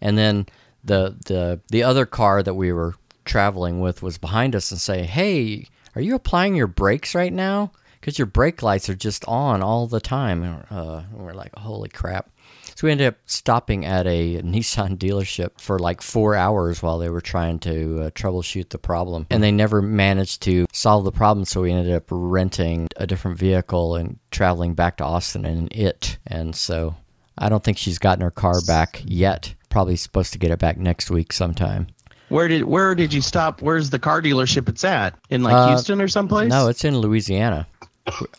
And 0.03 0.19
then 0.19 0.47
the 0.87 1.17
the 1.27 1.61
the 1.69 1.83
other 1.83 2.07
car 2.07 2.43
that 2.43 2.55
we 2.55 2.73
were 2.73 2.95
traveling 3.25 3.81
with 3.81 4.03
was 4.03 4.19
behind 4.19 4.55
us 4.55 4.71
and 4.71 4.81
say, 4.81 5.03
"Hey, 5.05 5.67
are 5.95 6.03
you 6.03 6.15
applying 6.15 6.55
your 6.55 6.67
brakes 6.67 7.15
right 7.15 7.33
now? 7.33 7.73
Because 8.01 8.19
your 8.19 8.27
brake 8.27 8.63
lights 8.63 8.89
are 8.89 8.95
just 8.95 9.25
on 9.27 9.63
all 9.63 9.87
the 9.87 10.01
time." 10.01 10.43
And, 10.43 10.65
uh, 10.71 11.03
and 11.11 11.27
we're 11.27 11.35
like, 11.35 11.55
"Holy 11.57 11.89
crap!" 11.89 12.31
So 12.77 12.87
we 12.87 12.91
ended 12.91 13.07
up 13.07 13.17
stopping 13.25 13.87
at 13.87 14.07
a 14.07 14.43
Nissan 14.43 14.99
dealership 14.99 15.61
for 15.61 15.79
like 15.79 16.03
four 16.03 16.35
hours 16.35 16.83
while 16.83 16.99
they 16.99 17.09
were 17.09 17.23
trying 17.23 17.59
to 17.61 18.03
uh, 18.03 18.11
troubleshoot 18.11 18.69
the 18.69 18.79
problem, 18.79 19.27
and 19.31 19.43
they 19.43 19.51
never 19.51 19.81
managed 19.81 20.43
to 20.43 20.67
solve 20.73 21.05
the 21.05 21.13
problem. 21.13 21.47
So 21.47 21.63
we 21.63 21.73
ended 21.73 21.95
up 21.95 22.05
renting 22.11 22.89
a 22.97 23.07
different 23.07 23.39
vehicle 23.39 23.97
and 23.97 24.19
traveling 24.31 24.75
back 24.75 24.99
to 24.99 25.05
Austin 25.05 25.47
in 25.47 25.69
it. 25.73 26.19
And 26.27 26.55
so 26.55 26.97
I 27.39 27.49
don't 27.49 27.65
think 27.65 27.79
she's 27.79 27.99
gotten 27.99 28.23
her 28.23 28.31
car 28.31 28.61
back 28.67 29.03
yet. 29.07 29.55
Probably 29.69 29.97
supposed 29.97 30.33
to 30.33 30.39
get 30.39 30.51
it 30.51 30.59
back 30.59 30.79
next 30.79 31.11
week 31.11 31.33
sometime. 31.33 31.89
where 32.29 32.49
did 32.49 32.65
where 32.65 32.95
did 32.95 33.13
you 33.13 33.21
stop? 33.21 33.61
Where's 33.63 33.91
the 33.91 33.99
car 33.99 34.23
dealership? 34.23 34.69
It's 34.69 34.85
at 34.85 35.15
in 35.31 35.43
like 35.43 35.55
Uh, 35.55 35.69
Houston 35.69 36.01
or 36.01 36.09
someplace. 36.09 36.49
No, 36.51 36.69
it's 36.69 36.85
in 36.85 36.99
Louisiana. 36.99 37.67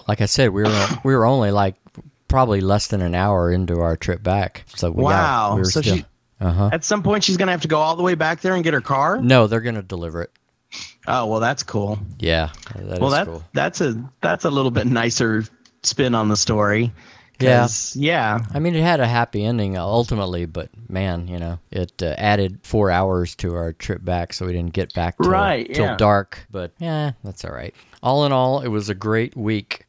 Like 0.08 0.22
I 0.22 0.26
said, 0.26 0.50
we 0.52 0.64
were 0.64 0.88
we 1.04 1.16
were 1.16 1.26
only 1.26 1.52
like 1.52 1.76
probably 2.28 2.62
less 2.62 2.88
than 2.88 3.02
an 3.02 3.16
hour 3.16 3.52
into 3.52 3.80
our 3.82 3.96
trip 3.96 4.24
back. 4.24 4.66
So 4.76 4.92
we 4.92 5.04
Wow. 5.04 5.12
got, 5.50 5.56
we 5.56 5.60
were 5.62 5.66
So 5.66 5.82
still. 5.82 5.96
she- 5.98 6.06
uh 6.40 6.52
huh. 6.52 6.70
At 6.72 6.84
some 6.84 7.02
point, 7.04 7.24
she's 7.24 7.36
gonna 7.38 7.52
have 7.52 7.62
to 7.62 7.68
go 7.68 7.80
all 7.80 7.96
the 7.96 8.04
way 8.04 8.14
back 8.16 8.42
there 8.42 8.54
and 8.56 8.64
get 8.64 8.74
her 8.74 8.82
car. 8.82 9.20
No, 9.22 9.48
they're 9.48 9.62
gonna 9.62 9.82
deliver 9.82 10.22
it. 10.22 10.32
Oh 11.08 11.26
well, 11.28 11.40
that's 11.40 11.64
cool. 11.64 11.98
Yeah, 12.20 12.50
that 12.76 13.00
well, 13.00 13.10
that 13.12 13.26
cool. 13.28 13.44
that's 13.54 13.82
a 13.82 14.04
that's 14.22 14.46
a 14.46 14.50
little 14.50 14.72
bit 14.72 14.86
nicer 14.88 15.46
spin 15.84 16.14
on 16.16 16.28
the 16.30 16.36
story. 16.38 16.92
Yeah. 17.40 17.68
yeah. 17.94 18.40
I 18.54 18.60
mean, 18.60 18.76
it 18.76 18.82
had 18.82 19.00
a 19.00 19.08
happy 19.08 19.44
ending 19.46 19.78
uh, 19.78 19.84
ultimately, 19.84 20.46
but 20.46 20.70
man, 20.90 21.28
you 21.28 21.38
know, 21.40 21.60
it 21.72 21.92
uh, 22.02 22.16
added 22.18 22.60
four 22.64 22.90
hours 22.92 23.36
to 23.38 23.54
our 23.56 23.74
trip 23.74 24.04
back, 24.04 24.34
so 24.34 24.46
we 24.46 24.54
didn't 24.54 24.74
get 24.74 24.94
back 24.94 25.18
till, 25.22 25.32
Right, 25.32 25.74
till 25.74 25.86
yeah. 25.86 25.98
dark. 25.98 26.40
But 26.52 26.72
yeah, 26.80 27.12
that's 27.24 27.46
all 27.46 27.52
right. 27.54 27.74
All 28.02 28.26
in 28.26 28.32
all, 28.32 28.62
it 28.62 28.70
was 28.70 28.90
a 28.90 28.96
great 28.96 29.36
week. 29.38 29.86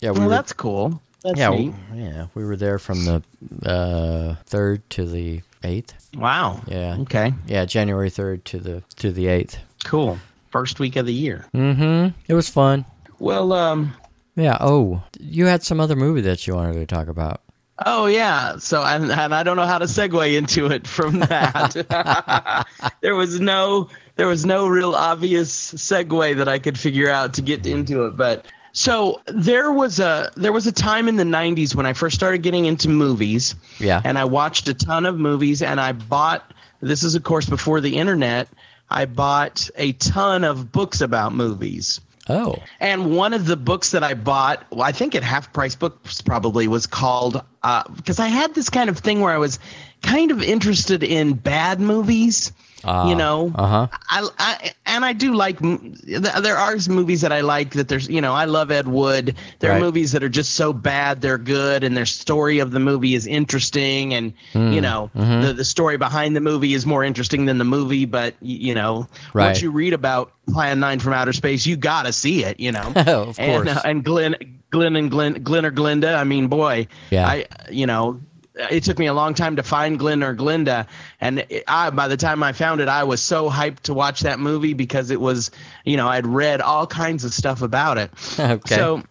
Yeah, 0.00 0.10
we 0.10 0.18
Well, 0.20 0.28
were, 0.28 0.34
that's 0.34 0.52
cool. 0.52 1.00
That's 1.22 1.38
yeah, 1.38 1.48
neat. 1.50 1.74
we, 1.92 2.02
yeah, 2.02 2.26
we 2.34 2.44
were 2.44 2.56
there 2.56 2.78
from 2.78 3.04
the 3.04 3.22
uh, 3.64 4.34
third 4.46 4.88
to 4.90 5.06
the 5.06 5.40
eighth. 5.64 5.94
Wow. 6.14 6.60
Yeah, 6.68 6.96
Okay. 7.00 7.32
yeah, 7.46 7.64
January 7.64 8.10
third 8.10 8.44
to 8.46 8.58
the 8.58 8.82
to 8.96 9.10
the 9.10 9.26
eighth. 9.26 9.58
Cool. 9.84 10.18
First 10.50 10.78
week 10.78 10.96
of 10.96 11.06
the 11.06 11.12
year. 11.12 11.46
Mm-hmm. 11.54 12.16
It 12.28 12.34
was 12.34 12.48
fun. 12.48 12.84
Well, 13.18 13.52
um. 13.52 13.94
Yeah. 14.36 14.58
Oh, 14.60 15.02
you 15.18 15.46
had 15.46 15.62
some 15.62 15.80
other 15.80 15.96
movie 15.96 16.20
that 16.22 16.46
you 16.46 16.54
wanted 16.54 16.74
to 16.74 16.86
talk 16.86 17.08
about. 17.08 17.40
Oh 17.84 18.06
yeah. 18.06 18.56
So 18.58 18.82
and, 18.82 19.10
and 19.10 19.34
I 19.34 19.42
don't 19.42 19.56
know 19.56 19.66
how 19.66 19.78
to 19.78 19.84
segue 19.86 20.34
into 20.36 20.66
it 20.66 20.86
from 20.86 21.20
that. 21.20 22.66
there 23.02 23.14
was 23.14 23.40
no 23.40 23.88
there 24.16 24.26
was 24.26 24.46
no 24.46 24.66
real 24.66 24.94
obvious 24.94 25.72
segue 25.74 26.36
that 26.36 26.48
I 26.48 26.58
could 26.58 26.78
figure 26.78 27.10
out 27.10 27.34
to 27.34 27.42
get 27.42 27.66
into 27.66 28.06
it, 28.06 28.16
but 28.16 28.46
so 28.72 29.20
there 29.26 29.72
was 29.72 30.00
a 30.00 30.30
there 30.36 30.52
was 30.52 30.66
a 30.66 30.72
time 30.72 31.08
in 31.08 31.16
the 31.16 31.24
90s 31.24 31.74
when 31.74 31.84
I 31.86 31.92
first 31.92 32.14
started 32.16 32.38
getting 32.42 32.64
into 32.66 32.88
movies 32.88 33.54
Yeah. 33.78 34.00
and 34.04 34.18
I 34.18 34.24
watched 34.24 34.68
a 34.68 34.74
ton 34.74 35.04
of 35.06 35.18
movies 35.18 35.62
and 35.62 35.78
I 35.80 35.92
bought 35.92 36.52
this 36.80 37.02
is 37.02 37.14
of 37.14 37.22
course 37.24 37.46
before 37.48 37.80
the 37.80 37.96
internet 37.98 38.48
I 38.88 39.04
bought 39.06 39.68
a 39.76 39.92
ton 39.92 40.44
of 40.44 40.70
books 40.72 41.00
about 41.00 41.34
movies. 41.34 42.00
Oh. 42.28 42.56
And 42.80 43.16
one 43.16 43.34
of 43.34 43.46
the 43.46 43.56
books 43.56 43.92
that 43.92 44.02
I 44.02 44.14
bought, 44.14 44.64
well, 44.70 44.82
I 44.82 44.92
think 44.92 45.14
at 45.14 45.22
Half 45.22 45.52
Price 45.52 45.76
Books 45.76 46.22
probably 46.22 46.66
was 46.66 46.86
called 46.86 47.42
uh, 47.62 47.84
because 47.94 48.18
I 48.18 48.26
had 48.26 48.54
this 48.54 48.68
kind 48.68 48.90
of 48.90 48.98
thing 48.98 49.20
where 49.20 49.32
I 49.32 49.38
was 49.38 49.58
kind 50.02 50.32
of 50.32 50.42
interested 50.42 51.02
in 51.02 51.34
bad 51.34 51.80
movies. 51.80 52.52
Ah, 52.84 53.08
you 53.08 53.16
know, 53.16 53.50
uh-huh. 53.54 53.88
I, 54.08 54.28
I 54.38 54.70
and 54.84 55.04
I 55.04 55.12
do 55.14 55.34
like. 55.34 55.58
There 55.60 56.56
are 56.56 56.76
movies 56.88 57.22
that 57.22 57.32
I 57.32 57.40
like. 57.40 57.70
That 57.70 57.88
there's, 57.88 58.08
you 58.08 58.20
know, 58.20 58.32
I 58.34 58.44
love 58.44 58.70
Ed 58.70 58.86
Wood. 58.86 59.34
There 59.60 59.70
Right. 59.70 59.78
are 59.78 59.80
movies 59.80 60.12
that 60.12 60.22
are 60.22 60.28
just 60.28 60.52
so 60.54 60.72
bad 60.72 61.20
they're 61.20 61.38
good, 61.38 61.84
and 61.84 61.96
their 61.96 62.06
story 62.06 62.58
of 62.58 62.70
the 62.70 62.78
movie 62.80 63.14
is 63.14 63.26
interesting, 63.26 64.14
and 64.14 64.34
Hmm. 64.52 64.72
you 64.72 64.80
know, 64.80 65.10
Mm-hmm. 65.16 65.42
the 65.46 65.52
the 65.54 65.64
story 65.64 65.96
behind 65.96 66.36
the 66.36 66.40
movie 66.40 66.74
is 66.74 66.84
more 66.86 67.02
interesting 67.02 67.46
than 67.46 67.58
the 67.58 67.64
movie. 67.64 68.04
But 68.04 68.34
you 68.40 68.74
know, 68.74 69.08
Right. 69.32 69.46
once 69.46 69.62
you 69.62 69.70
read 69.70 69.92
about 69.94 70.32
Plan 70.52 70.78
Nine 70.78 70.98
from 71.00 71.14
Outer 71.14 71.32
Space, 71.32 71.66
you 71.66 71.76
gotta 71.76 72.12
see 72.12 72.44
it. 72.44 72.60
You 72.60 72.72
know, 72.72 72.92
Of 72.96 73.38
and, 73.40 73.64
course. 73.64 73.76
uh, 73.76 73.82
and 73.84 74.04
Glenn, 74.04 74.36
Glenn 74.70 74.96
and 74.96 75.10
Glenn, 75.10 75.42
Glen 75.42 75.64
or 75.64 75.72
Glenda. 75.72 76.14
I 76.16 76.24
mean, 76.24 76.48
boy, 76.48 76.88
Yeah. 77.10 77.26
I, 77.26 77.46
you 77.70 77.86
know, 77.86 78.20
it 78.56 78.84
took 78.84 78.98
me 78.98 79.06
a 79.06 79.14
long 79.14 79.34
time 79.34 79.56
to 79.56 79.62
find 79.62 79.98
Glen 79.98 80.22
or 80.22 80.34
Glenda, 80.34 80.86
and 81.20 81.40
it, 81.48 81.64
I, 81.68 81.90
by 81.90 82.08
the 82.08 82.16
time 82.16 82.42
I 82.42 82.52
found 82.52 82.80
it, 82.80 82.88
I 82.88 83.04
was 83.04 83.20
so 83.20 83.50
hyped 83.50 83.80
to 83.80 83.94
watch 83.94 84.20
that 84.20 84.38
movie 84.40 84.72
because 84.74 85.10
it 85.10 85.20
was, 85.20 85.50
you 85.84 85.96
know, 85.96 86.08
I'd 86.08 86.26
read 86.26 86.60
all 86.60 86.86
kinds 86.86 87.24
of 87.24 87.32
stuff 87.34 87.62
about 87.62 87.98
it. 87.98 88.10
Okay. 88.38 88.74
So, 88.74 89.02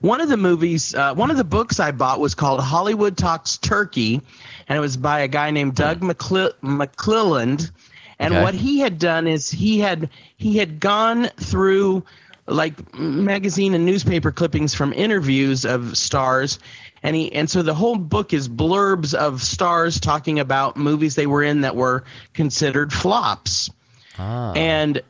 one 0.00 0.20
of 0.20 0.28
the 0.28 0.36
movies, 0.36 0.94
uh, 0.94 1.14
one 1.14 1.30
of 1.32 1.36
the 1.36 1.42
books 1.44 1.80
I 1.80 1.90
bought 1.90 2.20
was 2.20 2.34
called 2.36 2.60
Hollywood 2.60 3.16
Talks 3.16 3.56
Turkey, 3.56 4.20
and 4.68 4.76
it 4.78 4.80
was 4.80 4.96
by 4.96 5.20
a 5.20 5.28
guy 5.28 5.50
named 5.50 5.74
Doug 5.74 6.00
McCle- 6.00 6.52
McClelland. 6.62 7.70
And 8.18 8.32
Okay. 8.34 8.42
what 8.42 8.54
he 8.54 8.78
had 8.78 8.98
done 9.00 9.26
is 9.26 9.50
he 9.50 9.80
had 9.80 10.10
he 10.36 10.56
had 10.58 10.78
gone 10.78 11.28
through 11.36 12.04
like 12.46 12.96
magazine 12.98 13.74
and 13.74 13.86
newspaper 13.86 14.30
clippings 14.30 14.74
from 14.74 14.92
interviews 14.92 15.64
of 15.64 15.96
stars 15.96 16.58
and 17.02 17.16
he 17.16 17.32
and 17.32 17.48
so 17.48 17.62
the 17.62 17.74
whole 17.74 17.96
book 17.96 18.32
is 18.32 18.48
blurbs 18.48 19.14
of 19.14 19.42
stars 19.42 19.98
talking 19.98 20.38
about 20.38 20.76
movies 20.76 21.14
they 21.14 21.26
were 21.26 21.42
in 21.42 21.62
that 21.62 21.74
were 21.74 22.04
considered 22.34 22.92
flops 22.92 23.70
ah. 24.18 24.52
and 24.52 25.00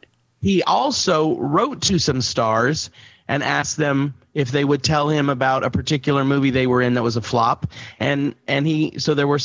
he 0.40 0.62
also 0.62 1.36
wrote 1.38 1.80
to 1.82 1.98
some 1.98 2.20
stars 2.20 2.90
and 3.26 3.42
asked 3.42 3.76
them 3.76 4.14
if 4.34 4.50
they 4.50 4.64
would 4.64 4.82
tell 4.82 5.08
him 5.08 5.30
about 5.30 5.64
a 5.64 5.70
particular 5.70 6.24
movie 6.24 6.50
they 6.50 6.66
were 6.66 6.82
in 6.82 6.94
that 6.94 7.02
was 7.02 7.16
a 7.16 7.22
flop. 7.22 7.66
And 7.98 8.34
and 8.46 8.66
he 8.66 8.98
so 8.98 9.14
there 9.14 9.26
were 9.26 9.38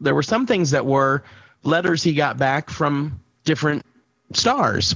there 0.00 0.14
were 0.14 0.22
some 0.22 0.46
things 0.46 0.70
that 0.70 0.86
were 0.86 1.24
letters 1.62 2.02
he 2.02 2.14
got 2.14 2.38
back 2.38 2.70
from 2.70 3.20
different 3.44 3.84
stars. 4.32 4.94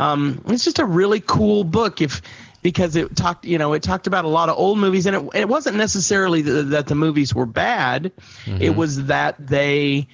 Um, 0.00 0.42
it's 0.48 0.64
just 0.64 0.78
a 0.78 0.84
really 0.84 1.20
cool 1.20 1.64
book 1.64 2.00
if 2.00 2.22
because 2.62 2.96
it 2.96 3.16
talked 3.16 3.44
you 3.44 3.58
know 3.58 3.72
it 3.72 3.82
talked 3.82 4.06
about 4.06 4.24
a 4.24 4.28
lot 4.28 4.48
of 4.48 4.58
old 4.58 4.78
movies 4.78 5.06
and 5.06 5.16
it, 5.16 5.40
it 5.40 5.48
wasn't 5.48 5.76
necessarily 5.76 6.42
th- 6.42 6.66
that 6.66 6.86
the 6.86 6.94
movies 6.94 7.34
were 7.34 7.46
bad 7.46 8.12
it 8.46 8.76
was 8.76 9.06
that 9.06 9.34
they 9.46 10.06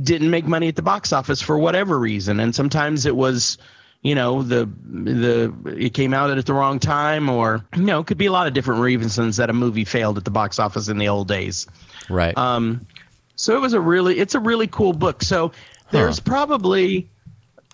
didn't 0.00 0.30
make 0.30 0.44
money 0.44 0.66
at 0.66 0.74
the 0.74 0.82
box 0.82 1.12
office 1.12 1.40
for 1.40 1.56
whatever 1.56 1.96
reason 1.96 2.40
and 2.40 2.56
sometimes 2.56 3.06
it 3.06 3.14
was 3.14 3.56
you 4.00 4.16
know 4.16 4.42
the 4.42 4.68
the 4.84 5.54
it 5.76 5.94
came 5.94 6.12
out 6.12 6.36
at 6.36 6.44
the 6.44 6.52
wrong 6.52 6.80
time 6.80 7.28
or 7.28 7.64
you 7.76 7.82
know 7.82 8.00
it 8.00 8.06
could 8.08 8.18
be 8.18 8.26
a 8.26 8.32
lot 8.32 8.48
of 8.48 8.52
different 8.52 8.80
reasons 8.80 9.36
that 9.36 9.48
a 9.48 9.52
movie 9.52 9.84
failed 9.84 10.18
at 10.18 10.24
the 10.24 10.30
box 10.32 10.58
office 10.58 10.88
in 10.88 10.98
the 10.98 11.06
old 11.06 11.28
days 11.28 11.68
right. 12.08 12.36
um, 12.36 12.84
so 13.42 13.56
it 13.56 13.60
was 13.60 13.72
a 13.72 13.80
really, 13.80 14.18
it's 14.18 14.36
a 14.36 14.40
really 14.40 14.68
cool 14.68 14.92
book. 14.92 15.22
So 15.22 15.50
there's 15.90 16.20
probably 16.20 17.10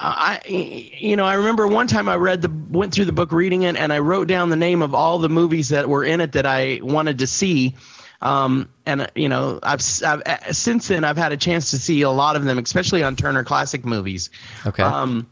I, 0.00 0.40
you 0.46 1.16
know, 1.16 1.24
I 1.24 1.34
remember 1.34 1.66
one 1.66 1.88
time 1.88 2.08
I 2.08 2.14
read 2.16 2.42
the 2.42 2.50
went 2.70 2.94
through 2.94 3.06
the 3.06 3.12
book 3.12 3.32
reading 3.32 3.62
it, 3.62 3.76
and 3.76 3.92
I 3.92 3.98
wrote 3.98 4.28
down 4.28 4.48
the 4.50 4.56
name 4.56 4.82
of 4.82 4.94
all 4.94 5.18
the 5.18 5.28
movies 5.28 5.70
that 5.70 5.88
were 5.88 6.04
in 6.04 6.20
it 6.20 6.32
that 6.32 6.46
I 6.46 6.80
wanted 6.82 7.18
to 7.18 7.26
see. 7.26 7.74
Um, 8.20 8.68
and 8.86 9.10
you 9.14 9.28
know, 9.28 9.58
I've, 9.62 9.82
I've 10.04 10.56
since 10.56 10.88
then 10.88 11.04
I've 11.04 11.16
had 11.16 11.32
a 11.32 11.36
chance 11.36 11.70
to 11.72 11.78
see 11.78 12.02
a 12.02 12.10
lot 12.10 12.36
of 12.36 12.44
them, 12.44 12.58
especially 12.58 13.02
on 13.02 13.16
Turner 13.16 13.44
Classic 13.44 13.84
Movies. 13.84 14.30
Okay. 14.66 14.82
Um, 14.82 15.28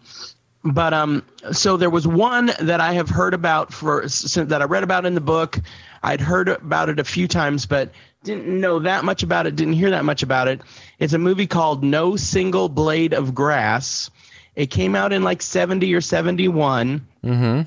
but 0.64 0.93
um, 0.93 1.24
so 1.52 1.76
there 1.76 1.90
was 1.90 2.06
one 2.06 2.51
that 2.60 2.80
I 2.80 2.94
have 2.94 3.09
heard 3.09 3.34
about 3.34 3.72
for 3.72 4.06
that 4.06 4.62
I 4.62 4.64
read 4.64 4.82
about 4.82 5.06
in 5.06 5.14
the 5.14 5.20
book. 5.20 5.60
I'd 6.02 6.20
heard 6.20 6.48
about 6.48 6.88
it 6.88 6.98
a 6.98 7.05
few 7.05 7.28
times, 7.28 7.66
but 7.66 7.93
didn't 8.24 8.60
know 8.60 8.80
that 8.80 9.05
much 9.05 9.22
about 9.22 9.47
it. 9.47 9.55
Didn't 9.55 9.74
hear 9.74 9.90
that 9.90 10.05
much 10.05 10.24
about 10.24 10.48
it. 10.48 10.60
It's 10.98 11.12
a 11.12 11.18
movie 11.18 11.47
called 11.47 11.84
No 11.84 12.16
Single 12.16 12.68
Blade 12.68 13.14
of 13.14 13.34
Grass. 13.34 14.10
It 14.56 14.70
came 14.70 14.96
out 14.96 15.12
in 15.12 15.22
like 15.22 15.42
70 15.42 15.94
or 15.94 16.00
71. 16.00 17.06
Mm-hmm. 17.22 17.62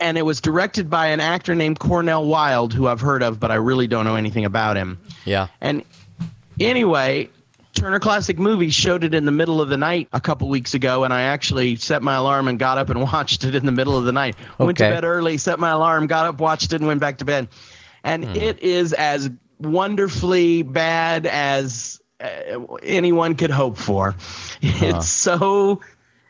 And 0.00 0.18
it 0.18 0.22
was 0.22 0.40
directed 0.40 0.90
by 0.90 1.06
an 1.08 1.20
actor 1.20 1.54
named 1.54 1.78
Cornel 1.78 2.26
Wilde, 2.26 2.74
who 2.74 2.86
I've 2.86 3.00
heard 3.00 3.22
of, 3.22 3.40
but 3.40 3.50
I 3.50 3.54
really 3.54 3.86
don't 3.86 4.04
know 4.04 4.16
anything 4.16 4.44
about 4.44 4.76
him. 4.76 4.98
Yeah. 5.24 5.46
And 5.60 5.82
anyway, 6.60 7.30
Turner 7.74 8.00
Classic 8.00 8.38
Movies 8.38 8.74
showed 8.74 9.02
it 9.04 9.14
in 9.14 9.24
the 9.24 9.32
middle 9.32 9.60
of 9.60 9.68
the 9.68 9.76
night 9.76 10.08
a 10.12 10.20
couple 10.20 10.48
weeks 10.48 10.74
ago, 10.74 11.04
and 11.04 11.12
I 11.12 11.22
actually 11.22 11.76
set 11.76 12.02
my 12.02 12.16
alarm 12.16 12.48
and 12.48 12.58
got 12.58 12.76
up 12.76 12.90
and 12.90 13.00
watched 13.12 13.44
it 13.44 13.54
in 13.54 13.64
the 13.64 13.72
middle 13.72 13.96
of 13.96 14.04
the 14.04 14.12
night. 14.12 14.36
Okay. 14.54 14.64
Went 14.64 14.78
to 14.78 14.84
bed 14.84 15.04
early, 15.04 15.38
set 15.38 15.58
my 15.58 15.70
alarm, 15.70 16.06
got 16.06 16.26
up, 16.26 16.38
watched 16.38 16.72
it, 16.72 16.76
and 16.76 16.86
went 16.86 17.00
back 17.00 17.18
to 17.18 17.24
bed. 17.24 17.48
And 18.02 18.24
it 18.36 18.60
is 18.60 18.92
as 18.92 19.30
wonderfully 19.58 20.62
bad 20.62 21.24
as 21.24 22.00
uh, 22.20 22.64
anyone 22.82 23.34
could 23.34 23.50
hope 23.50 23.78
for. 23.78 24.14
It's 24.66 25.08
so. 25.08 25.80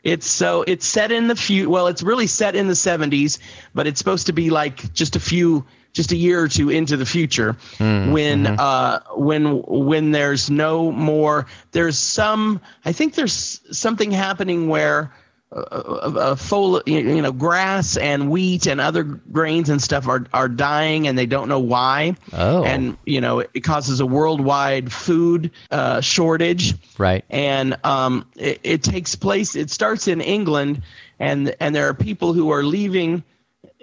It's 0.05 0.27
so 0.27 0.63
it's 0.65 0.85
set 0.85 1.11
in 1.11 1.27
the 1.27 1.35
few. 1.35 1.67
Well, 1.67 1.87
it's 1.87 2.03
really 2.03 2.27
set 2.27 2.55
in 2.55 2.67
the 2.67 2.73
70s, 2.73 3.39
but 3.73 3.87
it's 3.87 3.97
supposed 3.97 4.27
to 4.27 4.33
be 4.33 4.51
like 4.51 4.93
just 4.93 5.15
a 5.15 5.19
few, 5.19 5.65
just 5.93 6.11
a 6.11 6.15
year 6.15 6.43
or 6.43 6.47
two 6.47 6.69
into 6.69 6.95
the 6.95 7.07
future, 7.07 7.57
when 7.79 8.45
uh, 8.45 8.99
when 9.15 9.63
when 9.63 10.11
there's 10.11 10.47
no 10.51 10.91
more. 10.91 11.47
There's 11.71 11.97
some. 11.97 12.61
I 12.85 12.91
think 12.91 13.15
there's 13.15 13.61
something 13.71 14.11
happening 14.11 14.67
where 14.67 15.11
uh, 15.51 15.59
uh, 15.59 16.35
fol- 16.35 16.81
you 16.85 17.21
know 17.21 17.31
grass 17.31 17.97
and 17.97 18.29
wheat 18.29 18.65
and 18.65 18.81
other 18.81 19.03
grains 19.03 19.69
and 19.69 19.81
stuff 19.81 20.07
are 20.07 20.25
are 20.33 20.49
dying 20.49 21.07
and 21.07 21.17
they 21.17 21.25
don't 21.27 21.47
know 21.47 21.59
why. 21.59 22.15
Oh. 22.33 22.63
And 22.63 22.97
you 23.05 23.21
know 23.21 23.39
it 23.39 23.63
causes 23.63 23.99
a 23.99 24.05
worldwide 24.05 24.91
food 24.91 25.51
uh, 25.71 26.01
shortage 26.01 26.73
Right. 26.97 27.23
and 27.29 27.77
um, 27.85 28.27
it, 28.35 28.59
it 28.63 28.83
takes 28.83 29.15
place. 29.15 29.55
It 29.55 29.69
starts 29.69 30.07
in 30.07 30.19
England, 30.21 30.81
and 31.19 31.55
and 31.59 31.75
there 31.75 31.87
are 31.89 31.93
people 31.93 32.33
who 32.33 32.51
are 32.51 32.63
leaving. 32.63 33.23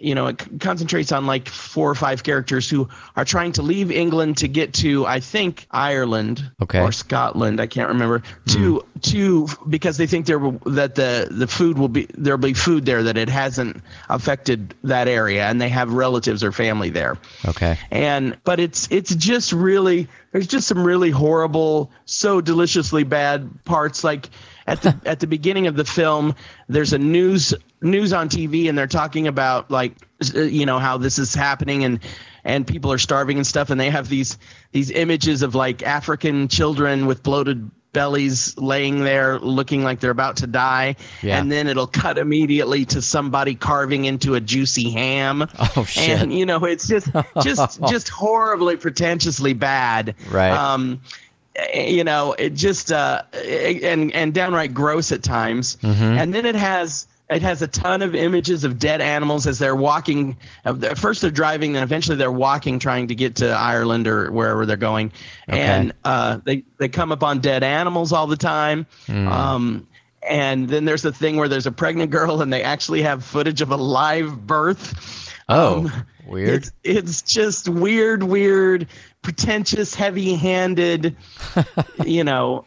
You 0.02 0.14
know, 0.14 0.26
it 0.26 0.60
concentrates 0.60 1.12
on 1.12 1.26
like 1.26 1.48
four 1.48 1.90
or 1.90 1.94
five 1.94 2.22
characters 2.22 2.68
who 2.68 2.88
are 3.16 3.24
trying 3.24 3.52
to 3.52 3.62
leave 3.62 3.90
England 3.90 4.38
to 4.38 4.48
get 4.48 4.74
to, 4.74 5.06
I 5.06 5.20
think, 5.20 5.66
Ireland 5.70 6.50
Okay. 6.60 6.80
or 6.80 6.92
Scotland. 6.92 7.60
I 7.60 7.66
can't 7.66 7.88
remember. 7.88 8.22
To 8.48 8.80
hmm. 8.80 9.00
to 9.00 9.48
because 9.68 9.96
they 9.96 10.06
think 10.06 10.26
there 10.26 10.38
will, 10.38 10.58
that 10.66 10.94
the 10.94 11.28
the 11.30 11.46
food 11.46 11.78
will 11.78 11.88
be 11.88 12.08
there'll 12.16 12.38
be 12.38 12.54
food 12.54 12.84
there 12.84 13.04
that 13.04 13.16
it 13.16 13.28
hasn't 13.28 13.82
affected 14.08 14.74
that 14.84 15.08
area, 15.08 15.44
and 15.46 15.60
they 15.60 15.68
have 15.68 15.92
relatives 15.92 16.42
or 16.42 16.52
family 16.52 16.90
there 16.90 17.16
Okay. 17.46 17.78
and 17.90 18.36
but 18.44 18.60
it's 18.60 18.88
it's 18.90 19.14
just 19.14 19.52
really 19.52 20.08
there's 20.32 20.46
just 20.46 20.66
some 20.66 20.82
really 20.84 21.10
horrible 21.10 21.90
so 22.04 22.40
deliciously 22.40 23.04
bad 23.04 23.48
parts 23.64 24.02
like 24.04 24.28
at 24.66 24.82
the 24.82 24.96
at 25.04 25.20
the 25.20 25.26
beginning 25.26 25.66
of 25.66 25.76
the 25.76 25.84
film 25.84 26.34
there's 26.68 26.92
a 26.92 26.98
news 26.98 27.54
news 27.80 28.12
on 28.12 28.28
TV 28.28 28.68
and 28.68 28.76
they're 28.78 28.86
talking 28.86 29.26
about 29.26 29.70
like 29.70 29.92
uh, 30.34 30.40
you 30.40 30.66
know 30.66 30.78
how 30.78 30.98
this 30.98 31.18
is 31.18 31.34
happening 31.34 31.84
and 31.84 32.00
and 32.44 32.66
people 32.66 32.92
are 32.92 32.98
starving 32.98 33.36
and 33.38 33.46
stuff 33.46 33.70
and 33.70 33.80
they 33.80 33.90
have 33.90 34.08
these 34.08 34.38
these 34.72 34.90
images 34.90 35.42
of 35.42 35.54
like 35.54 35.82
African 35.82 36.48
children 36.48 37.06
with 37.06 37.22
bloated 37.22 37.70
bellies 37.92 38.56
laying 38.56 39.04
there 39.04 39.38
looking 39.38 39.84
like 39.84 40.00
they're 40.00 40.10
about 40.10 40.36
to 40.38 40.46
die 40.46 40.96
Yeah. 41.22 41.38
and 41.38 41.52
then 41.52 41.66
it'll 41.66 41.86
cut 41.86 42.16
immediately 42.16 42.86
to 42.86 43.02
somebody 43.02 43.54
carving 43.54 44.06
into 44.06 44.34
a 44.34 44.40
juicy 44.40 44.90
ham 44.90 45.46
Oh, 45.76 45.84
shit. 45.84 46.08
and 46.20 46.32
you 46.32 46.46
know 46.46 46.64
it's 46.64 46.88
just 46.88 47.08
just 47.42 47.82
just 47.90 48.08
horribly 48.08 48.76
pretentiously 48.78 49.52
bad 49.52 50.14
Right. 50.30 50.52
um 50.52 51.02
you 51.74 52.04
know 52.04 52.34
it 52.38 52.50
just 52.54 52.90
uh 52.92 53.22
and 53.34 54.14
and 54.14 54.32
downright 54.32 54.72
gross 54.74 55.12
at 55.12 55.22
times 55.22 55.76
Mm-hmm. 55.82 56.02
and 56.02 56.34
then 56.34 56.46
it 56.46 56.54
has 56.54 57.06
it 57.30 57.40
has 57.42 57.62
a 57.62 57.66
ton 57.66 58.02
of 58.02 58.14
images 58.14 58.64
of 58.64 58.78
dead 58.78 59.00
animals 59.00 59.46
as 59.46 59.58
they're 59.58 59.76
walking. 59.76 60.36
First, 60.96 61.22
they're 61.22 61.30
driving, 61.30 61.72
then 61.72 61.82
eventually 61.82 62.18
they're 62.18 62.30
walking, 62.30 62.78
trying 62.78 63.08
to 63.08 63.14
get 63.14 63.36
to 63.36 63.48
Ireland 63.48 64.06
or 64.06 64.30
wherever 64.30 64.66
they're 64.66 64.76
going. 64.76 65.12
And 65.48 65.92
uh, 66.04 66.40
they 66.44 66.64
they 66.76 66.88
come 66.90 67.10
upon 67.10 67.40
dead 67.40 67.62
animals 67.62 68.12
all 68.12 68.26
the 68.26 68.36
time. 68.36 68.86
Hmm. 69.06 69.28
Um, 69.28 69.86
and 70.22 70.68
then 70.68 70.84
there's 70.84 71.00
the 71.02 71.12
thing 71.12 71.36
where 71.36 71.48
there's 71.48 71.66
a 71.66 71.72
pregnant 71.72 72.10
girl, 72.10 72.42
and 72.42 72.52
they 72.52 72.64
actually 72.64 73.00
have 73.02 73.24
footage 73.24 73.62
of 73.62 73.70
a 73.70 73.76
live 73.76 74.46
birth. 74.46 75.32
Oh, 75.48 75.86
Um, 75.86 76.06
weird. 76.28 76.48
It's, 76.64 76.72
it's 76.84 77.22
just 77.22 77.66
weird, 77.66 78.22
weird, 78.22 78.88
pretentious, 79.22 79.94
heavy-handed, 79.94 81.16
you 82.04 82.24
know, 82.24 82.66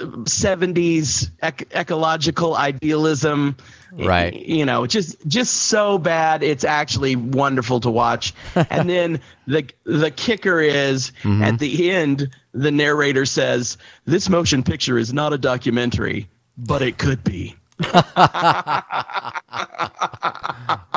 uh, 0.00 0.04
70s 0.24 1.30
ec- 1.42 1.68
ecological 1.74 2.56
idealism. 2.56 3.56
Right. 3.92 4.34
You 4.34 4.64
know, 4.66 4.86
just 4.86 5.16
just 5.26 5.52
so 5.54 5.98
bad. 5.98 6.42
It's 6.44 6.62
actually 6.64 7.16
wonderful 7.16 7.80
to 7.80 7.90
watch. 7.90 8.32
and 8.54 8.88
then 8.88 9.20
the 9.48 9.68
the 9.84 10.10
kicker 10.12 10.60
is 10.60 11.10
Mm-hmm. 11.22 11.42
at 11.42 11.58
the 11.58 11.90
end, 11.90 12.30
the 12.52 12.70
narrator 12.70 13.26
says, 13.26 13.78
"This 14.04 14.28
motion 14.28 14.62
picture 14.62 14.96
is 14.96 15.12
not 15.12 15.32
a 15.32 15.38
documentary, 15.38 16.28
but 16.56 16.82
it 16.82 16.98
could 16.98 17.24
be." 17.24 17.56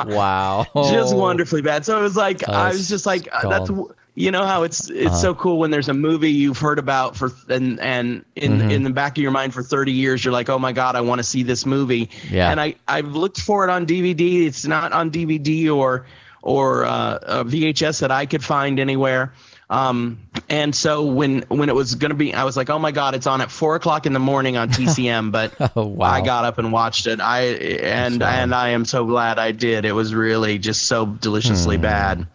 wow. 0.06 0.66
just 0.74 1.14
wonderfully 1.16 1.62
bad. 1.62 1.84
So 1.84 1.98
it 1.98 2.02
was 2.02 2.16
like 2.16 2.48
I 2.48 2.68
was 2.68 2.88
just 2.88 3.06
like 3.06 3.28
uh, 3.32 3.48
that's 3.48 3.70
called- 3.70 3.94
you 4.16 4.30
know 4.30 4.44
how 4.46 4.62
it's 4.62 4.88
it's 4.90 5.06
Uh-huh. 5.06 5.16
so 5.16 5.34
cool 5.34 5.58
when 5.58 5.70
there's 5.70 5.88
a 5.88 5.94
movie 5.94 6.30
you've 6.30 6.58
heard 6.58 6.78
about 6.78 7.16
for 7.16 7.32
and 7.48 7.80
and 7.80 8.24
in 8.36 8.58
Mm-hmm. 8.58 8.70
in 8.70 8.82
the 8.84 8.90
back 8.90 9.18
of 9.18 9.22
your 9.22 9.32
mind 9.32 9.52
for 9.54 9.62
30 9.62 9.92
years 9.92 10.24
you're 10.24 10.32
like 10.32 10.48
oh 10.48 10.58
my 10.58 10.72
god 10.72 10.94
I 10.96 11.00
want 11.00 11.18
to 11.18 11.24
see 11.24 11.42
this 11.42 11.66
movie. 11.66 12.10
Yeah. 12.30 12.50
And 12.50 12.60
I 12.60 12.76
I've 12.86 13.14
looked 13.16 13.40
for 13.40 13.64
it 13.64 13.70
on 13.70 13.86
DVD. 13.86 14.46
It's 14.46 14.64
not 14.66 14.92
on 14.92 15.10
DVD 15.10 15.74
or 15.74 16.06
or 16.42 16.84
uh, 16.84 17.18
a 17.22 17.44
VHS 17.44 18.00
that 18.00 18.10
I 18.10 18.26
could 18.26 18.44
find 18.44 18.78
anywhere. 18.78 19.32
Um, 19.70 20.18
and 20.50 20.74
so 20.76 21.06
when 21.06 21.40
when 21.48 21.70
it 21.70 21.74
was 21.74 21.94
gonna 21.94 22.12
be, 22.14 22.34
I 22.34 22.44
was 22.44 22.54
like, 22.54 22.68
oh 22.68 22.78
my 22.78 22.92
god, 22.92 23.14
it's 23.14 23.26
on 23.26 23.40
at 23.40 23.50
four 23.50 23.76
o'clock 23.76 24.04
in 24.04 24.12
the 24.12 24.20
morning 24.20 24.58
on 24.58 24.68
TCM. 24.76 25.32
But 25.32 25.54
Oh, 25.74 25.86
wow. 25.86 26.06
I 26.10 26.20
got 26.20 26.44
up 26.44 26.58
and 26.58 26.70
watched 26.70 27.06
it. 27.06 27.18
I 27.20 27.40
and 27.40 28.22
and 28.22 28.54
I 28.54 28.68
am 28.70 28.84
so 28.84 29.06
glad 29.06 29.38
I 29.38 29.52
did. 29.52 29.86
It 29.86 29.92
was 29.92 30.14
really 30.14 30.58
just 30.58 30.82
so 30.84 31.06
deliciously 31.06 31.78
bad. 31.78 32.26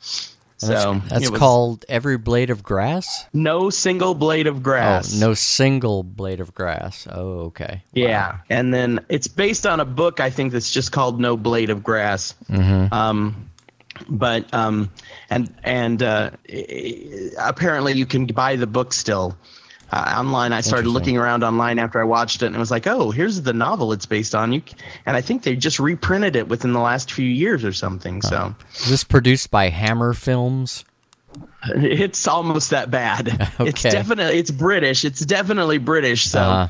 So 0.59 0.93
Hmm. 0.93 1.07
That's 1.07 1.29
was 1.29 1.39
called 1.39 1.85
Every 1.89 2.17
Blade 2.17 2.49
of 2.49 2.63
Grass? 2.63 3.25
no 3.33 3.69
single 3.69 4.13
blade 4.13 4.45
of 4.45 4.61
grass. 4.61 5.15
Oh, 5.15 5.19
no 5.19 5.33
single 5.33 6.03
blade 6.03 6.41
of 6.41 6.53
grass. 6.53 7.07
Oh, 7.09 7.39
okay. 7.47 7.81
Yeah, 7.93 8.37
and 8.49 8.73
then 8.73 8.99
it's 9.09 9.27
based 9.27 9.65
on 9.65 9.79
a 9.79 9.85
book 9.85 10.19
I 10.19 10.29
think 10.29 10.51
that's 10.51 10.71
just 10.71 10.91
called 10.91 11.19
No 11.19 11.37
Blade 11.37 11.69
of 11.69 11.83
Grass. 11.83 12.35
Mm-hmm. 12.49 12.93
Um, 12.93 13.49
but 14.07 14.53
um, 14.53 14.91
and 15.29 15.53
and 15.63 16.03
uh, 16.03 16.31
apparently 17.39 17.93
you 17.93 18.05
can 18.05 18.25
buy 18.27 18.55
the 18.55 18.67
book 18.67 18.93
still 18.93 19.37
uh, 19.91 20.15
online. 20.17 20.53
I 20.53 20.61
started 20.61 20.87
looking 20.89 21.17
around 21.17 21.43
online 21.43 21.79
after 21.79 21.99
I 21.99 22.03
watched 22.03 22.41
it, 22.43 22.47
and 22.47 22.55
it 22.55 22.59
was 22.59 22.71
like, 22.71 22.87
oh, 22.87 23.11
here's 23.11 23.41
the 23.41 23.53
novel 23.53 23.91
it's 23.93 24.05
based 24.05 24.35
on. 24.35 24.53
You 24.53 24.61
and 25.05 25.15
I 25.17 25.21
think 25.21 25.43
they 25.43 25.55
just 25.55 25.79
reprinted 25.79 26.35
it 26.35 26.47
within 26.47 26.73
the 26.73 26.79
last 26.79 27.11
few 27.11 27.25
years 27.25 27.63
or 27.65 27.73
something. 27.73 28.21
So 28.21 28.53
Is 28.75 28.89
this 28.89 29.03
produced 29.03 29.49
by 29.51 29.69
Hammer 29.69 30.13
Films? 30.13 30.85
it's 31.75 32.27
almost 32.27 32.69
that 32.71 32.89
bad. 32.91 33.49
It's 33.59 33.81
definitely 33.83 34.39
it's 34.39 34.51
British. 34.51 35.03
It's 35.05 35.19
definitely 35.25 35.77
British. 35.77 36.25
So 36.25 36.39
Uh-huh. 36.39 36.69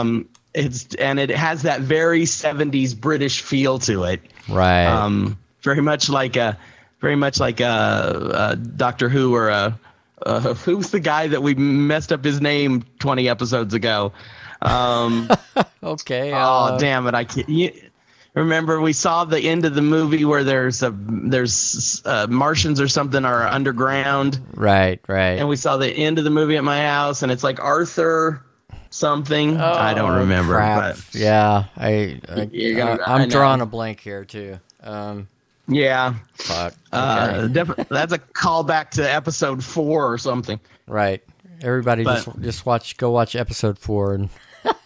um, 0.00 0.28
it's 0.54 0.94
and 0.96 1.18
it 1.18 1.30
has 1.30 1.62
that 1.62 1.80
very 1.80 2.22
70s 2.22 2.98
British 2.98 3.40
feel 3.42 3.78
to 3.80 4.04
it. 4.04 4.20
Right. 4.48 4.86
um, 4.86 5.38
very 5.62 5.80
much 5.80 6.08
like 6.08 6.36
a, 6.36 6.58
very 7.00 7.16
much 7.16 7.38
like 7.40 7.60
a, 7.60 8.50
a 8.52 8.56
Doctor 8.56 9.08
Who 9.08 9.34
or 9.34 9.48
a, 9.48 9.78
uh, 10.26 10.54
who's 10.54 10.90
the 10.90 11.00
guy 11.00 11.26
that 11.28 11.42
we 11.42 11.54
messed 11.54 12.12
up 12.12 12.24
his 12.24 12.40
name 12.40 12.84
20 12.98 13.28
episodes 13.28 13.74
ago? 13.74 14.12
Um, 14.62 15.28
okay. 15.82 16.32
oh 16.32 16.36
uh, 16.36 16.78
damn 16.78 17.06
it! 17.06 17.14
I 17.14 17.24
can't. 17.24 17.48
You, 17.48 17.72
remember 18.34 18.80
we 18.80 18.92
saw 18.92 19.24
the 19.24 19.40
end 19.40 19.64
of 19.64 19.74
the 19.74 19.82
movie 19.82 20.24
where 20.24 20.44
there's 20.44 20.82
a 20.82 20.94
there's 20.96 22.02
uh, 22.04 22.26
Martians 22.28 22.80
or 22.80 22.86
something 22.88 23.24
are 23.24 23.46
underground, 23.46 24.38
Right, 24.54 25.00
right. 25.08 25.38
and 25.38 25.48
we 25.48 25.56
saw 25.56 25.76
the 25.78 25.88
end 25.90 26.18
of 26.18 26.24
the 26.24 26.30
movie 26.30 26.56
at 26.56 26.64
my 26.64 26.82
house, 26.82 27.22
and 27.22 27.32
it's 27.32 27.42
like 27.42 27.58
Arthur. 27.60 28.44
something. 28.90 29.56
I 29.56 29.94
don't 29.94 30.18
remember. 30.18 30.54
Oh, 30.54 30.56
Crap. 30.58 30.96
But 30.96 31.14
Yeah, 31.14 31.64
I, 31.76 32.20
I, 32.28 32.44
gotta- 32.46 33.08
I 33.08 33.22
am 33.22 33.28
drawing 33.28 33.60
a 33.62 33.66
blank 33.66 34.00
here 34.00 34.24
too. 34.24 34.58
Um, 34.82 35.28
yeah, 35.70 36.14
fuck. 36.34 36.74
uh, 36.92 37.32
Okay. 37.44 37.52
def- 37.52 37.88
that's 37.88 38.12
a 38.12 38.18
callback 38.18 38.90
to 38.92 39.02
episode 39.10 39.64
four 39.64 40.12
or 40.12 40.18
something. 40.18 40.60
right. 40.86 41.22
Everybody 41.62 42.04
but- 42.04 42.24
just 42.24 42.40
just 42.40 42.66
watch 42.66 42.96
go 42.96 43.10
watch 43.10 43.36
episode 43.36 43.78
four 43.78 44.14
and 44.14 44.28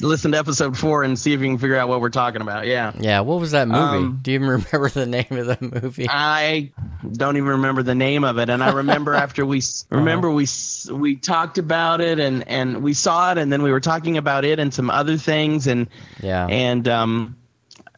Listen 0.00 0.30
to 0.30 0.38
episode 0.38 0.78
four 0.78 1.02
and 1.02 1.18
see 1.18 1.32
if 1.32 1.40
you 1.40 1.46
can 1.48 1.58
figure 1.58 1.74
out 1.76 1.88
what 1.88 2.00
we're 2.00 2.08
talking 2.08 2.40
about. 2.40 2.68
Yeah. 2.68 2.92
yeah, 3.00 3.18
what 3.18 3.40
was 3.40 3.50
that 3.50 3.66
movie? 3.66 3.80
Um, 3.80 4.20
Do 4.22 4.30
you 4.30 4.36
even 4.36 4.48
remember 4.72 4.88
the 4.90 5.06
name 5.06 5.26
of 5.32 5.46
the 5.46 5.80
movie? 5.82 6.06
I 6.08 6.70
don't 7.10 7.36
even 7.36 7.48
remember 7.48 7.82
the 7.82 7.96
name 7.96 8.22
of 8.22 8.38
it, 8.38 8.48
and 8.48 8.62
I 8.62 8.70
remember 8.74 9.14
after 9.24 9.44
we 9.44 9.60
remember 9.90 10.30
we 10.30 10.46
we 10.92 11.16
talked 11.16 11.58
about 11.58 12.00
it 12.00 12.20
and 12.20 12.46
and 12.46 12.80
we 12.84 12.94
saw 12.94 13.32
it, 13.32 13.38
and 13.38 13.52
then 13.52 13.62
we 13.62 13.72
were 13.72 13.80
talking 13.80 14.18
about 14.18 14.44
it 14.44 14.60
and 14.60 14.72
some 14.72 14.88
other 14.88 15.16
things, 15.16 15.66
and 15.66 15.88
yeah. 16.22 16.46
and 16.46 16.86
um, 16.86 17.36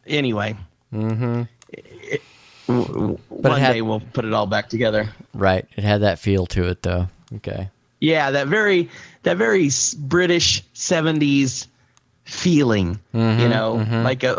anyway, 0.07 0.57
mm-hmm. 0.91 1.43
W- 2.67 3.17
But 3.29 3.37
it 3.49 3.51
one 3.51 3.59
had- 3.59 3.73
day 3.73 3.81
we'll 3.81 3.99
put 4.13 4.25
it 4.25 4.33
all 4.33 4.47
back 4.47 4.69
together. 4.69 5.09
Right. 5.33 5.65
It 5.75 5.83
had 5.83 6.01
that 6.01 6.19
feel 6.19 6.45
to 6.47 6.67
it 6.69 6.81
though. 6.81 7.07
Okay. 7.35 7.69
Yeah, 7.99 8.31
that 8.31 8.47
very 8.47 8.89
that 9.23 9.37
very 9.37 9.69
British 9.97 10.63
'70s 10.73 11.67
feeling, 12.25 12.99
Mm-hmm, 13.13 13.39
you 13.41 13.49
know, 13.49 13.75
like 14.03 14.23
a 14.23 14.35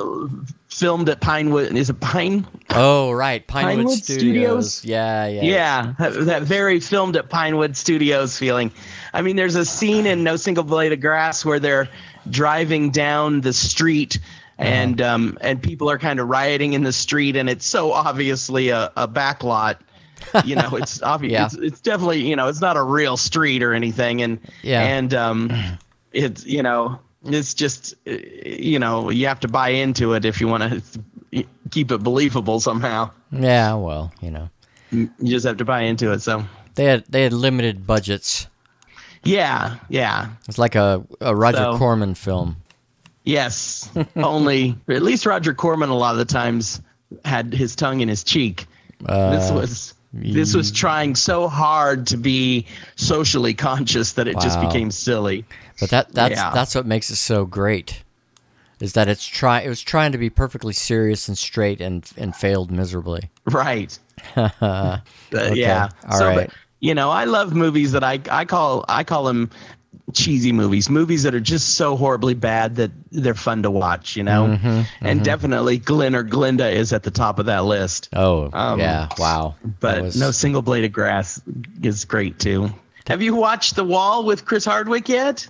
filmed 0.68 1.08
at 1.08 1.20
Pinewood. 1.20 1.76
Is 1.76 1.90
it 1.90 2.00
Pine? 2.00 2.46
Oh, 2.70 3.12
right. 3.12 3.46
Pinewood, 3.46 3.76
Pinewood 3.76 3.98
Studios. 3.98 4.74
Studios? 4.74 4.84
Yeah, 4.84 5.26
yeah. 5.26 5.42
Yeah, 5.42 5.94
that, 5.98 6.24
that 6.26 6.42
very 6.42 6.80
filmed 6.80 7.14
at 7.16 7.28
Pinewood 7.28 7.76
Studios 7.76 8.36
feeling. 8.38 8.72
I 9.12 9.22
mean, 9.22 9.36
there's 9.36 9.54
a 9.54 9.64
scene 9.64 10.06
in 10.06 10.24
No 10.24 10.36
Single 10.36 10.64
Blade 10.64 10.92
of 10.92 11.00
Grass 11.00 11.44
where 11.44 11.60
they're 11.60 11.88
driving 12.30 12.90
down 12.90 13.42
the 13.42 13.52
street 13.52 14.18
and 14.62 15.00
um, 15.00 15.38
and 15.40 15.62
people 15.62 15.90
are 15.90 15.98
kind 15.98 16.20
of 16.20 16.28
rioting 16.28 16.72
in 16.72 16.82
the 16.82 16.92
street, 16.92 17.36
and 17.36 17.48
it's 17.50 17.66
so 17.66 17.92
obviously 17.92 18.68
a, 18.70 18.90
a 18.96 19.06
back 19.08 19.42
lot. 19.44 19.80
You 20.44 20.56
know, 20.56 20.70
it's 20.76 21.02
obvious. 21.02 21.32
Yeah. 21.32 21.44
It's, 21.46 21.54
it's 21.54 21.80
definitely 21.80 22.26
you 22.28 22.36
know, 22.36 22.48
it's 22.48 22.60
not 22.60 22.76
a 22.76 22.82
real 22.82 23.16
street 23.16 23.62
or 23.62 23.72
anything, 23.74 24.22
and 24.22 24.38
Yeah. 24.62 24.80
and 24.82 25.12
um, 25.14 25.52
it's 26.12 26.46
you 26.46 26.62
know, 26.62 26.98
it's 27.24 27.54
just 27.54 27.94
you 28.06 28.78
know, 28.78 29.10
you 29.10 29.26
have 29.26 29.40
to 29.40 29.48
buy 29.48 29.70
into 29.70 30.14
it 30.14 30.24
if 30.24 30.40
you 30.40 30.48
want 30.48 30.62
to 31.32 31.44
keep 31.70 31.90
it 31.90 31.98
believable 32.02 32.60
somehow. 32.60 33.10
Yeah, 33.32 33.74
well, 33.74 34.12
you 34.20 34.30
know. 34.30 34.50
You 34.90 35.08
just 35.24 35.46
have 35.46 35.56
to 35.56 35.64
buy 35.64 35.82
into 35.82 36.12
it. 36.12 36.20
So. 36.20 36.44
They 36.74 36.84
had 36.84 37.04
they 37.08 37.22
had 37.22 37.32
limited 37.32 37.86
budgets. 37.86 38.46
Yeah, 39.24 39.76
yeah. 39.88 40.30
It's 40.48 40.58
like 40.58 40.74
a, 40.74 41.02
a 41.20 41.34
Roger 41.34 41.58
So- 41.58 41.78
Corman 41.78 42.14
film. 42.14 42.56
Yes. 43.24 43.88
Only 44.16 44.76
at 44.88 45.02
least 45.02 45.26
Roger 45.26 45.54
Corman 45.54 45.88
a 45.90 45.96
lot 45.96 46.12
of 46.12 46.18
the 46.18 46.24
times 46.24 46.80
had 47.24 47.52
his 47.52 47.76
tongue 47.76 48.00
in 48.00 48.08
his 48.08 48.24
cheek. 48.24 48.66
this 49.00 49.50
Uh, 49.50 49.54
was 49.54 49.94
this 50.14 50.54
was 50.54 50.70
trying 50.70 51.14
so 51.14 51.48
hard 51.48 52.06
to 52.08 52.16
be 52.18 52.66
socially 52.96 53.54
conscious 53.54 54.12
that 54.12 54.28
it 54.28 54.38
just 54.40 54.60
became 54.60 54.90
silly. 54.90 55.44
But 55.80 55.90
that 55.90 56.12
that's 56.12 56.34
Yeah. 56.36 56.50
that's 56.52 56.74
what 56.74 56.84
makes 56.86 57.10
it 57.10 57.16
so 57.16 57.44
great. 57.46 58.02
Is 58.80 58.94
that 58.94 59.08
it's 59.08 59.24
try 59.24 59.60
it 59.60 59.68
was 59.68 59.80
trying 59.80 60.12
to 60.12 60.18
be 60.18 60.28
perfectly 60.28 60.72
serious 60.72 61.28
and 61.28 61.38
straight 61.38 61.80
and 61.80 62.04
and 62.16 62.34
failed 62.34 62.70
miserably. 62.70 63.30
Right. 63.46 63.96
Uh, 64.36 64.98
yeah. 65.32 65.88
all 66.08 66.18
so, 66.18 66.26
right. 66.26 66.36
but, 66.48 66.50
you 66.80 66.94
know, 66.94 67.10
I 67.10 67.24
love 67.24 67.54
movies 67.54 67.92
that 67.92 68.04
I 68.04 68.20
I 68.30 68.44
call 68.44 68.84
I 68.88 69.02
call 69.04 69.24
them 69.24 69.50
cheesy 70.12 70.52
movies, 70.52 70.90
movies 70.90 71.22
that 71.22 71.34
are 71.34 71.40
just 71.40 71.74
so 71.74 71.96
horribly 71.96 72.34
bad 72.34 72.76
that 72.76 72.90
they're 73.10 73.34
fun 73.34 73.62
to 73.62 73.70
watch. 73.70 74.16
You 74.16 74.24
know, 74.24 74.46
Mm-hmm, 74.48 75.06
and 75.06 75.24
definitely 75.24 75.78
Glen 75.78 76.14
or 76.14 76.24
Glenda 76.24 76.70
is 76.72 76.92
at 76.92 77.02
the 77.02 77.10
top 77.10 77.38
of 77.38 77.46
that 77.46 77.64
list. 77.64 78.08
Oh, 78.12 78.50
Um, 78.52 78.78
yeah. 78.80 79.08
Wow. 79.18 79.54
But 79.80 80.02
was- 80.02 80.16
no 80.20 80.30
single 80.30 80.62
blade 80.62 80.84
of 80.84 80.92
grass 80.92 81.40
is 81.82 82.04
great 82.04 82.38
too. 82.38 82.70
Have 83.06 83.22
you 83.22 83.34
watched 83.34 83.74
The 83.76 83.84
Wall 83.84 84.24
with 84.24 84.44
Chris 84.44 84.64
Hardwick 84.64 85.08
yet? 85.08 85.48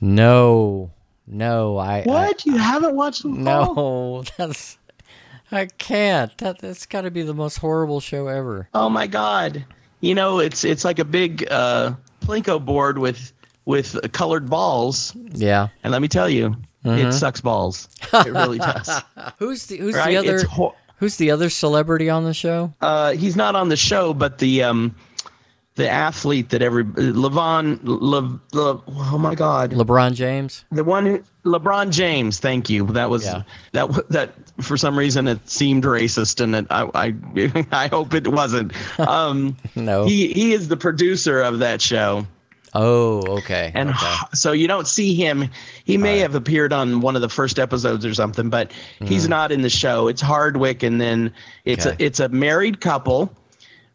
No. 0.00 0.90
No, 1.26 1.76
I 1.76 1.98
I- 2.00 2.02
What? 2.04 2.46
you 2.46 2.56
haven't 2.56 2.94
watched 2.94 3.22
The 3.22 3.28
Wall? 3.30 3.42
no, 3.44 4.24
that's 4.36 4.78
I 5.50 5.66
can't. 5.66 6.36
That 6.38 6.58
that's 6.58 6.86
got 6.86 7.02
to 7.02 7.10
be 7.10 7.22
the 7.22 7.34
most 7.34 7.56
horrible 7.58 8.00
show 8.00 8.28
ever. 8.28 8.68
Oh 8.74 8.88
my 8.90 9.06
god. 9.06 9.64
You 10.00 10.14
know, 10.14 10.38
it's 10.40 10.64
it's 10.64 10.84
like 10.84 10.98
a 10.98 11.04
big 11.04 11.46
uh 11.50 11.94
plinko 12.20 12.64
board 12.64 12.98
with 12.98 13.32
with 13.68 14.10
colored 14.12 14.48
balls, 14.48 15.12
Yeah. 15.32 15.68
and 15.84 15.92
let 15.92 16.00
me 16.02 16.08
tell 16.08 16.28
you, 16.28 16.56
Mm-hmm. 16.84 17.08
it 17.08 17.12
sucks 17.12 17.40
balls. 17.42 17.88
It 18.14 18.32
really 18.32 18.58
does. 18.58 18.88
Who's 19.40 19.66
the 19.66 19.76
who's 19.78 19.94
right? 19.96 20.10
the 20.10 20.16
other 20.16 20.44
ho- 20.46 20.74
who's 20.98 21.16
the 21.16 21.32
other 21.32 21.50
celebrity 21.50 22.08
on 22.08 22.22
the 22.24 22.32
show? 22.32 22.72
uh 22.80 23.12
he's 23.12 23.34
not 23.36 23.56
on 23.56 23.68
the 23.68 23.76
show, 23.76 24.14
but 24.14 24.38
the 24.38 24.62
um 24.62 24.94
the 25.74 25.90
athlete 25.90 26.50
that 26.50 26.62
every 26.62 26.84
Levon 26.84 27.80
Le, 27.82 28.40
Le, 28.52 28.82
oh 28.86 29.18
my 29.18 29.34
god. 29.34 29.72
LeBron 29.72 30.14
James. 30.14 30.64
The 30.70 30.84
one 30.84 31.04
who 31.06 31.22
LeBron 31.44 31.90
James, 31.90 32.38
thank 32.38 32.70
you. 32.70 32.86
That 32.86 33.10
was 33.10 33.24
Yeah. 33.24 33.42
that 33.72 34.08
that 34.10 34.34
for 34.62 34.76
some 34.76 34.96
reason 34.96 35.26
it 35.28 35.50
seemed 35.50 35.82
racist, 35.84 36.40
and 36.40 36.54
it, 36.54 36.66
I 36.70 36.88
I 36.94 37.66
I 37.72 37.88
hope 37.88 38.14
it 38.14 38.28
wasn't. 38.28 38.72
Um, 38.98 39.56
No. 39.74 40.04
he 40.06 40.32
he 40.32 40.52
is 40.52 40.68
the 40.68 40.76
producer 40.76 41.42
of 41.42 41.58
that 41.58 41.82
show, 41.82 42.26
Oh, 42.74 43.38
okay. 43.38 43.70
and 43.74 43.90
okay. 43.90 44.14
so 44.34 44.52
you 44.52 44.68
don't 44.68 44.86
see 44.86 45.14
him. 45.14 45.50
He 45.84 45.96
may 45.96 46.14
right. 46.14 46.22
have 46.22 46.34
appeared 46.34 46.72
on 46.72 47.00
one 47.00 47.16
of 47.16 47.22
the 47.22 47.28
first 47.28 47.58
episodes 47.58 48.04
or 48.04 48.14
something, 48.14 48.50
but 48.50 48.72
he's 49.00 49.28
not 49.28 49.52
in 49.52 49.62
the 49.62 49.70
show. 49.70 50.08
It's 50.08 50.20
Hardwick, 50.20 50.82
and 50.82 51.00
then 51.00 51.32
it's. 51.64 51.86
Okay. 51.86 51.96
a 52.02 52.06
it's 52.06 52.20
a 52.20 52.28
married 52.28 52.80
couple, 52.80 53.32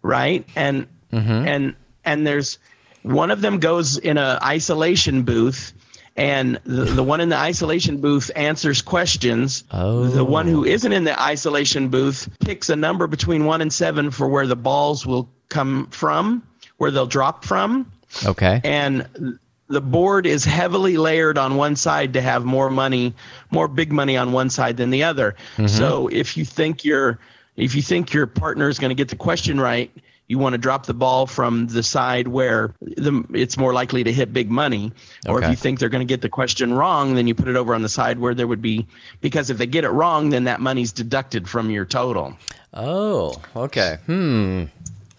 right? 0.02 0.46
And 0.56 0.88
Mm-hmm. 1.14 1.48
and 1.48 1.76
and 2.04 2.26
there's 2.26 2.58
one 3.04 3.30
of 3.30 3.40
them 3.40 3.60
goes 3.60 3.98
in 3.98 4.18
a 4.18 4.40
isolation 4.42 5.22
booth 5.22 5.72
and 6.16 6.60
the, 6.66 6.86
the 6.86 7.04
one 7.04 7.22
in 7.22 7.30
the 7.30 7.38
isolation 7.38 8.02
booth 8.02 8.32
answers 8.36 8.82
questions 8.82 9.64
Oh. 9.70 10.06
the 10.08 10.26
one 10.26 10.48
who 10.48 10.66
isn't 10.66 10.92
in 10.92 11.04
the 11.04 11.22
isolation 11.22 11.90
booth 11.90 12.28
picks 12.40 12.70
a 12.70 12.76
number 12.76 13.06
between 13.06 13.46
1 13.46 13.62
and 13.62 13.72
7 13.72 14.10
for 14.10 14.28
where 14.28 14.48
the 14.48 14.56
balls 14.56 15.06
will 15.06 15.30
come 15.50 15.86
from 15.92 16.42
where 16.78 16.90
they'll 16.90 17.06
drop 17.06 17.46
from 17.46 17.92
Okay. 18.26 18.62
and 18.64 19.40
the 19.70 19.82
board 19.82 20.26
is 20.26 20.46
heavily 20.46 20.98
layered 20.98 21.38
on 21.38 21.56
one 21.56 21.76
side 21.76 22.14
to 22.14 22.22
have 22.22 22.46
more 22.46 22.70
money, 22.70 23.16
more 23.50 23.68
big 23.68 23.92
money 23.92 24.18
on 24.18 24.32
one 24.32 24.50
side 24.50 24.78
than 24.78 24.90
the 24.92 25.04
other. 25.04 25.36
So 25.68 26.10
if 26.10 26.38
you 26.38 26.46
think 26.46 26.84
your 26.86 27.20
if 27.56 27.76
you 27.76 27.82
think 27.82 28.14
your 28.14 28.28
partner 28.28 28.68
is 28.70 28.80
going 28.80 28.90
to 28.90 28.96
get 28.96 29.10
the 29.10 29.16
question 29.16 29.60
right, 29.60 29.92
you 30.28 30.40
want 30.40 30.54
to 30.54 30.58
drop 30.58 30.86
the 30.86 30.94
ball 30.94 31.28
from 31.28 31.68
the 31.68 31.84
side 31.84 32.28
where 32.28 32.74
the, 32.82 33.24
it's 33.34 33.58
more 33.58 33.74
likely 33.74 34.04
to 34.04 34.12
hit 34.12 34.34
big 34.34 34.50
money. 34.50 34.92
Or 35.28 35.42
if 35.44 35.50
you 35.50 35.56
think 35.56 35.80
they're 35.80 35.90
going 35.90 36.06
to 36.08 36.12
get 36.12 36.22
the 36.22 36.30
question 36.30 36.74
wrong, 36.74 37.16
then 37.16 37.28
you 37.28 37.36
put 37.36 37.48
it 37.48 37.56
over 37.56 37.76
on 37.76 37.82
the 37.82 37.90
side 37.90 38.20
where 38.20 38.34
there 38.34 38.48
would 38.48 38.62
be 38.62 38.88
because 39.22 39.50
if 39.50 39.58
they 39.58 39.68
get 39.68 39.84
it 39.84 39.90
wrong, 39.90 40.30
then 40.30 40.46
that 40.46 40.62
money's 40.62 40.92
deducted 40.92 41.48
from 41.50 41.70
your 41.70 41.86
total. 41.86 42.36
Oh, 42.74 43.42
okay. 43.56 43.98
Hmm. 44.06 44.66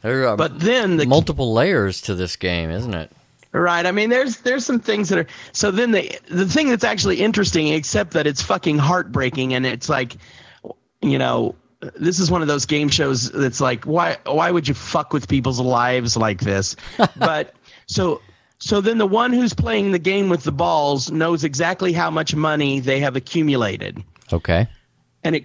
There 0.04 0.22
are 0.24 0.28
um, 0.28 0.36
But 0.36 0.60
then 0.60 0.98
the 0.98 1.06
multiple 1.06 1.52
layers 1.52 2.02
to 2.02 2.14
this 2.14 2.36
game, 2.36 2.70
isn't 2.70 2.94
it? 2.94 3.10
Right. 3.52 3.86
I 3.86 3.90
mean, 3.90 4.10
there's 4.10 4.38
there's 4.38 4.64
some 4.66 4.78
things 4.80 5.08
that 5.08 5.18
are 5.18 5.26
so. 5.52 5.70
Then 5.70 5.90
the 5.92 6.18
the 6.28 6.46
thing 6.46 6.68
that's 6.68 6.84
actually 6.84 7.20
interesting, 7.20 7.68
except 7.68 8.12
that 8.12 8.26
it's 8.26 8.42
fucking 8.42 8.78
heartbreaking, 8.78 9.54
and 9.54 9.64
it's 9.64 9.88
like, 9.88 10.16
you 11.00 11.18
know, 11.18 11.54
this 11.96 12.18
is 12.18 12.30
one 12.30 12.42
of 12.42 12.48
those 12.48 12.66
game 12.66 12.88
shows 12.88 13.30
that's 13.30 13.60
like, 13.60 13.84
why 13.84 14.16
why 14.26 14.50
would 14.50 14.68
you 14.68 14.74
fuck 14.74 15.12
with 15.12 15.28
people's 15.28 15.60
lives 15.60 16.16
like 16.16 16.40
this? 16.40 16.76
but 17.16 17.54
so 17.86 18.20
so 18.58 18.80
then 18.80 18.98
the 18.98 19.06
one 19.06 19.32
who's 19.32 19.54
playing 19.54 19.92
the 19.92 19.98
game 19.98 20.28
with 20.28 20.42
the 20.42 20.52
balls 20.52 21.10
knows 21.10 21.44
exactly 21.44 21.92
how 21.92 22.10
much 22.10 22.34
money 22.34 22.80
they 22.80 23.00
have 23.00 23.14
accumulated 23.16 24.02
Okay. 24.32 24.66
and 25.22 25.36
it 25.36 25.44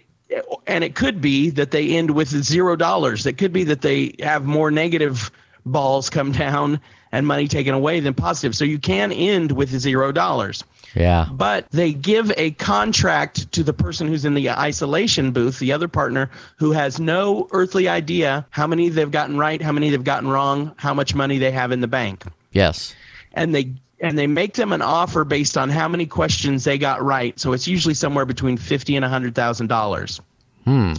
and 0.68 0.84
it 0.84 0.96
could 0.96 1.22
be 1.22 1.50
that 1.52 1.72
they 1.72 1.98
end 1.98 2.12
with 2.12 2.30
zero 2.30 2.76
dollars. 2.76 3.26
It 3.26 3.38
could 3.38 3.54
be 3.54 3.64
that 3.66 3.82
they 3.82 4.16
have 4.20 4.46
more 4.46 4.72
negative 4.72 5.32
balls 5.66 6.10
come 6.10 6.32
down 6.32 6.80
and 7.12 7.26
money 7.26 7.48
taken 7.48 7.74
away 7.74 8.00
than 8.00 8.14
positive. 8.14 8.56
So 8.56 8.66
you 8.66 8.80
can 8.80 9.12
end 9.12 9.52
with 9.52 9.70
zero 9.70 10.12
dollars. 10.12 10.64
Yeah. 10.96 11.28
But 11.32 11.70
they 11.72 11.94
give 11.94 12.32
a 12.38 12.52
contract 12.52 13.52
to 13.54 13.64
the 13.64 13.74
person 13.74 14.08
who's 14.08 14.26
in 14.26 14.34
the 14.34 14.50
isolation 14.52 15.32
booth, 15.32 15.60
the 15.60 15.74
other 15.74 15.88
partner, 15.88 16.32
who 16.58 16.72
has 16.72 17.00
no 17.00 17.48
earthly 17.52 17.88
idea 17.88 18.46
how 18.50 18.68
many 18.68 18.90
they've 18.90 19.12
gotten 19.12 19.38
right, 19.38 19.62
how 19.62 19.72
many 19.72 19.90
they've 19.90 20.04
gotten 20.04 20.30
wrong, 20.30 20.74
how 20.78 20.94
much 20.94 21.14
money 21.14 21.38
they 21.38 21.52
have 21.52 21.72
in 21.72 21.82
the 21.82 21.88
bank 21.88 22.24
Yes. 22.52 22.96
and 23.34 23.54
they 23.54 23.74
and 24.02 24.18
they 24.18 24.28
make 24.28 24.54
them 24.54 24.72
an 24.74 24.82
offer 24.82 25.24
based 25.24 25.58
on 25.58 25.70
how 25.70 25.88
many 25.88 26.06
questions 26.06 26.64
they 26.64 26.78
got 26.78 27.02
right. 27.04 27.38
So 27.40 27.54
it's 27.54 27.68
usually 27.68 27.94
somewhere 27.94 28.26
between 28.26 28.58
fifty 28.58 28.96
and 28.96 29.04
a 29.06 29.10
hundred 29.10 29.36
thousand 29.36 29.68
dollars. 29.68 30.22
Hmm. 30.66 30.94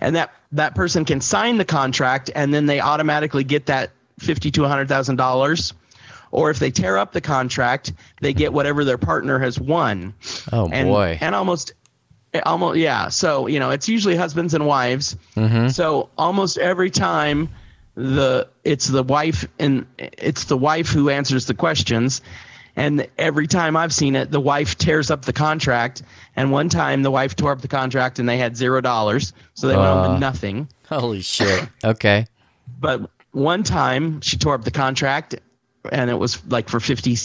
And 0.00 0.16
that 0.16 0.32
that 0.52 0.74
person 0.74 1.04
can 1.04 1.20
sign 1.20 1.56
the 1.58 1.64
contract, 1.64 2.30
and 2.34 2.52
then 2.54 2.66
they 2.66 2.80
automatically 2.80 3.44
get 3.44 3.66
that 3.66 3.90
fifty 4.18 4.50
to 4.52 4.64
a 4.64 4.68
hundred 4.68 4.88
thousand 4.88 5.16
dollars. 5.16 5.72
or 6.30 6.50
if 6.50 6.58
they 6.58 6.70
tear 6.70 6.98
up 6.98 7.12
the 7.12 7.20
contract, 7.22 7.92
they 8.20 8.34
get 8.34 8.52
whatever 8.52 8.84
their 8.84 8.98
partner 8.98 9.38
has 9.38 9.58
won. 9.58 10.12
Oh 10.52 10.68
And 10.70 10.88
boy. 10.88 11.18
and 11.20 11.34
almost 11.34 11.72
almost 12.44 12.76
yeah. 12.78 13.08
So, 13.08 13.46
you 13.46 13.58
know, 13.58 13.70
it's 13.70 13.88
usually 13.88 14.14
husbands 14.14 14.52
and 14.54 14.66
wives. 14.66 15.16
Mm-hmm. 15.36 15.68
So 15.68 16.10
almost 16.18 16.58
every 16.58 16.90
time 16.90 17.48
the 18.00 18.46
it's 18.62 18.86
the 18.86 19.02
wife 19.02 19.44
and 19.58 19.84
it's 19.98 20.44
the 20.44 20.56
wife 20.56 20.88
who 20.88 21.10
answers 21.10 21.46
the 21.46 21.54
questions 21.54 22.22
and 22.76 23.08
every 23.18 23.48
time 23.48 23.76
I've 23.76 23.92
seen 23.92 24.14
it 24.14 24.30
the 24.30 24.38
wife 24.40 24.78
tears 24.78 25.10
up 25.10 25.24
the 25.24 25.32
contract 25.32 26.02
and 26.36 26.52
one 26.52 26.68
time 26.68 27.02
the 27.02 27.10
wife 27.10 27.34
tore 27.34 27.50
up 27.50 27.60
the 27.60 27.66
contract 27.66 28.20
and 28.20 28.28
they 28.28 28.38
had 28.38 28.56
zero 28.56 28.80
dollars 28.80 29.32
so 29.54 29.66
they 29.66 29.74
went 29.76 29.88
home 29.88 29.98
Uh. 29.98 30.12
with 30.12 30.20
nothing 30.20 30.68
Holy 30.88 31.22
shit. 31.22 31.68
Okay. 31.84 32.26
but 32.80 33.10
one 33.32 33.64
time 33.64 34.20
she 34.20 34.36
tore 34.36 34.54
up 34.54 34.62
the 34.62 34.70
contract 34.70 35.34
and 35.90 36.08
it 36.08 36.14
was 36.14 36.40
like 36.46 36.68
for 36.68 36.78
50 36.78 37.16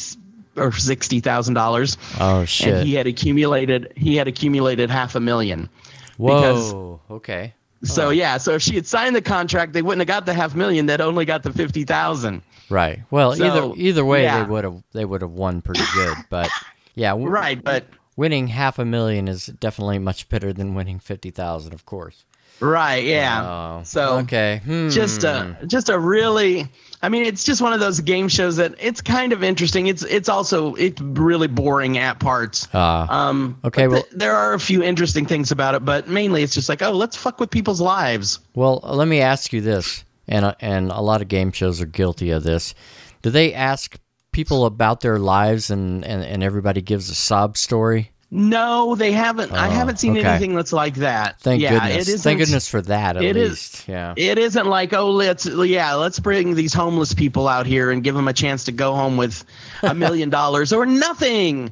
or 0.57 0.71
60,000 0.71 1.53
dollars 1.53 1.97
Oh 2.19 2.45
shit. 2.45 2.73
and 2.73 2.87
he 2.87 2.95
had 2.95 3.05
accumulated 3.05 3.93
he 3.95 4.15
had 4.15 4.27
accumulated 4.27 4.89
half 4.89 5.13
a 5.13 5.19
million 5.19 5.69
because- 6.17 6.73
Whoa. 6.73 6.99
Okay. 7.11 7.53
So 7.83 8.09
yeah 8.09 8.37
so 8.37 8.53
if 8.53 8.61
she 8.61 8.75
had 8.75 8.87
signed 8.87 9.15
the 9.15 9.21
contract 9.21 9.73
they 9.73 9.81
wouldn't 9.81 9.99
have 10.01 10.07
got 10.07 10.25
the 10.25 10.33
half 10.33 10.55
million 10.55 10.85
they'd 10.85 11.01
only 11.01 11.25
got 11.25 11.43
the 11.43 11.51
50,000 11.53 12.41
Right. 12.69 13.01
Well, 13.11 13.35
So, 13.35 13.43
either 13.45 13.73
either 13.81 14.05
way, 14.05 14.23
yeah. 14.23 14.43
they 14.43 14.49
would 14.49 14.63
have 14.63 14.81
they 14.93 15.05
would 15.05 15.21
have 15.21 15.31
won 15.31 15.61
pretty 15.61 15.83
good. 15.93 16.17
But 16.29 16.49
yeah, 16.95 17.09
w- 17.09 17.27
right 17.27 17.61
but 17.61 17.85
winning 18.15 18.47
half 18.47 18.79
a 18.79 18.85
million 18.85 19.27
is 19.27 19.47
definitely 19.47 19.99
much 19.99 20.29
better 20.29 20.53
than 20.53 20.73
winning 20.73 20.97
fifty 20.99 21.29
thousand, 21.29 21.73
of 21.73 21.85
course. 21.85 22.23
right 22.61 23.03
yeah 23.03 23.43
Oh, 23.43 23.83
so 23.83 24.19
okay. 24.19 24.61
Hmm. 24.63 24.89
just 24.89 25.23
a 25.25 25.57
just 25.67 25.89
a 25.89 25.99
really 25.99 26.67
I 27.03 27.09
mean 27.09 27.25
it's 27.25 27.43
just 27.43 27.61
one 27.61 27.73
of 27.73 27.79
those 27.81 27.99
game 27.99 28.29
shows 28.29 28.55
that 28.55 28.73
it's 28.79 29.01
kind 29.01 29.33
of 29.33 29.43
interesting 29.43 29.87
it's 29.87 30.03
it's 30.03 30.29
also 30.29 30.73
it's 30.75 30.99
really 31.01 31.47
boring 31.47 31.97
at 31.97 32.19
parts 32.19 32.67
Ah. 32.73 33.27
um 33.27 33.59
Okay, 33.65 33.87
well- 33.87 34.01
th- 34.03 34.13
there 34.15 34.33
are 34.35 34.53
a 34.53 34.59
few 34.59 34.81
interesting 34.81 35.25
things 35.25 35.51
about 35.51 35.75
it 35.75 35.83
but 35.83 36.07
mainly 36.07 36.41
it's 36.43 36.53
just 36.55 36.69
like 36.69 36.81
oh 36.81 36.91
let's 36.91 37.17
fuck 37.17 37.39
with 37.41 37.51
people's 37.51 37.81
lives 37.81 38.39
Well, 38.55 38.79
let 38.83 39.07
me 39.09 39.19
ask 39.19 39.51
you 39.51 39.59
this, 39.61 40.05
and 40.29 40.45
uh, 40.45 40.55
and 40.61 40.89
a 40.91 41.01
lot 41.01 41.21
of 41.21 41.27
game 41.27 41.51
shows 41.51 41.81
are 41.81 41.85
guilty 41.85 42.31
of 42.31 42.43
this. 42.43 42.73
Do 43.21 43.29
they 43.29 43.53
ask 43.53 43.99
people 44.31 44.65
about 44.65 45.01
their 45.01 45.19
lives, 45.19 45.69
and 45.69 46.05
and, 46.05 46.23
and 46.23 46.41
everybody 46.41 46.81
gives 46.81 47.09
a 47.09 47.15
sob 47.15 47.57
story? 47.57 48.11
No 48.35 48.95
they 48.95 49.11
haven't 49.11 49.51
I 49.53 49.67
Oh, 49.67 49.69
haven't 49.71 49.97
seen 49.99 50.17
okay. 50.17 50.27
anything 50.27 50.55
that's 50.55 50.73
like 50.73 50.95
that 50.95 51.39
Thank 51.39 51.61
yeah, 51.61 51.71
goodness. 51.73 51.95
it 51.95 51.99
isn't, 52.13 52.19
Thank 52.23 52.39
goodness 52.39 52.67
for 52.67 52.81
that. 52.81 53.15
At 53.17 53.23
it 53.23 53.37
is- 53.37 53.49
least, 53.51 53.87
yeah. 53.87 54.13
It 54.17 54.37
isn't 54.39 54.65
like, 54.65 54.91
oh, 54.93 55.11
let's 55.11 55.45
yeah, 55.45 55.93
let's 55.93 56.19
bring 56.19 56.55
these 56.55 56.73
homeless 56.73 57.13
people 57.13 57.47
out 57.47 57.65
here 57.67 57.91
and 57.91 58.03
give 58.03 58.15
them 58.15 58.27
a 58.27 58.33
chance 58.33 58.63
to 58.65 58.71
go 58.71 58.95
home 58.95 59.17
with 59.17 59.45
a 59.83 59.93
million 60.03 60.29
dollars 60.31 60.73
or 60.73 60.85
nothing. 60.85 61.71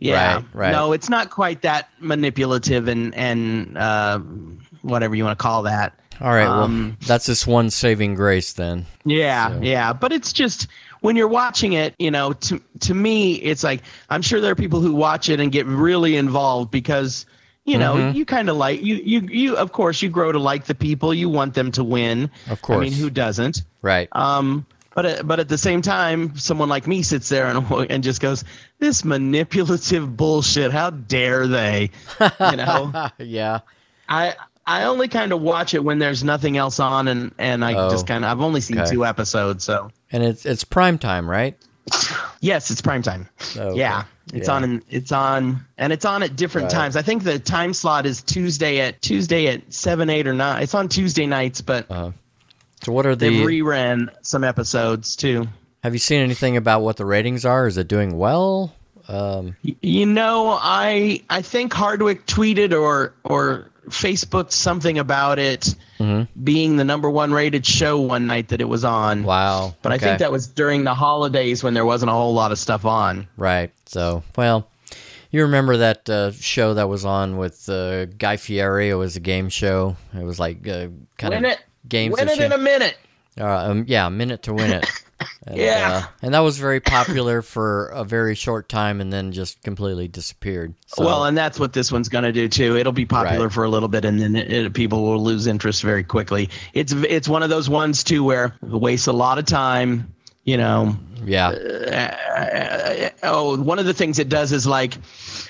Yeah, 0.00 0.36
Right, 0.36 0.44
right. 0.54 0.72
No, 0.72 0.92
it's 0.92 1.08
not 1.10 1.28
quite 1.30 1.62
that 1.62 1.90
manipulative 2.00 2.88
and 2.88 3.14
and 3.14 3.76
uh, 3.76 4.18
whatever 4.82 5.14
you 5.14 5.24
want 5.24 5.38
to 5.38 5.42
call 5.42 5.62
that. 5.64 5.92
All 6.20 6.30
right. 6.30 6.46
um, 6.46 6.96
well, 7.00 7.06
that's 7.06 7.26
this 7.26 7.46
one 7.46 7.70
saving 7.70 8.14
grace 8.14 8.52
then. 8.54 8.86
Yeah, 9.04 9.50
So- 9.56 9.60
yeah, 9.62 9.92
but 9.92 10.12
it's 10.12 10.32
just 10.32 10.66
when 11.00 11.16
you're 11.16 11.28
watching 11.28 11.72
it, 11.74 11.94
you 11.98 12.10
know, 12.10 12.32
to 12.32 12.60
to 12.80 12.94
me, 12.94 13.34
it's 13.34 13.62
like 13.64 13.82
I'm 14.10 14.22
sure 14.22 14.40
there 14.40 14.52
are 14.52 14.56
people 14.56 14.80
who 14.80 14.92
watch 14.94 15.28
it 15.28 15.40
and 15.40 15.50
get 15.52 15.66
really 15.66 16.16
involved 16.16 16.70
because 16.70 17.26
you 17.64 17.76
know 17.78 17.94
Mhm. 17.96 18.14
you 18.14 18.24
kind 18.24 18.48
of 18.48 18.56
like 18.56 18.82
you 18.82 18.96
you 18.96 19.20
you 19.20 19.56
of 19.56 19.72
course 19.72 20.00
you 20.02 20.08
grow 20.08 20.32
to 20.32 20.38
like 20.38 20.64
the 20.64 20.74
people 20.74 21.12
you 21.12 21.28
want 21.28 21.54
them 21.54 21.70
to 21.72 21.84
win. 21.84 22.30
Of 22.48 22.62
course, 22.62 22.78
I 22.78 22.80
mean, 22.80 22.92
who 22.92 23.10
doesn't? 23.10 23.62
Right. 23.82 24.08
Um, 24.12 24.64
but 24.94 25.06
at- 25.06 25.26
but 25.28 25.38
at 25.38 25.48
the 25.48 25.58
same 25.58 25.82
time, 25.82 26.36
someone 26.36 26.68
like 26.68 26.86
me 26.88 27.02
sits 27.02 27.28
there 27.28 27.46
and 27.46 27.70
and 27.90 28.02
just 28.02 28.20
goes, 28.20 28.42
"This 28.78 29.04
manipulative 29.04 30.16
bullshit! 30.16 30.72
How 30.72 30.90
dare 30.90 31.46
they?" 31.46 31.90
You 32.40 32.56
know, 32.56 33.10
yeah. 33.18 33.60
I 34.08 34.34
I 34.68 34.84
only 34.84 35.08
kind 35.08 35.32
of 35.32 35.40
watch 35.40 35.74
it 35.74 35.82
when 35.82 35.98
there's 35.98 36.22
nothing 36.22 36.56
else 36.56 36.78
on, 36.78 37.08
and 37.08 37.32
and 37.38 37.64
I 37.64 37.74
Oh, 37.74 37.90
just 37.90 38.06
kind 38.06 38.24
of 38.24 38.30
I've 38.30 38.40
only 38.40 38.60
seen 38.60 38.78
okay. 38.78 38.90
two 38.90 39.04
episodes, 39.06 39.64
so 39.64 39.90
And 40.12 40.22
it's 40.22 40.44
it's 40.46 40.62
prime 40.64 40.98
time, 40.98 41.28
right? 41.28 41.56
yes, 42.40 42.70
it's 42.70 42.82
prime 42.82 43.02
time. 43.02 43.28
Okay. 43.56 43.78
Yeah, 43.78 44.04
it's 44.32 44.48
Yeah. 44.48 44.54
on 44.54 44.64
in, 44.64 44.82
it's 44.90 45.10
on 45.12 45.64
and 45.78 45.92
it's 45.92 46.04
on 46.04 46.22
at 46.22 46.36
different 46.36 46.66
Right. 46.66 46.72
times. 46.72 46.96
I 46.96 47.02
think 47.02 47.24
the 47.24 47.38
time 47.38 47.72
slot 47.74 48.06
is 48.06 48.22
Tuesday 48.22 48.80
at 48.80 49.00
Tuesday 49.02 49.46
at 49.48 49.72
seven, 49.72 50.10
eight, 50.10 50.26
or 50.26 50.34
nine. 50.34 50.62
It's 50.62 50.74
on 50.74 50.88
Tuesday 50.88 51.26
nights, 51.26 51.60
but 51.62 51.86
Uh, 51.90 52.10
so 52.84 52.92
what 52.92 53.06
are 53.06 53.16
the? 53.16 53.28
they've 53.30 53.38
the? 53.38 53.44
reran 53.60 54.08
some 54.22 54.44
episodes 54.44 55.16
too. 55.16 55.48
have 55.82 55.94
you 55.94 55.98
seen 56.00 56.20
anything 56.20 56.56
about 56.56 56.82
what 56.82 56.96
the 56.96 57.06
ratings 57.06 57.44
are? 57.44 57.66
Is 57.66 57.78
it 57.78 57.88
doing 57.88 58.18
well? 58.18 58.74
Um, 59.08 59.56
You 59.80 60.04
know, 60.04 60.58
I 60.60 61.22
I 61.30 61.40
think 61.40 61.72
Hardwick 61.72 62.26
tweeted 62.26 62.78
or 62.78 63.14
or 63.24 63.70
Facebooked 63.90 64.52
something 64.52 64.98
about 64.98 65.38
it 65.38 65.74
Mhm. 66.00 66.28
being 66.42 66.76
the 66.76 66.84
number 66.84 67.08
one 67.10 67.32
rated 67.32 67.66
show 67.66 67.98
one 68.00 68.26
night 68.26 68.48
that 68.48 68.60
it 68.60 68.68
was 68.68 68.84
on. 68.84 69.24
wow. 69.24 69.74
But 69.82 69.92
I 69.92 69.98
think 69.98 70.18
that 70.20 70.30
was 70.32 70.46
during 70.46 70.84
the 70.84 70.94
holidays 70.94 71.62
when 71.64 71.74
there 71.74 71.84
wasn't 71.86 72.10
a 72.10 72.14
whole 72.14 72.34
lot 72.34 72.52
of 72.52 72.58
stuff 72.58 72.84
on. 72.84 73.26
Right. 73.36 73.72
So, 73.86 74.22
well, 74.36 74.68
you 75.30 75.42
remember 75.42 75.78
that 75.78 76.08
uh, 76.08 76.30
show 76.32 76.74
that 76.74 76.88
was 76.88 77.04
on 77.04 77.36
with 77.36 77.68
uh, 77.68 78.06
Guy 78.06 78.36
Fieri? 78.36 78.88
It 78.90 78.94
was 78.94 79.16
a 79.16 79.20
game 79.20 79.48
show. 79.48 79.96
It 80.18 80.22
was 80.24 80.38
like 80.38 80.66
uh, 80.68 80.88
kind 81.18 81.34
Win 81.34 81.44
of 81.44 81.50
it, 81.52 81.58
games. 81.88 82.16
win 82.16 82.28
it 82.28 82.38
in 82.38 82.52
a 82.52 82.58
minute. 82.58 82.96
uh, 83.40 83.70
um, 83.70 83.84
yeah, 83.88 84.06
a 84.06 84.10
minute 84.10 84.42
to 84.44 84.54
win 84.54 84.70
it. 84.72 84.86
And, 85.46 85.56
Yeah. 85.56 86.02
uh, 86.04 86.08
and 86.22 86.34
that 86.34 86.40
was 86.40 86.58
very 86.58 86.80
popular 86.80 87.42
for 87.42 87.86
a 87.88 88.04
very 88.04 88.34
short 88.34 88.68
time, 88.68 89.00
and 89.00 89.12
then 89.12 89.32
just 89.32 89.62
completely 89.62 90.06
disappeared. 90.08 90.74
So, 90.86 91.04
well, 91.04 91.24
and 91.24 91.36
that's 91.36 91.58
what 91.58 91.72
this 91.72 91.90
one's 91.90 92.08
going 92.08 92.24
to 92.24 92.32
do 92.32 92.48
too. 92.48 92.76
It'll 92.76 92.92
be 92.92 93.06
popular 93.06 93.46
Right. 93.46 93.52
for 93.52 93.64
a 93.64 93.68
little 93.68 93.88
bit, 93.88 94.04
and 94.04 94.20
then 94.20 94.36
it, 94.36 94.52
it, 94.52 94.72
people 94.74 95.02
will 95.04 95.22
lose 95.22 95.46
interest 95.46 95.82
very 95.82 96.04
quickly. 96.04 96.50
It's 96.74 96.92
it's 96.92 97.28
one 97.28 97.42
of 97.42 97.50
those 97.50 97.68
ones 97.68 98.04
too 98.04 98.22
where 98.22 98.54
it 98.62 98.68
wastes 98.68 99.06
a 99.06 99.12
lot 99.12 99.38
of 99.38 99.46
time. 99.46 100.14
You 100.44 100.56
know, 100.56 100.96
yeah, 101.26 101.48
uh, 101.48 103.10
oh, 103.22 103.60
one 103.60 103.78
of 103.78 103.84
the 103.84 103.92
things 103.94 104.18
it 104.18 104.28
does 104.30 104.52
is 104.52 104.66
like, 104.66 104.96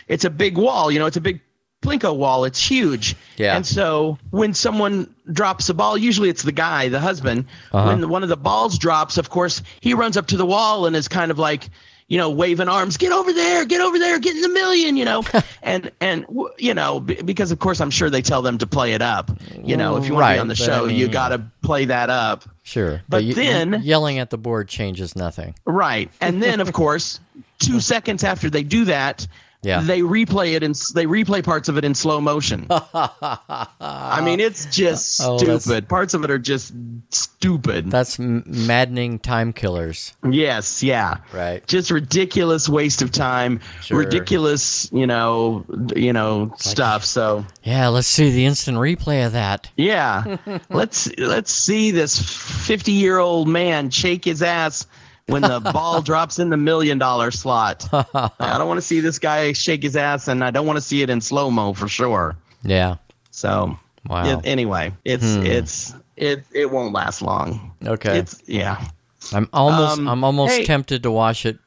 it's 0.09 0.25
a 0.25 0.31
big 0.31 0.57
wall. 0.59 0.91
You 0.91 0.99
know, 0.99 1.07
it's 1.07 1.17
a 1.17 1.21
big 1.21 1.41
plinko 1.83 2.17
wall. 2.17 2.45
It's 2.45 2.61
huge. 2.61 3.17
Yeah. 3.37 3.57
And 3.57 3.67
so 3.67 4.19
when 4.31 4.55
someone 4.55 5.15
drops 5.31 5.69
a 5.69 5.75
ball, 5.75 5.97
usually 5.97 6.29
it's 6.29 6.43
the 6.43 6.53
guy, 6.53 6.89
the 6.89 7.01
husband. 7.01 7.47
Uh-huh. 7.73 7.89
When 7.89 8.09
one 8.09 8.23
of 8.23 8.29
the 8.29 8.37
balls 8.37 8.79
drops, 8.79 9.19
of 9.19 9.31
course, 9.31 9.63
he 9.81 9.95
runs 9.95 10.17
up 10.17 10.29
to 10.29 10.37
the 10.37 10.47
wall 10.47 10.87
and 10.87 10.95
is 10.97 11.09
kind 11.09 11.31
of 11.31 11.39
like. 11.39 11.69
You 12.11 12.17
know, 12.17 12.31
waving 12.31 12.69
arms, 12.69 12.97
get 12.97 13.13
over 13.13 13.35
there, 13.35 13.67
get 13.67 13.83
over 13.83 13.99
there, 13.99 14.19
get 14.19 14.35
in 14.35 14.41
the 14.41 14.49
million. 14.49 14.97
You 14.97 15.05
know, 15.05 15.25
and 15.63 15.93
and 16.01 16.25
you 16.57 16.73
know 16.73 17.01
because 17.01 17.53
of 17.53 17.59
course 17.59 17.83
I'm 17.83 17.91
sure 17.91 18.09
they 18.09 18.23
tell 18.23 18.41
them 18.41 18.57
to 18.57 18.67
play 18.67 18.95
it 18.95 19.03
up. 19.03 19.31
You 19.63 19.77
know, 19.77 19.99
if 19.99 20.07
you 20.07 20.15
want 20.15 20.29
to 20.29 20.33
be 20.37 20.39
on 20.39 20.49
the 20.49 20.55
but 20.55 20.63
I 20.63 20.65
show, 20.65 20.85
you 20.87 21.09
got 21.09 21.29
to 21.29 21.43
play 21.63 21.85
that 21.85 22.09
up. 22.09 22.45
sure. 22.63 23.03
but 23.11 23.25
you- 23.25 23.35
then- 23.35 23.83
yelling 23.83 24.21
at 24.21 24.31
the 24.31 24.39
board 24.39 24.69
changes 24.71 25.17
nothing. 25.17 25.55
Right. 25.67 26.11
And 26.19 26.43
then, 26.43 26.61
of 26.61 26.73
course, 26.73 27.21
two 27.59 27.79
seconds 27.93 28.25
after 28.25 28.49
they 28.49 28.63
do 28.63 28.87
that, 28.87 29.27
Yeah. 29.63 29.81
they 29.81 30.01
replay 30.03 30.55
it 30.55 30.63
and 30.63 30.75
they 30.95 31.07
replay 31.07 31.43
parts 31.43 31.69
of 31.69 31.77
it 31.79 31.85
in 31.85 31.95
slow 31.95 32.21
motion. 32.21 32.67
I 32.71 34.21
mean, 34.25 34.41
it's 34.41 34.67
just 34.67 35.21
Oh, 35.25 35.39
stupid. 35.39 35.89
Parts 35.89 36.15
of 36.15 36.23
it 36.25 36.31
are 36.31 36.39
just 36.39 36.73
stupid. 37.11 37.91
That's 37.91 38.21
m- 38.21 38.45
maddening 38.47 39.19
time 39.19 39.53
killers, 39.53 40.17
yes, 40.31 40.83
yeah. 40.83 41.19
right? 41.33 41.67
Just 41.67 41.91
ridiculous 41.91 42.69
waste 42.69 43.03
of 43.03 43.11
time, 43.11 43.61
Sure. 43.83 43.99
ridiculous, 43.99 44.91
you 44.93 45.07
know, 45.07 45.65
you 45.97 46.13
know, 46.13 46.55
stuff. 46.59 47.05
So, 47.05 47.45
Yeah, 47.65 47.89
let's 47.89 48.07
see 48.09 48.31
the 48.31 48.47
instant 48.47 48.79
replay 48.79 49.27
of 49.27 49.33
that. 49.33 49.71
yeah. 49.77 50.37
let's 50.71 51.11
let's 51.19 51.51
see 51.53 51.91
this 51.91 52.19
50-year-old 52.21 53.49
man 53.49 53.91
shake 53.91 54.25
his 54.25 54.43
ass 54.43 54.87
when 55.29 55.43
the 55.43 55.61
ball 55.61 56.03
drops 56.03 56.39
in 56.39 56.51
the 56.51 56.57
million 56.57 56.99
dollar 56.99 57.31
slot. 57.31 57.89
I 57.93 58.31
don't 58.59 58.67
want 58.69 58.79
to 58.79 58.87
see 58.87 59.01
this 59.01 59.19
guy 59.19 59.53
shake 59.53 59.83
his 59.83 59.97
ass, 59.97 60.27
and 60.29 60.43
I 60.43 60.51
don't 60.51 60.67
want 60.67 60.77
to 60.77 60.81
see 60.83 61.03
it 61.03 61.11
in 61.11 61.21
slow 61.21 61.51
mo 61.51 61.73
for 61.75 61.87
sure. 61.89 62.37
Yeah. 62.63 62.97
So, 63.31 63.79
Wow. 64.07 64.39
it- 64.39 64.47
anyway, 64.47 64.93
it's 65.05 65.37
Hmm. 65.37 65.43
it's 65.47 65.95
it 66.17 66.45
it 66.53 66.71
won't 66.71 66.93
last 66.93 67.23
long. 67.23 67.73
Okay. 67.87 68.19
It's 68.19 68.43
yeah. 68.47 68.85
I'm 69.33 69.49
almost 69.53 69.99
Um, 69.99 70.09
I'm 70.09 70.25
almost 70.25 70.55
hey- 70.55 70.65
tempted 70.65 71.03
to 71.05 71.11
watch 71.11 71.47
it. 71.47 71.59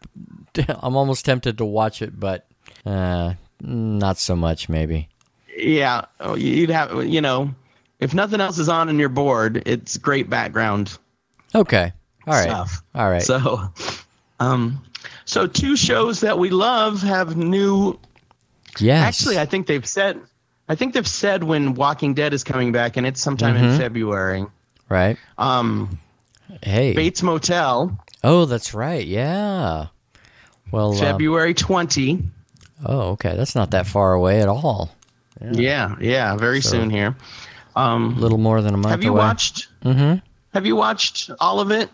I'm 0.69 0.95
almost 0.97 1.23
tempted 1.25 1.57
to 1.59 1.65
watch 1.65 2.01
it, 2.01 2.19
but 2.19 2.45
uh, 2.85 3.33
not 3.61 4.17
so 4.17 4.35
much 4.35 4.67
maybe. 4.69 5.07
Yeah, 5.57 6.05
oh, 6.19 6.35
you'd 6.35 6.69
have 6.71 7.05
you 7.05 7.21
know, 7.21 7.53
if 7.99 8.13
nothing 8.13 8.41
else 8.41 8.57
is 8.57 8.67
on 8.69 8.89
in 8.89 8.97
your 8.99 9.09
board, 9.09 9.61
it's 9.65 9.97
great 9.97 10.29
background 10.29 10.97
Okay. 11.53 11.93
All 12.27 12.33
right. 12.33 12.43
stuff. 12.43 12.83
All 12.95 13.09
right. 13.09 13.21
So, 13.21 13.59
um, 14.39 14.83
so 15.25 15.47
two 15.47 15.75
shows 15.75 16.21
that 16.21 16.37
we 16.39 16.49
love 16.49 17.01
have 17.01 17.35
new. 17.37 17.99
yes. 18.79 19.03
Actually, 19.19 19.39
I 19.39 19.45
think 19.45 19.67
they've 19.67 19.85
said. 19.85 20.19
I 20.69 20.75
think 20.75 20.93
they've 20.93 21.07
said 21.07 21.43
when 21.43 21.73
Walking 21.73 22.13
Dead 22.13 22.33
is 22.33 22.43
coming 22.45 22.71
back, 22.71 22.95
and 22.95 23.05
it's 23.05 23.19
sometime 23.21 23.55
Mm-hmm. 23.55 23.65
in 23.65 23.77
February. 23.79 24.45
right. 24.89 25.17
Um, 25.37 25.99
Hey. 26.61 26.93
Bates 26.93 27.23
Motel, 27.23 27.97
Oh, 28.23 28.43
that's 28.45 28.73
right. 28.73 29.05
Yeah. 29.07 29.87
Well, 30.71 30.91
uh, 30.93 30.95
February 30.99 31.53
20. 31.53 32.23
oh, 32.85 32.99
okay. 33.11 33.35
That's 33.37 33.55
not 33.55 33.71
that 33.71 33.87
far 33.87 34.13
away 34.13 34.41
at 34.41 34.47
all. 34.49 34.91
Yeah, 35.41 35.95
yeah, 35.99 36.35
very 36.35 36.61
So- 36.61 36.69
soon 36.71 36.89
here. 36.89 37.15
Um, 37.75 38.15
A 38.17 38.19
little 38.19 38.37
more 38.37 38.61
than 38.61 38.73
a 38.73 38.77
month 38.77 38.91
have 38.91 39.03
you 39.03 39.11
away. 39.11 39.19
watched? 39.19 39.67
Mm-hmm. 39.83 40.19
Have 40.53 40.65
you 40.65 40.75
watched 40.75 41.31
all 41.39 41.61
of 41.61 41.71
it? 41.71 41.89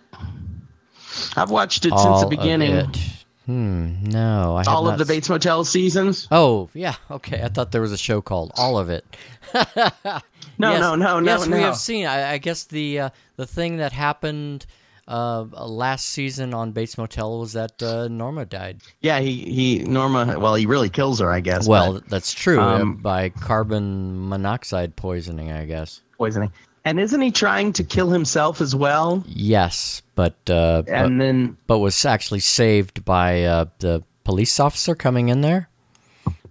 I've 1.35 1.49
watched 1.51 1.85
it 1.85 1.91
All 1.91 1.97
since 1.99 2.19
the 2.21 2.25
of 2.25 2.29
beginning. 2.29 2.75
it. 2.75 2.97
Hmm. 3.45 4.03
No, 4.03 4.57
I 4.57 4.63
All 4.63 4.89
of 4.89 4.97
the 4.97 5.05
Bates 5.05 5.29
Motel 5.29 5.63
seasons. 5.63 6.27
Oh, 6.31 6.69
yeah. 6.73 6.95
Okay. 7.09 7.41
I 7.41 7.47
thought 7.47 7.71
there 7.71 7.79
was 7.81 7.93
a 7.93 7.97
show 7.97 8.21
called 8.21 8.51
All 8.57 8.77
of 8.77 8.89
It. 8.89 9.05
No, 10.59 10.71
Yes, 10.71 10.81
no, 10.81 10.95
no, 10.95 11.19
no, 11.19 11.31
Yes, 11.33 11.45
no. 11.47 11.55
we 11.55 11.61
have 11.61 11.75
seen. 11.77 12.07
I, 12.07 12.31
I 12.33 12.37
guess 12.39 12.63
the 12.63 12.99
uh, 12.99 13.09
the 13.35 13.45
thing 13.45 13.77
that 13.77 13.91
happened 13.91 14.65
uh, 15.07 15.43
last 15.43 16.07
season 16.07 16.51
on 16.55 16.71
Bates 16.71 16.97
Motel 16.97 17.39
was 17.39 17.53
that 17.53 17.81
uh, 17.83 18.07
Norma 18.07 18.43
died. 18.43 18.81
Yeah, 19.01 19.19
he 19.19 19.35
he 19.35 19.79
Norma. 19.83 20.39
Well, 20.39 20.55
he 20.55 20.65
really 20.65 20.89
kills 20.89 21.19
her, 21.19 21.31
I 21.31 21.41
guess. 21.41 21.67
Well, 21.67 21.93
but 21.93 22.09
that's 22.09 22.33
true 22.33 22.59
uh, 22.59 22.79
um, 22.81 22.95
by 22.95 23.29
carbon 23.29 24.27
monoxide 24.27 24.95
poisoning, 24.95 25.51
I 25.51 25.65
guess. 25.65 26.01
poisoning. 26.17 26.51
And 26.87 26.99
isn't 27.01 27.19
he 27.21 27.31
trying 27.31 27.73
to 27.73 27.83
kill 27.83 28.09
himself 28.09 28.61
as 28.61 28.73
well? 28.73 29.21
Yes, 29.27 30.01
but 30.15 30.35
uh, 30.49 30.83
but, 30.83 30.89
And 30.93 31.19
then 31.19 31.57
but 31.67 31.79
was 31.79 32.05
actually 32.05 32.39
saved 32.39 33.03
by 33.03 33.43
uh, 33.43 33.65
the 33.79 34.03
police 34.23 34.57
officer 34.59 34.95
coming 34.95 35.27
in 35.29 35.41
there. 35.41 35.67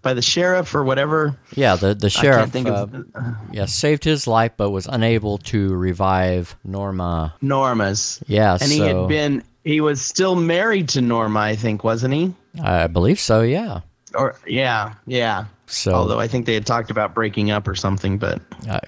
by 0.03 0.13
the 0.15 0.21
sheriff 0.23 0.75
or 0.75 0.85
whatever. 0.85 1.37
Yeah, 1.55 1.77
the 1.77 1.95
the 1.95 2.07
I 2.09 2.11
sheriff. 2.11 2.39
can't 2.39 2.53
think 2.53 2.69
uh, 2.69 2.83
of 2.87 3.07
yeah, 3.51 3.65
saved 3.65 4.05
his 4.05 4.27
life, 4.27 4.53
but 4.59 4.71
was 4.71 4.87
unable 4.87 5.39
to 5.39 5.75
revive 5.75 6.55
Norma. 6.65 7.35
Norma's. 7.41 8.21
Yeah, 8.27 8.59
And 8.61 8.71
he 8.71 8.81
had 8.81 9.09
been. 9.09 9.43
He 9.65 9.81
was 9.81 10.01
still 10.01 10.37
married 10.37 10.91
to 10.91 11.01
Norma, 11.01 11.41
I 11.41 11.57
think, 11.57 11.83
wasn't 11.83 12.13
he? 12.15 12.35
I 12.63 12.87
believe 12.89 13.19
so. 13.19 13.41
Yeah. 13.41 13.81
Or 14.15 14.37
yeah, 14.47 14.95
yeah. 15.07 15.47
So 15.67 15.93
Although 15.93 16.21
I 16.21 16.29
think 16.29 16.47
they 16.47 16.55
had 16.55 16.65
talked 16.67 16.91
about 16.91 17.15
breaking 17.15 17.51
up 17.51 17.67
or 17.67 17.75
something, 17.75 18.19
but 18.19 18.41
Uh, 18.69 18.81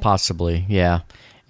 possibly, 0.00 0.64
yeah. 0.68 1.00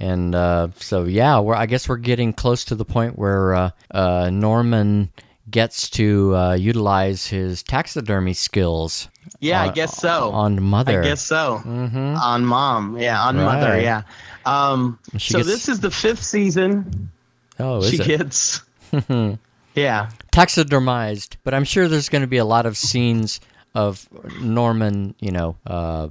And 0.01 0.35
uh, 0.35 0.69
so, 0.77 1.05
yeah, 1.05 1.39
we're, 1.39 1.55
I 1.55 1.67
guess 1.67 1.89
we're 1.89 1.97
getting 1.97 2.33
close 2.33 2.65
to 2.67 2.75
the 2.75 2.85
point 2.85 3.17
where 3.17 3.55
uh, 3.55 3.71
uh, 3.93 4.31
Norman 4.33 5.11
gets 5.49 5.89
to 5.91 6.35
uh, 6.35 6.55
utilize 6.55 7.27
his 7.27 7.63
taxidermy 7.63 8.33
skills 8.33 9.09
yeah, 9.41 9.63
I 9.63 9.71
guess 9.71 9.97
so. 9.97 10.31
on 10.31 10.63
Mother. 10.63 11.03
I 11.03 11.05
guess 11.05 11.23
so. 11.23 11.59
hmm 11.59 12.17
On 12.17 12.45
mom, 12.45 12.99
yeah, 12.99 13.23
on 13.23 13.37
mother, 13.37 13.81
yeah. 13.81 14.03
Um, 14.45 14.99
so 15.19 15.39
gets- 15.39 15.49
this 15.49 15.69
is 15.69 15.81
the 15.81 15.91
fifth 15.91 16.23
season. 16.23 17.11
Oh, 17.59 17.79
is 17.79 17.91
she 17.91 17.97
it? 18.01 18.07
gets. 18.07 18.63
yeah, 19.75 20.11
Taxidermized, 20.33 21.37
but 21.45 21.55
I'm 21.55 21.65
sure 21.65 21.89
there's 21.89 22.09
going 22.09 22.23
to 22.23 22.29
be 22.29 22.39
a 22.39 22.45
lot 22.45 22.67
of 22.67 22.77
scenes 22.77 23.41
of 23.75 24.09
Norman, 24.41 25.15
you 25.21 25.31
know, 25.33 25.57
uh, 25.67 26.09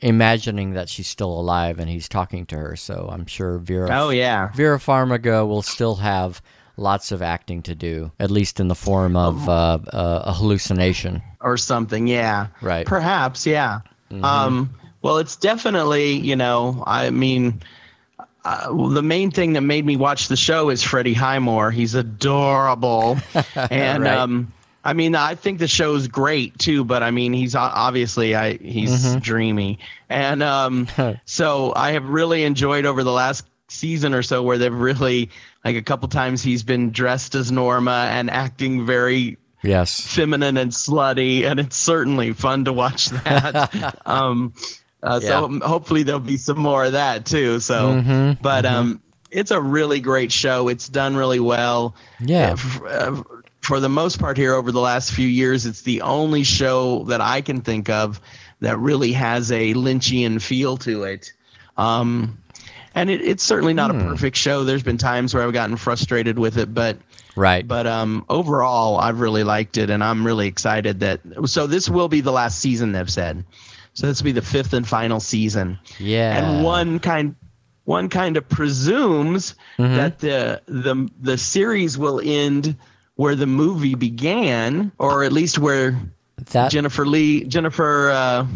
imagining 0.00 0.72
that 0.74 0.88
she's 0.88 1.06
still 1.06 1.38
alive 1.38 1.78
and 1.78 1.88
he's 1.88 2.08
talking 2.08 2.46
to 2.46 2.56
her. 2.56 2.76
So 2.76 3.08
I'm 3.10 3.26
sure 3.26 3.58
Vera 3.58 3.88
Oh 3.92 4.10
yeah. 4.10 4.50
Vera 4.54 4.78
Farmiga 4.78 5.46
will 5.46 5.62
still 5.62 5.96
have 5.96 6.40
lots 6.76 7.12
of 7.12 7.20
acting 7.22 7.62
to 7.62 7.74
do, 7.74 8.12
at 8.20 8.30
least 8.30 8.60
in 8.60 8.68
the 8.68 8.74
form 8.74 9.16
of 9.16 9.48
uh, 9.48 9.78
uh, 9.92 10.22
a 10.26 10.32
hallucination. 10.32 11.22
or 11.40 11.56
something. 11.56 12.06
Yeah, 12.06 12.48
Right. 12.62 12.86
Perhaps, 12.86 13.46
yeah. 13.46 13.80
Um, 14.22 14.70
well, 15.02 15.18
it's 15.18 15.36
definitely, 15.36 16.12
you 16.12 16.34
know, 16.36 16.82
I 16.86 17.10
mean, 17.10 17.60
uh, 18.44 18.68
well, 18.70 18.88
the 18.88 19.02
main 19.02 19.30
thing 19.30 19.52
that 19.52 19.60
made 19.60 19.84
me 19.84 19.96
watch 19.96 20.28
the 20.28 20.36
show 20.36 20.70
is 20.70 20.82
Freddie 20.82 21.12
Highmore. 21.12 21.70
He's 21.70 21.94
adorable, 21.94 23.18
and 23.70 24.04
Right. 24.04 24.16
um, 24.16 24.50
I 24.88 24.94
mean, 24.94 25.14
I 25.14 25.34
think 25.34 25.58
the 25.58 25.68
show's 25.68 26.08
great 26.08 26.58
too. 26.58 26.82
But 26.84 27.02
I 27.02 27.10
mean, 27.10 27.32
he's 27.34 27.54
obviously, 27.54 28.34
I 28.34 28.54
he's 28.56 29.16
dreamy, 29.16 29.80
and 30.08 30.42
um, 30.42 30.88
so 31.26 31.72
I 31.76 31.92
have 31.92 32.08
really 32.08 32.44
enjoyed 32.44 32.86
over 32.86 33.04
the 33.04 33.12
last 33.12 33.44
season 33.68 34.14
or 34.14 34.22
so 34.22 34.42
where 34.42 34.56
they've 34.56 34.72
really 34.72 35.28
like 35.64 35.76
a 35.76 35.82
couple 35.82 36.08
times 36.08 36.42
he's 36.42 36.62
been 36.62 36.90
dressed 36.90 37.34
as 37.34 37.52
Norma 37.52 38.08
and 38.10 38.30
acting 38.30 38.86
very 38.86 39.36
Yes. 39.62 40.00
feminine 40.00 40.56
and 40.56 40.70
slutty, 40.72 41.42
and 41.44 41.60
it's 41.60 41.76
certainly 41.76 42.32
fun 42.32 42.64
to 42.64 42.72
watch 42.72 43.06
that. 43.24 44.00
um, 44.06 44.54
uh, 45.02 45.20
so 45.20 45.50
Yeah. 45.50 45.66
hopefully 45.66 46.04
there'll 46.04 46.20
be 46.20 46.36
some 46.38 46.58
more 46.60 46.84
of 46.86 46.92
that 46.92 47.26
too. 47.26 47.60
So, 47.60 47.92
Mhm, 47.94 48.40
but 48.40 48.64
um, 48.64 49.02
it's 49.30 49.50
a 49.50 49.60
really 49.60 50.00
great 50.00 50.32
show. 50.32 50.68
It's 50.68 50.88
done 50.88 51.14
really 51.16 51.40
well. 51.40 51.94
Yeah. 52.20 52.56
Uh, 52.86 53.22
For 53.68 53.80
the 53.80 53.88
most 53.90 54.18
part, 54.18 54.38
here 54.38 54.54
over 54.54 54.72
the 54.72 54.80
last 54.80 55.12
few 55.12 55.28
years, 55.28 55.66
it's 55.66 55.82
the 55.82 56.00
only 56.00 56.42
show 56.42 57.04
that 57.04 57.20
I 57.20 57.42
can 57.42 57.60
think 57.60 57.90
of 57.90 58.18
that 58.60 58.78
really 58.78 59.12
has 59.12 59.52
a 59.52 59.74
Lynchian 59.74 60.40
feel 60.40 60.78
to 60.78 61.04
it. 61.04 61.34
Um, 61.76 62.38
and 62.94 63.10
it, 63.10 63.20
it's 63.20 63.42
certainly 63.44 63.74
not 63.74 63.90
Hmm. 63.90 64.00
a 64.00 64.04
perfect 64.04 64.38
show. 64.38 64.64
There's 64.64 64.82
been 64.82 64.96
times 64.96 65.34
where 65.34 65.42
I've 65.44 65.52
gotten 65.52 65.76
frustrated 65.76 66.38
with 66.38 66.56
it, 66.56 66.72
but 66.72 66.96
Right. 67.36 67.68
but 67.68 67.86
um, 67.86 68.24
overall, 68.30 68.96
I've 68.96 69.20
really 69.20 69.44
liked 69.44 69.76
it, 69.76 69.90
and 69.90 70.02
I'm 70.02 70.26
really 70.26 70.46
excited 70.48 71.00
that. 71.00 71.20
So 71.44 71.66
this 71.66 71.90
will 71.90 72.08
be 72.08 72.22
the 72.22 72.32
last 72.32 72.58
season 72.58 72.92
they've 72.92 73.10
said. 73.10 73.44
So 73.92 74.06
this 74.06 74.22
will 74.22 74.24
be 74.26 74.32
the 74.32 74.40
fifth 74.40 74.72
and 74.72 74.88
final 74.88 75.20
season, 75.20 75.78
yeah. 75.98 76.38
and 76.38 76.64
one 76.64 77.00
kind, 77.00 77.34
one 77.84 78.08
kind 78.08 78.38
of 78.38 78.48
presumes 78.48 79.56
Mm-hmm. 79.78 79.94
that 79.96 80.18
the 80.20 80.62
the 80.66 81.08
the 81.20 81.36
series 81.36 81.98
will 81.98 82.18
end 82.24 82.76
where 83.18 83.34
the 83.34 83.46
movie 83.48 83.96
began, 83.96 84.92
or 84.96 85.24
at 85.24 85.32
least 85.32 85.58
where 85.58 85.98
that 86.52 86.70
Jennifer 86.70 87.04
Lee, 87.04 87.42
Jennifer, 87.42 88.10
uh, 88.10 88.46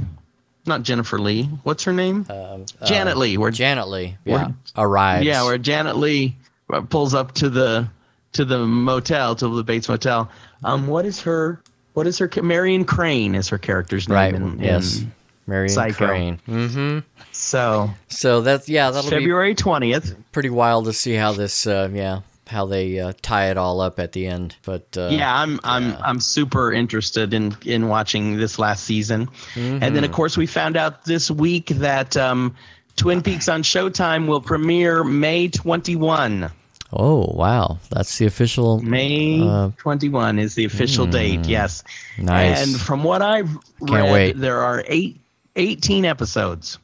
not 0.66 0.84
Jennifer 0.84 1.18
Lee, 1.18 1.44
what's 1.64 1.82
her 1.82 1.92
name? 1.92 2.24
um, 2.30 2.64
Janet 2.84 3.16
uh, 3.16 3.18
Leigh. 3.18 3.36
Where 3.38 3.50
Janet 3.50 3.88
Leigh 3.88 4.16
yeah, 4.24 4.34
Where- 4.46 4.54
arrives. 4.76 5.26
yeah, 5.26 5.42
where 5.42 5.58
Janet 5.58 5.96
Leigh 5.96 6.36
uh, 6.72 6.82
pulls 6.82 7.12
up 7.12 7.32
to 7.34 7.50
the 7.50 7.88
to 8.34 8.44
the 8.44 8.64
motel, 8.64 9.34
to 9.34 9.48
the 9.48 9.64
Bates 9.64 9.88
Motel. 9.88 10.30
Um, 10.62 10.86
what 10.86 11.04
is 11.06 11.20
her? 11.22 11.60
What 11.94 12.06
is 12.06 12.16
her? 12.18 12.30
Marion 12.40 12.84
Crane 12.84 13.34
is 13.34 13.48
her 13.48 13.58
character's 13.58 14.08
name. 14.08 14.14
right. 14.14 14.32
in- 14.34 14.58
yes. 14.60 15.00
in- 15.00 15.12
Marion 15.48 15.70
Psycho. 15.70 16.06
Crane. 16.06 16.38
Mm-hmm. 16.48 16.98
so 17.32 17.90
So 18.08 18.42
that's 18.42 18.68
yeah, 18.68 18.92
that'll 18.92 19.10
be 19.10 19.16
February 19.16 19.56
twentieth. 19.56 20.14
pretty 20.30 20.50
wild 20.50 20.84
to 20.84 20.92
see 20.92 21.14
how 21.14 21.32
this 21.32 21.66
uh, 21.66 21.90
yeah 21.92 22.20
how 22.48 22.66
they 22.66 22.98
uh, 23.00 23.12
tie 23.22 23.50
it 23.50 23.56
all 23.56 23.80
up 23.80 23.98
at 23.98 24.12
the 24.12 24.26
end. 24.26 24.56
But 24.64 24.86
uh, 24.96 25.08
yeah, 25.12 25.34
I'm 25.34 25.60
I'm 25.64 25.94
I'm 26.02 26.20
super 26.20 26.72
interested 26.72 27.32
in 27.34 27.56
in 27.64 27.88
watching 27.88 28.36
this 28.36 28.58
last 28.58 28.84
season. 28.84 29.28
And 29.54 29.80
then 29.82 29.98
of 29.98 30.02
Mm-hmm. 30.04 30.14
course 30.14 30.36
we 30.36 30.46
found 30.46 30.76
out 30.76 31.04
this 31.04 31.30
week 31.30 31.66
that 31.68 32.16
um, 32.16 32.54
Twin 32.96 33.22
Peaks 33.22 33.48
on 33.48 33.62
Showtime 33.62 34.26
will 34.26 34.40
premiere 34.40 35.04
May 35.04 35.48
twenty 35.48 35.96
one. 35.96 36.50
Oh 36.92 37.24
wow, 37.32 37.78
that's 37.88 38.18
the 38.18 38.26
official. 38.26 38.82
May 38.82 39.40
Uh, 39.40 39.70
21 39.78 40.38
is 40.38 40.54
the 40.54 40.66
official 40.66 41.06
date. 41.06 41.46
Yes. 41.46 41.82
Nice. 42.18 42.60
And 42.62 42.78
from 42.78 43.02
what 43.02 43.22
I've 43.22 43.48
read, 43.80 44.12
wait. 44.12 44.32
there 44.38 44.60
are 44.60 44.84
eight, 44.88 45.18
18 45.56 46.04
episodes. 46.04 46.78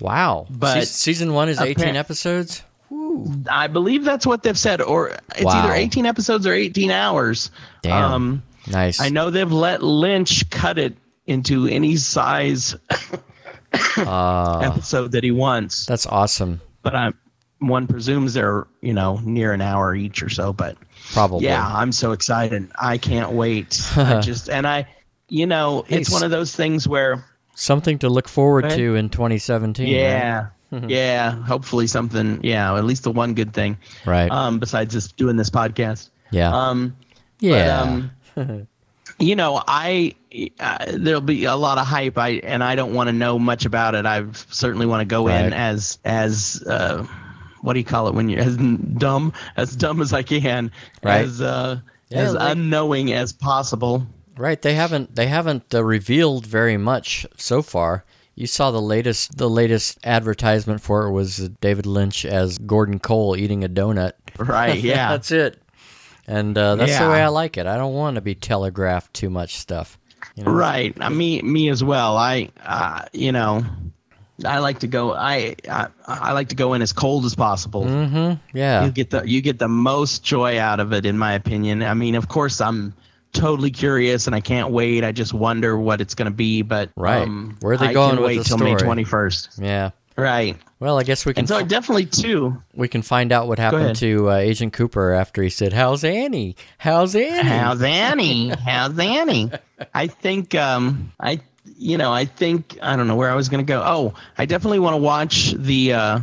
Wow. 0.00 0.48
But 0.50 0.80
Se- 0.88 1.12
season 1.12 1.34
one 1.34 1.48
is 1.48 1.60
eighteen 1.60 1.94
episodes. 1.94 2.64
I 3.50 3.66
believe 3.68 4.04
that's 4.04 4.26
what 4.26 4.42
they've 4.42 4.58
said, 4.58 4.80
or 4.80 5.08
it's 5.34 5.42
Wow. 5.44 5.64
either 5.64 5.72
18 5.74 6.06
episodes 6.06 6.46
or 6.46 6.52
18 6.52 6.90
hours. 6.90 7.50
Damn. 7.82 8.12
Um, 8.12 8.42
Nice. 8.66 9.00
I 9.00 9.10
know 9.10 9.28
they've 9.30 9.50
let 9.52 9.82
Lynch 9.82 10.48
cut 10.50 10.78
it 10.78 10.96
into 11.26 11.66
any 11.66 11.96
size 11.96 12.74
Uh, 13.96 14.60
episode 14.60 15.12
that 15.12 15.24
he 15.24 15.30
wants, 15.32 15.84
that's 15.86 16.06
awesome. 16.06 16.60
but 16.82 16.94
I'm 16.94 17.14
one 17.58 17.86
presumes 17.88 18.32
they're 18.34 18.66
you 18.80 18.92
know 18.92 19.18
near 19.24 19.52
an 19.52 19.60
hour 19.60 19.94
each 19.96 20.22
or 20.22 20.28
so. 20.28 20.52
But 20.52 20.76
Probably. 21.12 21.44
Yeah, 21.46 21.66
I'm 21.66 21.90
so 21.90 22.12
excited. 22.12 22.70
I 22.80 22.98
can't 22.98 23.32
wait. 23.32 23.80
I 23.96 24.20
just 24.22 24.48
and 24.48 24.64
I, 24.66 24.86
you 25.28 25.46
know, 25.46 25.84
it's 25.88 26.08
Hey, 26.08 26.12
one 26.14 26.22
of 26.22 26.30
those 26.30 26.54
things 26.54 26.86
where 26.86 27.24
Something 27.56 27.98
to 28.00 28.08
look 28.08 28.28
forward 28.28 28.70
to 28.70 28.94
in 28.94 29.08
2017. 29.10 29.86
right? 29.86 30.46
Yeah, 30.82 30.86
yeah, 30.88 31.30
hopefully 31.44 31.86
something. 31.86 32.40
Yeah, 32.42 32.76
at 32.76 32.84
least 32.84 33.04
the 33.04 33.10
one 33.12 33.34
good 33.34 33.52
thing. 33.52 33.78
Right. 34.06 34.30
Um, 34.30 34.58
besides 34.58 34.92
just 34.92 35.16
doing 35.16 35.36
this 35.36 35.50
podcast. 35.50 36.10
yeah. 36.30 36.54
Um, 36.54 36.96
yeah. 37.40 38.08
But, 38.34 38.48
um, 38.48 38.66
you 39.18 39.36
know, 39.36 39.62
I 39.66 40.14
uh, 40.60 40.86
there'll 40.94 41.20
be 41.20 41.44
a 41.44 41.56
lot 41.56 41.78
of 41.78 41.86
hype. 41.86 42.18
I 42.18 42.30
and 42.42 42.62
I 42.64 42.74
don't 42.74 42.94
want 42.94 43.08
to 43.08 43.12
know 43.12 43.38
much 43.38 43.64
about 43.66 43.94
it. 43.94 44.06
I 44.06 44.24
certainly 44.50 44.86
want 44.86 45.00
to 45.02 45.04
go 45.04 45.28
in 45.28 45.52
as 45.52 45.98
as 46.04 46.62
uh, 46.66 47.06
what 47.60 47.74
do 47.74 47.78
you 47.78 47.84
call 47.84 48.08
it 48.08 48.14
when 48.14 48.28
you're 48.28 48.40
as 48.42 48.56
dumb 48.56 49.32
as 49.56 49.74
dumb 49.76 50.00
as 50.00 50.12
I 50.12 50.22
can, 50.22 50.70
Right. 51.02 51.24
as 51.24 51.40
uh, 51.40 51.80
Yeah, 52.08 52.18
as 52.18 52.34
like- 52.34 52.52
unknowing 52.56 53.12
as 53.12 53.32
possible. 53.32 54.06
right. 54.36 54.60
They 54.60 54.74
haven't 54.74 55.14
they 55.14 55.26
haven't 55.26 55.74
uh, 55.74 55.84
revealed 55.84 56.46
very 56.46 56.76
much 56.76 57.26
so 57.36 57.62
far. 57.62 58.04
You 58.34 58.46
saw 58.46 58.70
the 58.70 58.82
latest 58.82 59.38
the 59.38 59.48
latest 59.48 59.98
advertisement 60.04 60.80
for 60.80 61.06
it 61.06 61.12
was 61.12 61.48
David 61.60 61.86
Lynch 61.86 62.24
as 62.24 62.58
Gordon 62.58 62.98
Cole 62.98 63.36
eating 63.36 63.64
a 63.64 63.68
donut. 63.68 64.12
Right. 64.36 64.80
Yeah. 64.80 65.08
that's 65.10 65.30
it. 65.30 65.62
And 66.26 66.58
uh, 66.58 66.74
that's 66.74 66.98
the 66.98 67.08
way 67.08 67.22
I 67.22 67.28
like 67.28 67.56
it. 67.56 67.66
I 67.66 67.76
don't 67.76 67.94
want 67.94 68.16
to 68.16 68.20
be 68.20 68.34
telegraphed 68.34 69.14
too 69.14 69.30
much 69.30 69.56
stuff. 69.56 69.96
You 70.34 70.44
know? 70.44 70.52
Right. 70.52 70.96
I 71.00 71.08
mean, 71.08 71.52
me 71.52 71.68
as 71.68 71.84
well. 71.84 72.16
I, 72.16 72.50
uh, 72.64 73.04
you 73.12 73.30
know, 73.30 73.64
I 74.44 74.58
like 74.58 74.80
to 74.80 74.88
go. 74.88 75.12
I, 75.12 75.54
I 75.70 75.88
I 76.08 76.32
like 76.32 76.48
to 76.48 76.56
go 76.56 76.74
in 76.74 76.82
as 76.82 76.92
cold 76.92 77.24
as 77.24 77.34
possible. 77.34 77.84
Mm-hmm. 77.84 78.56
Yeah. 78.56 78.84
You 78.84 78.90
get 78.90 79.10
the 79.10 79.22
you 79.22 79.40
get 79.40 79.58
the 79.58 79.68
most 79.68 80.24
joy 80.24 80.58
out 80.58 80.80
of 80.80 80.92
it, 80.92 81.06
in 81.06 81.16
my 81.16 81.34
opinion. 81.34 81.82
I 81.82 81.94
mean, 81.94 82.16
of 82.16 82.28
course, 82.28 82.60
I'm 82.60 82.94
totally 83.34 83.70
curious 83.70 84.26
and 84.26 84.34
I 84.34 84.40
can't 84.40 84.70
wait. 84.70 85.04
I 85.04 85.12
just 85.12 85.34
wonder 85.34 85.76
what 85.78 86.00
it's 86.00 86.14
going 86.14 86.30
to 86.30 86.34
be. 86.34 86.62
But 86.62 86.90
Right. 86.96 87.22
um, 87.28 87.56
Where 87.60 87.74
are 87.74 87.76
they 87.76 87.88
I 87.88 87.92
going 87.92 88.14
can 88.14 88.20
with 88.22 88.26
wait 88.28 88.38
the 88.38 88.44
till 88.44 88.58
May 88.58 88.70
story? 88.76 88.82
twenty 88.86 89.04
first. 89.04 89.50
Yeah. 89.60 89.90
Right. 90.16 90.56
Well, 90.78 90.98
I 90.98 91.02
guess 91.02 91.26
we 91.26 91.34
can 91.34 91.40
And 91.40 91.48
so 91.48 91.62
definitely 91.64 92.06
too. 92.06 92.62
we 92.74 92.86
can 92.88 93.02
find 93.02 93.32
out 93.32 93.48
what 93.48 93.58
happened 93.58 93.96
to 93.96 94.30
uh, 94.30 94.34
Agent 94.36 94.72
Cooper 94.72 95.12
after 95.12 95.42
he 95.42 95.50
said, 95.50 95.72
"How's 95.72 96.04
Annie? 96.04 96.54
How's 96.78 97.16
Annie?" 97.16 97.48
How's 97.48 97.82
Annie? 97.82 98.48
How's 98.64 98.96
Annie? 98.98 99.50
I 99.92 100.06
think 100.06 100.54
um 100.54 101.12
I 101.18 101.40
you 101.76 101.98
know, 101.98 102.12
I 102.12 102.26
think 102.26 102.78
I 102.80 102.94
don't 102.94 103.08
know 103.08 103.16
where 103.16 103.30
I 103.30 103.34
was 103.34 103.48
gonna 103.48 103.64
go. 103.64 103.82
Oh, 103.84 104.14
I 104.38 104.46
definitely 104.46 104.78
want 104.78 104.94
to 104.94 104.98
watch 104.98 105.52
the 105.52 105.94
uh 105.94 106.20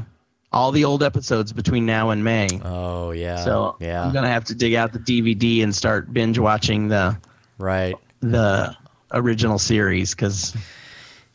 all 0.54 0.72
the 0.72 0.84
old 0.86 1.02
episodes 1.04 1.54
between 1.54 1.86
now 1.86 2.10
and 2.10 2.24
May. 2.24 2.48
Oh 2.64 3.12
yeah. 3.12 3.44
so 3.44 3.78
yeah. 3.80 4.04
I'm 4.06 4.14
gonna 4.14 4.28
have 4.30 4.44
to 4.46 4.56
dig 4.56 4.74
out 4.74 4.92
the 4.94 5.00
DVD 5.00 5.64
and 5.64 5.74
start 5.76 6.12
binge 6.14 6.38
watching 6.40 6.88
the 6.90 7.18
right. 7.58 7.96
the 8.22 8.76
original 9.14 9.60
series 9.60 10.12
because 10.16 10.56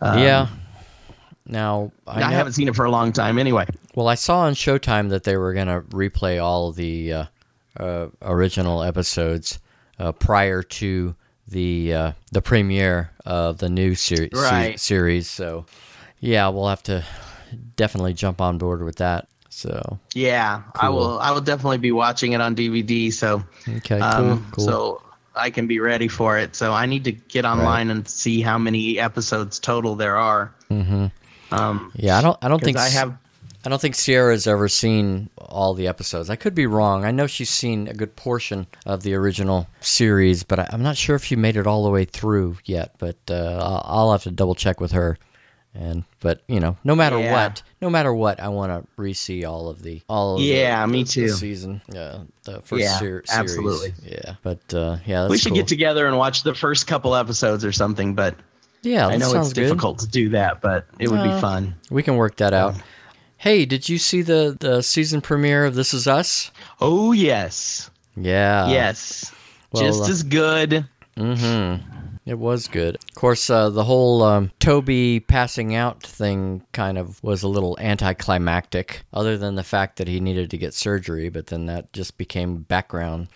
um, 0.00 0.18
yeah. 0.18 0.48
Now 1.48 1.92
I, 2.06 2.16
I, 2.22 2.30
know- 2.30 2.36
haven't 2.36 2.52
seen 2.54 2.68
it 2.68 2.74
for 2.76 2.84
a 2.84 2.90
long 2.90 3.12
time 3.12 3.38
anyway. 3.38 3.66
Well, 3.94 4.08
I 4.08 4.14
saw 4.16 4.40
on 4.40 4.54
Showtime 4.54 5.08
that 5.10 5.24
they 5.24 5.36
were 5.36 5.54
going 5.54 5.68
to 5.68 5.80
replay 5.96 6.42
all 6.42 6.72
the 6.72 7.12
uh, 7.12 7.24
uh, 7.78 8.08
original 8.20 8.82
episodes 8.82 9.58
uh, 9.98 10.12
prior 10.12 10.62
to 10.62 11.14
the 11.48 11.94
uh, 11.94 12.12
the 12.32 12.42
premiere 12.42 13.12
of 13.24 13.56
the 13.58 13.68
new 13.70 13.94
ser- 13.94 14.16
se- 14.16 14.30
Right. 14.34 14.78
series. 14.80 15.30
So, 15.30 15.64
yeah, 16.20 16.48
we'll 16.48 16.68
have 16.68 16.82
to 16.84 17.04
definitely 17.76 18.14
jump 18.14 18.40
on 18.40 18.58
board 18.58 18.82
with 18.82 18.96
that. 18.96 19.28
So, 19.48 19.98
Yeah, 20.14 20.62
I 20.74 20.90
will. 20.90 21.18
I 21.18 21.30
will 21.30 21.40
definitely 21.40 21.78
be 21.78 21.92
watching 21.92 22.32
it 22.32 22.40
on 22.40 22.54
DVD. 22.54 23.12
So, 23.12 23.42
okay, 23.68 24.00
um, 24.00 24.38
cool, 24.38 24.46
cool. 24.52 24.64
so 24.66 25.02
I 25.34 25.50
can 25.50 25.66
be 25.66 25.80
ready 25.80 26.08
for 26.08 26.38
it. 26.38 26.54
So 26.56 26.72
I 26.72 26.86
need 26.86 27.04
to 27.04 27.12
get 27.12 27.44
online 27.44 27.90
and 27.90 28.06
see 28.06 28.40
how 28.42 28.58
many 28.58 28.98
episodes 28.98 29.58
total 29.58 29.94
there 29.94 30.16
are. 30.16 30.52
hmm 30.68 31.06
Um, 31.52 31.92
Yeah, 31.94 32.18
I 32.18 32.22
don't. 32.22 32.38
I 32.42 32.48
don't 32.48 32.62
think 32.62 32.76
I 32.76 32.88
have. 32.88 33.16
I 33.64 33.68
don't 33.68 33.80
think 33.80 33.96
Sierra's 33.96 34.46
ever 34.46 34.68
seen 34.68 35.28
all 35.38 35.74
the 35.74 35.88
episodes. 35.88 36.30
I 36.30 36.36
could 36.36 36.54
be 36.54 36.66
wrong. 36.66 37.04
I 37.04 37.10
know 37.10 37.26
she's 37.26 37.50
seen 37.50 37.88
a 37.88 37.94
good 37.94 38.14
portion 38.14 38.68
of 38.84 39.02
the 39.02 39.14
original 39.14 39.66
series, 39.80 40.44
but 40.44 40.60
I, 40.60 40.68
I'm 40.72 40.84
not 40.84 40.96
sure 40.96 41.16
if 41.16 41.24
she 41.24 41.34
made 41.34 41.56
it 41.56 41.66
all 41.66 41.82
the 41.82 41.90
way 41.90 42.04
through 42.04 42.58
yet. 42.64 42.94
But 42.98 43.16
uh, 43.28 43.58
I'll, 43.60 43.82
I'll 43.84 44.12
have 44.12 44.22
to 44.22 44.30
double 44.30 44.54
check 44.54 44.80
with 44.80 44.92
her. 44.92 45.18
And 45.78 46.04
but 46.20 46.40
you 46.48 46.58
know, 46.60 46.76
no 46.84 46.94
matter 46.94 47.18
Yeah. 47.20 47.32
what, 47.32 47.62
no 47.82 47.90
matter 47.90 48.12
what, 48.14 48.40
I 48.40 48.48
want 48.48 48.72
to 48.72 48.88
re-see 48.96 49.44
all 49.44 49.68
of 49.68 49.82
the 49.82 50.00
all 50.08 50.34
of 50.34 50.40
the- 50.40 50.46
Yeah, 50.46 50.84
me 50.86 51.02
the 51.02 51.08
too. 51.08 51.28
season, 51.28 51.82
yeah, 51.92 52.18
the 52.44 52.60
first 52.62 52.82
Yeah, 52.82 52.98
ser- 52.98 53.22
series. 53.26 53.30
absolutely. 53.30 53.94
Yeah, 54.04 54.34
but 54.42 54.72
uh, 54.72 54.96
yeah, 55.04 55.22
that's 55.22 55.30
we 55.30 55.38
should 55.38 55.50
cool. 55.50 55.56
get 55.58 55.68
together 55.68 56.06
and 56.06 56.16
watch 56.16 56.44
the 56.44 56.54
first 56.54 56.86
couple 56.86 57.14
episodes 57.14 57.62
or 57.64 57.72
something. 57.72 58.14
But 58.14 58.36
Yeah, 58.82 59.06
I 59.08 59.16
know 59.18 59.34
it's 59.34 59.52
good. 59.52 59.62
difficult 59.64 59.98
to 59.98 60.06
do 60.06 60.30
that, 60.30 60.60
but 60.62 60.86
it 60.98 61.08
would 61.08 61.20
Uh, 61.20 61.34
be 61.34 61.40
fun. 61.40 61.74
We 61.90 62.02
can 62.02 62.16
work 62.16 62.36
that 62.36 62.54
out. 62.54 62.74
Hey, 63.36 63.66
did 63.66 63.86
you 63.88 63.98
see 63.98 64.22
the 64.22 64.56
the 64.58 64.82
season 64.82 65.20
premiere 65.20 65.66
of 65.66 65.74
This 65.74 65.92
Is 65.92 66.06
Us? 66.06 66.50
Oh 66.80 67.12
yes, 67.12 67.90
Yeah. 68.16 68.68
yes, 68.68 69.30
well, 69.72 69.82
just 69.82 70.04
uh, 70.04 70.10
as 70.12 70.22
good. 70.22 70.86
Mm-hmm. 71.18 71.95
It 72.26 72.38
was 72.40 72.66
good. 72.66 72.96
Of 72.96 73.14
course, 73.14 73.48
uh, 73.48 73.70
the 73.70 73.84
whole 73.84 74.24
um, 74.24 74.50
Toby 74.58 75.20
passing 75.20 75.76
out 75.76 76.02
thing 76.02 76.66
kind 76.72 76.98
of 76.98 77.22
was 77.22 77.44
a 77.44 77.48
little 77.48 77.78
anticlimactic, 77.80 79.04
other 79.12 79.38
than 79.38 79.54
the 79.54 79.62
fact 79.62 79.96
that 79.98 80.08
he 80.08 80.18
needed 80.18 80.50
to 80.50 80.58
get 80.58 80.74
surgery. 80.74 81.28
But 81.28 81.46
then 81.46 81.66
that 81.66 81.92
just 81.92 82.18
became 82.18 82.62
background, 82.62 83.28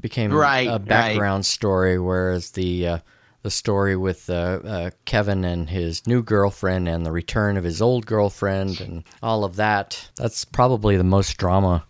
became 0.00 0.32
Right, 0.32 0.66
a 0.66 0.72
right. 0.72 0.84
background 0.84 1.46
story. 1.46 2.00
Whereas 2.00 2.50
the 2.50 2.86
uh, 2.88 2.98
the 3.42 3.50
story 3.50 3.94
with 3.96 4.28
uh, 4.28 4.58
uh, 4.64 4.90
Kevin 5.04 5.44
and 5.44 5.70
his 5.70 6.04
new 6.08 6.20
girlfriend 6.22 6.88
and 6.88 7.06
the 7.06 7.12
return 7.12 7.56
of 7.56 7.62
his 7.64 7.80
old 7.80 8.06
girlfriend 8.06 8.80
and 8.80 9.04
all 9.22 9.44
of 9.44 9.54
that, 9.56 10.10
that's 10.16 10.44
probably 10.44 10.96
the 10.96 11.04
most 11.04 11.36
drama 11.36 11.84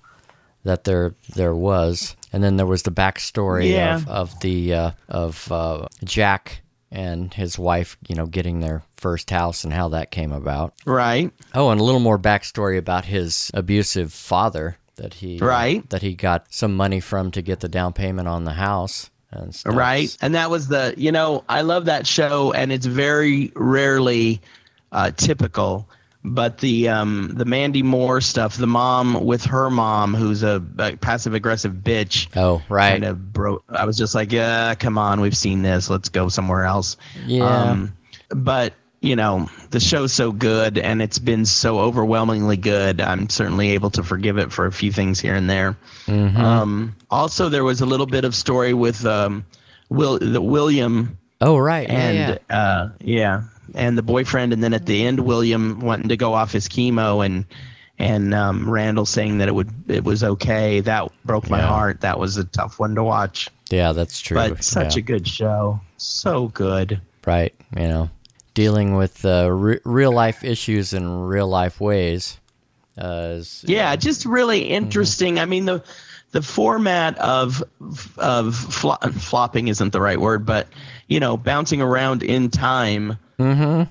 that 0.65 0.85
there 0.85 1.15
there 1.35 1.55
was, 1.55 2.15
and 2.33 2.43
then 2.43 2.57
there 2.57 2.67
was 2.67 2.83
the 2.83 2.91
backstory 2.91 3.73
Yeah. 3.73 3.97
of 3.97 4.09
of 4.09 4.41
the 4.41 4.75
uh, 4.75 4.91
of 5.09 5.51
uh, 5.53 5.87
Jack 6.05 6.63
and 6.91 7.33
his 7.33 7.59
wife, 7.59 7.97
you 8.07 8.15
know, 8.15 8.27
getting 8.27 8.61
their 8.61 8.83
first 8.97 9.31
house 9.31 9.65
and 9.65 9.73
how 9.73 9.89
that 9.91 10.11
came 10.11 10.31
about. 10.33 10.75
Right, 10.85 11.31
Oh, 11.55 11.71
and 11.71 11.81
a 11.81 11.85
little 11.85 12.01
more 12.01 12.19
backstory 12.19 12.77
about 12.79 13.05
his 13.07 13.51
abusive 13.55 14.13
father 14.13 14.77
that 14.97 15.15
he 15.15 15.39
Right. 15.39 15.89
that 15.91 16.03
he 16.03 16.15
got 16.15 16.47
some 16.51 16.77
money 16.77 17.01
from 17.01 17.31
to 17.33 17.41
get 17.43 17.61
the 17.61 17.69
down 17.69 17.93
payment 17.95 18.29
on 18.29 18.45
the 18.45 18.53
house 18.53 19.09
and 19.31 19.55
stuff. 19.55 19.75
right, 19.75 20.15
and 20.21 20.35
that 20.35 20.51
was 20.51 20.69
the. 20.69 20.93
You 20.99 21.11
know, 21.13 21.45
I 21.49 21.63
love 21.63 21.87
that 21.87 22.07
show, 22.07 22.53
and 22.53 22.71
it's 22.71 22.85
very 22.85 23.51
rarely 23.57 24.43
uh, 24.93 25.11
typical. 25.17 25.89
But 26.25 26.59
the 26.59 26.89
um, 26.89 27.33
the 27.35 27.45
Mandy 27.45 27.83
Moore 27.83 28.21
stuff, 28.21 28.57
the 28.57 28.69
mom 28.69 29.25
with 29.25 29.45
her 29.47 29.71
mom, 29.71 30.15
who's 30.15 30.45
a, 30.45 30.63
a 30.79 30.97
passive 30.97 31.35
aggressive 31.35 31.73
bitch, 31.73 32.29
Oh, 32.37 32.63
right. 32.69 32.91
kind 32.91 33.05
of 33.05 33.33
broke. 33.33 33.65
I 33.69 33.87
was 33.87 33.97
just 33.97 34.15
like, 34.15 34.31
yeah, 34.31 34.75
come 34.77 34.99
on, 34.99 35.21
we've 35.21 35.37
seen 35.37 35.63
this. 35.63 35.91
Let's 35.91 36.11
go 36.11 36.29
somewhere 36.29 36.65
else. 36.65 36.97
Yeah. 37.27 37.45
Um, 37.45 37.97
but 38.29 38.75
you 39.01 39.17
know, 39.17 39.51
the 39.71 39.81
show's 39.81 40.13
so 40.13 40.31
good 40.31 40.79
and 40.79 41.03
it's 41.03 41.19
been 41.19 41.45
so 41.45 41.81
overwhelmingly 41.81 42.57
good. 42.57 43.01
I'm 43.01 43.29
certainly 43.29 43.71
able 43.71 43.91
to 43.91 44.05
forgive 44.05 44.39
it 44.39 44.53
for 44.53 44.67
a 44.67 44.73
few 44.73 44.93
things 44.93 45.19
here 45.19 45.35
and 45.35 45.51
there. 45.51 45.77
Mm-hmm. 46.07 46.41
Um, 46.41 46.97
also, 47.11 47.49
there 47.49 47.65
was 47.65 47.81
a 47.81 47.87
little 47.87 48.07
bit 48.07 48.25
of 48.25 48.33
story 48.37 48.73
with 48.73 49.05
um, 49.05 49.45
Will 49.89 50.21
the 50.21 50.41
William 50.41 51.19
oh, 51.41 51.59
right. 51.59 51.89
Yeah, 51.89 51.95
and 52.09 52.41
yeah. 52.49 52.57
uh, 52.57 52.89
yeah, 53.01 53.43
and 53.75 53.97
the 53.97 54.03
boyfriend, 54.03 54.53
and 54.53 54.63
then 54.63 54.75
at 54.75 54.87
the 54.87 55.05
end, 55.05 55.21
William 55.21 55.81
wanting 55.81 56.09
to 56.09 56.17
go 56.17 56.35
off 56.35 56.53
his 56.53 56.69
chemo, 56.69 57.25
and 57.25 57.45
and 57.99 58.35
um, 58.35 58.69
Randall 58.69 59.07
saying 59.07 59.39
that 59.39 59.49
it 59.49 59.55
would 59.55 59.71
it 59.89 60.05
was 60.05 60.25
okay. 60.25 60.81
That 60.81 61.11
broke 61.25 61.49
my 61.51 61.59
Yeah. 61.59 61.67
heart. 61.69 62.01
That 62.01 62.19
was 62.19 62.37
a 62.37 62.45
tough 62.45 62.79
one 62.79 62.95
to 62.97 63.03
watch, 63.05 63.49
Yeah, 63.71 63.93
that's 63.93 64.21
true. 64.21 64.37
but 64.37 64.65
such 64.65 64.97
yeah. 64.97 65.01
a 65.01 65.03
good 65.03 65.27
show, 65.29 65.81
so 65.97 66.49
good. 66.49 67.01
right 67.27 67.55
you 67.77 67.87
know 67.87 68.11
dealing 68.55 68.97
with 68.97 69.25
uh, 69.25 69.49
re- 69.51 69.79
real 69.85 70.13
life 70.13 70.43
issues 70.45 70.93
in 70.93 71.09
real 71.09 71.47
life 71.49 71.81
ways 71.81 72.39
uh, 72.99 73.37
is, 73.39 73.65
Yeah, 73.67 73.95
just 73.97 74.27
really 74.27 74.63
Mm-hmm. 74.63 74.73
interesting. 74.73 75.39
I 75.39 75.45
mean 75.47 75.65
the 75.67 75.83
the 76.33 76.43
format 76.43 77.17
of 77.19 77.63
of 78.19 78.55
flo- 78.57 78.97
flopping 79.13 79.69
isn't 79.69 79.93
the 79.93 80.01
right 80.01 80.19
word, 80.21 80.45
but 80.47 80.67
you 81.07 81.21
know, 81.21 81.37
bouncing 81.37 81.81
around 81.83 82.23
in 82.23 82.51
time. 82.51 83.19
Mhm. 83.39 83.89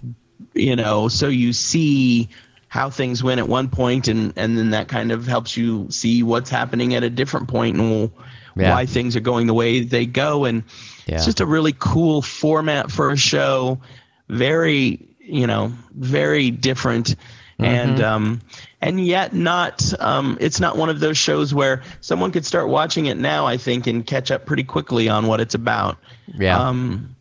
You 0.54 0.76
know, 0.76 1.08
so 1.08 1.28
you 1.28 1.54
see 1.54 2.30
how 2.68 2.90
things 2.90 3.24
went 3.24 3.40
at 3.40 3.48
one 3.48 3.70
point, 3.70 4.08
and 4.08 4.34
and 4.38 4.58
then 4.58 4.72
that 4.72 4.88
kind 4.88 5.12
of 5.12 5.28
helps 5.28 5.56
you 5.58 5.88
see 5.90 6.24
what's 6.24 6.50
happening 6.50 6.96
at 6.96 7.04
a 7.04 7.10
different 7.10 7.48
point 7.48 7.78
and 7.78 8.12
Yeah. 8.58 8.74
why 8.74 8.86
things 8.86 9.16
are 9.16 9.22
going 9.22 9.48
the 9.48 9.54
way 9.54 9.82
they 9.82 10.06
go. 10.06 10.46
And 10.46 10.64
Yeah. 11.06 11.16
it's 11.16 11.26
just 11.26 11.42
a 11.42 11.46
really 11.46 11.74
cool 11.78 12.22
format 12.22 12.92
for 12.92 13.12
a 13.12 13.18
show. 13.18 13.80
Very, 14.30 15.00
you 15.20 15.48
know, 15.48 15.74
very 15.96 16.52
different. 16.52 17.16
And 17.60 18.02
um, 18.02 18.42
and 18.82 19.06
yet 19.06 19.34
not. 19.36 19.94
Um, 20.00 20.38
it's 20.42 20.60
not 20.60 20.78
one 20.78 20.90
of 20.90 21.00
those 21.00 21.18
shows 21.18 21.54
where 21.54 21.84
someone 22.00 22.32
could 22.32 22.44
start 22.46 22.70
watching 22.70 23.06
it 23.06 23.18
now. 23.18 23.46
I 23.46 23.58
think 23.58 23.86
and 23.86 24.04
catch 24.06 24.32
up 24.32 24.48
pretty 24.48 24.64
quickly 24.64 25.10
on 25.10 25.28
what 25.28 25.40
it's 25.40 25.54
about. 25.54 25.98
yeah 26.34 26.58
Um, 26.60 27.16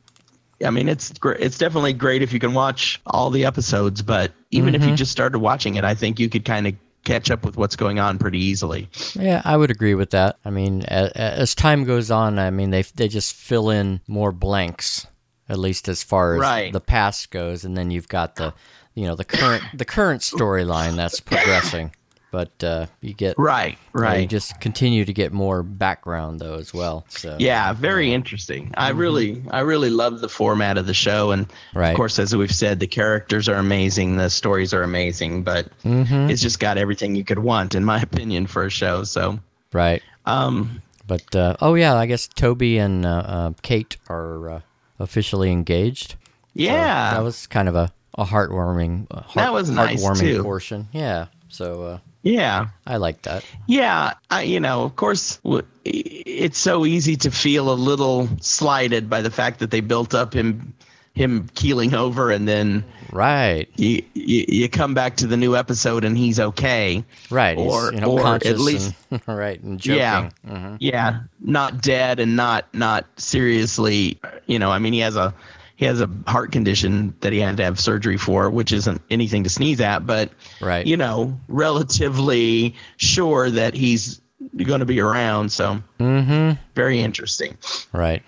I 0.65 0.71
mean, 0.71 0.89
it's 0.89 1.13
gr- 1.13 1.33
it's 1.33 1.59
definitely 1.59 1.93
great 1.93 2.23
if 2.23 2.33
you 2.33 2.39
can 2.39 2.55
watch 2.55 3.01
all 3.07 3.31
the 3.31 3.45
episodes, 3.45 4.03
but 4.03 4.33
even 4.51 4.75
if 4.75 4.83
you 4.83 4.89
mm-hmm. 4.89 4.97
just 4.97 5.13
started 5.13 5.39
watching 5.39 5.77
it, 5.77 5.85
I 5.85 5.95
think 5.95 6.19
you 6.19 6.29
could 6.29 6.45
kind 6.45 6.67
of 6.67 6.75
catch 7.05 7.31
up 7.31 7.45
with 7.45 7.57
what's 7.57 7.77
going 7.77 7.99
on 7.99 8.19
pretty 8.19 8.39
easily. 8.39 8.89
yeah 9.15 9.41
i 9.45 9.57
would 9.57 9.71
agree 9.71 9.95
with 9.95 10.11
that 10.11 10.39
i 10.45 10.51
mean 10.51 10.83
as, 10.83 11.11
as 11.13 11.55
time 11.55 11.85
goes 11.85 12.11
on 12.11 12.39
i 12.39 12.51
mean 12.51 12.71
they 12.71 12.83
they 12.83 13.09
just 13.09 13.35
fill 13.35 13.71
in 13.71 14.01
more 14.07 14.33
blanks 14.33 15.07
at 15.49 15.59
least 15.59 15.89
as 15.89 16.03
far 16.03 16.35
as 16.35 16.41
Right. 16.41 16.73
the 16.73 16.81
past 16.81 17.31
goes 17.31 17.65
and 17.65 17.77
then 17.77 17.91
you've 17.91 18.09
got 18.09 18.37
the 18.37 18.53
you 18.95 19.07
know 19.07 19.15
the 19.15 19.25
current 19.25 19.65
the 19.75 19.85
current 19.85 20.21
storyline 20.21 20.97
that's 20.97 21.21
progressing 21.21 21.93
but 22.31 22.63
uh, 22.65 22.87
you 23.01 23.13
get 23.15 23.39
Right, 23.39 23.77
yeah, 23.95 24.01
right. 24.01 24.21
you 24.21 24.27
just 24.27 24.61
continue 24.61 25.05
to 25.05 25.13
get 25.13 25.33
more 25.33 25.63
background 25.63 26.41
though 26.41 26.55
as 26.55 26.73
well. 26.73 27.05
So 27.09 27.37
Yeah, 27.39 27.73
very 27.73 28.13
interesting. 28.13 28.73
I 28.77 28.91
really, 28.91 29.43
I 29.51 29.61
really 29.61 29.91
love 29.91 30.21
the 30.21 30.29
format 30.29 30.79
of 30.79 30.87
the 30.87 30.95
show, 30.95 31.31
and 31.33 31.47
Right. 31.75 31.91
of 31.91 31.97
course, 31.97 32.19
as 32.19 32.35
we've 32.37 32.55
said, 32.55 32.81
the 32.81 32.87
characters 32.87 33.49
are 33.49 33.57
amazing, 33.57 34.17
the 34.17 34.31
stories 34.31 34.73
are 34.75 34.83
amazing, 34.83 35.43
but 35.43 35.69
Mm-hmm. 35.85 36.31
it's 36.31 36.43
just 36.43 36.61
got 36.61 36.79
everything 36.79 37.15
you 37.17 37.25
could 37.25 37.39
want, 37.41 37.75
in 37.75 37.85
my 37.85 38.01
opinion, 38.11 38.47
for 38.47 38.65
a 38.65 38.71
show. 38.71 39.05
So, 39.05 39.39
right. 39.73 40.03
um, 40.27 40.83
But 41.07 41.35
uh, 41.35 41.57
oh 41.61 41.75
yeah, 41.75 41.95
I 41.97 42.07
guess 42.07 42.29
Toby 42.29 42.79
and 42.79 43.05
uh, 43.05 43.09
uh, 43.27 43.53
Kate 43.63 43.97
are 44.09 44.51
uh, 44.51 44.61
officially 45.01 45.51
engaged. 45.51 46.13
So 46.13 46.17
yeah, 46.65 47.15
that 47.15 47.23
was 47.25 47.47
kind 47.47 47.69
of 47.69 47.75
a, 47.75 47.93
a 48.19 48.25
heartwarming, 48.25 49.11
heart, 49.13 49.35
That 49.35 49.53
was 49.53 49.71
nice, 49.71 50.03
heartwarming 50.03 50.21
too. 50.21 50.43
portion. 50.43 50.89
Yeah. 50.93 51.27
So 51.49 51.83
uh, 51.83 51.99
yeah, 52.23 52.69
I 52.87 52.97
like 52.99 53.23
that. 53.23 53.45
yeah. 53.67 54.15
I, 54.31 54.43
you 54.43 54.61
know, 54.61 54.83
of 54.85 54.97
course, 54.97 55.41
it's 55.85 56.59
so 56.59 56.85
easy 56.87 57.17
to 57.17 57.31
feel 57.31 57.73
a 57.73 57.75
little 57.75 58.29
slighted 58.41 59.09
by 59.09 59.23
the 59.23 59.31
fact 59.31 59.61
that 59.61 59.71
they 59.71 59.81
built 59.81 60.15
up 60.15 60.35
him, 60.35 60.75
him 61.15 61.49
keeling 61.55 61.95
over, 61.95 62.31
and 62.31 62.47
then 62.47 62.85
Right. 63.13 63.69
you, 63.77 64.03
you, 64.15 64.45
you 64.49 64.69
come 64.69 64.95
back 64.95 65.17
to 65.17 65.27
the 65.27 65.37
new 65.37 65.57
episode 65.57 66.05
and 66.05 66.17
he's 66.17 66.39
okay. 66.39 67.05
Right. 67.29 67.59
He's, 67.59 67.67
Or- 67.73 67.93
you 67.93 68.01
know, 68.01 68.13
or 68.13 68.35
at 68.37 68.59
least- 68.61 68.95
and, 69.11 69.21
right 69.27 69.61
and 69.61 69.81
joking. 69.81 69.99
Yeah. 69.99 70.31
Mhm. 70.47 70.77
yeah 70.79 71.21
not 71.41 71.81
dead 71.83 72.21
and 72.21 72.37
not 72.37 72.67
not 72.73 73.07
seriously 73.17 74.21
you 74.47 74.59
know 74.59 74.71
i 74.71 74.79
mean 74.79 74.93
he 74.93 74.99
has 75.01 75.17
a 75.17 75.35
he 75.81 75.87
has 75.87 76.03
a 76.03 76.11
heart 76.27 76.53
condition 76.53 77.15
that 77.21 77.33
he 77.33 77.41
had 77.41 77.57
to 77.57 77.65
have 77.65 77.81
surgery 77.81 78.19
for 78.19 78.51
which 78.51 78.71
isn't 78.71 79.01
anything 79.11 79.45
to 79.45 79.49
sneeze 79.51 79.81
at 79.81 80.07
but 80.07 80.31
Right. 80.61 80.87
you 80.87 80.99
know 80.99 81.41
relatively 81.49 82.75
sure 82.99 83.49
that 83.51 83.73
he's 83.75 84.21
going 84.59 84.81
to 84.81 84.87
be 84.87 85.01
around 85.01 85.51
so 85.51 85.83
Mm-hmm. 85.99 86.61
very 86.75 87.01
interesting 87.01 87.57
Right. 87.93 88.23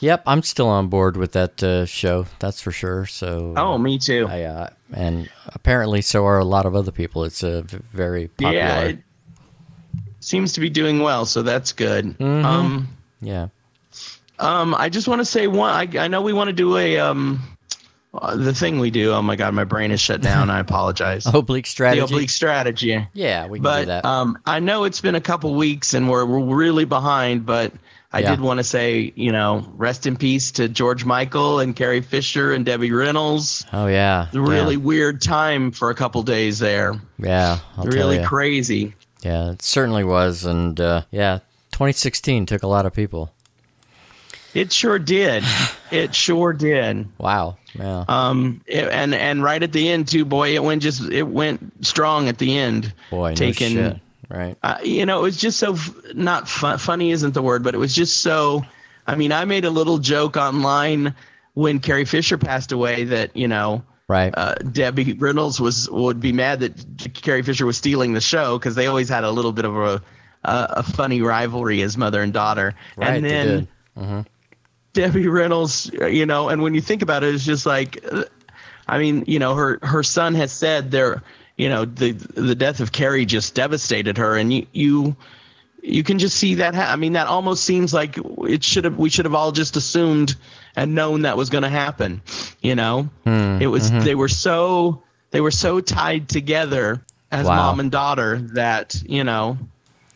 Yep, 0.00 0.22
I'm 0.26 0.42
still 0.42 0.68
on 0.68 0.88
board 0.88 1.16
with 1.16 1.32
that 1.32 1.62
uh, 1.62 1.86
show. 1.86 2.26
That's 2.38 2.60
for 2.60 2.72
sure. 2.72 3.06
So. 3.06 3.54
oh 3.56 3.78
me 3.78 3.98
too 3.98 4.26
I, 4.28 4.42
uh, 4.42 4.68
and 4.92 5.28
apparently 5.48 6.00
so 6.02 6.24
are 6.26 6.38
a 6.38 6.44
lot 6.44 6.66
of 6.66 6.74
other 6.76 6.90
people. 6.92 7.24
It's 7.24 7.42
a 7.42 7.62
v- 7.62 7.78
very 7.92 8.28
popular. 8.28 8.54
yeah 8.54 8.80
it 8.82 8.98
seems 10.20 10.52
to 10.54 10.60
be 10.60 10.70
doing 10.70 11.00
well 11.00 11.26
so 11.26 11.42
that's 11.42 11.72
good 11.72 12.18
Mhm. 12.18 12.44
um 12.44 12.88
yeah. 13.20 13.48
Um 14.38 14.74
i 14.74 14.88
just 14.88 15.08
want 15.08 15.20
to 15.20 15.24
say 15.24 15.46
one 15.46 15.70
I, 15.70 16.04
I 16.04 16.08
know 16.08 16.22
we 16.22 16.32
want 16.32 16.48
to 16.48 16.52
do 16.54 16.76
a 16.76 16.98
um 16.98 17.40
uh, 18.12 18.36
the 18.36 18.54
thing 18.54 18.78
we 18.78 18.90
do 18.90 19.10
oh 19.12 19.22
my 19.22 19.34
god 19.36 19.54
my 19.54 19.64
brain 19.64 19.90
is 19.90 20.00
shut 20.00 20.20
down 20.20 20.48
i 20.50 20.60
apologize 20.60 21.26
Oblique 21.32 21.66
strategy. 21.66 22.00
the 22.00 22.04
oblique 22.06 22.30
strategy. 22.30 23.06
Yeah, 23.12 23.46
we 23.48 23.58
can 23.60 23.80
do 23.80 23.86
that. 23.86 24.04
um, 24.04 24.38
I 24.46 24.60
know 24.60 24.84
it's 24.84 25.00
been 25.00 25.16
a 25.16 25.20
couple 25.20 25.54
weeks 25.54 25.94
and 25.94 26.08
we're, 26.08 26.24
we're 26.24 26.54
really 26.54 26.84
behind, 26.84 27.44
but 27.44 27.72
I 28.12 28.20
Yeah. 28.20 28.30
did 28.30 28.40
want 28.40 28.58
to 28.58 28.64
say, 28.64 29.12
you 29.16 29.32
know, 29.32 29.68
rest 29.74 30.06
in 30.06 30.16
peace 30.16 30.52
to 30.52 30.68
George 30.68 31.04
Michael 31.04 31.58
and 31.58 31.74
Carrie 31.74 32.00
Fisher 32.02 32.52
and 32.52 32.64
Debbie 32.64 32.92
Reynolds. 32.92 33.66
oh 33.72 33.88
yeah. 33.88 34.28
A 34.32 34.40
really 34.40 34.76
weird 34.76 35.20
time 35.20 35.72
for 35.72 35.90
a 35.90 35.94
couple 35.96 36.22
days 36.22 36.60
there. 36.60 36.92
Yeah. 37.18 37.26
yeah 37.26 37.58
I'll 37.76 37.86
really 37.86 38.22
crazy. 38.24 38.94
Yeah, 39.22 39.50
it 39.52 39.62
certainly 39.62 40.04
was, 40.04 40.44
and 40.44 40.78
uh, 40.80 41.02
yeah, 41.10 41.40
2016 41.72 42.46
took 42.46 42.62
a 42.62 42.68
lot 42.68 42.86
of 42.86 42.92
people. 42.94 43.32
It 44.54 44.72
sure 44.72 44.98
did. 44.98 45.44
it 45.90 46.14
sure 46.14 46.52
did. 46.52 47.08
Wow. 47.18 47.56
Yeah. 47.74 48.04
Um, 48.08 48.60
it- 48.66 48.88
and 48.88 49.14
and 49.14 49.42
right 49.42 49.62
at 49.62 49.72
the 49.72 49.88
end 49.88 50.08
too, 50.08 50.24
boy, 50.24 50.54
it 50.54 50.62
went 50.62 50.82
just 50.82 51.02
it 51.10 51.24
went 51.24 51.84
strong 51.86 52.28
at 52.28 52.38
the 52.38 52.56
end. 52.56 52.92
Boy, 53.10 53.30
no 53.30 53.34
shit. 53.52 53.98
Right. 54.30 54.56
uh, 54.62 54.78
you 54.82 55.04
know, 55.06 55.18
it 55.20 55.22
was 55.22 55.36
just 55.36 55.58
so 55.58 55.74
f- 55.74 55.92
not 56.14 56.48
fu- 56.48 56.78
funny 56.78 57.10
isn't 57.10 57.34
the 57.34 57.42
word, 57.42 57.62
but 57.62 57.74
it 57.74 57.78
was 57.78 57.94
just 57.94 58.20
so. 58.22 58.64
I 59.06 59.16
mean, 59.16 59.32
I 59.32 59.44
made 59.44 59.64
a 59.66 59.70
little 59.70 59.98
joke 59.98 60.36
online 60.38 61.14
when 61.52 61.78
Carrie 61.78 62.06
Fisher 62.06 62.38
passed 62.38 62.72
away 62.72 63.04
that 63.04 63.36
you 63.36 63.48
know 63.48 63.82
Right. 64.08 64.32
uh, 64.36 64.54
Debbie 64.56 65.12
Reynolds 65.12 65.60
was 65.60 65.88
would 65.90 66.20
be 66.20 66.32
mad 66.32 66.60
that 66.60 66.72
Carrie 67.14 67.42
Fisher 67.42 67.66
was 67.66 67.76
stealing 67.76 68.12
the 68.14 68.20
show 68.20 68.58
because 68.58 68.74
they 68.74 68.86
always 68.86 69.08
had 69.08 69.24
a 69.24 69.30
little 69.30 69.52
bit 69.52 69.64
of 69.66 69.76
a 69.76 70.02
a, 70.42 70.66
a 70.78 70.82
funny 70.82 71.20
rivalry 71.22 71.82
as 71.82 71.96
mother 71.96 72.22
and 72.22 72.32
daughter, 72.32 72.74
right. 72.96 73.16
and 73.16 73.24
they 73.24 73.28
then 73.28 73.68
did. 73.96 74.26
Debbie 74.94 75.28
Reynolds, 75.28 75.90
you 75.92 76.24
know, 76.26 76.48
and 76.48 76.62
when 76.62 76.74
you 76.74 76.80
think 76.80 77.02
about 77.02 77.22
it, 77.22 77.34
it's 77.34 77.44
just 77.44 77.66
like, 77.66 78.02
I 78.86 78.98
mean, 78.98 79.24
you 79.26 79.38
know, 79.38 79.54
her 79.54 79.78
her 79.82 80.02
son 80.02 80.34
has 80.34 80.50
said 80.52 80.90
there, 80.90 81.22
you 81.56 81.68
know, 81.68 81.84
the 81.84 82.12
the 82.12 82.54
death 82.54 82.80
of 82.80 82.90
Carrie 82.92 83.26
just 83.26 83.54
devastated 83.54 84.16
her, 84.18 84.36
and 84.36 84.52
you 84.52 84.66
you 84.72 85.16
you 85.82 86.02
can 86.02 86.18
just 86.18 86.36
see 86.36 86.54
that. 86.56 86.74
Ha- 86.74 86.90
I 86.90 86.96
mean, 86.96 87.12
that 87.12 87.26
almost 87.26 87.64
seems 87.64 87.92
like 87.92 88.16
it 88.48 88.64
should 88.64 88.84
have 88.84 88.96
we 88.96 89.10
should 89.10 89.26
have 89.26 89.34
all 89.34 89.52
just 89.52 89.76
assumed 89.76 90.34
and 90.76 90.94
known 90.94 91.22
that 91.22 91.36
was 91.36 91.50
going 91.50 91.62
to 91.64 91.68
happen. 91.70 92.22
You 92.62 92.74
know, 92.74 93.10
Hmm, 93.24 93.58
it 93.60 93.66
was 93.66 93.90
mm-hmm. 93.90 94.04
they 94.04 94.14
were 94.14 94.28
so 94.28 95.02
they 95.30 95.40
were 95.40 95.50
so 95.50 95.80
tied 95.80 96.28
together 96.28 97.02
as 97.30 97.46
Wow. 97.46 97.56
mom 97.56 97.80
and 97.80 97.90
daughter 97.90 98.38
that 98.54 98.94
you 99.06 99.24
know 99.24 99.58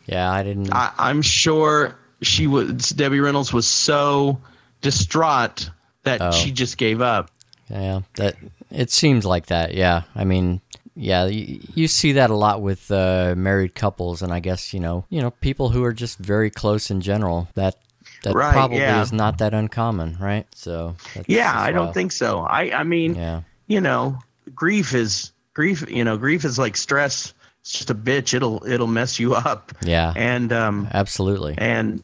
Yeah, 0.05 0.31
I 0.31 0.43
didn't. 0.43 0.73
I, 0.73 0.91
I'm 0.97 1.21
sure 1.21 1.95
she 2.21 2.47
was 2.47 2.89
Debbie 2.89 3.19
Reynolds 3.19 3.51
was 3.53 3.67
so 3.67 4.39
distraught 4.81 5.69
that 6.03 6.21
Oh. 6.21 6.31
she 6.31 6.51
just 6.51 6.77
gave 6.77 7.01
up. 7.01 7.29
Yeah, 7.69 8.01
that 8.15 8.35
it 8.71 8.91
seems 8.91 9.25
like 9.25 9.47
that. 9.47 9.73
Yeah, 9.75 10.03
I 10.15 10.23
mean, 10.23 10.61
yeah, 10.95 11.25
you, 11.27 11.59
you 11.75 11.87
see 11.87 12.13
that 12.13 12.29
a 12.31 12.35
lot 12.35 12.61
with 12.61 12.89
uh, 12.91 13.35
married 13.37 13.75
couples, 13.75 14.21
and 14.21 14.33
I 14.33 14.39
guess 14.39 14.73
you 14.73 14.79
know, 14.79 15.05
you 15.09 15.21
know, 15.21 15.29
people 15.31 15.69
who 15.69 15.83
are 15.83 15.93
just 15.93 16.17
very 16.17 16.49
close 16.49 16.89
in 16.89 17.01
general. 17.01 17.47
That 17.55 17.75
that 18.23 18.33
Right, 18.33 18.51
probably 18.53 18.79
yeah. 18.79 19.01
is 19.01 19.13
not 19.13 19.37
that 19.37 19.53
uncommon, 19.53 20.17
right? 20.19 20.47
So 20.55 20.95
that's, 21.13 21.29
Yeah, 21.29 21.53
I 21.55 21.71
don't 21.71 21.93
think 21.93 22.11
so. 22.11 22.39
I 22.41 22.71
I 22.79 22.83
mean, 22.83 23.15
Yeah, 23.15 23.41
you 23.67 23.81
know, 23.81 24.17
grief 24.55 24.93
is 24.95 25.31
grief. 25.53 25.89
You 25.89 26.03
know, 26.03 26.17
grief 26.17 26.43
is 26.45 26.57
like 26.57 26.75
stress. 26.75 27.33
It's 27.61 27.73
just 27.73 27.89
a 27.91 27.95
bitch. 27.95 28.33
It'll 28.33 28.65
it'll 28.65 28.87
mess 28.87 29.19
you 29.19 29.35
up. 29.35 29.73
yeah, 29.83 30.11
And 30.15 30.51
um 30.51 30.87
absolutely. 30.91 31.53
and 31.57 32.01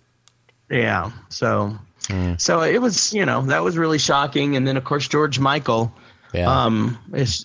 yeah, 0.70 1.12
so 1.30 1.76
Mm. 2.08 2.40
so 2.40 2.62
it 2.62 2.82
was 2.82 3.14
you 3.14 3.26
know 3.26 3.42
that 3.44 3.64
was 3.64 3.78
really 3.78 3.98
shocking. 4.00 4.56
And 4.56 4.68
then 4.68 4.78
of 4.78 4.84
course 4.84 5.08
George 5.08 5.40
Michael. 5.40 5.94
Yeah, 6.34 6.66
Um, 6.66 6.98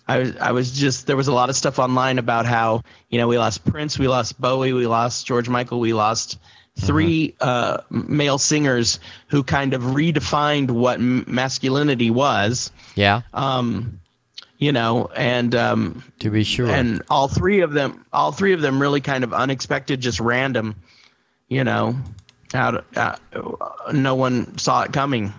I 0.08 0.18
was 0.18 0.36
I 0.40 0.50
was 0.52 0.72
just 0.72 1.06
there 1.06 1.16
was 1.16 1.28
a 1.28 1.32
lot 1.32 1.48
of 1.48 1.54
stuff 1.56 1.78
online 1.78 2.18
about 2.18 2.44
how 2.46 2.82
you 3.08 3.18
know 3.18 3.28
we 3.28 3.38
lost 3.38 3.64
Prince, 3.64 3.98
we 3.98 4.08
lost 4.08 4.40
Bowie, 4.40 4.72
we 4.72 4.86
lost 4.88 5.26
George 5.26 5.48
Michael, 5.48 5.78
we 5.78 5.92
lost 5.92 6.38
3 6.78 7.34
uh, 7.40 7.78
male 7.90 8.38
singers 8.38 8.98
who 9.28 9.42
kind 9.44 9.74
of 9.74 9.82
redefined 9.82 10.70
what 10.70 10.98
m- 10.98 11.24
masculinity 11.28 12.10
was. 12.10 12.72
yeah, 12.96 13.20
Um, 13.34 14.00
you 14.58 14.72
know, 14.72 15.08
and 15.14 15.54
um, 15.54 16.02
to 16.20 16.30
be 16.30 16.42
sure. 16.42 16.68
and 16.70 17.02
all 17.08 17.28
three 17.28 17.60
of 17.60 17.72
them, 17.72 18.04
all 18.12 18.32
three 18.32 18.54
of 18.54 18.60
them, 18.60 18.80
really 18.80 19.00
kind 19.00 19.24
of 19.24 19.32
unexpected, 19.32 20.00
just 20.00 20.18
random. 20.20 20.74
You 21.48 21.64
know, 21.64 21.96
out 22.54 22.84
uh, 22.96 23.16
no 23.92 24.14
one 24.14 24.58
saw 24.58 24.82
it 24.82 24.92
coming. 24.92 25.32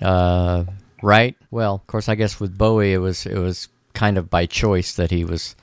Uh, 0.00 0.64
right. 1.02 1.36
Well, 1.50 1.74
of 1.76 1.86
course, 1.86 2.08
I 2.08 2.14
guess 2.14 2.40
with 2.40 2.56
Bowie, 2.56 2.92
it 2.92 2.98
was 2.98 3.26
it 3.26 3.38
was 3.38 3.68
kind 3.94 4.18
of 4.18 4.30
by 4.30 4.46
choice 4.46 4.94
that 4.94 5.10
he 5.10 5.24
was 5.24 5.54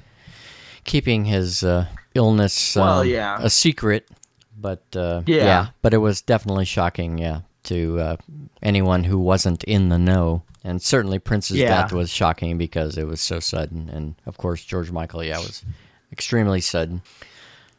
keeping 0.86 1.26
his 1.26 1.64
uh, 1.64 1.88
illness 2.14 2.76
Well, 2.76 3.00
um, 3.02 3.08
yeah. 3.08 3.38
a 3.42 3.50
secret. 3.50 4.08
But 4.62 4.84
uh, 4.96 5.24
Yeah. 5.26 5.68
but 5.82 5.94
it 5.94 5.98
was 6.00 6.22
definitely 6.22 6.66
shocking, 6.66 7.18
yeah, 7.18 7.42
to 7.64 8.00
uh, 8.00 8.16
anyone 8.62 9.04
who 9.06 9.18
wasn't 9.18 9.64
in 9.64 9.90
the 9.90 9.98
know. 9.98 10.44
And 10.66 10.82
certainly 10.82 11.20
Prince's 11.20 11.58
Yeah. 11.58 11.70
death 11.70 11.94
was 11.94 12.10
shocking 12.10 12.58
because 12.58 12.98
it 12.98 13.08
was 13.08 13.22
so 13.22 13.40
sudden. 13.40 13.90
And 13.90 14.16
of 14.26 14.38
course, 14.38 14.64
George 14.66 14.92
Michael, 14.92 15.24
yeah, 15.24 15.38
was 15.38 15.64
extremely 16.12 16.60
sudden. 16.60 17.02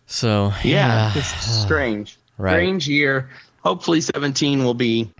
So 0.06 0.52
Yeah, 0.64 1.12
yeah, 1.12 1.18
it's 1.18 1.26
strange. 1.62 2.16
Right. 2.40 2.52
Strange 2.52 2.88
year. 2.88 3.28
Hopefully, 3.62 4.00
17 4.00 4.64
will 4.64 4.74
be. 4.74 5.12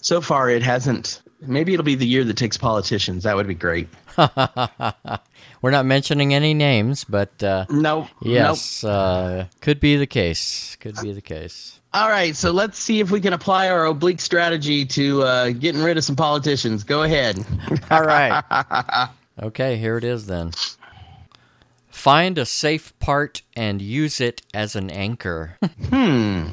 So 0.00 0.20
far, 0.20 0.48
it 0.48 0.62
hasn't. 0.62 1.20
Maybe 1.40 1.74
it'll 1.74 1.84
be 1.84 1.96
the 1.96 2.06
year 2.06 2.22
that 2.24 2.36
takes 2.36 2.56
politicians. 2.56 3.24
That 3.24 3.34
would 3.34 3.48
be 3.48 3.54
great. 3.54 3.88
we're 5.62 5.70
not 5.70 5.84
mentioning 5.86 6.32
any 6.32 6.54
names, 6.54 7.04
but 7.04 7.42
uh, 7.42 7.66
Nope. 7.68 8.04
Nope. 8.04 8.08
yes, 8.22 8.84
uh, 8.84 9.46
could 9.60 9.80
be 9.80 9.96
the 9.96 10.06
case. 10.06 10.76
Could 10.76 10.96
be 11.02 11.12
the 11.12 11.20
case. 11.20 11.80
All 11.92 12.08
right, 12.08 12.36
so 12.36 12.52
let's 12.52 12.78
see 12.78 13.00
if 13.00 13.10
we 13.10 13.20
can 13.20 13.32
apply 13.32 13.68
our 13.68 13.86
oblique 13.86 14.20
strategy 14.20 14.86
to 14.86 15.22
uh, 15.22 15.50
getting 15.50 15.82
rid 15.82 15.98
of 15.98 16.04
some 16.04 16.14
politicians. 16.14 16.84
Go 16.84 17.02
ahead. 17.02 17.44
All 17.90 18.02
right. 18.04 19.08
okay, 19.42 19.76
here 19.76 19.96
it 19.96 20.04
is 20.04 20.26
then. 20.26 20.52
Find 21.90 22.38
a 22.38 22.46
safe 22.46 22.98
part 22.98 23.42
and 23.54 23.82
use 23.82 24.20
it 24.20 24.42
as 24.54 24.74
an 24.76 24.90
anchor. 24.90 25.58
Hmm. 25.90 26.48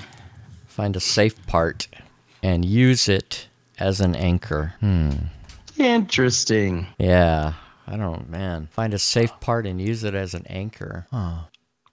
Find 0.68 0.96
a 0.96 1.00
safe 1.00 1.46
part 1.48 1.88
and 2.44 2.66
use 2.66 3.08
it 3.08 3.48
as 3.80 4.02
an 4.02 4.16
anchor. 4.16 4.74
Hmm. 4.80 5.12
Interesting. 5.78 6.88
Yeah. 6.98 7.54
I 7.88 7.96
don't, 7.96 8.30
man. 8.30 8.68
Find 8.72 8.94
a 8.94 9.00
safe 9.00 9.32
part 9.40 9.66
and 9.66 9.80
use 9.80 10.04
it 10.04 10.14
as 10.14 10.34
an 10.34 10.46
anchor. 10.48 11.08
Huh. 11.12 11.44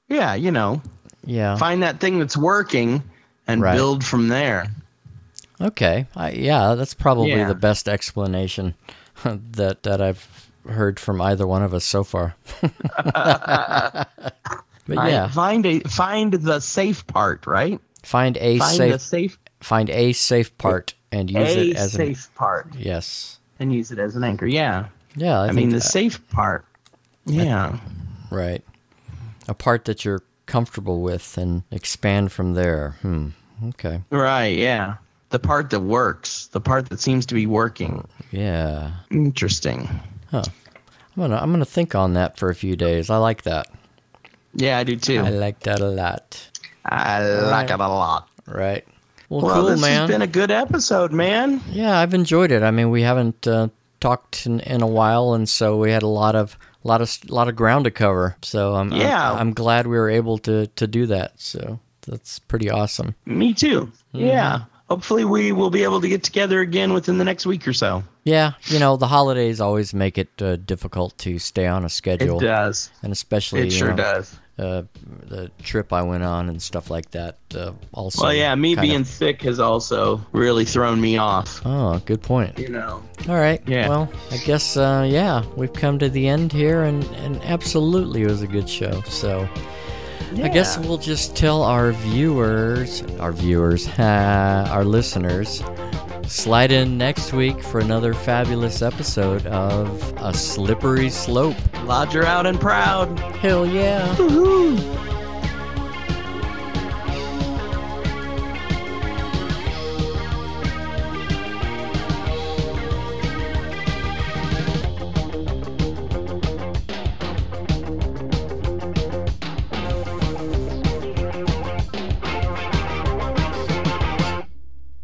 Yeah, 0.08 0.34
you 0.34 0.50
know, 0.50 0.82
Yeah. 1.24 1.56
find 1.56 1.82
that 1.82 2.00
thing 2.00 2.18
that's 2.18 2.36
working 2.36 3.02
and 3.46 3.62
Right. 3.62 3.74
build 3.76 4.04
from 4.04 4.28
there. 4.28 4.66
Okay. 5.60 6.06
I, 6.16 6.30
yeah, 6.32 6.74
that's 6.74 6.94
probably 6.94 7.30
Yeah. 7.30 7.46
the 7.48 7.54
best 7.54 7.88
explanation 7.88 8.74
that 9.24 9.84
that 9.84 10.00
I've 10.00 10.43
heard 10.68 10.98
from 11.00 11.20
either 11.20 11.46
one 11.46 11.62
of 11.62 11.72
us 11.74 11.84
so 11.84 12.04
far. 12.04 12.34
but 12.60 14.08
Right? 14.86 15.10
yeah, 15.12 15.28
Find 15.28 15.64
a 15.64 15.80
find 15.80 16.32
the 16.34 16.60
safe 16.60 17.06
part, 17.06 17.46
right? 17.46 17.80
find 18.02 18.36
a 18.36 18.58
Find 18.58 18.76
safe 18.76 19.00
safe 19.00 19.38
find 19.60 19.88
a 19.88 20.12
safe 20.12 20.56
part 20.58 20.92
and 21.10 21.30
use 21.30 21.56
it 21.56 21.76
as 21.76 21.94
a 21.94 21.96
safe 21.96 22.30
part 22.34 22.68
yes. 22.76 23.38
and 23.58 23.72
use 23.72 23.90
it 23.92 23.98
as 23.98 24.14
an 24.14 24.24
anchor. 24.24 24.46
Yeah. 24.46 24.88
Yeah, 25.16 25.40
I, 25.40 25.48
I, 25.48 25.52
mean 25.52 25.70
the 25.70 25.76
that- 25.76 25.80
safe 25.82 26.28
part. 26.30 26.66
Yeah. 27.24 27.78
right. 28.30 28.62
A 29.48 29.54
part 29.54 29.86
that 29.86 30.04
you're 30.04 30.22
comfortable 30.44 31.00
with 31.00 31.38
and 31.38 31.62
expand 31.70 32.30
from 32.32 32.52
there. 32.54 32.96
Hmm. 33.00 33.28
Okay. 33.68 34.02
Right, 34.10 34.58
yeah. 34.58 34.96
The 35.30 35.38
part 35.38 35.70
that 35.70 35.80
works, 35.80 36.48
the 36.48 36.60
part 36.60 36.90
that 36.90 37.00
seems 37.00 37.24
to 37.26 37.34
be 37.34 37.46
working. 37.46 38.06
Yeah. 38.32 38.90
Interesting. 39.10 39.88
I'm 40.38 41.20
gonna 41.22 41.36
I'm 41.36 41.50
gonna 41.52 41.64
think 41.64 41.94
on 41.94 42.14
that 42.14 42.38
for 42.38 42.50
a 42.50 42.54
few 42.54 42.76
days. 42.76 43.10
I 43.10 43.16
like 43.18 43.42
that. 43.42 43.68
Yeah, 44.54 44.78
I 44.78 44.84
do 44.84 44.96
too. 44.96 45.20
I 45.20 45.30
like 45.30 45.60
that 45.60 45.80
a 45.80 45.88
lot. 45.88 46.50
I 46.84 47.22
like 47.24 47.70
it 47.70 47.74
a 47.80 47.88
lot. 47.88 48.28
Right. 48.46 48.86
Well, 49.28 49.40
Well, 49.42 49.54
cool, 49.54 49.64
this 49.66 49.80
man. 49.80 50.00
has 50.02 50.10
been 50.10 50.22
a 50.22 50.26
good 50.26 50.50
episode, 50.50 51.12
man. 51.12 51.60
Yeah, 51.70 51.98
I've 51.98 52.14
enjoyed 52.14 52.52
it. 52.52 52.62
I 52.62 52.70
mean, 52.70 52.90
we 52.90 53.02
haven't 53.02 53.46
uh, 53.46 53.68
talked 54.00 54.44
in, 54.46 54.60
in 54.60 54.82
a 54.82 54.86
while, 54.86 55.32
and 55.34 55.48
so 55.48 55.78
we 55.78 55.90
had 55.90 56.02
a 56.02 56.06
lot 56.08 56.34
of 56.36 56.58
lot 56.84 57.00
of 57.00 57.16
lot 57.30 57.48
of 57.48 57.56
ground 57.56 57.84
to 57.86 57.90
cover. 57.90 58.36
So 58.42 58.74
I'm 58.74 58.92
Yeah. 58.92 59.32
I'm, 59.32 59.38
I'm 59.38 59.52
glad 59.54 59.86
we 59.86 59.96
were 59.96 60.10
able 60.10 60.38
to 60.38 60.66
to 60.66 60.86
do 60.86 61.06
that. 61.06 61.32
So 61.40 61.80
that's 62.06 62.38
pretty 62.38 62.70
awesome. 62.70 63.14
Me 63.24 63.54
too. 63.54 63.90
Mm-hmm. 64.14 64.26
Yeah. 64.26 64.64
Hopefully, 64.90 65.24
we 65.24 65.50
will 65.52 65.70
be 65.70 65.82
able 65.82 66.00
to 66.02 66.08
get 66.08 66.22
together 66.22 66.60
again 66.60 66.92
within 66.92 67.16
the 67.18 67.24
next 67.24 67.46
week 67.46 67.66
or 67.66 67.72
so. 67.72 68.04
Yeah, 68.24 68.52
you 68.66 68.78
know, 68.78 68.96
the 68.96 69.06
holidays 69.06 69.60
always 69.60 69.94
make 69.94 70.18
it 70.18 70.28
uh, 70.42 70.56
difficult 70.56 71.16
to 71.18 71.38
stay 71.38 71.66
on 71.66 71.84
a 71.84 71.88
schedule. 71.88 72.38
It 72.38 72.44
does. 72.44 72.90
and 73.02 73.12
especially 73.12 73.68
It 73.68 73.70
sure 73.72 73.90
know, 73.90 73.96
does. 73.96 74.38
Uh, 74.56 74.82
the 75.26 75.50
trip 75.62 75.92
I 75.92 76.02
went 76.02 76.22
on 76.22 76.48
and 76.48 76.62
stuff 76.62 76.88
like 76.90 77.10
that. 77.10 77.38
Uh, 77.54 77.72
also, 77.92 78.22
Well, 78.24 78.34
yeah, 78.34 78.54
me 78.54 78.76
kind 78.76 78.84
of- 78.86 78.90
being 78.90 79.04
sick 79.04 79.42
has 79.42 79.58
also 79.58 80.24
really 80.32 80.64
thrown 80.64 81.00
me 81.00 81.16
off. 81.16 81.60
Oh, 81.64 81.98
good 82.04 82.22
point. 82.22 82.58
You 82.58 82.68
know. 82.68 83.02
All 83.28 83.34
right. 83.36 83.60
Yeah. 83.66 83.88
Well, 83.88 84.12
I 84.30 84.36
guess 84.36 84.76
uh, 84.76 85.06
yeah, 85.10 85.44
we've 85.56 85.72
come 85.72 85.98
to 85.98 86.08
the 86.10 86.28
end 86.28 86.52
here, 86.52 86.82
and 86.84 87.02
and 87.16 87.42
absolutely 87.42 88.22
it 88.22 88.28
was 88.28 88.42
a 88.42 88.46
good 88.46 88.68
show. 88.68 89.00
So 89.02 89.48
I 90.42 90.48
guess 90.48 90.78
we'll 90.78 90.98
just 90.98 91.36
tell 91.36 91.62
our 91.62 91.92
viewers, 91.92 93.02
our 93.20 93.32
viewers, 93.32 93.88
our 93.98 94.84
listeners, 94.84 95.62
slide 96.26 96.72
in 96.72 96.98
next 96.98 97.32
week 97.32 97.62
for 97.62 97.80
another 97.80 98.14
fabulous 98.14 98.82
episode 98.82 99.46
of 99.46 100.12
A 100.18 100.34
Slippery 100.34 101.08
Slope. 101.10 101.56
Lodger 101.84 102.24
out 102.24 102.46
and 102.46 102.60
proud. 102.60 103.18
Hell 103.18 103.66
yeah. 103.66 104.14
Woohoo! 104.16 105.23